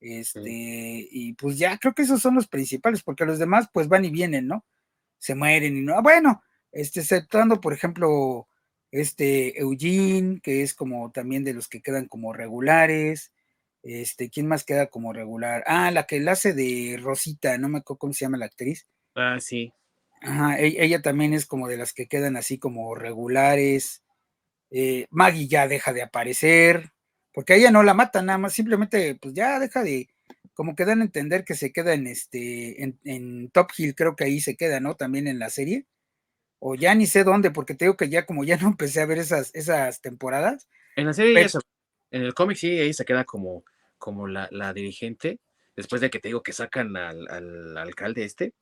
este, 0.00 1.08
y 1.10 1.34
pues 1.34 1.58
ya 1.58 1.78
creo 1.78 1.94
que 1.94 2.02
esos 2.02 2.20
son 2.22 2.34
los 2.34 2.48
principales, 2.48 3.02
porque 3.02 3.26
los 3.26 3.38
demás 3.38 3.68
pues 3.72 3.88
van 3.88 4.04
y 4.04 4.10
vienen, 4.10 4.46
¿no? 4.48 4.64
Se 5.18 5.34
mueren 5.34 5.76
y 5.76 5.82
no, 5.82 5.94
ah, 5.96 6.00
bueno, 6.02 6.42
este, 6.72 7.00
exceptuando, 7.00 7.60
por 7.60 7.72
ejemplo, 7.72 8.48
este 8.90 9.60
Eugene, 9.60 10.40
que 10.40 10.62
es 10.62 10.74
como 10.74 11.12
también 11.12 11.44
de 11.44 11.54
los 11.54 11.68
que 11.68 11.82
quedan 11.82 12.06
como 12.08 12.32
regulares, 12.32 13.32
este, 13.82 14.30
¿quién 14.30 14.46
más 14.46 14.64
queda 14.64 14.88
como 14.88 15.12
regular? 15.12 15.64
Ah, 15.66 15.90
la 15.90 16.06
que 16.06 16.20
la 16.20 16.32
hace 16.32 16.52
de 16.52 16.98
Rosita, 17.00 17.56
no 17.58 17.68
me 17.68 17.78
acuerdo 17.78 17.98
cómo 17.98 18.12
se 18.12 18.24
llama 18.24 18.38
la 18.38 18.46
actriz. 18.46 18.86
Ah, 19.14 19.38
sí. 19.40 19.72
Ajá, 20.22 20.60
e-, 20.60 20.84
ella 20.84 21.02
también 21.02 21.32
es 21.34 21.46
como 21.46 21.68
de 21.68 21.76
las 21.76 21.92
que 21.92 22.06
quedan 22.06 22.36
así 22.36 22.58
como 22.58 22.94
regulares. 22.94 24.02
Eh, 24.70 25.06
Maggie 25.10 25.48
ya 25.48 25.66
deja 25.66 25.92
de 25.92 26.02
aparecer, 26.02 26.90
porque 27.32 27.56
ella 27.56 27.70
no 27.70 27.82
la 27.82 27.94
mata 27.94 28.22
nada 28.22 28.38
más, 28.38 28.52
simplemente 28.52 29.16
pues 29.16 29.34
ya 29.34 29.58
deja 29.58 29.82
de, 29.82 30.08
como 30.54 30.76
que 30.76 30.84
dan 30.84 31.00
a 31.00 31.04
entender 31.04 31.44
que 31.44 31.54
se 31.54 31.72
queda 31.72 31.94
en 31.94 32.06
este, 32.06 32.82
en, 32.82 33.50
Top 33.50 33.70
Hill, 33.76 33.94
creo 33.94 34.14
que 34.14 34.24
ahí 34.24 34.40
se 34.40 34.56
queda, 34.56 34.78
¿no? 34.78 34.94
También 34.94 35.26
en 35.26 35.38
la 35.38 35.50
serie. 35.50 35.86
O 36.60 36.74
ya 36.74 36.94
ni 36.94 37.06
sé 37.06 37.24
dónde, 37.24 37.50
porque 37.50 37.74
te 37.74 37.86
digo 37.86 37.96
que 37.96 38.10
ya 38.10 38.26
como 38.26 38.44
ya 38.44 38.58
no 38.58 38.68
empecé 38.68 39.00
a 39.00 39.06
ver 39.06 39.18
esas, 39.18 39.50
esas 39.54 40.00
temporadas. 40.02 40.68
En 40.96 41.06
la 41.06 41.14
serie 41.14 41.34
ya 41.34 41.60
en 42.10 42.22
el 42.22 42.34
cómic 42.34 42.56
sí, 42.56 42.78
ahí 42.78 42.92
se 42.92 43.04
queda 43.04 43.24
como 43.24 43.64
como 44.00 44.26
la, 44.26 44.72
dirigente, 44.74 45.38
después 45.76 46.00
de 46.00 46.10
que 46.10 46.18
te 46.18 46.28
digo 46.28 46.42
que 46.42 46.52
sacan 46.52 46.96
al, 46.96 47.76
alcalde 47.76 48.24
este, 48.24 48.54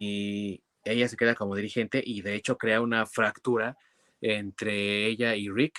y, 0.00 0.60
ella 0.84 1.06
se 1.06 1.16
queda 1.16 1.36
como 1.36 1.54
dirigente 1.54 2.02
y 2.04 2.22
de 2.22 2.34
hecho 2.34 2.58
crea 2.58 2.80
una 2.80 3.06
fractura 3.06 3.76
entre 4.20 5.06
ella 5.06 5.36
y 5.36 5.48
Rick 5.48 5.78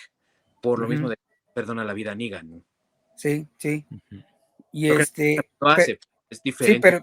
por 0.62 0.80
lo 0.80 0.88
mismo 0.88 1.10
de 1.10 1.18
perdona 1.54 1.84
la 1.84 1.91
vida 1.91 2.14
a 2.14 2.16
Negan. 2.16 2.64
Sí, 3.18 3.45
sí. 3.58 3.86
Y 4.72 4.89
este... 4.89 5.36
es 6.30 6.41
diferente. 6.41 6.76
Sí 6.76 6.80
pero, 6.82 7.01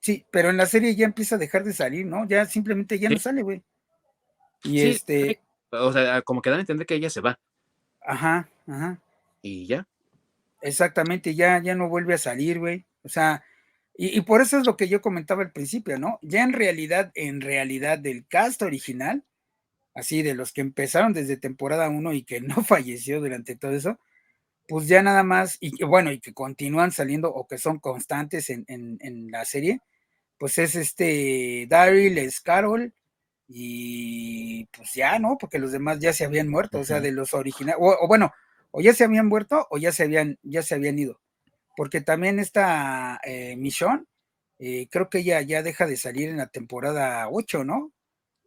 sí, 0.00 0.26
pero 0.30 0.50
en 0.50 0.58
la 0.58 0.66
serie 0.66 0.94
ya 0.94 1.06
empieza 1.06 1.36
a 1.36 1.38
dejar 1.38 1.64
de 1.64 1.72
salir, 1.72 2.04
¿no? 2.04 2.28
Ya 2.28 2.44
simplemente 2.44 2.98
ya 2.98 3.08
no 3.08 3.18
sale, 3.18 3.40
güey. 3.40 3.62
Y 4.64 4.82
este... 4.82 5.40
O 5.70 5.92
sea, 5.92 6.20
como 6.20 6.42
que 6.42 6.50
dan 6.50 6.58
a 6.58 6.62
entender 6.62 6.86
que 6.86 6.94
ella 6.94 7.08
se 7.08 7.22
va. 7.22 7.38
Ajá, 8.02 8.48
ajá. 8.66 9.00
Y 9.40 9.66
ya. 9.66 9.86
Exactamente, 10.64 11.34
ya, 11.34 11.60
ya 11.62 11.74
no 11.74 11.90
vuelve 11.90 12.14
a 12.14 12.18
salir, 12.18 12.58
güey. 12.58 12.86
O 13.02 13.08
sea, 13.10 13.44
y, 13.96 14.22
por 14.22 14.40
eso 14.40 14.58
es 14.58 14.66
lo 14.66 14.76
que 14.78 14.88
yo 14.88 15.02
comentaba 15.02 15.42
al 15.42 15.52
principio, 15.52 15.98
¿no? 15.98 16.18
Ya 16.22 16.42
en 16.42 16.54
realidad, 16.54 17.12
en 17.14 17.42
realidad 17.42 17.98
del 17.98 18.26
cast 18.26 18.62
original, 18.62 19.24
así 19.94 20.22
de 20.22 20.34
los 20.34 20.52
que 20.52 20.62
empezaron 20.62 21.12
desde 21.12 21.36
temporada 21.36 21.88
1 21.90 22.14
y 22.14 22.24
que 22.24 22.40
no 22.40 22.64
falleció 22.64 23.20
durante 23.20 23.56
todo 23.56 23.72
eso, 23.72 24.00
pues 24.68 24.88
ya 24.88 25.02
nada 25.02 25.24
más, 25.24 25.58
y 25.60 25.84
bueno, 25.84 26.12
y 26.12 26.20
que 26.20 26.34
continúan 26.34 26.92
saliendo 26.92 27.30
o 27.34 27.46
que 27.46 27.58
son 27.58 27.78
constantes 27.80 28.50
en, 28.50 29.30
la 29.30 29.44
serie, 29.44 29.80
pues 30.38 30.58
es 30.58 30.76
este 30.76 31.66
Daryl, 31.68 32.18
es 32.18 32.40
Carol, 32.40 32.94
y 33.48 34.66
pues 34.66 34.94
ya, 34.94 35.18
¿no? 35.18 35.38
Porque 35.38 35.58
los 35.58 35.72
demás 35.72 36.00
ya 36.00 36.12
se 36.14 36.24
habían 36.24 36.48
muerto, 36.48 36.80
o 36.80 36.84
sea, 36.84 37.00
de 37.00 37.12
los 37.12 37.34
originales, 37.34 37.78
o, 37.80 38.08
bueno, 38.08 38.32
o 38.76 38.80
ya 38.80 38.92
se 38.92 39.04
habían 39.04 39.28
muerto 39.28 39.68
o 39.70 39.78
ya 39.78 39.92
se 39.92 40.02
habían, 40.02 40.36
ya 40.42 40.60
se 40.62 40.74
habían 40.74 40.98
ido. 40.98 41.20
Porque 41.76 42.00
también 42.00 42.40
esta 42.40 43.20
eh, 43.22 43.54
Michonne, 43.56 44.04
eh, 44.58 44.88
creo 44.90 45.08
que 45.08 45.18
ella 45.18 45.40
ya 45.42 45.62
deja 45.62 45.86
de 45.86 45.96
salir 45.96 46.28
en 46.28 46.38
la 46.38 46.48
temporada 46.48 47.28
8, 47.30 47.62
¿no? 47.62 47.92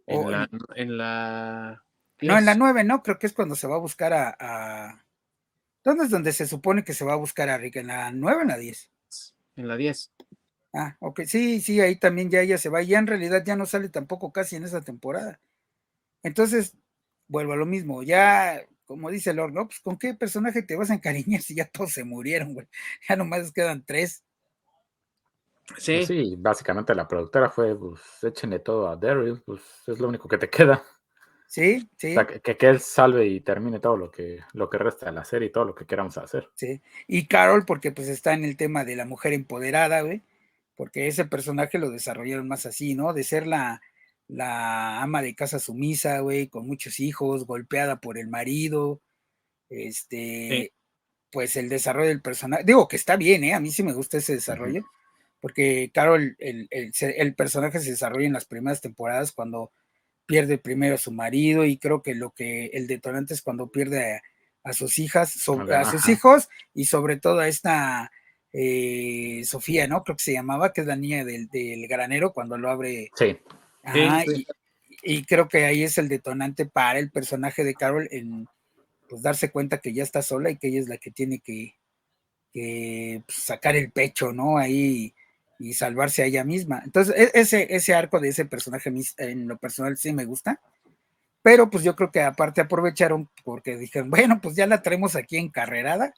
En, 0.05 0.29
la, 0.29 0.49
en, 0.75 0.97
la, 0.97 1.81
No, 2.21 2.37
en 2.37 2.45
la 2.45 2.55
9, 2.55 2.83
¿no? 2.83 3.01
Creo 3.03 3.17
que 3.17 3.27
es 3.27 3.33
cuando 3.33 3.55
se 3.55 3.67
va 3.67 3.75
a 3.75 3.79
buscar 3.79 4.11
a, 4.13 5.05
¿Dónde 5.81 6.03
es 6.03 6.09
donde 6.09 6.33
se 6.33 6.45
supone 6.45 6.83
que 6.83 6.93
se 6.93 7.05
va 7.05 7.13
a 7.13 7.17
buscar 7.17 7.47
a 7.47 7.57
Rick? 7.57 7.77
¿En 7.77 7.87
la 7.87 8.11
9 8.11 8.39
o 8.39 8.41
en 8.41 8.47
la 8.49 8.57
10? 8.57 8.91
En 9.55 9.67
la 9.69 9.77
10. 9.77 10.11
Ah, 10.73 10.97
ok, 10.99 11.21
sí, 11.25 11.61
sí, 11.61 11.79
ahí 11.79 11.95
también 11.95 12.29
ya 12.29 12.41
ella 12.41 12.57
se 12.57 12.67
va. 12.67 12.81
Ya 12.81 12.99
en 12.99 13.07
realidad 13.07 13.45
ya 13.45 13.55
no 13.55 13.65
sale 13.65 13.87
tampoco 13.87 14.33
casi 14.33 14.57
en 14.57 14.65
esa 14.65 14.81
temporada. 14.81 15.39
Entonces, 16.21 16.75
vuelvo 17.29 17.53
a 17.53 17.57
lo 17.57 17.65
mismo. 17.65 18.03
Ya, 18.03 18.61
como 18.87 19.11
dice 19.11 19.33
Lord, 19.33 19.53
¿no? 19.53 19.67
Pues 19.67 19.79
con 19.81 19.97
qué 19.97 20.13
personaje 20.13 20.63
te 20.63 20.75
vas 20.75 20.89
a 20.89 20.95
encariñar 20.95 21.41
si 21.43 21.53
ya 21.53 21.65
todos 21.65 21.91
se 21.91 22.03
murieron, 22.03 22.53
güey. 22.53 22.67
Ya 23.07 23.15
nomás 23.15 23.51
quedan 23.51 23.83
tres. 23.85 24.23
Sí. 25.77 25.97
Pues 25.97 26.07
sí, 26.07 26.35
básicamente 26.37 26.95
la 26.95 27.07
productora 27.07 27.49
fue, 27.49 27.77
pues, 27.77 28.01
échenle 28.23 28.59
todo 28.59 28.87
a 28.87 28.95
Daryl, 28.95 29.41
pues 29.45 29.61
es 29.85 29.99
lo 29.99 30.07
único 30.07 30.29
que 30.29 30.37
te 30.37 30.49
queda. 30.49 30.81
Sí, 31.45 31.89
sí. 31.97 32.15
que, 32.43 32.57
que, 32.57 32.67
él 32.67 32.79
salve 32.79 33.25
y 33.25 33.39
termine 33.39 33.79
todo 33.79 33.95
lo 33.95 34.11
que, 34.11 34.41
lo 34.53 34.69
que 34.69 34.77
resta 34.77 35.05
de 35.05 35.13
la 35.13 35.23
serie 35.23 35.47
y 35.47 35.51
todo 35.51 35.63
lo 35.65 35.75
que 35.75 35.85
queramos 35.85 36.17
hacer. 36.17 36.49
Sí. 36.55 36.81
Y 37.07 37.27
Carol, 37.27 37.65
porque 37.65 37.91
pues 37.91 38.07
está 38.09 38.33
en 38.33 38.43
el 38.43 38.57
tema 38.57 38.83
de 38.83 38.97
la 38.97 39.05
mujer 39.05 39.31
empoderada, 39.31 40.01
güey, 40.01 40.23
porque 40.75 41.07
ese 41.07 41.25
personaje 41.25 41.79
lo 41.79 41.89
desarrollaron 41.89 42.47
más 42.49 42.65
así, 42.65 42.95
¿no? 42.95 43.13
De 43.13 43.23
ser 43.23 43.47
la, 43.47 43.81
la 44.27 45.01
ama 45.01 45.21
de 45.21 45.35
casa 45.35 45.59
sumisa, 45.59 46.19
güey, 46.19 46.47
con 46.47 46.67
muchos 46.67 46.99
hijos, 46.99 47.45
golpeada 47.45 47.99
por 48.01 48.17
el 48.17 48.27
marido, 48.27 49.01
este, 49.69 50.73
pues 51.31 51.55
el 51.57 51.69
desarrollo 51.69 52.09
del 52.09 52.21
personaje, 52.21 52.63
digo 52.65 52.87
que 52.87 52.95
está 52.97 53.15
bien, 53.15 53.43
¿eh? 53.43 53.53
A 53.53 53.59
mí 53.59 53.71
sí 53.71 53.83
me 53.83 53.93
gusta 53.93 54.17
ese 54.17 54.33
desarrollo 54.33 54.85
porque 55.39 55.91
Carol, 55.93 56.35
el, 56.39 56.67
el, 56.71 57.35
personaje 57.35 57.79
se 57.79 57.91
desarrolla 57.91 58.25
en 58.25 58.33
las 58.33 58.45
primeras 58.45 58.81
temporadas 58.81 59.31
cuando 59.31 59.71
pierde 60.25 60.57
primero 60.57 60.95
a 60.95 60.99
su 60.99 61.11
marido 61.11 61.65
y 61.65 61.77
creo 61.77 62.01
que 62.01 62.15
lo 62.15 62.31
que 62.31 62.65
el 62.67 62.87
detonante 62.87 63.33
es 63.33 63.41
cuando 63.41 63.71
pierde 63.71 64.21
a, 64.63 64.73
sus 64.73 64.99
hijas, 64.99 65.37
a 65.47 65.85
sus 65.85 66.09
hijos 66.09 66.49
y 66.73 66.85
sobre 66.85 67.17
todo 67.17 67.39
a 67.39 67.47
esta 67.47 68.11
eh, 68.51 69.41
Sofía, 69.45 69.87
¿no? 69.87 70.03
Creo 70.03 70.17
que 70.17 70.23
se 70.23 70.33
llamaba, 70.33 70.73
que 70.73 70.81
es 70.81 70.87
la 70.87 70.95
niña 70.95 71.23
del, 71.23 71.47
granero 71.87 72.33
cuando 72.33 72.57
lo 72.57 72.69
abre. 72.69 73.11
Sí. 73.15 73.37
Y, 75.03 75.23
creo 75.25 75.47
que 75.47 75.65
ahí 75.65 75.83
es 75.83 75.97
el 75.97 76.09
detonante 76.09 76.65
para 76.65 76.99
el 76.99 77.11
personaje 77.11 77.63
de 77.63 77.75
Carol 77.75 78.07
en 78.11 78.47
pues 79.07 79.21
darse 79.21 79.51
cuenta 79.51 79.77
que 79.77 79.93
ya 79.93 80.03
está 80.03 80.21
sola 80.21 80.49
y 80.49 80.57
que 80.57 80.67
ella 80.67 80.81
es 80.81 80.89
la 80.89 80.97
que 80.97 81.11
tiene 81.11 81.39
que, 81.39 81.75
que 82.51 83.23
pues, 83.25 83.37
sacar 83.37 83.75
el 83.75 83.91
pecho, 83.91 84.33
¿no? 84.33 84.57
Ahí 84.57 85.13
y 85.59 85.73
salvarse 85.73 86.23
a 86.23 86.25
ella 86.25 86.43
misma. 86.43 86.81
Entonces, 86.83 87.15
e, 87.15 87.39
ese, 87.39 87.73
ese 87.73 87.93
arco 87.93 88.19
de 88.19 88.29
ese 88.29 88.45
personaje 88.45 88.91
en 89.17 89.47
lo 89.47 89.57
personal 89.57 89.97
sí 89.97 90.13
me 90.13 90.25
gusta, 90.25 90.59
pero 91.41 91.69
pues 91.69 91.83
yo 91.83 91.95
creo 91.95 92.11
que 92.11 92.21
aparte 92.21 92.61
aprovecharon 92.61 93.29
porque 93.43 93.77
dijeron, 93.77 94.09
bueno, 94.09 94.41
pues 94.41 94.55
ya 94.55 94.67
la 94.67 94.81
traemos 94.81 95.15
aquí 95.15 95.37
encarrerada 95.37 96.13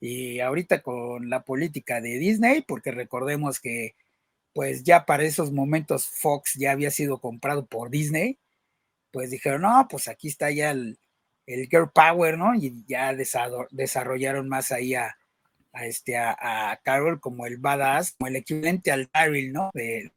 y 0.00 0.40
ahorita 0.40 0.82
con 0.82 1.30
la 1.30 1.42
política 1.42 2.00
de 2.00 2.18
Disney, 2.18 2.62
porque 2.62 2.90
recordemos 2.90 3.60
que 3.60 3.94
pues 4.54 4.84
ya 4.84 5.04
para 5.04 5.24
esos 5.24 5.52
momentos 5.52 6.06
Fox 6.06 6.54
ya 6.54 6.70
había 6.70 6.90
sido 6.90 7.18
comprado 7.18 7.66
por 7.66 7.90
Disney, 7.90 8.38
pues 9.10 9.30
dijeron, 9.30 9.62
no, 9.62 9.86
pues 9.90 10.08
aquí 10.08 10.28
está 10.28 10.50
ya 10.50 10.70
el, 10.70 10.98
el 11.46 11.68
Girl 11.68 11.90
Power, 11.92 12.38
¿no? 12.38 12.54
Y 12.54 12.84
ya 12.86 13.12
desarrollaron 13.12 14.48
más 14.48 14.72
ahí 14.72 14.94
a, 14.94 15.16
a, 15.72 15.86
este, 15.86 16.16
a, 16.16 16.80
Carol 16.82 17.20
como 17.20 17.46
el 17.46 17.58
badass, 17.58 18.14
como 18.16 18.28
el 18.28 18.36
equivalente 18.36 18.92
al 18.92 19.10
Daryl, 19.12 19.52
¿no? 19.52 19.70
De, 19.74 20.12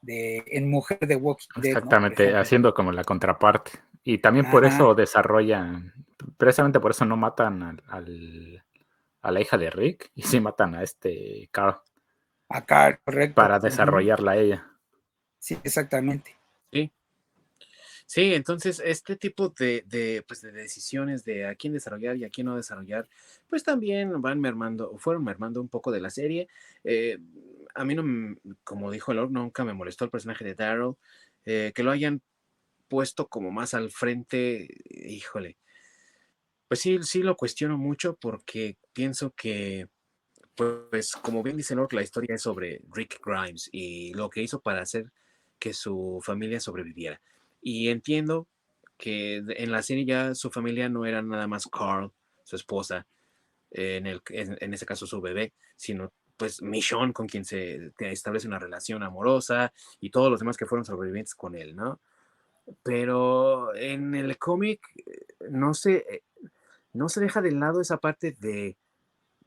de, 0.00 0.44
en 0.46 0.70
Mujer 0.70 1.00
de 1.00 1.16
Walking 1.16 1.48
Dead. 1.56 1.76
Exactamente, 1.76 2.34
haciendo 2.36 2.72
como 2.72 2.92
la 2.92 3.04
contraparte. 3.04 3.72
Y 4.04 4.18
también 4.18 4.50
por 4.50 4.64
eso 4.64 4.94
desarrollan, 4.94 5.92
precisamente 6.36 6.80
por 6.80 6.92
eso 6.92 7.04
no 7.04 7.16
matan 7.16 7.82
al, 7.88 8.64
a 9.20 9.30
la 9.30 9.40
hija 9.40 9.58
de 9.58 9.70
Rick 9.70 10.10
y 10.14 10.22
sí 10.22 10.40
matan 10.40 10.74
a 10.74 10.82
este 10.82 11.48
Carl. 11.50 11.80
A 12.48 12.64
Carl, 12.64 12.98
correcto. 13.04 13.34
Para 13.34 13.58
desarrollarla 13.58 14.32
a 14.32 14.36
ella. 14.36 14.66
Sí, 15.38 15.58
exactamente. 15.62 16.36
Sí. 16.72 16.90
Sí, 18.06 18.32
entonces 18.32 18.80
este 18.82 19.16
tipo 19.16 19.50
de, 19.50 20.24
pues, 20.26 20.40
de 20.40 20.52
decisiones 20.52 21.24
de 21.24 21.46
a 21.46 21.54
quién 21.54 21.74
desarrollar 21.74 22.16
y 22.16 22.24
a 22.24 22.30
quién 22.30 22.46
no 22.46 22.56
desarrollar, 22.56 23.06
pues 23.50 23.64
también 23.64 24.22
van 24.22 24.40
mermando, 24.40 24.96
fueron 24.96 25.24
mermando 25.24 25.60
un 25.60 25.68
poco 25.68 25.92
de 25.92 26.00
la 26.00 26.08
serie. 26.08 26.48
Eh, 26.84 27.18
a 27.74 27.84
mí 27.84 27.94
no, 27.94 28.34
como 28.64 28.90
dijo 28.90 29.12
Lord, 29.12 29.30
nunca 29.30 29.62
me 29.64 29.74
molestó 29.74 30.06
el 30.06 30.10
personaje 30.10 30.44
de 30.44 30.54
Daryl. 30.54 30.94
Eh, 31.44 31.72
que 31.74 31.82
lo 31.82 31.90
hayan 31.90 32.22
puesto 32.88 33.28
como 33.28 33.50
más 33.50 33.74
al 33.74 33.90
frente, 33.90 34.68
híjole. 34.88 35.58
Pues 36.66 36.80
sí, 36.80 36.98
sí 37.02 37.22
lo 37.22 37.36
cuestiono 37.36 37.76
mucho 37.78 38.16
porque 38.16 38.76
pienso 38.94 39.32
que, 39.34 39.88
pues 40.58 41.12
como 41.12 41.44
bien 41.44 41.56
dice 41.56 41.76
Lord, 41.76 41.92
la 41.92 42.02
historia 42.02 42.34
es 42.34 42.42
sobre 42.42 42.82
Rick 42.92 43.20
Grimes 43.24 43.68
y 43.70 44.12
lo 44.14 44.28
que 44.28 44.42
hizo 44.42 44.60
para 44.60 44.82
hacer 44.82 45.12
que 45.58 45.72
su 45.72 46.20
familia 46.20 46.58
sobreviviera. 46.58 47.20
Y 47.62 47.88
entiendo 47.88 48.48
que 48.96 49.36
en 49.36 49.70
la 49.70 49.82
serie 49.82 50.04
ya 50.04 50.34
su 50.34 50.50
familia 50.50 50.88
no 50.88 51.06
era 51.06 51.22
nada 51.22 51.46
más 51.46 51.68
Carl, 51.68 52.10
su 52.42 52.56
esposa, 52.56 53.06
en, 53.70 54.06
el, 54.08 54.20
en, 54.30 54.76
caso 54.78 55.06
su 55.06 55.20
bebé, 55.20 55.52
sino 55.76 56.12
pues 56.36 56.60
Michonne 56.60 57.12
con 57.12 57.28
quien 57.28 57.44
se 57.44 57.92
establece 58.00 58.48
una 58.48 58.58
relación 58.58 59.04
amorosa 59.04 59.72
y 60.00 60.10
todos 60.10 60.28
los 60.28 60.40
demás 60.40 60.56
que 60.56 60.66
fueron 60.66 60.84
sobrevivientes 60.84 61.36
con 61.36 61.54
él, 61.54 61.76
¿no? 61.76 62.00
Pero 62.82 63.74
en 63.76 64.14
el 64.16 64.36
cómic 64.38 64.80
eh, 64.96 65.26
no 65.50 65.72
se, 65.74 65.98
eh, 65.98 66.22
no 66.92 67.08
se 67.08 67.20
deja 67.20 67.40
de 67.42 67.52
lado 67.52 67.80
esa 67.80 67.98
parte 67.98 68.36
de, 68.40 68.76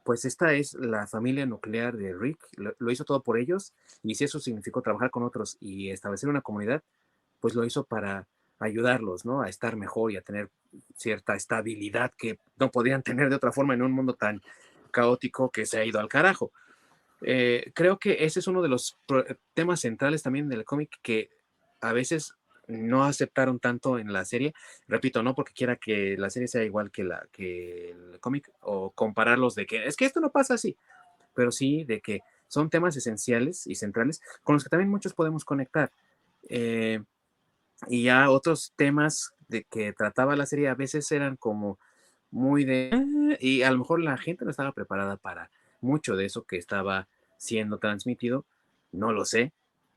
pues 0.03 0.25
esta 0.25 0.53
es 0.53 0.73
la 0.73 1.07
familia 1.07 1.45
nuclear 1.45 1.95
de 1.95 2.13
Rick, 2.13 2.47
lo 2.55 2.91
hizo 2.91 3.05
todo 3.05 3.21
por 3.21 3.37
ellos 3.37 3.73
y 4.03 4.15
si 4.15 4.23
eso 4.23 4.39
significó 4.39 4.81
trabajar 4.81 5.11
con 5.11 5.23
otros 5.23 5.57
y 5.59 5.89
establecer 5.89 6.29
una 6.29 6.41
comunidad, 6.41 6.83
pues 7.39 7.55
lo 7.55 7.65
hizo 7.65 7.83
para 7.83 8.27
ayudarlos, 8.59 9.25
¿no? 9.25 9.41
A 9.41 9.49
estar 9.49 9.75
mejor 9.75 10.11
y 10.11 10.17
a 10.17 10.21
tener 10.21 10.49
cierta 10.95 11.35
estabilidad 11.35 12.11
que 12.17 12.37
no 12.57 12.71
podían 12.71 13.03
tener 13.03 13.29
de 13.29 13.35
otra 13.35 13.51
forma 13.51 13.73
en 13.73 13.81
un 13.81 13.91
mundo 13.91 14.13
tan 14.13 14.41
caótico 14.91 15.49
que 15.49 15.65
se 15.65 15.79
ha 15.79 15.85
ido 15.85 15.99
al 15.99 16.07
carajo. 16.07 16.51
Eh, 17.21 17.71
creo 17.75 17.99
que 17.99 18.23
ese 18.23 18.39
es 18.39 18.47
uno 18.47 18.61
de 18.61 18.69
los 18.69 18.97
temas 19.53 19.81
centrales 19.81 20.23
también 20.23 20.47
del 20.47 20.65
cómic 20.65 20.91
que 21.01 21.29
a 21.81 21.93
veces 21.93 22.35
no 22.71 23.03
aceptaron 23.03 23.59
tanto 23.59 23.99
en 23.99 24.13
la 24.13 24.25
serie. 24.25 24.53
Repito, 24.87 25.23
no 25.23 25.35
porque 25.35 25.53
quiera 25.53 25.75
que 25.75 26.15
la 26.17 26.29
serie 26.29 26.47
sea 26.47 26.63
igual 26.63 26.91
que, 26.91 27.03
la, 27.03 27.27
que 27.31 27.91
el 27.91 28.19
cómic 28.19 28.51
o 28.61 28.91
compararlos 28.91 29.55
de 29.55 29.65
que 29.65 29.85
es 29.85 29.95
que 29.95 30.05
esto 30.05 30.19
no 30.19 30.31
pasa 30.31 30.55
así, 30.55 30.75
pero 31.33 31.51
sí 31.51 31.83
de 31.83 32.01
que 32.01 32.21
son 32.47 32.69
temas 32.69 32.95
esenciales 32.97 33.65
y 33.67 33.75
centrales 33.75 34.21
con 34.43 34.55
los 34.55 34.63
que 34.63 34.69
también 34.69 34.89
muchos 34.89 35.13
podemos 35.13 35.45
conectar. 35.45 35.91
Eh, 36.49 37.01
y 37.87 38.03
ya 38.03 38.29
otros 38.29 38.73
temas 38.75 39.33
de 39.47 39.63
que 39.63 39.93
trataba 39.93 40.35
la 40.35 40.45
serie 40.45 40.69
a 40.69 40.75
veces 40.75 41.11
eran 41.11 41.35
como 41.35 41.79
muy 42.29 42.63
de... 42.63 43.37
Y 43.39 43.63
a 43.63 43.71
lo 43.71 43.79
mejor 43.79 44.01
la 44.01 44.17
gente 44.17 44.45
no 44.45 44.51
estaba 44.51 44.71
preparada 44.71 45.17
para 45.17 45.51
mucho 45.81 46.15
de 46.15 46.25
eso 46.25 46.43
que 46.43 46.57
estaba 46.57 47.07
siendo 47.37 47.79
transmitido, 47.79 48.45
no 48.91 49.11
lo 49.11 49.25
sé, 49.25 49.51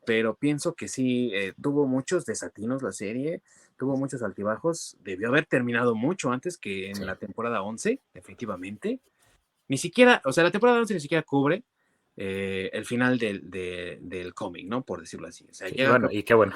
pero 0.05 0.35
pienso 0.35 0.75
que 0.75 0.89
sí, 0.89 1.31
eh, 1.35 1.55
tuvo 1.61 1.87
muchos 1.87 2.25
desatinos 2.25 2.83
la 2.83 2.93
serie, 2.93 3.43
tuvo 3.77 3.97
muchos 3.97 4.23
altibajos, 4.23 4.97
debió 5.01 5.29
haber 5.29 5.47
terminado 5.47 5.95
mucho 5.95 6.31
antes 6.31 6.59
que 6.59 6.91
en 6.91 7.05
la 7.07 7.17
temporada 7.17 7.63
11, 7.63 8.01
efectivamente. 8.15 9.01
Ni 9.69 9.79
siquiera, 9.79 10.21
o 10.25 10.33
sea, 10.33 10.45
la 10.45 10.51
temporada 10.51 10.79
11 10.81 10.95
ni 10.95 11.01
siquiera 11.01 11.23
cubre 11.23 11.65
eh, 12.17 12.71
el 12.73 12.85
final 12.85 13.19
del, 13.19 13.51
del 13.51 14.35
cómic, 14.35 14.67
¿no? 14.67 14.83
Por 14.83 15.01
decirlo 15.01 15.27
así. 15.27 15.47
bueno, 15.89 16.09
y 16.11 16.23
qué 16.23 16.35
bueno. 16.35 16.55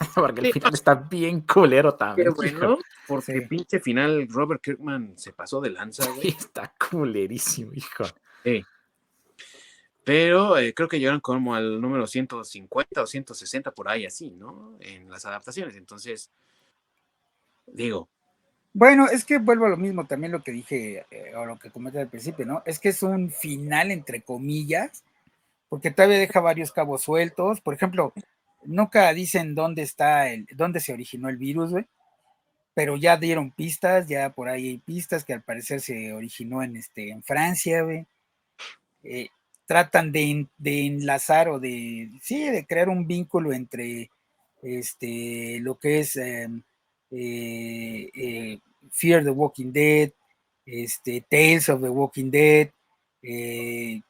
porque 0.14 0.40
el 0.40 0.52
final 0.52 0.74
está 0.74 0.94
bien 0.94 1.42
culero 1.42 1.94
también. 1.94 2.28
Qué 2.34 2.50
bueno, 2.52 2.78
porque 3.06 3.42
pinche 3.42 3.80
final 3.80 4.28
Robert 4.28 4.62
Kirkman 4.62 5.14
se 5.16 5.32
pasó 5.32 5.60
de 5.60 5.70
lanza, 5.70 6.10
güey. 6.10 6.28
está 6.28 6.72
culerísimo, 6.90 7.72
hijo. 7.74 8.04
Sí. 8.44 8.64
Pero 10.10 10.58
eh, 10.58 10.74
creo 10.74 10.88
que 10.88 10.98
llegaron 10.98 11.20
como 11.20 11.54
al 11.54 11.80
número 11.80 12.04
150 12.04 13.00
o 13.00 13.06
160 13.06 13.70
por 13.70 13.88
ahí 13.88 14.04
así, 14.04 14.32
¿no? 14.32 14.76
En 14.80 15.08
las 15.08 15.24
adaptaciones. 15.24 15.76
Entonces, 15.76 16.30
digo. 17.68 18.08
Bueno, 18.72 19.06
es 19.06 19.24
que 19.24 19.38
vuelvo 19.38 19.66
a 19.66 19.68
lo 19.68 19.76
mismo 19.76 20.08
también 20.08 20.32
lo 20.32 20.42
que 20.42 20.50
dije 20.50 21.06
eh, 21.12 21.32
o 21.36 21.46
lo 21.46 21.60
que 21.60 21.70
comenté 21.70 22.00
al 22.00 22.08
principio, 22.08 22.44
¿no? 22.44 22.64
Es 22.66 22.80
que 22.80 22.88
es 22.88 23.04
un 23.04 23.30
final 23.30 23.92
entre 23.92 24.22
comillas, 24.22 25.04
porque 25.68 25.92
todavía 25.92 26.18
deja 26.18 26.40
varios 26.40 26.72
cabos 26.72 27.02
sueltos. 27.02 27.60
Por 27.60 27.74
ejemplo, 27.74 28.12
nunca 28.64 29.14
dicen 29.14 29.54
dónde 29.54 29.82
está 29.82 30.28
el, 30.28 30.44
dónde 30.56 30.80
se 30.80 30.92
originó 30.92 31.28
el 31.28 31.36
virus, 31.36 31.70
güey. 31.70 31.86
Pero 32.74 32.96
ya 32.96 33.16
dieron 33.16 33.52
pistas, 33.52 34.08
ya 34.08 34.30
por 34.30 34.48
ahí 34.48 34.70
hay 34.70 34.78
pistas 34.78 35.24
que 35.24 35.34
al 35.34 35.42
parecer 35.42 35.80
se 35.80 36.12
originó 36.12 36.64
en 36.64 36.74
este, 36.74 37.10
en 37.10 37.22
Francia, 37.22 37.82
güey. 37.82 38.06
Eh, 39.04 39.28
tratan 39.70 40.10
de, 40.10 40.48
enlazar 40.64 41.48
o 41.48 41.60
de, 41.60 42.10
sí, 42.20 42.50
de 42.50 42.66
crear 42.66 42.88
un 42.88 43.06
vínculo 43.06 43.52
entre 43.52 44.10
este, 44.64 45.60
lo 45.60 45.78
que 45.78 46.00
es 46.00 46.16
em, 46.16 46.60
eh, 47.12 48.10
eh, 48.12 48.58
Fear 48.90 49.22
the 49.22 49.30
Walking 49.30 49.70
Dead, 49.70 50.10
este, 50.66 51.20
Tales 51.20 51.68
of 51.68 51.82
the 51.82 51.88
Walking 51.88 52.32
Dead, 52.32 52.70
eh, 53.22 54.00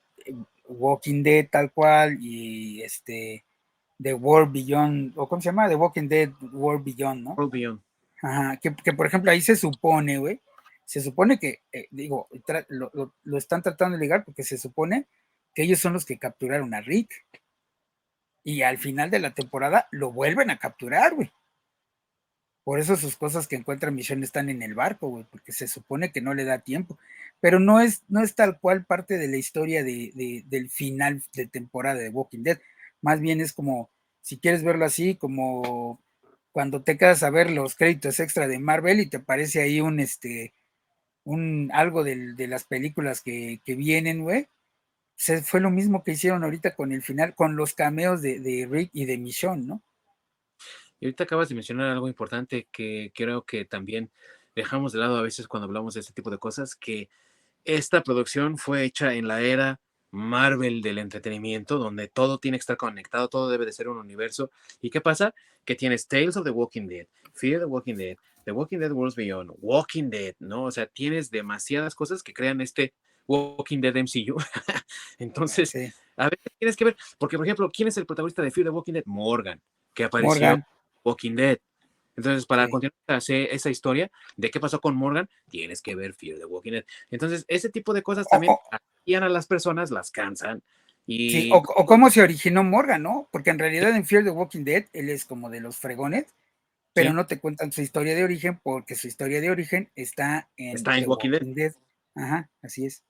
Walking 0.66 1.22
Dead 1.22 1.46
tal 1.50 1.70
cual, 1.72 2.16
y 2.18 2.80
este, 2.80 3.44
The 4.02 4.14
World 4.14 4.52
Beyond, 4.52 5.12
o 5.16 5.28
¿cómo 5.28 5.42
se 5.42 5.50
llama? 5.50 5.68
The 5.68 5.76
Walking 5.76 6.08
Dead 6.08 6.30
World 6.54 6.84
Beyond, 6.86 7.22
¿no? 7.22 7.34
World 7.34 7.52
Beyond. 7.52 7.80
Ajá, 8.22 8.56
que, 8.56 8.94
por 8.94 9.06
ejemplo 9.06 9.30
ahí 9.30 9.42
se 9.42 9.56
supone, 9.56 10.16
güey, 10.16 10.40
se 10.86 11.02
supone 11.02 11.38
que, 11.38 11.60
digo, 11.90 12.28
lo, 12.68 13.12
lo, 13.24 13.36
están 13.36 13.62
tratando 13.62 13.98
de 13.98 14.02
ligar 14.02 14.24
porque 14.24 14.42
se 14.42 14.56
supone 14.56 15.06
que 15.54 15.62
ellos 15.62 15.80
son 15.80 15.92
los 15.92 16.04
que 16.04 16.18
capturaron 16.18 16.74
a 16.74 16.80
Rick. 16.80 17.24
Y 18.42 18.62
al 18.62 18.78
final 18.78 19.10
de 19.10 19.18
la 19.18 19.34
temporada 19.34 19.88
lo 19.90 20.12
vuelven 20.12 20.50
a 20.50 20.58
capturar, 20.58 21.14
güey. 21.14 21.30
Por 22.64 22.78
eso 22.78 22.96
sus 22.96 23.16
cosas 23.16 23.48
que 23.48 23.56
encuentra 23.56 23.90
Michonne 23.90 24.24
están 24.24 24.48
en 24.48 24.62
el 24.62 24.74
barco, 24.74 25.08
güey, 25.08 25.24
porque 25.24 25.52
se 25.52 25.66
supone 25.66 26.12
que 26.12 26.20
no 26.20 26.34
le 26.34 26.44
da 26.44 26.60
tiempo. 26.60 26.98
Pero 27.40 27.58
no 27.58 27.80
es, 27.80 28.02
no 28.08 28.22
es 28.22 28.34
tal 28.34 28.58
cual 28.60 28.84
parte 28.84 29.18
de 29.18 29.28
la 29.28 29.36
historia 29.38 29.82
de, 29.82 30.44
del 30.46 30.70
final 30.70 31.22
de 31.34 31.46
temporada 31.46 32.00
de 32.00 32.10
Walking 32.10 32.42
Dead. 32.42 32.60
Más 33.02 33.20
bien 33.20 33.40
es 33.40 33.52
como, 33.52 33.90
si 34.20 34.38
quieres 34.38 34.62
verlo 34.62 34.84
así, 34.84 35.16
como 35.16 36.00
cuando 36.52 36.82
te 36.82 36.98
quedas 36.98 37.22
a 37.22 37.30
ver 37.30 37.50
los 37.50 37.76
créditos 37.76 38.20
extra 38.20 38.46
de 38.48 38.58
Marvel 38.58 39.00
y 39.00 39.06
te 39.06 39.18
aparece 39.18 39.62
ahí 39.62 39.80
un, 39.80 40.00
este, 40.00 40.52
un, 41.24 41.70
algo 41.72 42.04
de, 42.04 42.34
las 42.48 42.64
películas 42.64 43.22
que, 43.22 43.60
que 43.64 43.74
vienen, 43.74 44.22
güey 44.22 44.48
fue 45.44 45.60
lo 45.60 45.70
mismo 45.70 46.02
que 46.02 46.12
hicieron 46.12 46.44
ahorita 46.44 46.74
con 46.74 46.92
el 46.92 47.02
final, 47.02 47.34
con 47.34 47.54
los 47.54 47.74
cameos 47.74 48.22
de, 48.22 48.66
Rick 48.70 48.90
y 48.94 49.04
de 49.04 49.18
Michonne, 49.18 49.66
¿no? 49.66 49.82
Y 50.98 51.06
ahorita 51.06 51.24
acabas 51.24 51.48
de 51.48 51.54
mencionar 51.54 51.90
algo 51.90 52.08
importante 52.08 52.68
que 52.72 53.12
creo 53.14 53.42
que 53.42 53.64
también 53.64 54.10
dejamos 54.54 54.92
de 54.92 54.98
lado 54.98 55.16
a 55.16 55.22
veces 55.22 55.46
cuando 55.46 55.66
hablamos 55.66 55.94
de 55.94 56.00
este 56.00 56.12
tipo 56.12 56.30
de 56.30 56.38
cosas, 56.38 56.74
que 56.74 57.08
esta 57.64 58.02
producción 58.02 58.56
fue 58.58 58.84
hecha 58.84 59.14
en 59.14 59.28
la 59.28 59.42
era 59.42 59.80
Marvel 60.10 60.82
del 60.82 60.98
entretenimiento, 60.98 61.78
donde 61.78 62.08
todo 62.08 62.38
tiene 62.38 62.56
que 62.58 62.62
estar 62.62 62.76
conectado, 62.76 63.28
todo 63.28 63.50
debe 63.50 63.66
de 63.66 63.72
ser 63.72 63.88
un 63.88 63.98
universo. 63.98 64.50
¿Y 64.80 64.90
qué 64.90 65.00
pasa? 65.00 65.34
Que 65.64 65.74
tienes 65.74 66.08
Tales 66.08 66.36
of 66.36 66.44
the 66.44 66.50
Walking 66.50 66.86
Dead, 66.86 67.06
Fear 67.34 67.60
the 67.60 67.66
Walking 67.66 67.96
Dead, 67.96 68.16
The 68.44 68.52
Walking 68.52 68.78
Dead 68.78 68.92
Worlds 68.92 69.16
Beyond, 69.16 69.52
Walking 69.60 70.10
Dead, 70.10 70.34
¿no? 70.38 70.64
O 70.64 70.70
sea, 70.70 70.86
tienes 70.86 71.30
demasiadas 71.30 71.94
cosas 71.94 72.22
que 72.22 72.34
crean 72.34 72.60
este 72.60 72.94
Walking 73.30 73.80
Dead 73.80 73.94
MCU. 73.94 74.36
Entonces, 75.18 75.72
a 76.16 76.24
ver, 76.24 76.38
tienes 76.58 76.76
que 76.76 76.84
ver, 76.84 76.96
porque 77.18 77.36
por 77.36 77.46
ejemplo, 77.46 77.70
¿quién 77.72 77.88
es 77.88 77.96
el 77.96 78.06
protagonista 78.06 78.42
de 78.42 78.50
Fear 78.50 78.66
the 78.66 78.70
Walking 78.70 78.94
Dead? 78.94 79.04
Morgan, 79.06 79.60
que 79.94 80.04
apareció 80.04 80.50
en 80.50 80.64
Walking 81.04 81.36
Dead. 81.36 81.58
Entonces, 82.16 82.44
para 82.44 82.68
continuar 82.68 82.92
esa 83.08 83.70
historia 83.70 84.10
de 84.36 84.50
qué 84.50 84.58
pasó 84.58 84.80
con 84.80 84.96
Morgan, 84.96 85.28
tienes 85.48 85.80
que 85.80 85.94
ver 85.94 86.12
Fear 86.12 86.38
the 86.38 86.44
Walking 86.44 86.72
Dead. 86.72 86.84
Entonces, 87.10 87.44
ese 87.46 87.70
tipo 87.70 87.94
de 87.94 88.02
cosas 88.02 88.26
también 88.26 89.22
a 89.22 89.28
las 89.28 89.46
personas, 89.46 89.92
las 89.92 90.10
cansan. 90.10 90.62
Y... 91.06 91.30
Sí, 91.30 91.50
o, 91.52 91.62
cómo 91.62 92.10
se 92.10 92.22
originó 92.22 92.64
Morgan, 92.64 93.04
¿no? 93.04 93.28
Porque 93.30 93.50
en 93.50 93.60
realidad 93.60 93.94
en 93.94 94.04
Fear 94.04 94.24
the 94.24 94.30
Walking 94.30 94.64
Dead 94.64 94.86
él 94.92 95.08
es 95.08 95.24
como 95.24 95.50
de 95.50 95.60
los 95.60 95.76
fregones, 95.76 96.26
pero 96.92 97.12
no 97.12 97.26
te 97.26 97.38
cuentan 97.38 97.70
su 97.70 97.80
historia 97.80 98.16
de 98.16 98.24
origen 98.24 98.60
porque 98.62 98.96
su 98.96 99.06
historia 99.06 99.40
de 99.40 99.50
origen 99.50 99.90
está 99.94 100.50
en, 100.56 100.76
está 100.76 100.98
en 100.98 101.08
Walking, 101.08 101.54
Dead. 101.54 101.72
Ajá, 102.16 102.50
así 102.60 102.84
es. 102.84 103.04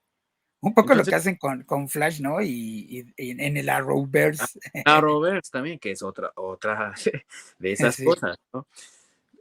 Un 0.62 0.74
poco 0.74 0.94
lo 0.94 1.04
que 1.04 1.14
hacen 1.14 1.36
con, 1.36 1.62
con 1.64 1.88
Flash, 1.88 2.20
¿no? 2.20 2.42
Y, 2.42 3.12
en 3.16 3.56
el 3.56 3.68
Arrowverse. 3.68 4.44
Ah, 4.84 4.98
Arrowverse 4.98 5.50
también, 5.50 5.78
que 5.78 5.92
es 5.92 6.02
otra, 6.02 6.32
otra 6.36 6.94
de 7.58 7.72
esas 7.72 7.96
cosas, 8.02 8.38
¿no? 8.52 8.66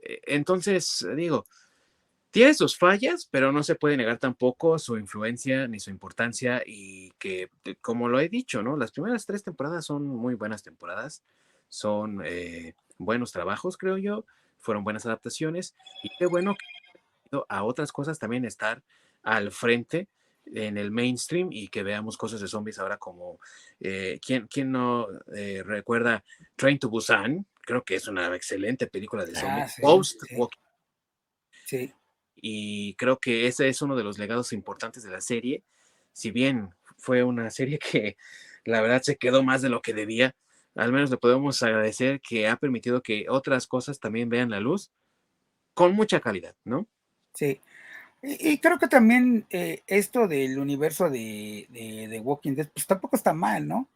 E, 0.01 0.21
entonces, 0.27 1.05
digo, 1.15 1.45
tiene 2.31 2.53
sus 2.53 2.77
fallas, 2.77 3.27
pero 3.29 3.51
no 3.51 3.63
se 3.63 3.75
puede 3.75 3.97
negar 3.97 4.17
tampoco 4.17 4.79
su 4.79 4.97
influencia 4.97 5.67
ni 5.67 5.79
su 5.79 5.89
importancia 5.89 6.61
y 6.65 7.11
que, 7.19 7.49
como 7.81 8.07
lo 8.07 8.19
he 8.19 8.29
dicho, 8.29 8.61
¿no? 8.61 8.77
Las 8.77 8.91
primeras 8.91 9.25
tres 9.25 9.43
temporadas 9.43 9.85
son 9.85 10.05
muy 10.07 10.35
buenas 10.35 10.63
temporadas, 10.63 11.23
son 11.67 12.21
eh, 12.23 12.75
buenos 12.97 13.31
trabajos, 13.31 13.77
creo 13.77 13.97
yo, 13.97 14.25
fueron 14.57 14.83
buenas 14.83 15.05
adaptaciones 15.05 15.75
y 16.03 16.09
qué 16.17 16.27
bueno 16.27 16.55
que 16.55 17.39
a 17.47 17.63
otras 17.63 17.91
cosas 17.91 18.19
también 18.19 18.45
estar 18.45 18.83
al 19.23 19.51
frente 19.51 20.07
en 20.45 20.77
el 20.77 20.91
mainstream 20.91 21.49
y 21.51 21.67
que 21.67 21.83
veamos 21.83 22.17
cosas 22.17 22.41
de 22.41 22.47
zombies 22.47 22.79
ahora 22.79 22.97
como, 22.97 23.39
eh, 23.79 24.19
¿quién, 24.21 24.71
no 24.71 25.07
eh, 25.35 25.63
recuerda 25.63 26.23
Train 26.55 26.79
to 26.79 26.89
Busan? 26.89 27.45
Creo 27.61 27.83
que 27.83 27.95
es 27.95 28.07
una 28.07 28.35
excelente 28.35 28.87
película 28.87 29.25
de 29.25 29.35
zombies. 29.35 29.73
Ah, 29.77 29.81
Post 29.81 30.21
sí, 31.65 31.93
Y 32.35 32.95
creo 32.95 33.17
que 33.19 33.47
ese 33.47 33.67
es 33.67 33.81
uno 33.81 33.95
de 33.95 34.03
los 34.03 34.17
legados 34.17 34.53
importantes 34.53 35.03
de 35.03 35.11
la 35.11 35.21
serie. 35.21 35.63
Si 36.13 36.31
bien 36.31 36.69
fue 36.97 37.23
una 37.23 37.49
serie 37.51 37.77
que 37.79 38.17
la 38.65 38.81
verdad 38.81 39.01
se 39.01 39.17
quedó 39.17 39.43
más 39.43 39.61
de 39.61 39.69
lo 39.69 39.81
que 39.81 39.93
debía, 39.93 40.35
al 40.75 40.91
menos 40.91 41.09
le 41.09 41.17
podemos 41.17 41.61
agradecer 41.61 42.21
que 42.21 42.47
ha 42.47 42.55
permitido 42.55 43.01
que 43.01 43.25
otras 43.29 43.67
cosas 43.67 43.99
también 43.99 44.29
vean 44.29 44.49
la 44.49 44.59
luz 44.59 44.91
con 45.73 45.93
mucha 45.93 46.19
calidad, 46.19 46.55
¿no? 46.63 46.87
Sí, 47.33 47.61
y, 48.21 48.57
creo 48.59 48.77
que 48.77 48.87
también 48.87 49.45
eh, 49.49 49.81
esto 49.87 50.27
del 50.27 50.59
universo 50.59 51.09
de, 51.09 51.67
de, 51.69 52.19
Walking 52.19 52.53
Dead, 52.53 52.69
pues 52.73 52.85
tampoco 52.85 53.15
está 53.15 53.33
mal, 53.33 53.67
¿no? 53.67 53.89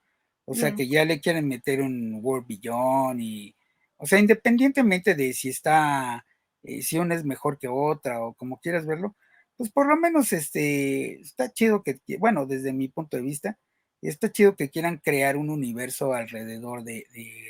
O 0.45 0.55
sea, 0.55 0.75
que 0.75 0.87
ya 0.87 1.05
le 1.05 1.21
quieren 1.21 1.47
meter 1.47 1.81
un 1.81 2.19
World 2.21 2.47
Beyond 2.47 3.19
y, 3.21 3.55
o 3.97 4.05
sea, 4.05 4.19
independientemente 4.19 5.15
de 5.15 5.33
si 5.33 5.49
está, 5.49 6.25
eh, 6.63 6.81
si 6.81 6.97
una 6.99 7.15
es 7.15 7.23
mejor 7.25 7.57
que 7.59 7.67
otra 7.69 8.21
o 8.21 8.33
como 8.33 8.59
quieras 8.59 8.85
verlo, 8.85 9.15
pues 9.57 9.71
por 9.71 9.87
lo 9.87 9.95
menos 9.97 10.33
este, 10.33 11.21
está 11.21 11.51
chido 11.51 11.83
que, 11.83 11.99
bueno, 12.17 12.45
desde 12.45 12.73
mi 12.73 12.89
punto 12.89 13.17
de 13.17 13.23
vista, 13.23 13.59
está 14.01 14.31
chido 14.31 14.55
que 14.55 14.69
quieran 14.69 14.97
crear 14.97 15.37
un 15.37 15.49
universo 15.49 16.13
alrededor 16.13 16.83
de, 16.83 17.05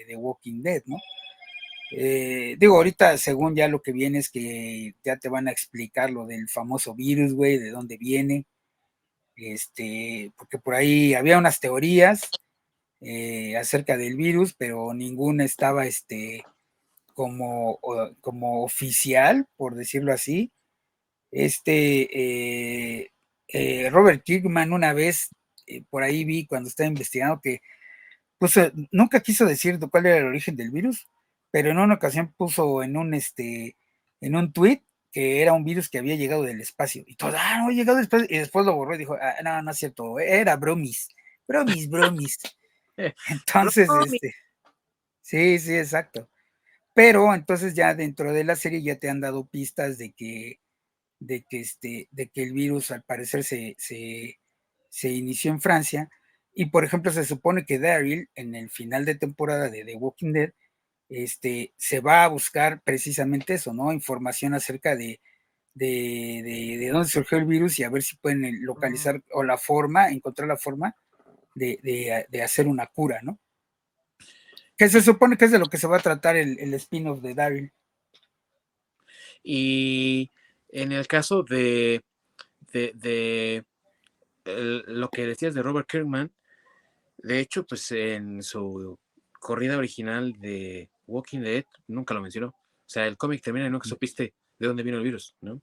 de 0.07 0.15
Walking 0.15 0.61
Dead, 0.61 0.83
¿no? 0.85 0.97
Eh, 1.95 2.55
digo, 2.59 2.77
ahorita 2.77 3.17
según 3.19 3.55
ya 3.55 3.67
lo 3.67 3.81
que 3.83 3.91
viene 3.91 4.17
es 4.19 4.29
que 4.31 4.95
ya 5.03 5.17
te 5.17 5.29
van 5.29 5.47
a 5.47 5.51
explicar 5.51 6.09
lo 6.09 6.25
del 6.25 6.49
famoso 6.49 6.95
virus, 6.95 7.33
güey, 7.33 7.59
de 7.59 7.69
dónde 7.69 7.97
viene. 7.97 8.45
Este, 9.35 10.31
porque 10.37 10.59
por 10.59 10.75
ahí 10.75 11.13
había 11.15 11.37
unas 11.37 11.59
teorías 11.59 12.29
eh, 13.01 13.57
acerca 13.57 13.97
del 13.97 14.15
virus, 14.15 14.53
pero 14.55 14.93
ninguna 14.93 15.45
estaba 15.45 15.85
este, 15.85 16.43
como, 17.13 17.79
como 18.21 18.63
oficial, 18.63 19.47
por 19.57 19.75
decirlo 19.75 20.13
así. 20.13 20.51
Este, 21.31 23.07
eh, 23.49 23.89
Robert 23.91 24.23
Kirkman 24.23 24.73
una 24.73 24.93
vez, 24.93 25.29
por 25.89 26.03
ahí 26.03 26.25
vi 26.25 26.47
cuando 26.47 26.69
estaba 26.69 26.87
investigando 26.87 27.41
que 27.41 27.61
pues, 28.39 28.55
nunca 28.91 29.21
quiso 29.21 29.45
decir 29.45 29.79
cuál 29.91 30.07
era 30.07 30.17
el 30.17 30.25
origen 30.25 30.55
del 30.55 30.71
virus, 30.71 31.07
pero 31.53 31.69
en 31.69 31.77
una 31.77 31.93
ocasión 31.93 32.33
puso 32.35 32.81
en 32.81 32.97
un, 32.97 33.13
este, 33.13 33.77
en 34.21 34.35
un 34.35 34.51
tweet 34.51 34.81
que 35.11 35.43
era 35.43 35.53
un 35.53 35.63
virus 35.63 35.87
que 35.87 35.99
había 35.99 36.15
llegado 36.15 36.41
del 36.41 36.59
espacio. 36.59 37.03
Y 37.05 37.15
todo, 37.15 37.33
ah, 37.37 37.59
no, 37.59 37.67
ha 37.67 37.71
llegado 37.71 37.97
del 37.97 38.05
espacio. 38.05 38.25
Y 38.27 38.39
después 38.39 38.65
lo 38.65 38.73
borró 38.73 38.95
y 38.95 38.97
dijo, 38.97 39.15
ah, 39.21 39.35
no, 39.43 39.61
no 39.61 39.69
es 39.69 39.77
cierto, 39.77 40.19
era 40.19 40.55
bromis, 40.55 41.09
bromis, 41.47 41.87
bromis. 41.91 42.39
Entonces, 43.29 43.87
este, 44.07 44.33
sí, 45.21 45.59
sí, 45.59 45.77
exacto. 45.77 46.27
Pero 46.91 47.31
entonces 47.35 47.75
ya 47.75 47.93
dentro 47.93 48.33
de 48.33 48.45
la 48.45 48.55
serie 48.55 48.81
ya 48.81 48.95
te 48.95 49.11
han 49.11 49.21
dado 49.21 49.45
pistas 49.45 49.99
de 49.99 50.11
que, 50.11 50.59
de 51.19 51.43
que, 51.43 51.59
este, 51.59 52.07
de 52.09 52.29
que 52.29 52.41
el 52.41 52.53
virus 52.53 52.89
al 52.89 53.03
parecer 53.03 53.43
se, 53.43 53.75
se, 53.77 54.39
se 54.89 55.11
inició 55.11 55.51
en 55.51 55.61
Francia. 55.61 56.09
Y 56.51 56.65
por 56.65 56.83
ejemplo, 56.83 57.11
se 57.11 57.25
supone 57.25 57.67
que 57.67 57.77
Daryl 57.77 58.31
en 58.33 58.55
el 58.55 58.71
final 58.71 59.05
de 59.05 59.13
temporada 59.13 59.69
de 59.69 59.85
The 59.85 59.93
Walking 59.97 60.33
Dead 60.33 60.53
este, 61.09 61.73
se 61.77 61.99
va 61.99 62.23
a 62.23 62.27
buscar 62.27 62.81
precisamente 62.83 63.55
eso, 63.55 63.73
¿no? 63.73 63.91
Información 63.93 64.53
acerca 64.53 64.95
de, 64.95 65.19
de, 65.73 66.89
dónde 66.91 67.09
surgió 67.09 67.37
el 67.37 67.45
virus 67.45 67.79
y 67.79 67.83
a 67.83 67.89
ver 67.89 68.03
si 68.03 68.15
pueden 68.17 68.63
localizar 68.65 69.23
o 69.31 69.43
la 69.43 69.57
forma, 69.57 70.09
encontrar 70.09 70.47
la 70.47 70.57
forma 70.57 70.95
de, 71.55 72.27
hacer 72.43 72.67
una 72.67 72.87
cura, 72.87 73.19
¿no? 73.21 73.39
Que 74.77 74.89
se 74.89 75.01
supone 75.01 75.37
que 75.37 75.45
es 75.45 75.51
de 75.51 75.59
lo 75.59 75.67
que 75.67 75.77
se 75.77 75.87
va 75.87 75.97
a 75.97 76.01
tratar 76.01 76.35
el, 76.35 76.59
el 76.59 76.73
spin-off 76.75 77.21
de 77.21 77.35
Daryl. 77.35 77.73
Y 79.43 80.31
en 80.69 80.91
el 80.91 81.07
caso 81.07 81.43
de, 81.43 82.01
de, 82.71 83.63
lo 84.45 85.09
que 85.09 85.27
decías 85.27 85.53
de 85.53 85.61
Robert 85.61 85.87
Kirkman, 85.87 86.31
de 87.17 87.39
hecho, 87.39 87.65
pues 87.65 87.91
en 87.91 88.41
su 88.41 88.97
corrida 89.39 89.77
original 89.77 90.33
de 90.39 90.89
Walking 91.07 91.39
Dead 91.39 91.65
nunca 91.87 92.13
lo 92.13 92.21
mencionó. 92.21 92.47
O 92.47 92.89
sea, 92.93 93.07
el 93.07 93.17
cómic 93.17 93.41
termina 93.41 93.67
y 93.67 93.69
nunca 93.69 93.87
supiste 93.87 94.33
de 94.59 94.67
dónde 94.67 94.83
vino 94.83 94.97
el 94.97 95.03
virus, 95.03 95.35
¿no? 95.41 95.61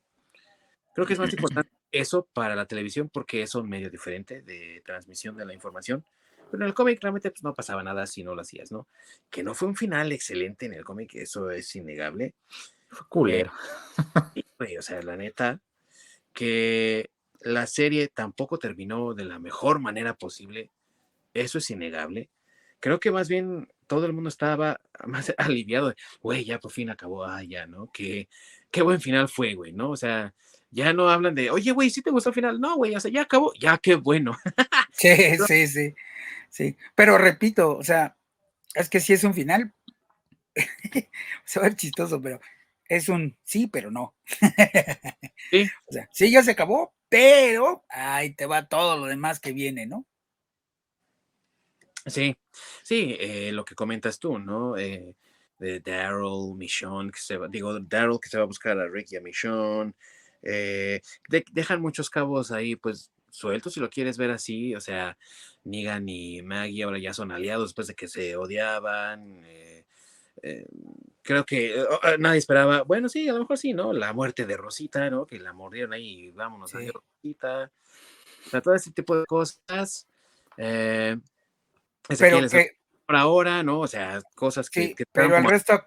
Creo 0.94 1.06
que 1.06 1.12
es 1.12 1.18
más 1.18 1.32
importante 1.32 1.70
eso 1.92 2.28
para 2.32 2.54
la 2.54 2.66
televisión 2.66 3.08
porque 3.08 3.42
es 3.42 3.54
un 3.54 3.68
medio 3.68 3.90
diferente 3.90 4.42
de 4.42 4.82
transmisión 4.84 5.36
de 5.36 5.46
la 5.46 5.54
información. 5.54 6.04
Pero 6.50 6.64
en 6.64 6.68
el 6.68 6.74
cómic 6.74 6.98
realmente 7.00 7.30
pues, 7.30 7.44
no 7.44 7.54
pasaba 7.54 7.82
nada 7.82 8.06
si 8.06 8.24
no 8.24 8.34
lo 8.34 8.42
hacías, 8.42 8.72
¿no? 8.72 8.88
Que 9.30 9.42
no 9.42 9.54
fue 9.54 9.68
un 9.68 9.76
final 9.76 10.10
excelente 10.12 10.66
en 10.66 10.74
el 10.74 10.84
cómic, 10.84 11.14
eso 11.14 11.50
es 11.50 11.74
innegable. 11.76 12.34
Fue 12.88 13.06
culero. 13.08 13.52
o 14.78 14.82
sea, 14.82 15.00
la 15.02 15.16
neta, 15.16 15.60
que 16.32 17.10
la 17.40 17.66
serie 17.66 18.08
tampoco 18.08 18.58
terminó 18.58 19.14
de 19.14 19.24
la 19.24 19.38
mejor 19.38 19.78
manera 19.78 20.14
posible, 20.14 20.70
eso 21.34 21.58
es 21.58 21.70
innegable. 21.70 22.30
Creo 22.80 22.98
que 22.98 23.12
más 23.12 23.28
bien 23.28 23.68
todo 23.90 24.06
el 24.06 24.12
mundo 24.12 24.28
estaba 24.28 24.80
más 25.04 25.34
aliviado, 25.36 25.92
güey, 26.22 26.44
ya 26.44 26.60
por 26.60 26.70
fin 26.70 26.90
acabó, 26.90 27.24
ah, 27.24 27.42
ya, 27.42 27.66
¿no? 27.66 27.90
Qué, 27.92 28.28
qué 28.70 28.82
buen 28.82 29.00
final 29.00 29.28
fue, 29.28 29.54
güey, 29.54 29.72
¿no? 29.72 29.90
O 29.90 29.96
sea, 29.96 30.32
ya 30.70 30.92
no 30.92 31.10
hablan 31.10 31.34
de, 31.34 31.50
oye, 31.50 31.72
güey, 31.72 31.90
¿sí 31.90 32.00
te 32.00 32.12
gustó 32.12 32.28
el 32.28 32.36
final? 32.36 32.60
No, 32.60 32.76
güey, 32.76 32.94
o 32.94 33.00
sea, 33.00 33.10
ya 33.10 33.22
acabó, 33.22 33.52
ya 33.58 33.78
qué 33.78 33.96
bueno. 33.96 34.38
sí, 34.92 35.08
sí, 35.48 35.66
sí, 35.66 35.94
sí. 36.48 36.76
Pero 36.94 37.18
repito, 37.18 37.76
o 37.76 37.82
sea, 37.82 38.16
es 38.76 38.88
que 38.88 39.00
sí 39.00 39.12
es 39.12 39.24
un 39.24 39.34
final, 39.34 39.74
se 41.44 41.58
va 41.58 41.66
a 41.66 41.68
ver 41.70 41.76
chistoso, 41.76 42.22
pero 42.22 42.40
es 42.88 43.08
un 43.08 43.36
sí, 43.42 43.66
pero 43.66 43.90
no. 43.90 44.14
sí. 45.50 45.68
O 45.86 45.92
sea, 45.92 46.08
sí, 46.12 46.30
ya 46.30 46.44
se 46.44 46.52
acabó, 46.52 46.94
pero 47.08 47.84
ahí 47.88 48.34
te 48.34 48.46
va 48.46 48.68
todo 48.68 48.96
lo 48.96 49.06
demás 49.06 49.40
que 49.40 49.50
viene, 49.50 49.86
¿no? 49.86 50.06
Sí, 52.06 52.34
sí, 52.82 53.16
eh, 53.20 53.52
lo 53.52 53.64
que 53.64 53.74
comentas 53.74 54.18
tú, 54.18 54.38
¿no? 54.38 54.76
Eh, 54.76 55.14
de 55.58 55.80
Daryl, 55.80 56.54
Michonne, 56.56 57.10
que 57.12 57.20
se 57.20 57.36
va, 57.36 57.46
digo, 57.48 57.78
Daryl 57.78 58.18
que 58.20 58.30
se 58.30 58.38
va 58.38 58.44
a 58.44 58.46
buscar 58.46 58.78
a 58.78 58.88
Rick 58.88 59.12
y 59.12 59.16
a 59.16 59.20
Michonne, 59.20 59.92
eh, 60.42 61.02
dejan 61.52 61.82
muchos 61.82 62.08
cabos 62.08 62.50
ahí, 62.52 62.76
pues, 62.76 63.10
sueltos 63.30 63.74
si 63.74 63.80
lo 63.80 63.90
quieres 63.90 64.16
ver 64.16 64.30
así, 64.30 64.74
o 64.74 64.80
sea, 64.80 65.18
Negan 65.64 66.08
y 66.08 66.40
Maggie 66.42 66.84
ahora 66.84 66.98
ya 66.98 67.12
son 67.12 67.30
aliados 67.32 67.68
después 67.68 67.86
de 67.88 67.94
que 67.94 68.08
se 68.08 68.34
odiaban, 68.36 69.42
creo 71.22 71.44
que 71.44 71.84
nadie 72.18 72.38
esperaba, 72.38 72.82
bueno, 72.82 73.08
sí, 73.08 73.28
a 73.28 73.32
lo 73.34 73.40
mejor 73.40 73.58
sí, 73.58 73.72
¿no? 73.74 73.92
La 73.92 74.12
muerte 74.12 74.46
de 74.46 74.56
Rosita, 74.56 75.10
¿no? 75.10 75.26
Que 75.26 75.38
la 75.38 75.52
mordieron 75.52 75.92
ahí, 75.92 76.30
vámonos 76.32 76.74
a 76.74 76.78
Rosita, 76.80 77.70
o 78.46 78.50
sea, 78.50 78.60
todo 78.62 78.74
ese 78.74 78.92
tipo 78.92 79.16
de 79.18 79.26
cosas, 79.26 80.08
eh, 80.56 81.16
pero 82.18 82.48
que, 82.48 82.78
por 83.06 83.16
ahora, 83.16 83.62
¿no? 83.62 83.80
O 83.80 83.86
sea, 83.88 84.20
cosas 84.34 84.70
que. 84.70 84.94
pero 85.12 85.36
el 85.36 85.44
resto, 85.44 85.86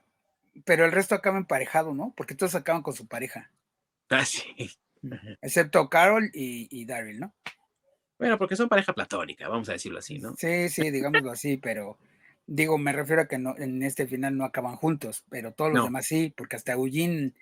pero 0.65 0.85
el 0.85 0.91
resto 0.91 1.15
acaba 1.15 1.37
emparejado, 1.37 1.93
¿no? 1.93 2.13
Porque 2.15 2.35
todos 2.35 2.55
acaban 2.55 2.81
con 2.81 2.93
su 2.93 3.07
pareja. 3.07 3.51
Ah, 4.09 4.25
sí. 4.25 4.71
Excepto 5.41 5.89
Carol 5.89 6.29
y, 6.33 6.67
y 6.71 6.85
Daryl, 6.85 7.19
¿no? 7.19 7.33
Bueno, 8.17 8.37
porque 8.37 8.55
son 8.55 8.69
pareja 8.69 8.93
platónica, 8.93 9.49
vamos 9.49 9.67
a 9.69 9.73
decirlo 9.73 9.99
así, 9.99 10.19
¿no? 10.19 10.35
Sí, 10.37 10.69
sí, 10.69 10.91
digámoslo 10.91 11.31
así, 11.31 11.57
pero 11.57 11.97
digo, 12.45 12.77
me 12.77 12.93
refiero 12.93 13.23
a 13.23 13.27
que 13.27 13.37
no, 13.37 13.57
en 13.57 13.83
este 13.83 14.07
final 14.07 14.37
no 14.37 14.45
acaban 14.45 14.75
juntos, 14.75 15.25
pero 15.29 15.53
todos 15.53 15.73
los 15.73 15.83
demás 15.83 16.05
sí, 16.05 16.33
porque 16.35 16.55
hasta 16.55 16.73
Eugene 16.73 17.33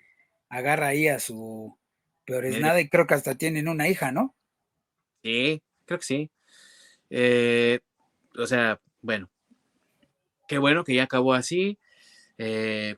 agarra 0.48 0.88
ahí 0.88 1.08
a 1.08 1.20
su 1.20 1.76
peor 2.24 2.46
es 2.46 2.60
nada 2.60 2.80
y 2.80 2.88
creo 2.88 3.06
que 3.06 3.14
hasta 3.14 3.36
tienen 3.36 3.68
una 3.68 3.88
hija, 3.88 4.12
¿no? 4.12 4.34
Sí, 5.22 5.62
creo 5.84 5.98
que 5.98 6.04
sí. 6.04 6.30
Eh, 7.10 7.80
o 8.36 8.46
sea, 8.46 8.80
bueno, 9.00 9.30
qué 10.48 10.58
bueno 10.58 10.84
que 10.84 10.94
ya 10.94 11.04
acabó 11.04 11.34
así. 11.34 11.78
Eh, 12.38 12.96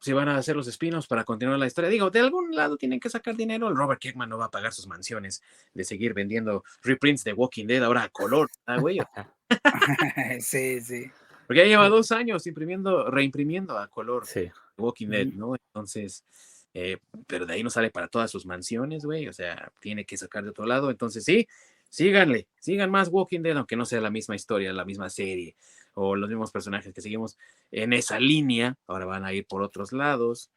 si 0.00 0.12
van 0.14 0.28
a 0.28 0.36
hacer 0.36 0.56
los 0.56 0.66
espinos 0.66 1.06
para 1.06 1.24
continuar 1.24 1.58
la 1.58 1.66
historia. 1.66 1.90
Digo, 1.90 2.10
de 2.10 2.20
algún 2.20 2.54
lado 2.54 2.76
tienen 2.76 3.00
que 3.00 3.10
sacar 3.10 3.36
dinero. 3.36 3.68
El 3.68 3.76
Robert 3.76 4.00
Kirkman 4.00 4.28
no 4.28 4.38
va 4.38 4.46
a 4.46 4.50
pagar 4.50 4.72
sus 4.72 4.86
mansiones 4.86 5.42
de 5.74 5.84
seguir 5.84 6.14
vendiendo 6.14 6.64
reprints 6.82 7.22
de 7.24 7.34
Walking 7.34 7.66
Dead 7.66 7.82
ahora 7.84 8.04
a 8.04 8.08
color, 8.08 8.50
¿ah, 8.66 8.78
güey? 8.78 8.98
sí, 10.40 10.80
sí. 10.80 11.10
Porque 11.46 11.62
ya 11.62 11.66
lleva 11.66 11.88
dos 11.88 12.12
años 12.12 12.46
imprimiendo, 12.46 13.10
reimprimiendo 13.10 13.76
a 13.76 13.88
color 13.88 14.24
Walking 14.78 15.08
Dead, 15.08 15.26
¿no? 15.26 15.54
Entonces, 15.54 16.24
eh, 16.72 16.98
pero 17.26 17.44
de 17.44 17.54
ahí 17.54 17.62
no 17.62 17.70
sale 17.70 17.90
para 17.90 18.08
todas 18.08 18.30
sus 18.30 18.46
mansiones, 18.46 19.04
güey. 19.04 19.28
O 19.28 19.32
sea, 19.32 19.70
tiene 19.80 20.04
que 20.06 20.16
sacar 20.16 20.44
de 20.44 20.50
otro 20.50 20.64
lado. 20.64 20.90
Entonces, 20.90 21.24
sí, 21.24 21.46
síganle, 21.90 22.48
sigan 22.60 22.90
más 22.90 23.08
Walking 23.08 23.42
Dead, 23.42 23.56
aunque 23.56 23.76
no 23.76 23.84
sea 23.84 24.00
la 24.00 24.10
misma 24.10 24.36
historia, 24.36 24.72
la 24.72 24.86
misma 24.86 25.10
serie 25.10 25.56
o 25.94 26.16
los 26.16 26.28
mismos 26.28 26.52
personajes 26.52 26.94
que 26.94 27.00
seguimos 27.00 27.36
en 27.70 27.92
esa 27.92 28.18
línea, 28.18 28.76
ahora 28.86 29.04
van 29.04 29.24
a 29.24 29.32
ir 29.32 29.46
por 29.46 29.62
otros 29.62 29.92
lados. 29.92 30.50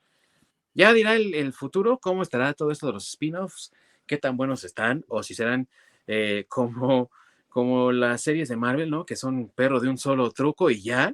Ya 0.74 0.94
dirá 0.94 1.16
el, 1.16 1.54
futuro 1.54 2.00
cómo 2.00 2.22
estará 2.22 2.54
todo 2.54 2.72
esto 2.72 2.88
de 2.88 2.94
los 2.94 3.10
spin-offs, 3.10 3.72
qué 4.06 4.18
tan 4.18 4.38
buenos 4.38 4.64
están, 4.64 5.04
o 5.08 5.22
si 5.22 5.34
serán 5.34 5.68
eh, 6.08 6.46
como, 6.48 7.12
como 7.50 7.92
las 7.92 8.22
series 8.22 8.50
de 8.50 8.56
Marvel, 8.56 8.90
¿no? 8.90 9.06
Que 9.06 9.16
son 9.16 9.50
perro 9.50 9.80
de 9.80 9.90
un 9.90 9.98
solo 9.98 10.32
truco 10.32 10.70
y 10.70 10.82
ya, 10.82 11.14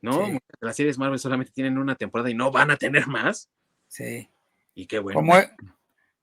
¿no? 0.00 0.38
Las 0.60 0.76
series 0.76 0.98
Marvel 0.98 1.18
solamente 1.18 1.52
tienen 1.52 1.78
una 1.78 1.94
temporada 1.94 2.30
y 2.30 2.34
no 2.34 2.50
van 2.50 2.70
a 2.70 2.76
tener 2.76 3.06
más. 3.06 3.48
Sí. 3.86 4.28
Y 4.74 4.86
qué 4.86 4.98
bueno. 4.98 5.18
Como, 5.18 5.34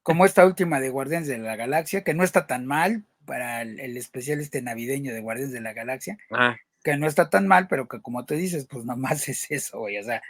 como 0.04 0.26
esta 0.26 0.46
última 0.46 0.80
de 0.80 0.90
Guardianes 0.90 1.28
de 1.28 1.38
la 1.40 1.56
Galaxia, 1.56 2.04
que 2.04 2.14
no 2.14 2.24
está 2.24 2.48
tan 2.48 2.66
mal, 2.66 3.06
para 3.26 3.62
el, 3.62 3.98
especial 3.98 4.40
este 4.40 4.62
navideño 4.62 5.14
de 5.14 5.22
Guardianes 5.22 5.54
de 5.54 5.62
la 5.62 5.74
Galaxia, 5.74 6.18
ah. 6.32 6.56
que 6.84 6.98
no 6.98 7.08
está 7.08 7.30
tan 7.30 7.48
mal, 7.48 7.68
pero 7.68 7.88
que 7.88 8.02
como 8.02 8.26
tú 8.26 8.36
dices, 8.36 8.68
pues 8.70 8.86
nomás 8.86 9.28
es 9.30 9.50
eso, 9.52 9.80
güey, 9.80 9.98
o 9.98 10.04
sea, 10.04 10.22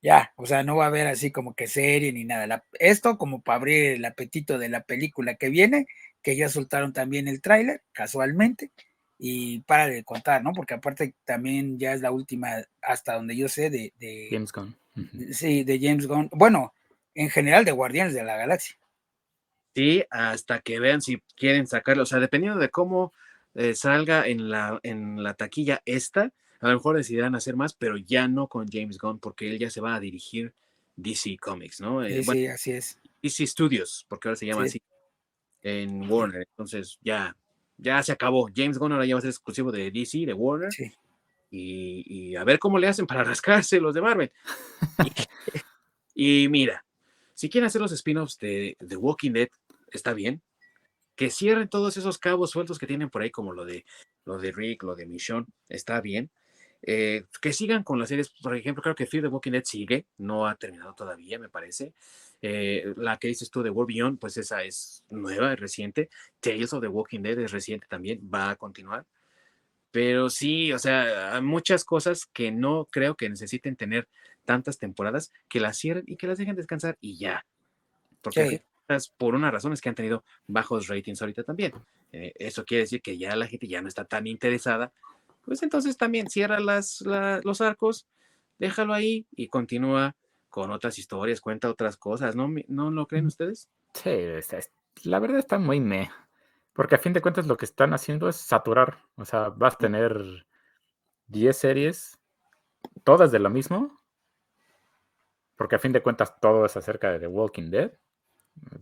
ya, 0.00 0.32
o 0.36 0.46
sea, 0.46 0.62
no 0.62 0.76
va 0.76 0.84
a 0.84 0.88
haber 0.88 1.06
así 1.08 1.30
como 1.30 1.54
que 1.54 1.66
serie 1.66 2.12
ni 2.12 2.24
nada. 2.24 2.64
esto 2.78 3.18
como 3.18 3.42
para 3.42 3.56
abrir 3.56 3.92
el 3.92 4.04
apetito 4.04 4.58
de 4.58 4.68
la 4.68 4.82
película 4.82 5.34
que 5.34 5.50
viene, 5.50 5.86
que 6.22 6.36
ya 6.36 6.48
soltaron 6.48 6.92
también 6.92 7.28
el 7.28 7.40
tráiler, 7.40 7.82
casualmente, 7.92 8.70
y 9.18 9.60
para 9.60 9.88
de 9.88 10.04
contar, 10.04 10.44
¿no? 10.44 10.52
Porque 10.52 10.74
aparte 10.74 11.14
también 11.24 11.78
ya 11.78 11.92
es 11.92 12.00
la 12.00 12.12
última, 12.12 12.64
hasta 12.80 13.14
donde 13.14 13.36
yo 13.36 13.48
sé, 13.48 13.70
de... 13.70 13.92
de 13.98 14.28
James 14.30 14.52
Gunn. 14.52 14.76
Sí, 15.32 15.64
de 15.64 15.78
James 15.80 16.06
Gunn. 16.06 16.28
Bueno, 16.32 16.72
en 17.14 17.30
general 17.30 17.64
de 17.64 17.72
Guardianes 17.72 18.14
de 18.14 18.22
la 18.22 18.36
Galaxia. 18.36 18.76
Sí, 19.74 20.04
hasta 20.10 20.60
que 20.60 20.80
vean 20.80 21.00
si 21.00 21.22
quieren 21.36 21.66
sacarlo. 21.66 22.02
O 22.02 22.06
sea, 22.06 22.18
dependiendo 22.18 22.58
de 22.58 22.70
cómo 22.70 23.12
eh, 23.54 23.74
salga 23.74 24.26
en 24.26 24.50
la, 24.50 24.80
en 24.82 25.22
la 25.22 25.34
taquilla 25.34 25.82
esta, 25.84 26.32
a 26.60 26.68
lo 26.68 26.74
mejor 26.74 26.96
decidirán 26.96 27.34
hacer 27.34 27.56
más, 27.56 27.74
pero 27.74 27.96
ya 27.96 28.28
no 28.28 28.48
con 28.48 28.68
James 28.68 28.98
Gunn, 28.98 29.20
porque 29.20 29.50
él 29.50 29.58
ya 29.58 29.70
se 29.70 29.80
va 29.80 29.94
a 29.94 30.00
dirigir 30.00 30.52
DC 30.96 31.38
Comics, 31.38 31.80
¿no? 31.80 32.04
Eh, 32.04 32.22
sí, 32.24 32.46
así 32.46 32.72
es. 32.72 32.98
DC 33.22 33.46
Studios, 33.46 34.04
porque 34.08 34.28
ahora 34.28 34.36
se 34.36 34.46
llama 34.46 34.64
así, 34.64 34.82
en 35.62 36.10
Warner. 36.10 36.46
Entonces 36.50 36.98
ya, 37.02 37.36
ya 37.76 38.02
se 38.02 38.12
acabó. 38.12 38.48
James 38.54 38.78
Gunn 38.78 38.92
ahora 38.92 39.06
ya 39.06 39.14
va 39.14 39.18
a 39.18 39.22
ser 39.22 39.30
exclusivo 39.30 39.70
de 39.70 39.90
DC, 39.90 40.26
de 40.26 40.34
Warner. 40.34 40.72
Sí. 40.72 40.92
Y, 41.50 42.36
a 42.36 42.44
ver 42.44 42.58
cómo 42.58 42.78
le 42.78 42.88
hacen 42.88 43.06
para 43.06 43.24
rascarse 43.24 43.80
los 43.80 43.94
de 43.94 44.02
Marvel. 44.02 44.32
y 46.14 46.48
mira, 46.48 46.84
si 47.38 47.48
quieren 47.48 47.66
hacer 47.68 47.80
los 47.80 47.92
spin-offs 47.92 48.36
de 48.38 48.76
The 48.84 48.96
Walking 48.96 49.30
Dead, 49.32 49.48
está 49.92 50.12
bien. 50.12 50.42
Que 51.14 51.30
cierren 51.30 51.68
todos 51.68 51.96
esos 51.96 52.18
cabos 52.18 52.50
sueltos 52.50 52.80
que 52.80 52.88
tienen 52.88 53.10
por 53.10 53.22
ahí, 53.22 53.30
como 53.30 53.52
lo 53.52 53.64
de, 53.64 53.84
lo 54.24 54.38
de 54.38 54.50
Rick, 54.50 54.82
lo 54.82 54.96
de 54.96 55.06
Michonne, 55.06 55.46
está 55.68 56.00
bien. 56.00 56.30
eh, 56.82 57.24
que 57.40 57.52
sigan 57.52 57.84
con 57.84 57.98
las 58.00 58.08
series, 58.08 58.30
por 58.42 58.56
ejemplo, 58.56 58.82
creo 58.82 58.94
que 58.96 59.06
Fear 59.06 59.22
the 59.24 59.28
Walking 59.28 59.52
Dead 59.52 59.64
sigue, 59.64 60.06
no 60.18 60.46
ha 60.48 60.56
terminado 60.56 60.94
todavía, 60.94 61.38
me 61.38 61.48
parece. 61.48 61.92
Eh, 62.42 62.92
la 62.96 63.16
que 63.18 63.28
dices 63.28 63.50
tú 63.50 63.62
de 63.62 63.70
World 63.70 63.88
Beyond, 63.94 64.18
pues 64.18 64.36
esa 64.36 64.62
es 64.64 65.04
nueva, 65.10 65.52
es 65.52 65.60
reciente. 65.60 66.08
Tales 66.40 66.72
of 66.72 66.80
the 66.80 66.88
Walking 66.88 67.20
Dead 67.22 67.38
es 67.38 67.52
reciente 67.52 67.86
también, 67.88 68.20
va 68.32 68.50
a 68.50 68.56
continuar. 68.56 69.06
Pero 69.90 70.28
sí, 70.30 70.72
o 70.72 70.78
sea, 70.78 71.40
muchas 71.42 71.84
cosas 71.84 72.26
que 72.26 72.50
no 72.52 72.86
creo 72.90 73.14
que 73.16 73.28
necesiten 73.28 73.76
tener 73.76 74.08
tantas 74.48 74.78
temporadas, 74.78 75.30
que 75.46 75.60
las 75.60 75.76
cierren 75.76 76.04
y 76.06 76.16
que 76.16 76.26
las 76.26 76.38
dejen 76.38 76.56
descansar 76.56 76.96
y 77.02 77.18
ya. 77.18 77.44
Porque 78.22 78.64
por 79.18 79.34
una 79.34 79.50
razón 79.50 79.74
es 79.74 79.82
que 79.82 79.90
han 79.90 79.94
tenido 79.94 80.24
bajos 80.46 80.88
ratings 80.88 81.20
ahorita 81.20 81.44
también. 81.44 81.74
Eh, 82.12 82.32
eso 82.36 82.64
quiere 82.64 82.84
decir 82.84 83.02
que 83.02 83.18
ya 83.18 83.36
la 83.36 83.46
gente 83.46 83.68
ya 83.68 83.82
no 83.82 83.88
está 83.88 84.06
tan 84.06 84.26
interesada. 84.26 84.90
Pues 85.44 85.62
entonces 85.62 85.98
también 85.98 86.30
cierra 86.30 86.60
las, 86.60 87.04
los 87.44 87.60
arcos, 87.60 88.06
déjalo 88.58 88.94
ahí 88.94 89.26
y 89.36 89.48
continúa 89.48 90.16
con 90.48 90.70
otras 90.70 90.98
historias, 90.98 91.42
cuenta 91.42 91.68
otras 91.68 91.98
cosas, 91.98 92.34
¿no? 92.34 92.50
¿No 92.68 92.90
lo 92.90 93.06
creen 93.06 93.26
ustedes? 93.26 93.68
Sí, 93.92 94.10
la 95.04 95.18
verdad 95.18 95.40
está 95.40 95.58
muy 95.58 95.78
me. 95.78 96.10
Porque 96.72 96.94
a 96.94 96.98
fin 96.98 97.12
de 97.12 97.20
cuentas 97.20 97.46
lo 97.46 97.58
que 97.58 97.66
están 97.66 97.92
haciendo 97.92 98.30
es 98.30 98.36
saturar. 98.36 99.02
O 99.16 99.26
sea, 99.26 99.50
vas 99.50 99.74
a 99.74 99.78
tener 99.78 100.46
10 101.26 101.54
series, 101.54 102.18
todas 103.04 103.30
de 103.30 103.38
lo 103.38 103.50
mismo. 103.50 103.97
Porque 105.58 105.76
a 105.76 105.78
fin 105.78 105.92
de 105.92 106.02
cuentas 106.02 106.40
todo 106.40 106.64
es 106.64 106.74
acerca 106.78 107.12
de 107.12 107.18
The 107.18 107.26
Walking 107.26 107.70
Dead. 107.70 107.92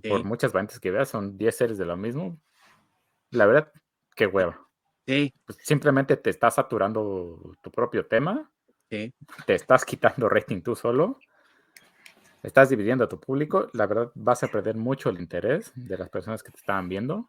Por 0.08 0.22
muchas 0.22 0.52
variantes 0.52 0.78
que 0.78 0.92
veas, 0.92 1.08
son 1.08 1.36
10 1.36 1.56
series 1.56 1.78
de 1.78 1.86
lo 1.86 1.96
mismo. 1.96 2.40
La 3.30 3.46
verdad, 3.46 3.72
qué 4.14 4.26
huevo. 4.26 4.54
Sí. 5.04 5.34
Pues 5.44 5.58
simplemente 5.60 6.16
te 6.16 6.30
estás 6.30 6.54
saturando 6.54 7.56
tu 7.60 7.72
propio 7.72 8.06
tema. 8.06 8.48
Sí. 8.88 9.12
Te 9.44 9.54
estás 9.54 9.84
quitando 9.84 10.28
rating 10.28 10.62
tú 10.62 10.76
solo 10.76 11.18
estás 12.46 12.68
dividiendo 12.68 13.04
a 13.04 13.08
tu 13.08 13.18
público, 13.18 13.68
la 13.72 13.86
verdad 13.86 14.12
vas 14.14 14.44
a 14.44 14.48
perder 14.48 14.76
mucho 14.76 15.10
el 15.10 15.18
interés 15.18 15.72
de 15.74 15.98
las 15.98 16.08
personas 16.08 16.44
que 16.44 16.52
te 16.52 16.60
estaban 16.60 16.88
viendo. 16.88 17.28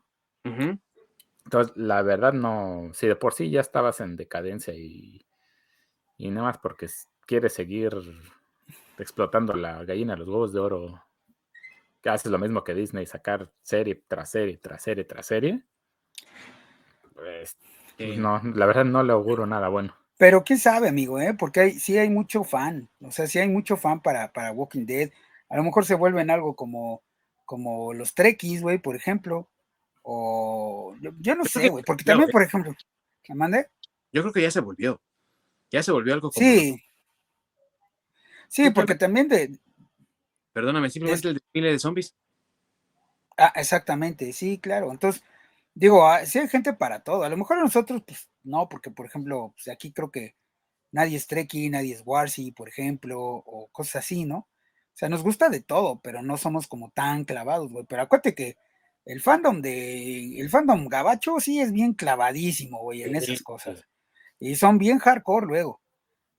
Entonces, 1.44 1.76
la 1.76 2.04
verdad 2.04 2.34
no, 2.34 2.92
si 2.94 3.08
de 3.08 3.16
por 3.16 3.34
sí 3.34 3.50
ya 3.50 3.62
estabas 3.62 4.00
en 4.00 4.16
decadencia 4.16 4.74
y, 4.74 5.26
y 6.18 6.30
nada 6.30 6.48
más 6.48 6.58
porque 6.60 6.88
quieres 7.26 7.54
seguir 7.54 7.94
explotando 8.98 9.54
la 9.54 9.84
gallina 9.84 10.16
los 10.16 10.28
huevos 10.28 10.54
de 10.54 10.60
oro, 10.60 11.04
que 12.02 12.10
haces 12.10 12.32
lo 12.32 12.40
mismo 12.40 12.64
que 12.64 12.74
Disney, 12.74 13.06
sacar 13.06 13.52
serie 13.62 14.04
tras 14.08 14.32
serie, 14.32 14.58
tras 14.58 14.84
serie, 14.84 15.04
tras 15.04 15.26
serie, 15.26 15.64
pues, 17.14 17.58
no, 18.18 18.42
la 18.44 18.66
verdad 18.66 18.86
no 18.86 19.04
le 19.04 19.14
auguro 19.14 19.46
nada 19.46 19.70
bueno. 19.70 19.96
Pero 20.18 20.44
quién 20.44 20.60
sabe, 20.60 20.90
amigo, 20.90 21.20
¿eh? 21.20 21.36
Porque 21.38 21.60
hay, 21.60 21.74
sí 21.74 21.98
hay 21.98 22.10
mucho 22.10 22.44
fan, 22.44 22.90
o 23.02 23.12
sea, 23.12 23.28
sí 23.28 23.40
hay 23.40 23.48
mucho 23.48 23.78
fan 23.78 24.02
para, 24.02 24.32
para 24.32 24.52
Walking 24.52 24.86
Dead. 24.86 25.12
A 25.50 25.58
lo 25.58 25.64
mejor 25.64 25.86
se 25.86 25.96
vuelven 25.96 26.30
algo 26.30 26.56
como, 26.56 27.04
como 27.46 27.94
los 27.94 28.14
Trekkies, 28.14 28.62
güey, 28.62 28.80
por 28.80 28.96
ejemplo. 28.96 29.50
O 30.02 30.96
yo, 31.00 31.36
no 31.36 31.46
sé, 31.46 31.70
güey, 31.70 31.84
porque 31.84 32.04
también, 32.04 32.30
por 32.32 32.42
ejemplo, 32.42 32.74
¿me 33.30 33.36
mande? 33.36 33.68
Yo 34.12 34.22
creo 34.22 34.34
que 34.34 34.42
ya 34.42 34.52
se 34.52 34.62
volvió. 34.62 35.02
Ya 35.70 35.84
se 35.84 35.92
volvió 35.92 36.14
algo 36.14 36.32
como. 36.32 36.46
Sí. 36.46 36.82
Sí, 38.48 38.70
porque 38.72 38.96
también 38.96 39.28
de. 39.28 39.60
Perdóname, 40.54 40.90
simplemente 40.90 41.28
el 41.28 41.34
desfile 41.36 41.72
de 41.72 41.80
zombies. 41.80 42.16
Ah, 43.38 43.54
exactamente, 43.56 44.34
sí, 44.34 44.58
claro. 44.58 44.92
Entonces, 44.92 45.24
digo, 45.76 46.08
ah, 46.08 46.26
sí 46.26 46.40
hay 46.40 46.48
gente 46.48 46.74
para 46.74 47.02
todo. 47.04 47.24
A 47.24 47.30
lo 47.30 47.38
mejor 47.38 47.60
nosotros, 47.60 48.02
pues, 48.06 48.30
no, 48.44 48.68
porque, 48.68 48.90
por 48.90 49.06
ejemplo, 49.06 49.54
pues 49.56 49.68
aquí 49.68 49.92
creo 49.92 50.12
que 50.12 50.36
nadie 50.92 51.18
es 51.18 51.28
Trekkie, 51.28 51.70
nadie 51.70 51.94
es 51.94 52.04
Warsi, 52.06 52.52
por 52.52 52.70
ejemplo, 52.70 53.20
o 53.22 53.70
cosas 53.72 53.98
así, 53.98 54.26
¿no? 54.26 54.38
O 54.40 55.00
sea, 55.00 55.10
nos 55.10 55.22
gusta 55.22 55.50
de 55.50 55.62
todo, 55.62 56.00
pero 56.02 56.24
no 56.24 56.38
somos 56.38 56.68
como 56.68 56.90
tan 56.90 57.24
clavados, 57.26 57.72
güey. 57.72 57.86
Pero 57.86 58.02
acuérdate 58.02 58.34
que 58.34 58.58
el 59.06 59.22
fandom 59.22 59.62
de, 59.62 60.40
el 60.40 60.50
fandom 60.50 60.88
gabacho 60.88 61.40
sí 61.40 61.60
es 61.60 61.72
bien 61.72 61.94
clavadísimo, 61.94 62.80
güey, 62.80 63.04
en 63.04 63.16
esas 63.16 63.44
cosas. 63.44 63.88
Y 64.40 64.56
son 64.56 64.80
bien 64.80 64.98
hardcore 64.98 65.46
luego. 65.46 65.82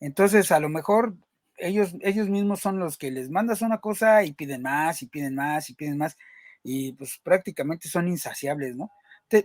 Entonces, 0.01 0.51
a 0.51 0.59
lo 0.59 0.69
mejor 0.69 1.17
ellos, 1.59 1.95
ellos 2.01 2.29
mismos 2.29 2.61
son 2.61 2.79
los 2.79 2.97
que 2.99 3.11
les 3.11 3.31
mandas 3.31 3.63
una 3.63 3.79
cosa 3.79 4.25
y 4.25 4.33
piden 4.33 4.63
más, 4.63 5.03
y 5.03 5.07
piden 5.07 5.35
más, 5.35 5.71
y 5.71 5.75
piden 5.75 5.99
más, 5.99 6.17
y 6.63 6.93
pues 6.93 7.19
prácticamente 7.23 7.89
son 7.89 8.09
insaciables, 8.09 8.77
¿no? 8.77 8.91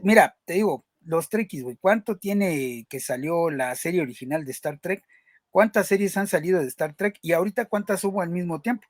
mira, 0.01 0.37
te 0.45 0.53
digo, 0.53 0.85
los 1.05 1.29
Trekkies, 1.29 1.63
güey, 1.63 1.77
¿cuánto 1.79 2.17
tiene 2.17 2.85
que 2.89 2.99
salió 2.99 3.49
la 3.49 3.75
serie 3.75 4.01
original 4.01 4.45
de 4.45 4.51
Star 4.51 4.79
Trek? 4.79 5.03
¿Cuántas 5.51 5.87
series 5.87 6.17
han 6.17 6.27
salido 6.27 6.59
de 6.61 6.67
Star 6.67 6.95
Trek? 6.95 7.19
Y 7.21 7.33
ahorita 7.33 7.65
cuántas 7.65 8.03
hubo 8.03 8.21
al 8.21 8.29
mismo 8.29 8.61
tiempo. 8.61 8.87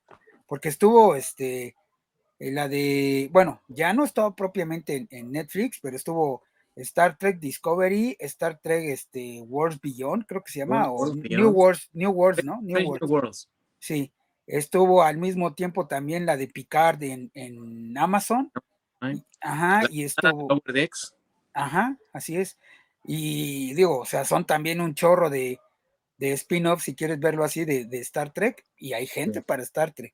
Porque 0.47 0.69
estuvo 0.69 1.15
este, 1.15 1.75
eh, 2.39 2.51
la 2.51 2.67
de, 2.67 3.29
bueno, 3.31 3.61
ya 3.67 3.93
no 3.93 4.03
estaba 4.03 4.35
propiamente 4.35 5.07
en, 5.09 5.31
Netflix, 5.31 5.79
pero 5.81 5.95
estuvo 5.95 6.43
Star 6.75 7.17
Trek 7.17 7.39
Discovery, 7.39 8.15
Star 8.19 8.59
Trek 8.59 8.85
este, 8.85 9.41
Wars 9.41 9.79
Beyond, 9.79 10.25
creo 10.25 10.43
que 10.43 10.51
se 10.51 10.59
llama, 10.59 10.91
o 10.91 11.13
New 11.13 11.49
Wars, 11.51 11.89
New 11.93 12.11
Wars, 12.11 12.43
¿no? 12.43 12.59
New 12.61 12.97
Worlds. 13.07 13.49
Sí, 13.79 14.11
estuvo 14.47 15.03
al 15.03 15.17
mismo 15.17 15.53
tiempo 15.53 15.87
también 15.87 16.25
la 16.25 16.37
de 16.37 16.47
Picard 16.47 17.01
en, 17.03 17.31
en 17.33 17.97
Amazon. 17.97 18.51
Ajá, 19.41 19.83
y 19.89 20.03
estuvo. 20.03 20.47
Ajá, 21.53 21.97
así 22.13 22.37
es. 22.37 22.57
Y 23.03 23.73
digo, 23.73 23.99
o 23.99 24.05
sea, 24.05 24.25
son 24.25 24.45
también 24.45 24.81
un 24.81 24.95
chorro 24.95 25.29
de, 25.29 25.59
de 26.17 26.31
spin-off, 26.31 26.81
si 26.81 26.95
quieres 26.95 27.19
verlo 27.19 27.43
así, 27.43 27.65
de, 27.65 27.85
de, 27.85 27.99
Star 27.99 28.31
Trek, 28.31 28.65
y 28.77 28.93
hay 28.93 29.05
gente 29.05 29.41
para 29.41 29.61
Star 29.63 29.91
Trek. 29.91 30.13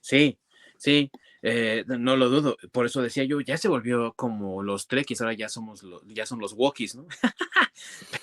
Sí, 0.00 0.38
sí, 0.78 1.10
eh, 1.46 1.84
no 1.86 2.16
lo 2.16 2.30
dudo. 2.30 2.56
Por 2.72 2.86
eso 2.86 3.02
decía 3.02 3.24
yo, 3.24 3.38
ya 3.42 3.58
se 3.58 3.68
volvió 3.68 4.14
como 4.14 4.62
los 4.62 4.88
Trekkies, 4.88 5.20
ahora 5.20 5.34
ya 5.34 5.50
somos 5.50 5.82
los, 5.82 6.02
ya 6.06 6.24
son 6.24 6.38
los 6.40 6.54
Wokies, 6.54 6.94
¿no? 6.94 7.06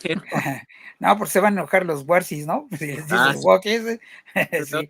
no, 0.99 1.17
porque 1.19 1.31
se 1.31 1.39
van 1.39 1.55
a 1.55 1.61
enojar 1.61 1.85
los 1.85 2.03
Warsis, 2.07 2.47
¿no? 2.47 2.67
Ah, 3.11 3.33
los 3.33 3.45
Wokies. 3.45 3.99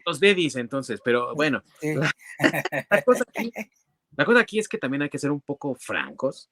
Los 0.06 0.22
Dedis, 0.22 0.56
entonces, 0.56 1.02
pero 1.04 1.36
bueno. 1.36 1.62
la, 1.82 3.02
cosa 3.02 3.26
aquí, 3.28 3.52
la 4.16 4.24
cosa 4.24 4.40
aquí 4.40 4.60
es 4.60 4.70
que 4.70 4.78
también 4.78 5.02
hay 5.02 5.10
que 5.10 5.20
ser 5.20 5.32
un 5.32 5.42
poco 5.42 5.76
francos 5.76 6.50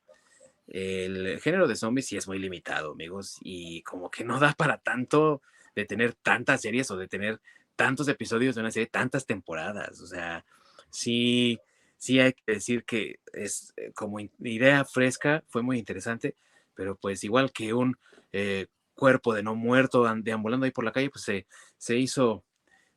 el 0.71 1.39
género 1.41 1.67
de 1.67 1.75
zombies 1.75 2.07
sí 2.07 2.17
es 2.17 2.27
muy 2.27 2.37
limitado, 2.37 2.91
amigos, 2.91 3.37
y 3.41 3.81
como 3.81 4.11
que 4.11 4.23
no 4.23 4.39
da 4.39 4.53
para 4.53 4.77
tanto 4.77 5.41
de 5.75 5.85
tener 5.85 6.13
tantas 6.13 6.61
series 6.61 6.91
o 6.91 6.97
de 6.97 7.07
tener 7.07 7.41
tantos 7.75 8.07
episodios 8.07 8.55
de 8.55 8.61
una 8.61 8.69
serie, 8.69 8.87
tantas 8.87 9.25
temporadas. 9.25 9.99
O 10.01 10.07
sea, 10.07 10.45
sí, 10.89 11.59
sí 11.99 12.19
hay 12.19 12.33
que 12.33 12.53
decir 12.53 12.85
que 12.85 13.19
es 13.33 13.73
eh, 13.77 13.91
como 13.93 14.19
idea 14.19 14.83
fresca, 14.85 15.43
fue 15.49 15.61
muy 15.61 15.77
interesante, 15.77 16.35
pero 16.73 16.95
pues 16.95 17.23
igual 17.23 17.51
que 17.51 17.73
un 17.73 17.99
eh, 18.31 18.67
cuerpo 18.95 19.33
de 19.35 19.43
no 19.43 19.53
muerto 19.53 20.11
deambulando 20.15 20.65
ahí 20.65 20.71
por 20.71 20.85
la 20.85 20.91
calle, 20.91 21.11
pues 21.11 21.25
se, 21.25 21.45
se 21.77 21.97
hizo, 21.97 22.43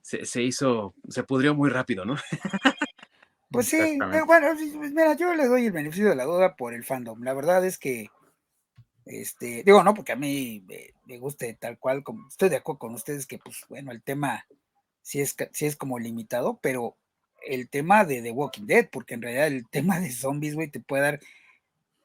se, 0.00 0.24
se 0.24 0.42
hizo, 0.42 0.94
se 1.08 1.24
pudrió 1.24 1.54
muy 1.54 1.68
rápido, 1.68 2.06
¿no? 2.06 2.16
Pues 3.52 3.66
sí, 3.66 3.76
eh, 3.76 4.22
bueno, 4.26 4.46
pues 4.54 4.92
mira, 4.92 5.14
yo 5.14 5.34
le 5.34 5.46
doy 5.46 5.66
el 5.66 5.72
beneficio 5.72 6.08
de 6.08 6.16
la 6.16 6.24
duda 6.24 6.56
por 6.56 6.72
el 6.72 6.84
fandom. 6.84 7.22
La 7.22 7.34
verdad 7.34 7.62
es 7.66 7.76
que, 7.76 8.08
este, 9.04 9.62
digo, 9.62 9.84
no, 9.84 9.92
porque 9.92 10.12
a 10.12 10.16
mí 10.16 10.64
me, 11.04 11.18
guste 11.18 11.52
tal 11.60 11.78
cual, 11.78 12.02
como 12.02 12.26
estoy 12.28 12.48
de 12.48 12.56
acuerdo 12.56 12.78
con 12.78 12.94
ustedes 12.94 13.26
que, 13.26 13.38
pues, 13.38 13.66
bueno, 13.68 13.92
el 13.92 14.02
tema 14.02 14.46
sí 15.02 15.20
es, 15.20 15.36
sí 15.52 15.66
es 15.66 15.76
como 15.76 15.98
limitado, 15.98 16.60
pero 16.62 16.96
el 17.46 17.68
tema 17.68 18.04
de 18.04 18.22
The 18.22 18.30
Walking 18.30 18.66
Dead, 18.66 18.88
porque 18.90 19.14
en 19.14 19.22
realidad 19.22 19.46
el 19.48 19.68
tema 19.68 20.00
de 20.00 20.10
zombies, 20.10 20.54
güey, 20.54 20.68
te 20.68 20.80
puede 20.80 21.02
dar 21.02 21.20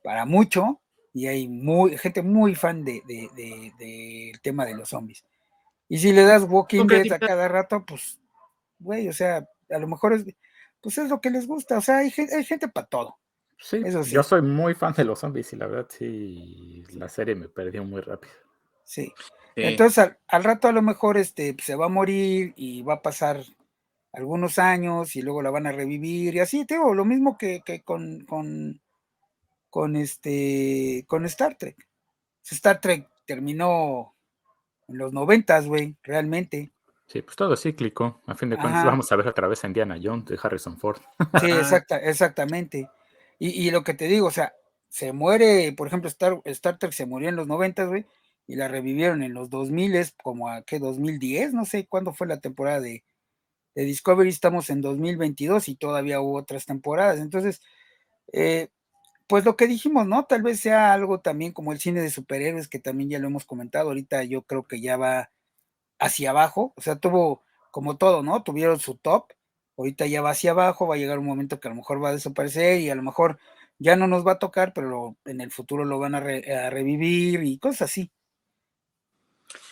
para 0.03 0.25
mucho 0.25 0.79
y 1.13 1.27
hay 1.27 1.47
muy, 1.47 1.97
gente 1.97 2.21
muy 2.21 2.55
fan 2.55 2.83
del 2.83 3.01
de, 3.07 3.73
de, 3.77 4.33
tema 4.41 4.65
de 4.65 4.75
los 4.75 4.89
zombies. 4.89 5.23
Y 5.89 5.99
si 5.99 6.11
le 6.11 6.23
das 6.23 6.43
Walking 6.43 6.85
Dead 6.85 7.11
a 7.11 7.19
cada 7.19 7.47
rato, 7.47 7.85
pues, 7.85 8.19
güey, 8.79 9.07
o 9.07 9.13
sea, 9.13 9.47
a 9.69 9.79
lo 9.79 9.87
mejor 9.87 10.13
es 10.13 10.25
pues 10.81 10.97
es 10.97 11.09
lo 11.09 11.19
que 11.21 11.29
les 11.29 11.47
gusta. 11.47 11.77
O 11.77 11.81
sea, 11.81 11.97
hay, 11.97 12.11
gente 12.11 12.67
para 12.67 12.87
todo. 12.87 13.17
Sí, 13.59 13.81
yo 14.11 14.21
soy 14.21 14.41
muy 14.41 14.75
fan 14.75 14.93
de 14.93 15.03
los 15.03 15.19
zombies 15.19 15.51
y 15.51 15.55
la 15.55 15.65
verdad 15.65 15.87
sí, 15.89 16.83
la 16.93 17.09
serie 17.09 17.33
me 17.33 17.49
perdió 17.49 17.83
muy 17.83 18.01
rápido. 18.01 18.33
Sí. 18.83 19.11
Entonces 19.55 20.11
al, 20.27 20.43
rato 20.43 20.67
a 20.67 20.71
lo 20.71 20.83
mejor 20.83 21.17
este, 21.17 21.55
se 21.61 21.75
va 21.75 21.87
a 21.87 21.89
morir 21.89 22.53
y 22.55 22.83
va 22.83 22.95
a 22.95 23.01
pasar 23.01 23.43
algunos 24.13 24.57
años 24.59 25.15
y 25.15 25.21
luego 25.21 25.41
la 25.41 25.51
van 25.51 25.67
a 25.67 25.71
revivir 25.71 26.35
y 26.35 26.39
así, 26.39 26.65
tengo 26.65 26.93
lo 26.93 27.05
mismo 27.05 27.37
que, 27.37 27.61
con, 27.83 28.25
con, 28.25 28.81
con, 29.69 29.95
este, 29.95 31.05
con 31.07 31.25
Star 31.25 31.55
Trek. 31.55 31.87
Star 32.43 32.79
Trek 32.79 33.07
terminó 33.25 34.15
en 34.87 34.97
los 34.97 35.13
noventas, 35.13 35.67
güey, 35.67 35.95
realmente. 36.01 36.71
Sí, 37.07 37.21
pues 37.21 37.35
todo 37.35 37.53
es 37.53 37.61
cíclico. 37.61 38.21
A 38.25 38.35
fin 38.35 38.49
de 38.49 38.57
cuentas, 38.57 38.85
vamos 38.85 39.11
a 39.11 39.15
ver 39.15 39.27
otra 39.27 39.47
vez 39.47 39.63
a 39.63 39.67
Indiana 39.67 39.99
Jones 40.01 40.25
de 40.25 40.39
Harrison 40.41 40.77
Ford. 40.77 40.99
Sí, 41.39 41.51
exacta, 41.51 41.97
exactamente. 41.97 42.89
Y, 43.39 43.69
lo 43.69 43.83
que 43.83 43.93
te 43.93 44.07
digo, 44.07 44.27
o 44.27 44.31
sea, 44.31 44.53
se 44.89 45.13
muere, 45.13 45.73
por 45.73 45.87
ejemplo, 45.87 46.09
Star, 46.09 46.41
Star 46.45 46.79
Trek 46.79 46.91
se 46.91 47.05
murió 47.05 47.29
en 47.29 47.35
los 47.35 47.45
90, 47.45 47.85
güey, 47.85 48.05
y 48.47 48.55
la 48.55 48.67
revivieron 48.67 49.21
en 49.21 49.33
los 49.33 49.49
2000, 49.49 50.13
como 50.23 50.49
a 50.49 50.63
qué 50.63 50.79
2010, 50.79 51.53
no 51.53 51.65
sé 51.65 51.85
cuándo 51.85 52.13
fue 52.13 52.25
la 52.25 52.39
temporada 52.39 52.79
de, 52.81 53.03
de 53.77 53.85
Discovery, 53.85 54.29
estamos 54.29 54.71
en 54.71 54.81
2022 54.81 55.69
y 55.69 55.75
todavía 55.75 56.19
hubo 56.19 56.37
otras 56.37 56.65
temporadas. 56.65 57.19
Entonces, 57.19 57.61
eh, 58.33 58.69
pues 59.27 59.45
lo 59.45 59.55
que 59.55 59.67
dijimos, 59.67 60.07
¿no? 60.07 60.25
Tal 60.25 60.41
vez 60.41 60.59
sea 60.59 60.93
algo 60.93 61.19
también 61.19 61.51
como 61.51 61.71
el 61.71 61.79
cine 61.79 62.01
de 62.01 62.09
superhéroes, 62.09 62.67
que 62.67 62.79
también 62.79 63.11
ya 63.11 63.19
lo 63.19 63.27
hemos 63.27 63.45
comentado, 63.45 63.89
ahorita 63.89 64.23
yo 64.23 64.41
creo 64.41 64.63
que 64.63 64.81
ya 64.81 64.97
va 64.97 65.29
hacia 65.99 66.31
abajo, 66.31 66.73
o 66.75 66.81
sea, 66.81 66.95
tuvo 66.95 67.43
como 67.69 67.97
todo, 67.97 68.23
¿no? 68.23 68.41
Tuvieron 68.41 68.79
su 68.79 68.95
top, 68.95 69.31
ahorita 69.77 70.07
ya 70.07 70.23
va 70.23 70.31
hacia 70.31 70.51
abajo, 70.51 70.87
va 70.87 70.95
a 70.95 70.97
llegar 70.97 71.19
un 71.19 71.27
momento 71.27 71.59
que 71.59 71.67
a 71.67 71.71
lo 71.71 71.75
mejor 71.75 72.03
va 72.03 72.09
a 72.09 72.13
desaparecer 72.13 72.81
y 72.81 72.89
a 72.89 72.95
lo 72.95 73.03
mejor 73.03 73.37
ya 73.77 73.95
no 73.95 74.07
nos 74.07 74.25
va 74.25 74.33
a 74.33 74.39
tocar, 74.39 74.73
pero 74.73 75.17
en 75.25 75.39
el 75.39 75.51
futuro 75.51 75.85
lo 75.85 75.99
van 75.99 76.15
a, 76.15 76.19
revivir 76.19 77.43
y 77.43 77.59
cosas 77.59 77.83
así. 77.83 78.11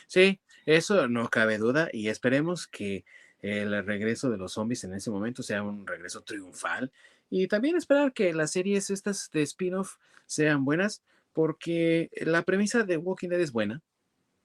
Sí, 0.05 0.39
eso 0.67 1.07
no 1.07 1.27
cabe 1.29 1.57
duda 1.57 1.89
y 1.91 2.09
esperemos 2.09 2.67
que 2.67 3.03
el 3.45 3.85
regreso 3.85 4.29
de 4.29 4.37
los 4.37 4.53
zombies 4.53 4.83
en 4.83 4.93
ese 4.93 5.11
momento 5.11 5.43
sea 5.43 5.61
un 5.61 5.85
regreso 5.85 6.21
triunfal 6.21 6.91
y 7.29 7.47
también 7.47 7.75
esperar 7.75 8.13
que 8.13 8.33
las 8.33 8.51
series 8.51 8.89
estas 8.89 9.29
de 9.31 9.41
spin-off 9.43 9.97
sean 10.25 10.65
buenas, 10.65 11.03
porque 11.33 12.09
la 12.21 12.43
premisa 12.43 12.83
de 12.83 12.97
Walking 12.97 13.29
Dead 13.29 13.41
es 13.41 13.51
buena, 13.51 13.81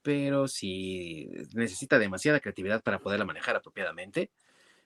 pero 0.01 0.47
si 0.47 1.29
necesita 1.53 1.99
demasiada 1.99 2.39
creatividad 2.39 2.83
para 2.83 2.99
poderla 2.99 3.25
manejar 3.25 3.55
apropiadamente. 3.55 4.29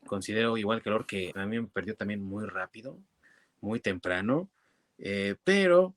Considero 0.06 0.58
igual 0.58 0.82
que 0.82 0.90
Lord 0.90 1.06
que 1.06 1.34
me 1.36 1.64
perdió 1.64 1.96
también 1.96 2.22
muy 2.22 2.46
rápido, 2.46 3.00
muy 3.60 3.80
temprano, 3.80 4.50
eh, 4.98 5.36
pero 5.44 5.96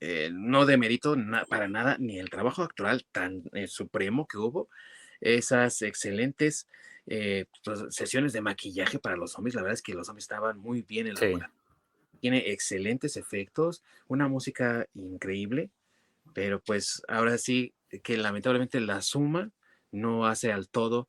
eh, 0.00 0.30
no 0.32 0.66
demerito 0.66 1.16
para 1.48 1.68
nada 1.68 1.96
ni 1.98 2.18
el 2.18 2.28
trabajo 2.28 2.62
actoral 2.62 3.06
tan 3.10 3.44
eh, 3.54 3.66
supremo 3.66 4.26
que 4.26 4.36
hubo, 4.36 4.68
esas 5.20 5.82
excelentes 5.82 6.66
eh, 7.06 7.46
pues, 7.64 7.84
sesiones 7.90 8.32
de 8.32 8.40
maquillaje 8.40 8.98
para 8.98 9.16
los 9.16 9.32
zombies. 9.32 9.54
La 9.54 9.62
verdad 9.62 9.74
es 9.74 9.82
que 9.82 9.94
los 9.94 10.06
zombies 10.06 10.24
estaban 10.24 10.58
muy 10.58 10.82
bien 10.82 11.06
elaborados. 11.06 11.54
Tiene 12.20 12.50
excelentes 12.50 13.16
efectos, 13.16 13.82
una 14.08 14.26
música 14.26 14.86
increíble, 14.94 15.70
pero 16.32 16.60
pues 16.60 17.02
ahora 17.08 17.38
sí 17.38 17.74
que 18.02 18.16
lamentablemente 18.16 18.80
la 18.80 19.02
suma 19.02 19.50
no 19.92 20.26
hace 20.26 20.50
al 20.50 20.68
todo 20.68 21.08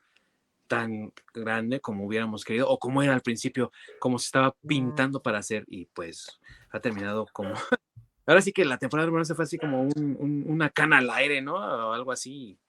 tan 0.67 1.13
grande 1.33 1.79
como 1.79 2.05
hubiéramos 2.05 2.43
querido 2.43 2.69
o 2.69 2.77
como 2.77 3.01
era 3.01 3.13
al 3.13 3.21
principio, 3.21 3.71
como 3.99 4.19
se 4.19 4.25
estaba 4.25 4.53
pintando 4.67 5.21
para 5.21 5.39
hacer 5.39 5.63
y 5.67 5.85
pues 5.85 6.39
ha 6.71 6.79
terminado 6.79 7.25
como... 7.31 7.53
Ahora 8.25 8.41
sí 8.41 8.51
que 8.51 8.65
la 8.65 8.77
temporada 8.77 9.09
de 9.09 9.25
se 9.25 9.35
fue 9.35 9.45
así 9.45 9.57
como 9.57 9.87
una 9.95 10.69
cana 10.69 10.97
al 10.97 11.09
aire, 11.11 11.41
¿no? 11.41 11.55
O 11.55 11.93
algo 11.93 12.11
así. 12.11 12.59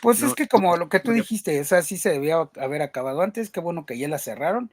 Pues 0.00 0.22
es 0.22 0.34
que 0.34 0.46
como 0.48 0.76
lo 0.76 0.88
que 0.88 1.00
tú 1.00 1.12
dijiste, 1.12 1.60
o 1.60 1.64
sea, 1.64 1.82
sí 1.82 1.96
se 1.96 2.10
debía 2.10 2.48
haber 2.56 2.82
acabado 2.82 3.20
antes, 3.22 3.50
qué 3.50 3.60
bueno 3.60 3.86
que 3.86 3.98
ya 3.98 4.08
la 4.08 4.18
cerraron. 4.18 4.72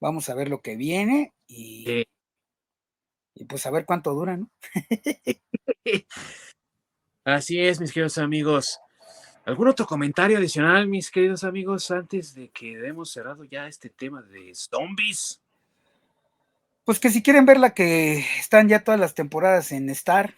Vamos 0.00 0.28
a 0.28 0.34
ver 0.34 0.48
lo 0.48 0.62
que 0.62 0.76
viene 0.76 1.32
y, 1.46 2.04
y 3.34 3.44
pues 3.44 3.66
a 3.66 3.70
ver 3.70 3.84
cuánto 3.84 4.12
dura, 4.14 4.36
¿no? 4.36 4.50
Así 7.24 7.60
es, 7.60 7.80
mis 7.80 7.92
queridos 7.92 8.18
amigos. 8.18 8.80
¿Algún 9.44 9.68
otro 9.68 9.86
comentario 9.86 10.38
adicional, 10.38 10.86
mis 10.86 11.10
queridos 11.10 11.44
amigos, 11.44 11.90
antes 11.90 12.34
de 12.34 12.48
que 12.48 12.78
demos 12.78 13.10
cerrado 13.12 13.44
ya 13.44 13.66
este 13.66 13.90
tema 13.90 14.22
de 14.22 14.54
zombies? 14.54 15.40
Pues 16.84 16.98
que 16.98 17.10
si 17.10 17.22
quieren 17.22 17.46
ver 17.46 17.58
la 17.58 17.74
que 17.74 18.24
están 18.38 18.68
ya 18.68 18.82
todas 18.82 19.00
las 19.00 19.14
temporadas 19.14 19.72
en 19.72 19.88
Star. 19.90 20.34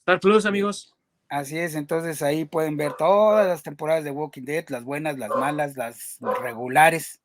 Star 0.00 0.20
Plus, 0.20 0.46
amigos. 0.46 0.91
Así 1.32 1.58
es, 1.58 1.76
entonces 1.76 2.20
ahí 2.20 2.44
pueden 2.44 2.76
ver 2.76 2.92
todas 2.92 3.46
las 3.46 3.62
temporadas 3.62 4.04
de 4.04 4.10
Walking 4.10 4.42
Dead, 4.42 4.68
las 4.68 4.84
buenas, 4.84 5.16
las 5.16 5.30
malas, 5.30 5.78
las 5.78 6.18
regulares. 6.42 7.22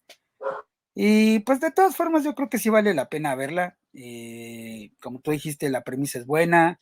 Y 0.95 1.39
pues 1.39 1.59
de 1.59 1.71
todas 1.71 1.97
formas 1.97 2.23
yo 2.23 2.33
creo 2.33 2.49
que 2.49 2.57
sí 2.57 2.69
vale 2.69 2.93
la 2.93 3.09
pena 3.09 3.35
verla. 3.35 3.77
Eh, 3.91 4.91
como 5.01 5.19
tú 5.19 5.31
dijiste, 5.31 5.69
la 5.69 5.83
premisa 5.83 6.19
es 6.19 6.25
buena. 6.25 6.79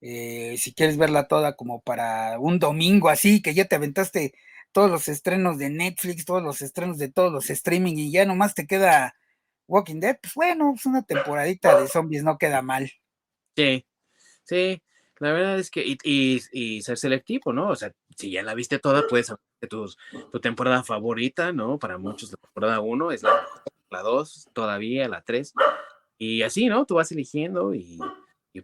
Eh, 0.00 0.54
si 0.56 0.72
quieres 0.72 0.96
verla 0.98 1.26
toda 1.26 1.56
como 1.56 1.82
para 1.82 2.38
un 2.38 2.60
domingo 2.60 3.08
así, 3.08 3.42
que 3.42 3.54
ya 3.54 3.64
te 3.64 3.74
aventaste 3.74 4.32
todos 4.70 4.88
los 4.88 5.08
estrenos 5.08 5.58
de 5.58 5.68
Netflix, 5.68 6.24
todos 6.24 6.44
los 6.44 6.62
estrenos 6.62 6.96
de 6.96 7.10
todos 7.10 7.32
los 7.32 7.50
streaming 7.50 7.96
y 7.96 8.12
ya 8.12 8.24
nomás 8.24 8.54
te 8.54 8.68
queda 8.68 9.16
Walking 9.66 9.98
Dead, 9.98 10.16
pues 10.22 10.34
bueno, 10.34 10.66
es 10.66 10.74
pues 10.74 10.86
una 10.86 11.02
temporadita 11.02 11.80
de 11.80 11.88
zombies, 11.88 12.22
no 12.22 12.38
queda 12.38 12.62
mal. 12.62 12.88
Sí, 13.56 13.84
sí. 14.44 14.80
La 15.22 15.30
verdad 15.30 15.56
es 15.56 15.70
que, 15.70 15.84
y, 16.02 16.82
ser 16.82 16.98
selectivo, 16.98 17.52
¿no? 17.52 17.68
O 17.68 17.76
sea, 17.76 17.92
si 18.16 18.32
ya 18.32 18.42
la 18.42 18.54
viste 18.54 18.80
toda, 18.80 19.06
puedes 19.08 19.28
saber 19.28 19.38
que 19.60 19.68
tu, 19.68 19.88
tu 20.32 20.40
temporada 20.40 20.82
favorita, 20.82 21.52
¿no? 21.52 21.78
Para 21.78 21.96
muchos 21.96 22.32
la 22.32 22.38
temporada 22.38 22.80
1 22.80 23.12
es 23.12 23.22
la, 23.22 23.46
la 23.88 24.00
2, 24.02 24.48
todavía 24.52 25.08
la 25.08 25.22
3. 25.22 25.54
Y 26.18 26.42
así, 26.42 26.66
¿no? 26.66 26.86
Tú 26.86 26.96
vas 26.96 27.12
eligiendo 27.12 27.72
y, 27.72 28.00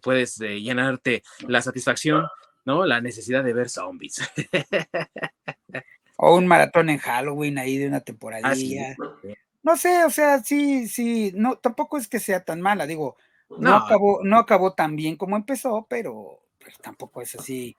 puedes 0.02 0.40
eh, 0.40 0.60
llenarte 0.60 1.22
la 1.46 1.62
satisfacción, 1.62 2.26
¿no? 2.64 2.84
La 2.86 3.00
necesidad 3.00 3.44
de 3.44 3.52
ver 3.52 3.68
zombies. 3.68 4.20
o 6.16 6.34
un 6.34 6.48
maratón 6.48 6.90
en 6.90 6.98
Halloween 6.98 7.58
ahí 7.58 7.78
de 7.78 7.86
una 7.86 8.00
temporada. 8.00 8.52
No 9.62 9.76
sé, 9.76 10.04
o 10.04 10.10
sea, 10.10 10.42
sí, 10.42 10.88
sí, 10.88 11.30
no, 11.36 11.54
tampoco 11.58 11.98
es 11.98 12.08
que 12.08 12.18
sea 12.18 12.44
tan 12.44 12.60
mala, 12.60 12.84
digo, 12.84 13.16
no, 13.48 13.76
acabó, 13.76 14.24
no 14.24 14.38
acabó 14.38 14.74
tan 14.74 14.96
bien 14.96 15.14
como 15.14 15.36
empezó, 15.36 15.86
pero 15.88 16.40
tampoco 16.80 17.22
es 17.22 17.34
así, 17.34 17.76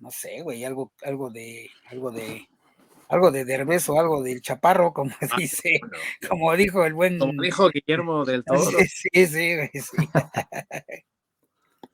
no 0.00 0.10
sé, 0.10 0.42
güey, 0.42 0.64
algo, 0.64 0.92
algo 1.02 1.30
de, 1.30 1.70
algo 1.90 2.10
de, 2.10 2.48
algo 3.10 3.30
de 3.30 3.44
Derbez 3.44 3.88
o 3.88 3.98
algo 3.98 4.22
del 4.22 4.40
chaparro, 4.40 4.92
como 4.94 5.10
ah, 5.20 5.36
dice, 5.36 5.80
como 6.28 6.54
dijo 6.56 6.84
el 6.84 6.94
buen. 6.94 7.18
Como 7.18 7.42
dijo 7.42 7.68
Guillermo 7.70 8.24
del 8.24 8.44
Toro. 8.44 8.60
Sí, 8.88 9.26
sí, 9.26 9.56
güey, 9.56 9.70
sí. 9.74 9.96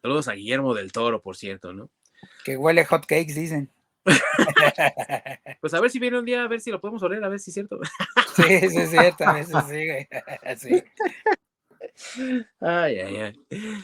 Saludos 0.02 0.28
a 0.28 0.34
Guillermo 0.34 0.74
del 0.74 0.92
Toro, 0.92 1.20
por 1.20 1.36
cierto, 1.36 1.72
¿no? 1.72 1.90
Que 2.44 2.56
huele 2.56 2.84
hot 2.84 3.06
cakes, 3.06 3.34
dicen. 3.34 3.70
pues 5.60 5.74
a 5.74 5.80
ver 5.80 5.90
si 5.90 5.98
viene 5.98 6.18
un 6.18 6.24
día, 6.24 6.44
a 6.44 6.48
ver 6.48 6.60
si 6.60 6.70
lo 6.70 6.80
podemos 6.80 7.02
oler, 7.02 7.24
a 7.24 7.28
ver 7.28 7.40
si 7.40 7.50
es 7.50 7.54
cierto. 7.54 7.80
sí, 8.36 8.42
sí, 8.68 8.78
es 8.78 8.90
cierto, 8.90 9.24
a 9.24 9.32
veces 9.32 9.56
sí, 9.68 9.86
güey. 9.86 10.08
Sí. 10.56 10.84
Ay, 12.60 12.98
ay, 13.00 13.16
ay. 13.16 13.34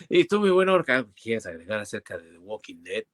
Y 0.09 0.27
tú, 0.27 0.41
muy 0.41 0.51
bueno, 0.51 0.83
¿quieres 1.15 1.47
agregar 1.47 1.81
acerca 1.81 2.19
de 2.19 2.31
The 2.31 2.39
Walking 2.39 2.83
Dead? 2.83 3.05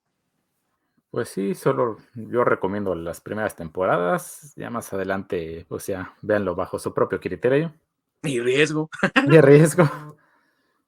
Pues 1.11 1.31
sí, 1.31 1.55
solo 1.55 1.99
yo 2.15 2.45
recomiendo 2.45 2.95
las 2.95 3.21
primeras 3.21 3.57
temporadas. 3.57 4.53
Ya 4.57 4.71
más 4.71 4.93
adelante, 4.93 5.67
o 5.69 5.79
sea, 5.79 6.15
véanlo 6.21 6.55
bajo 6.55 6.79
su 6.79 6.93
propio 6.93 7.19
criterio. 7.19 7.75
Y 8.23 8.41
riesgo. 8.41 8.91
Y 9.27 9.41
riesgo. 9.41 10.17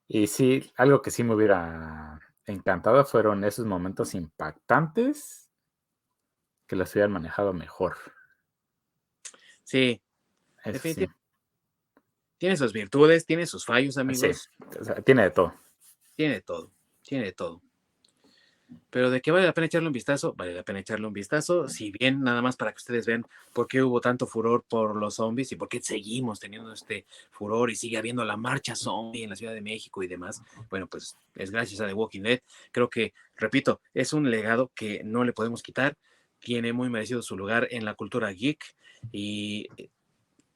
Y 0.09 0.27
sí, 0.27 0.73
algo 0.77 1.01
que 1.01 1.11
sí 1.11 1.23
me 1.23 1.35
hubiera 1.35 2.21
encantado 2.45 3.05
fueron 3.05 3.45
esos 3.45 3.65
momentos 3.65 4.15
impactantes 4.15 5.49
que 6.67 6.77
los 6.77 6.93
hubieran 6.93 7.13
manejado 7.13 7.53
mejor. 7.53 7.97
Sí, 9.63 10.03
tiene 12.41 12.57
sus 12.57 12.73
virtudes, 12.73 13.27
tiene 13.27 13.47
sus 13.47 13.67
fallos, 13.67 13.99
amigos. 13.99 14.51
tiene 15.05 15.25
de 15.25 15.31
todo. 15.31 15.55
Tiene 16.17 16.35
de 16.35 16.41
todo, 16.41 16.73
tiene 17.03 17.25
de 17.27 17.33
todo. 17.33 17.61
Pero 18.89 19.11
de 19.11 19.21
qué 19.21 19.31
vale 19.31 19.45
la 19.45 19.53
pena 19.53 19.67
echarle 19.67 19.89
un 19.89 19.93
vistazo, 19.93 20.33
vale 20.33 20.55
la 20.55 20.63
pena 20.63 20.79
echarle 20.79 21.07
un 21.07 21.13
vistazo, 21.13 21.69
si 21.69 21.91
bien 21.91 22.23
nada 22.23 22.41
más 22.41 22.57
para 22.57 22.73
que 22.73 22.79
ustedes 22.79 23.05
vean 23.05 23.27
por 23.53 23.67
qué 23.67 23.83
hubo 23.83 24.01
tanto 24.01 24.27
furor 24.27 24.65
por 24.67 24.97
los 24.97 25.17
zombies 25.17 25.53
y 25.53 25.57
por 25.57 25.69
qué 25.69 25.83
seguimos 25.83 26.41
teniendo 26.41 26.73
este 26.73 27.05
furor 27.31 27.71
y 27.71 27.77
sigue 27.77 27.99
habiendo 27.99 28.25
la 28.25 28.39
marcha 28.39 28.75
zombie 28.75 29.23
en 29.23 29.29
la 29.29 29.37
Ciudad 29.37 29.53
de 29.53 29.61
México 29.61 30.03
y 30.03 30.07
demás. 30.07 30.41
Bueno, 30.71 30.87
pues 30.87 31.19
es 31.35 31.51
gracias 31.51 31.83
a 31.83 31.87
The 31.87 31.93
Walking 31.93 32.23
Dead. 32.23 32.41
Creo 32.73 32.89
que, 32.89 33.13
repito, 33.37 33.83
es 33.93 34.15
un 34.15 34.31
legado 34.31 34.73
que 34.75 35.03
no 35.05 35.25
le 35.25 35.35
podemos 35.35 35.63
quitar, 35.63 35.99
tiene 36.39 36.73
muy 36.73 36.89
merecido 36.89 37.21
su 37.21 37.37
lugar 37.37 37.69
en 37.71 37.85
la 37.85 37.93
cultura 37.93 38.33
geek 38.33 38.65
y 39.13 39.69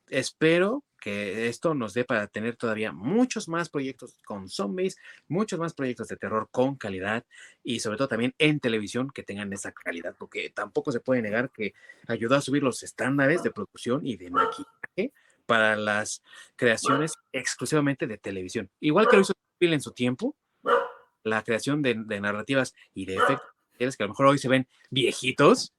espero 0.08 0.82
que 1.04 1.48
esto 1.48 1.74
nos 1.74 1.92
dé 1.92 2.06
para 2.06 2.28
tener 2.28 2.56
todavía 2.56 2.90
muchos 2.90 3.46
más 3.46 3.68
proyectos 3.68 4.18
con 4.24 4.48
zombies, 4.48 4.96
muchos 5.28 5.58
más 5.58 5.74
proyectos 5.74 6.08
de 6.08 6.16
terror 6.16 6.48
con 6.50 6.76
calidad 6.76 7.26
y 7.62 7.80
sobre 7.80 7.98
todo 7.98 8.08
también 8.08 8.34
en 8.38 8.58
televisión 8.58 9.10
que 9.10 9.22
tengan 9.22 9.52
esa 9.52 9.72
calidad, 9.72 10.16
porque 10.18 10.48
tampoco 10.48 10.92
se 10.92 11.00
puede 11.00 11.20
negar 11.20 11.50
que 11.50 11.74
ayudó 12.06 12.36
a 12.36 12.40
subir 12.40 12.62
los 12.62 12.82
estándares 12.82 13.42
de 13.42 13.50
producción 13.50 14.06
y 14.06 14.16
de 14.16 14.30
maquillaje 14.30 15.12
para 15.44 15.76
las 15.76 16.22
creaciones 16.56 17.12
exclusivamente 17.32 18.06
de 18.06 18.16
televisión. 18.16 18.70
Igual 18.80 19.06
que 19.06 19.16
lo 19.16 19.22
hizo 19.22 19.34
en 19.60 19.82
su 19.82 19.92
tiempo, 19.92 20.34
la 21.22 21.42
creación 21.42 21.82
de, 21.82 21.96
de 21.98 22.20
narrativas 22.22 22.74
y 22.94 23.04
de 23.04 23.16
efectos 23.16 23.54
que 23.76 24.04
a 24.04 24.06
lo 24.06 24.08
mejor 24.08 24.26
hoy 24.26 24.38
se 24.38 24.48
ven 24.48 24.66
viejitos, 24.90 25.74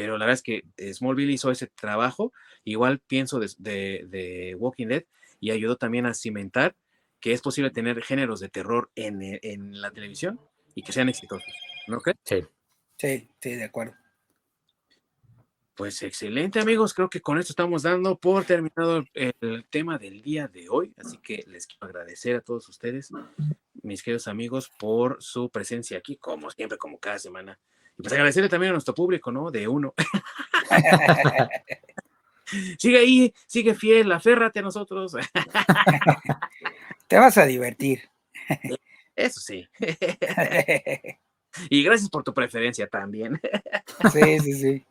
pero 0.00 0.16
la 0.16 0.24
verdad 0.24 0.40
es 0.40 0.42
que 0.42 0.64
Smallville 0.94 1.34
hizo 1.34 1.50
ese 1.50 1.66
trabajo, 1.66 2.32
igual 2.64 3.00
pienso 3.00 3.38
de, 3.38 4.56
Walking 4.58 4.86
Dead, 4.86 5.04
y 5.40 5.50
ayudó 5.50 5.76
también 5.76 6.06
a 6.06 6.14
cimentar 6.14 6.74
que 7.20 7.34
es 7.34 7.42
posible 7.42 7.70
tener 7.70 8.00
géneros 8.00 8.40
de 8.40 8.48
terror 8.48 8.90
en, 8.94 9.78
la 9.78 9.90
televisión 9.90 10.40
y 10.74 10.82
que 10.82 10.92
sean 10.92 11.10
exitosos, 11.10 11.52
¿no 11.86 11.98
crees? 11.98 12.16
Sí, 12.24 12.46
Sí, 12.96 13.28
sí, 13.42 13.50
de 13.56 13.64
acuerdo. 13.64 13.94
Pues 15.74 16.02
excelente 16.02 16.60
amigos, 16.60 16.94
creo 16.94 17.10
que 17.10 17.20
con 17.20 17.38
esto 17.38 17.52
estamos 17.52 17.82
dando 17.82 18.18
por 18.18 18.46
terminado 18.46 19.04
el 19.12 19.66
tema 19.68 19.98
del 19.98 20.22
día 20.22 20.48
de 20.48 20.70
hoy, 20.70 20.94
así 20.96 21.18
que 21.18 21.44
les 21.46 21.66
quiero 21.66 21.88
agradecer 21.88 22.36
a 22.36 22.40
todos 22.40 22.66
ustedes, 22.70 23.10
mis 23.82 24.02
queridos 24.02 24.28
amigos, 24.28 24.70
por 24.78 25.22
su 25.22 25.50
presencia 25.50 25.98
aquí, 25.98 26.16
como 26.16 26.50
siempre, 26.50 26.78
como 26.78 26.98
cada 26.98 27.18
semana. 27.18 27.58
Y 28.00 28.02
pues 28.02 28.14
agradecerle 28.14 28.48
también 28.48 28.70
a 28.70 28.72
nuestro 28.72 28.94
público, 28.94 29.30
¿no? 29.30 29.50
De 29.50 29.68
uno. 29.68 29.92
sigue 32.78 32.98
ahí, 32.98 33.34
sigue 33.46 33.74
fiel, 33.74 34.10
aférrate 34.10 34.60
a 34.60 34.62
nosotros. 34.62 35.12
Te 37.06 37.18
vas 37.18 37.36
a 37.36 37.44
divertir. 37.44 38.08
Eso 39.16 39.38
sí. 39.38 39.68
y 41.68 41.82
gracias 41.82 42.08
por 42.08 42.24
tu 42.24 42.32
preferencia 42.32 42.86
también. 42.86 43.38
sí, 44.10 44.40
sí, 44.40 44.52
sí. 44.54 44.86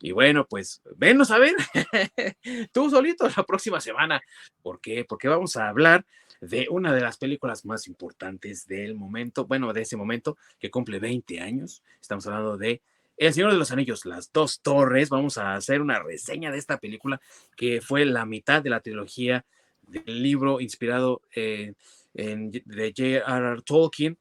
Y 0.00 0.12
bueno, 0.12 0.46
pues 0.46 0.82
venos 0.96 1.30
a 1.30 1.38
ver 1.38 1.54
tú 2.72 2.90
solito 2.90 3.28
la 3.36 3.44
próxima 3.44 3.80
semana. 3.80 4.20
¿Por 4.62 4.80
qué? 4.80 5.04
Porque 5.04 5.28
vamos 5.28 5.56
a 5.56 5.68
hablar 5.68 6.04
de 6.40 6.68
una 6.70 6.94
de 6.94 7.00
las 7.00 7.16
películas 7.16 7.64
más 7.64 7.88
importantes 7.88 8.66
del 8.66 8.94
momento, 8.94 9.46
bueno, 9.46 9.72
de 9.72 9.82
ese 9.82 9.96
momento 9.96 10.36
que 10.58 10.70
cumple 10.70 10.98
20 10.98 11.40
años. 11.40 11.82
Estamos 12.00 12.26
hablando 12.26 12.56
de 12.56 12.80
El 13.16 13.34
Señor 13.34 13.50
de 13.50 13.58
los 13.58 13.72
Anillos, 13.72 14.04
Las 14.06 14.32
Dos 14.32 14.60
Torres. 14.60 15.08
Vamos 15.08 15.36
a 15.38 15.54
hacer 15.54 15.80
una 15.80 15.98
reseña 15.98 16.52
de 16.52 16.58
esta 16.58 16.78
película 16.78 17.20
que 17.56 17.80
fue 17.80 18.04
la 18.04 18.24
mitad 18.24 18.62
de 18.62 18.70
la 18.70 18.80
trilogía 18.80 19.44
del 19.82 20.22
libro 20.22 20.60
inspirado 20.60 21.22
en, 21.32 21.74
de 22.12 22.94
J.R.R. 22.96 23.62
Tolkien, 23.62 24.16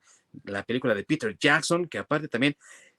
la 0.45 0.63
película 0.63 0.95
de 0.95 1.03
Peter 1.03 1.35
Jackson, 1.37 1.87
que 1.87 1.97
aparte 1.97 2.27
también 2.27 2.55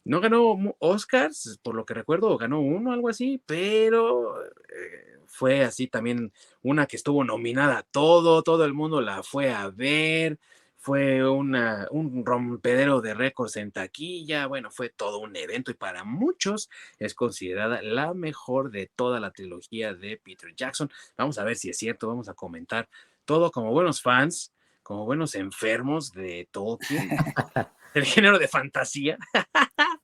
no 0.09 0.23
ganó 0.23 0.57
Oscars, 0.79 1.61
por 1.63 1.75
lo 1.75 1.85
que 1.85 1.93
recuerdo, 1.93 2.39
ganó 2.39 2.61
uno, 2.61 2.93
algo 2.93 3.11
así, 3.11 3.43
pero 3.45 4.43
eh, 4.43 5.19
fue 5.27 5.63
así 5.63 5.87
también 5.87 6.33
una 6.63 6.87
que 6.87 6.97
estuvo 6.97 7.25
nominada 7.25 7.79
a 7.79 7.83
todo, 7.83 8.43
todo 8.43 8.65
el 8.65 8.73
mundo 8.73 9.03
la 9.03 9.23
fue 9.23 9.53
a 9.53 9.69
ver, 9.69 10.39
fue 10.79 11.29
una, 11.29 11.87
un 11.91 12.25
rompedero 12.25 13.03
de 13.03 13.13
récords 13.13 13.57
en 13.57 13.71
taquilla, 13.71 14.47
bueno, 14.47 14.71
fue 14.71 14.89
todo 14.89 15.19
un 15.19 15.37
evento 15.37 15.71
y 15.71 15.75
para 15.75 16.05
muchos 16.05 16.71
es 16.99 17.13
considerada 17.13 17.83
la 17.83 18.15
mejor 18.15 18.71
de 18.71 18.87
toda 18.87 19.21
la 19.21 19.31
trilogía 19.33 19.93
de 19.93 20.17
Peter 20.17 20.55
Jackson. 20.57 20.91
Vamos 21.19 21.39
a 21.39 21.45
ver 21.45 21.57
si 21.57 21.69
es 21.69 21.77
cierto, 21.77 22.09
vamos 22.09 22.31
a 22.31 22.35
comentar 22.35 22.89
todo 23.27 23.51
como 23.51 23.73
buenos 23.73 24.01
fans, 24.01 24.55
como 24.83 25.05
buenos 25.05 25.35
enfermos 25.35 26.13
de 26.13 26.49
Tolkien. 26.51 27.11
el 27.95 28.05
género 28.05 28.39
de 28.39 28.49
fantasía. 28.49 29.19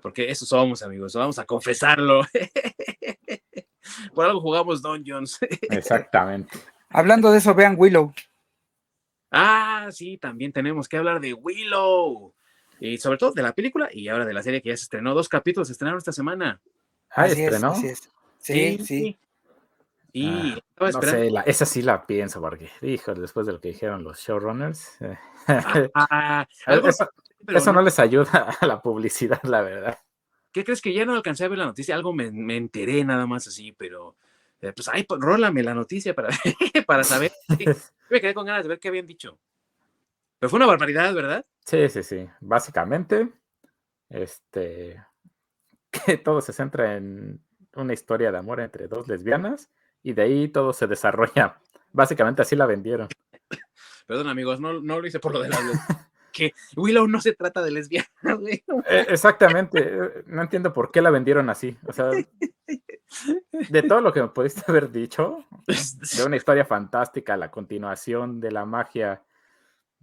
Porque 0.00 0.30
eso 0.30 0.44
somos, 0.46 0.82
amigos, 0.82 1.14
vamos 1.14 1.38
a 1.38 1.44
confesarlo. 1.44 2.22
Por 4.14 4.26
algo 4.26 4.40
jugamos 4.40 4.82
Dungeons. 4.82 5.38
Exactamente. 5.70 6.58
Hablando 6.88 7.30
de 7.30 7.38
eso, 7.38 7.54
vean 7.54 7.76
Willow. 7.78 8.12
Ah, 9.30 9.88
sí, 9.90 10.18
también 10.18 10.52
tenemos 10.52 10.88
que 10.88 10.98
hablar 10.98 11.20
de 11.20 11.32
Willow. 11.32 12.34
Y 12.80 12.98
sobre 12.98 13.16
todo 13.16 13.32
de 13.32 13.42
la 13.42 13.52
película 13.52 13.88
y 13.92 14.08
ahora 14.08 14.26
de 14.26 14.34
la 14.34 14.42
serie 14.42 14.60
que 14.60 14.70
ya 14.70 14.76
se 14.76 14.82
estrenó. 14.82 15.14
Dos 15.14 15.28
capítulos 15.28 15.68
se 15.68 15.72
estrenaron 15.72 15.98
esta 15.98 16.12
semana. 16.12 16.60
Ah, 17.10 17.26
estrenó. 17.26 17.74
Sí, 18.38 18.78
sí. 18.78 19.18
Y 20.12 20.28
ah, 20.28 20.90
no 20.92 21.02
sé, 21.02 21.32
esa 21.46 21.64
sí 21.64 21.80
la 21.80 22.06
pienso 22.06 22.40
porque, 22.40 22.68
hijo, 22.82 23.14
después 23.14 23.46
de 23.46 23.52
lo 23.52 23.60
que 23.60 23.68
dijeron 23.68 24.04
los 24.04 24.18
showrunners, 24.20 25.00
eh, 25.00 25.18
ah, 25.94 26.46
eso, 27.48 27.72
no. 27.72 27.82
les 27.82 27.98
ayuda 27.98 28.56
a 28.60 28.66
la 28.66 28.80
publicidad, 28.80 29.42
la 29.44 29.62
verdad. 29.62 29.98
¿Qué 30.52 30.64
crees 30.64 30.82
que 30.82 30.92
ya 30.92 31.04
no 31.04 31.14
alcancé 31.14 31.44
a 31.44 31.48
ver 31.48 31.58
la 31.58 31.64
noticia? 31.66 31.94
Algo 31.94 32.12
me, 32.12 32.26
enteré 32.56 33.04
nada 33.04 33.26
más 33.26 33.46
así, 33.46 33.72
pero 33.72 34.16
eh, 34.60 34.72
pues 34.72 34.88
ay, 34.88 35.04
pues, 35.04 35.20
rólame 35.20 35.62
la 35.62 35.74
noticia 35.74 36.14
para, 36.14 36.28
para 36.86 37.04
saber. 37.04 37.32
me 38.10 38.20
quedé 38.20 38.34
con 38.34 38.46
ganas 38.46 38.64
de 38.64 38.68
ver 38.68 38.78
qué 38.78 38.88
habían 38.88 39.06
dicho. 39.06 39.38
Pero 40.38 40.50
fue 40.50 40.58
una 40.58 40.66
barbaridad, 40.66 41.14
¿verdad? 41.14 41.46
Sí, 41.64 41.88
sí, 41.88 42.02
sí. 42.02 42.28
Básicamente, 42.40 43.32
este, 44.10 45.02
que 45.90 46.18
todo 46.18 46.40
se 46.40 46.52
centra 46.52 46.96
en 46.96 47.40
una 47.74 47.92
historia 47.92 48.30
de 48.30 48.38
amor 48.38 48.60
entre 48.60 48.88
dos 48.88 49.08
lesbianas 49.08 49.70
y 50.02 50.12
de 50.12 50.22
ahí 50.22 50.48
todo 50.48 50.72
se 50.72 50.86
desarrolla. 50.86 51.60
Básicamente 51.92 52.42
así 52.42 52.56
la 52.56 52.66
vendieron. 52.66 53.08
Perdón, 54.06 54.28
amigos, 54.28 54.60
no, 54.60 54.80
no 54.80 55.00
lo 55.00 55.06
hice 55.06 55.20
por 55.20 55.32
lo 55.32 55.40
de 55.40 55.48
la 55.48 55.58
que 56.32 56.52
Willow 56.76 57.06
no 57.06 57.20
se 57.20 57.32
trata 57.34 57.62
de 57.62 57.70
lesbiana, 57.70 58.08
eh, 58.88 59.06
exactamente. 59.08 59.78
Eh, 59.80 60.24
no 60.26 60.42
entiendo 60.42 60.72
por 60.72 60.90
qué 60.90 61.02
la 61.02 61.10
vendieron 61.10 61.50
así. 61.50 61.76
O 61.86 61.92
sea, 61.92 62.10
de 63.68 63.82
todo 63.82 64.00
lo 64.00 64.12
que 64.12 64.22
me 64.22 64.28
pudiste 64.28 64.62
haber 64.66 64.90
dicho, 64.90 65.44
de 65.66 66.24
una 66.24 66.36
historia 66.36 66.64
fantástica, 66.64 67.36
la 67.36 67.50
continuación 67.50 68.40
de 68.40 68.50
la 68.50 68.64
magia, 68.64 69.22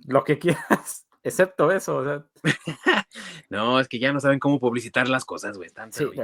lo 0.06 0.24
que 0.24 0.40
quieras, 0.40 1.08
excepto 1.30 1.72
eso. 1.72 2.26
no, 3.50 3.80
es 3.80 3.88
que 3.88 4.00
ya 4.00 4.12
no 4.12 4.20
saben 4.20 4.40
cómo 4.40 4.60
publicitar 4.60 5.08
las 5.08 5.26
cosas, 5.26 5.58
güey. 5.58 5.70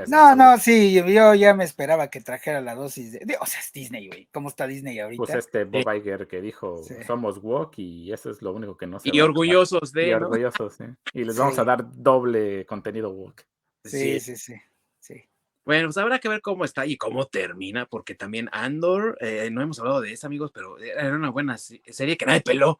no, 0.07 0.36
no, 0.36 0.57
sí, 0.57 0.94
yo 0.94 1.34
ya 1.34 1.53
me 1.53 1.64
esperaba 1.64 2.10
que 2.10 2.22
trajera 2.22 2.61
la 2.61 2.76
dosis 2.76 3.14
de. 3.14 3.38
o 3.40 3.45
sea, 3.45 3.60
es 3.60 3.72
Disney, 3.72 4.07
güey. 4.07 4.27
¿Cómo 4.32 4.49
está 4.49 4.68
Disney 4.68 4.99
ahorita? 4.99 5.23
Pues 5.23 5.36
este 5.36 5.64
Bob 5.64 5.91
Iger 5.94 6.27
que 6.27 6.41
dijo: 6.41 6.82
somos 7.07 7.40
woke 7.41 7.80
y 7.80 8.11
eso 8.11 8.30
es 8.30 8.41
lo 8.41 8.52
único 8.52 8.77
que 8.77 8.88
no 8.88 8.99
se 8.99 9.10
Y 9.11 9.22
orgullosos 9.22 9.91
de. 9.91 10.10
Y 10.10 10.14
orgullosos, 10.14 10.76
sí. 10.76 10.86
Y 11.14 11.23
les 11.23 11.38
vamos 11.38 11.57
a 11.57 11.64
dar 11.64 11.86
doble 11.94 12.65
contenido 12.65 13.10
woke. 13.10 13.45
Sí, 13.84 14.19
sí, 14.19 14.36
sí. 14.36 14.56
sí. 14.99 15.23
Bueno, 15.65 15.88
pues 15.88 15.98
habrá 15.98 16.19
que 16.19 16.30
ver 16.30 16.41
cómo 16.41 16.64
está 16.64 16.86
y 16.86 16.95
cómo 16.95 17.26
termina, 17.26 17.88
porque 17.88 18.14
también 18.14 18.49
Andor, 18.52 19.18
eh, 19.19 19.49
no 19.52 19.64
hemos 19.64 19.80
hablado 19.80 19.99
de 19.99 20.11
eso, 20.11 20.27
amigos, 20.27 20.52
pero 20.53 20.77
era 20.77 21.15
una 21.15 21.32
buena 21.32 21.57
serie 21.57 22.18
que 22.18 22.26
nadie 22.27 22.41
peló, 22.41 22.80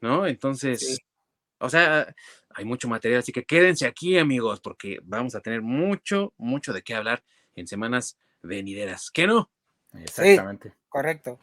¿no? 0.00 0.24
Entonces, 0.24 1.00
o 1.58 1.70
sea, 1.70 2.14
hay 2.50 2.64
mucho 2.64 2.88
material, 2.88 3.20
así 3.20 3.32
que 3.32 3.44
quédense 3.44 3.86
aquí, 3.86 4.18
amigos, 4.18 4.60
porque 4.60 4.98
vamos 5.02 5.34
a 5.34 5.40
tener 5.40 5.62
mucho, 5.62 6.32
mucho 6.36 6.72
de 6.72 6.82
qué 6.82 6.94
hablar 6.94 7.22
en 7.54 7.66
semanas 7.66 8.18
venideras. 8.42 9.10
¿Qué 9.10 9.26
no? 9.26 9.50
Exactamente. 9.92 10.74
correcto. 10.88 11.38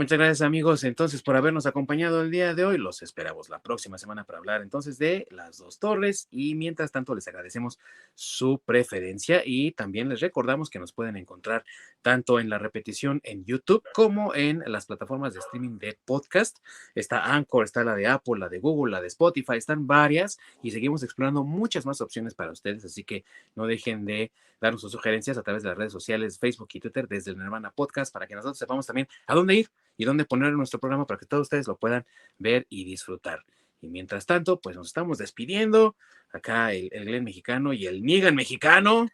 Muchas 0.00 0.16
gracias 0.16 0.42
amigos 0.42 0.84
entonces 0.84 1.22
por 1.22 1.34
habernos 1.34 1.66
acompañado 1.66 2.22
el 2.22 2.30
día 2.30 2.54
de 2.54 2.64
hoy. 2.64 2.78
Los 2.78 3.02
esperamos 3.02 3.48
la 3.48 3.58
próxima 3.58 3.98
semana 3.98 4.22
para 4.22 4.38
hablar 4.38 4.62
entonces 4.62 4.96
de 4.96 5.26
las 5.28 5.58
dos 5.58 5.80
torres 5.80 6.28
y 6.30 6.54
mientras 6.54 6.92
tanto 6.92 7.16
les 7.16 7.26
agradecemos 7.26 7.80
su 8.14 8.62
preferencia 8.64 9.42
y 9.44 9.72
también 9.72 10.08
les 10.08 10.20
recordamos 10.20 10.70
que 10.70 10.78
nos 10.78 10.92
pueden 10.92 11.16
encontrar 11.16 11.64
tanto 12.00 12.38
en 12.38 12.48
la 12.48 12.58
repetición 12.58 13.20
en 13.24 13.44
YouTube 13.44 13.82
como 13.92 14.36
en 14.36 14.62
las 14.68 14.86
plataformas 14.86 15.34
de 15.34 15.40
streaming 15.40 15.80
de 15.80 15.98
podcast. 16.04 16.58
Está 16.94 17.34
Anchor, 17.34 17.64
está 17.64 17.82
la 17.82 17.96
de 17.96 18.06
Apple, 18.06 18.38
la 18.38 18.48
de 18.48 18.60
Google, 18.60 18.92
la 18.92 19.00
de 19.00 19.08
Spotify, 19.08 19.56
están 19.56 19.88
varias 19.88 20.38
y 20.62 20.70
seguimos 20.70 21.02
explorando 21.02 21.42
muchas 21.42 21.86
más 21.86 22.00
opciones 22.00 22.36
para 22.36 22.52
ustedes, 22.52 22.84
así 22.84 23.02
que 23.02 23.24
no 23.56 23.66
dejen 23.66 24.04
de 24.04 24.30
darnos 24.60 24.80
sus 24.80 24.92
sugerencias 24.92 25.38
a 25.38 25.42
través 25.42 25.64
de 25.64 25.70
las 25.70 25.78
redes 25.78 25.92
sociales, 25.92 26.38
Facebook 26.38 26.68
y 26.72 26.78
Twitter 26.78 27.08
desde 27.08 27.32
el 27.32 27.38
Nirvana 27.38 27.72
Podcast 27.72 28.12
para 28.12 28.28
que 28.28 28.36
nosotros 28.36 28.58
sepamos 28.58 28.86
también 28.86 29.08
a 29.26 29.34
dónde 29.34 29.56
ir 29.56 29.70
y 29.98 30.06
dónde 30.06 30.24
poner 30.24 30.54
nuestro 30.54 30.80
programa 30.80 31.06
para 31.06 31.20
que 31.20 31.26
todos 31.26 31.42
ustedes 31.42 31.66
lo 31.66 31.76
puedan 31.76 32.06
ver 32.38 32.66
y 32.70 32.84
disfrutar. 32.84 33.44
Y 33.82 33.88
mientras 33.88 34.24
tanto, 34.24 34.60
pues 34.60 34.76
nos 34.76 34.86
estamos 34.86 35.18
despidiendo. 35.18 35.96
Acá 36.32 36.72
el, 36.72 36.88
el 36.92 37.04
Glen 37.04 37.24
mexicano 37.24 37.72
y 37.72 37.86
el 37.86 38.02
Nigan 38.02 38.34
mexicano. 38.34 39.08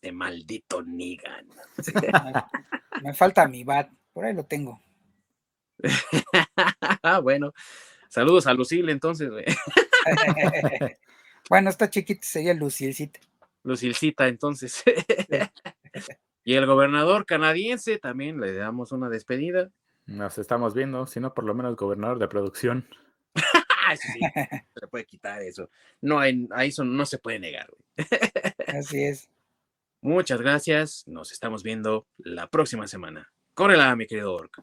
de 0.00 0.12
maldito 0.12 0.82
Nigan. 0.82 1.48
Me 3.02 3.14
falta 3.14 3.48
mi 3.48 3.64
bat, 3.64 3.90
por 4.12 4.24
ahí 4.24 4.34
lo 4.34 4.44
tengo. 4.44 4.80
ah, 7.02 7.18
bueno. 7.22 7.52
Saludos 8.08 8.46
a 8.46 8.52
Lucille 8.52 8.92
entonces, 8.92 9.30
bueno, 11.48 11.70
esta 11.70 11.88
chiquita 11.88 12.26
sería 12.26 12.52
Lucilcita. 12.52 13.18
Lucilcita, 13.62 14.28
entonces. 14.28 14.84
Y 16.44 16.54
el 16.54 16.66
gobernador 16.66 17.24
canadiense 17.26 17.98
también 17.98 18.40
le 18.40 18.52
damos 18.54 18.92
una 18.92 19.08
despedida. 19.08 19.70
Nos 20.06 20.38
estamos 20.38 20.74
viendo, 20.74 21.06
si 21.06 21.20
no, 21.20 21.32
por 21.34 21.44
lo 21.44 21.54
menos 21.54 21.70
el 21.70 21.76
gobernador 21.76 22.18
de 22.18 22.28
producción. 22.28 22.88
sí, 24.00 24.18
se 24.18 24.80
le 24.80 24.86
puede 24.88 25.04
quitar 25.04 25.42
eso. 25.42 25.70
No 26.00 26.18
hay, 26.18 26.48
a 26.50 26.64
eso 26.64 26.84
no 26.84 27.06
se 27.06 27.18
puede 27.18 27.38
negar. 27.38 27.70
Así 28.66 29.04
es. 29.04 29.28
Muchas 30.00 30.40
gracias. 30.40 31.04
Nos 31.06 31.30
estamos 31.30 31.62
viendo 31.62 32.06
la 32.18 32.48
próxima 32.48 32.88
semana. 32.88 33.32
Córrela, 33.54 33.94
mi 33.94 34.06
querido 34.06 34.34
Orc. 34.34 34.60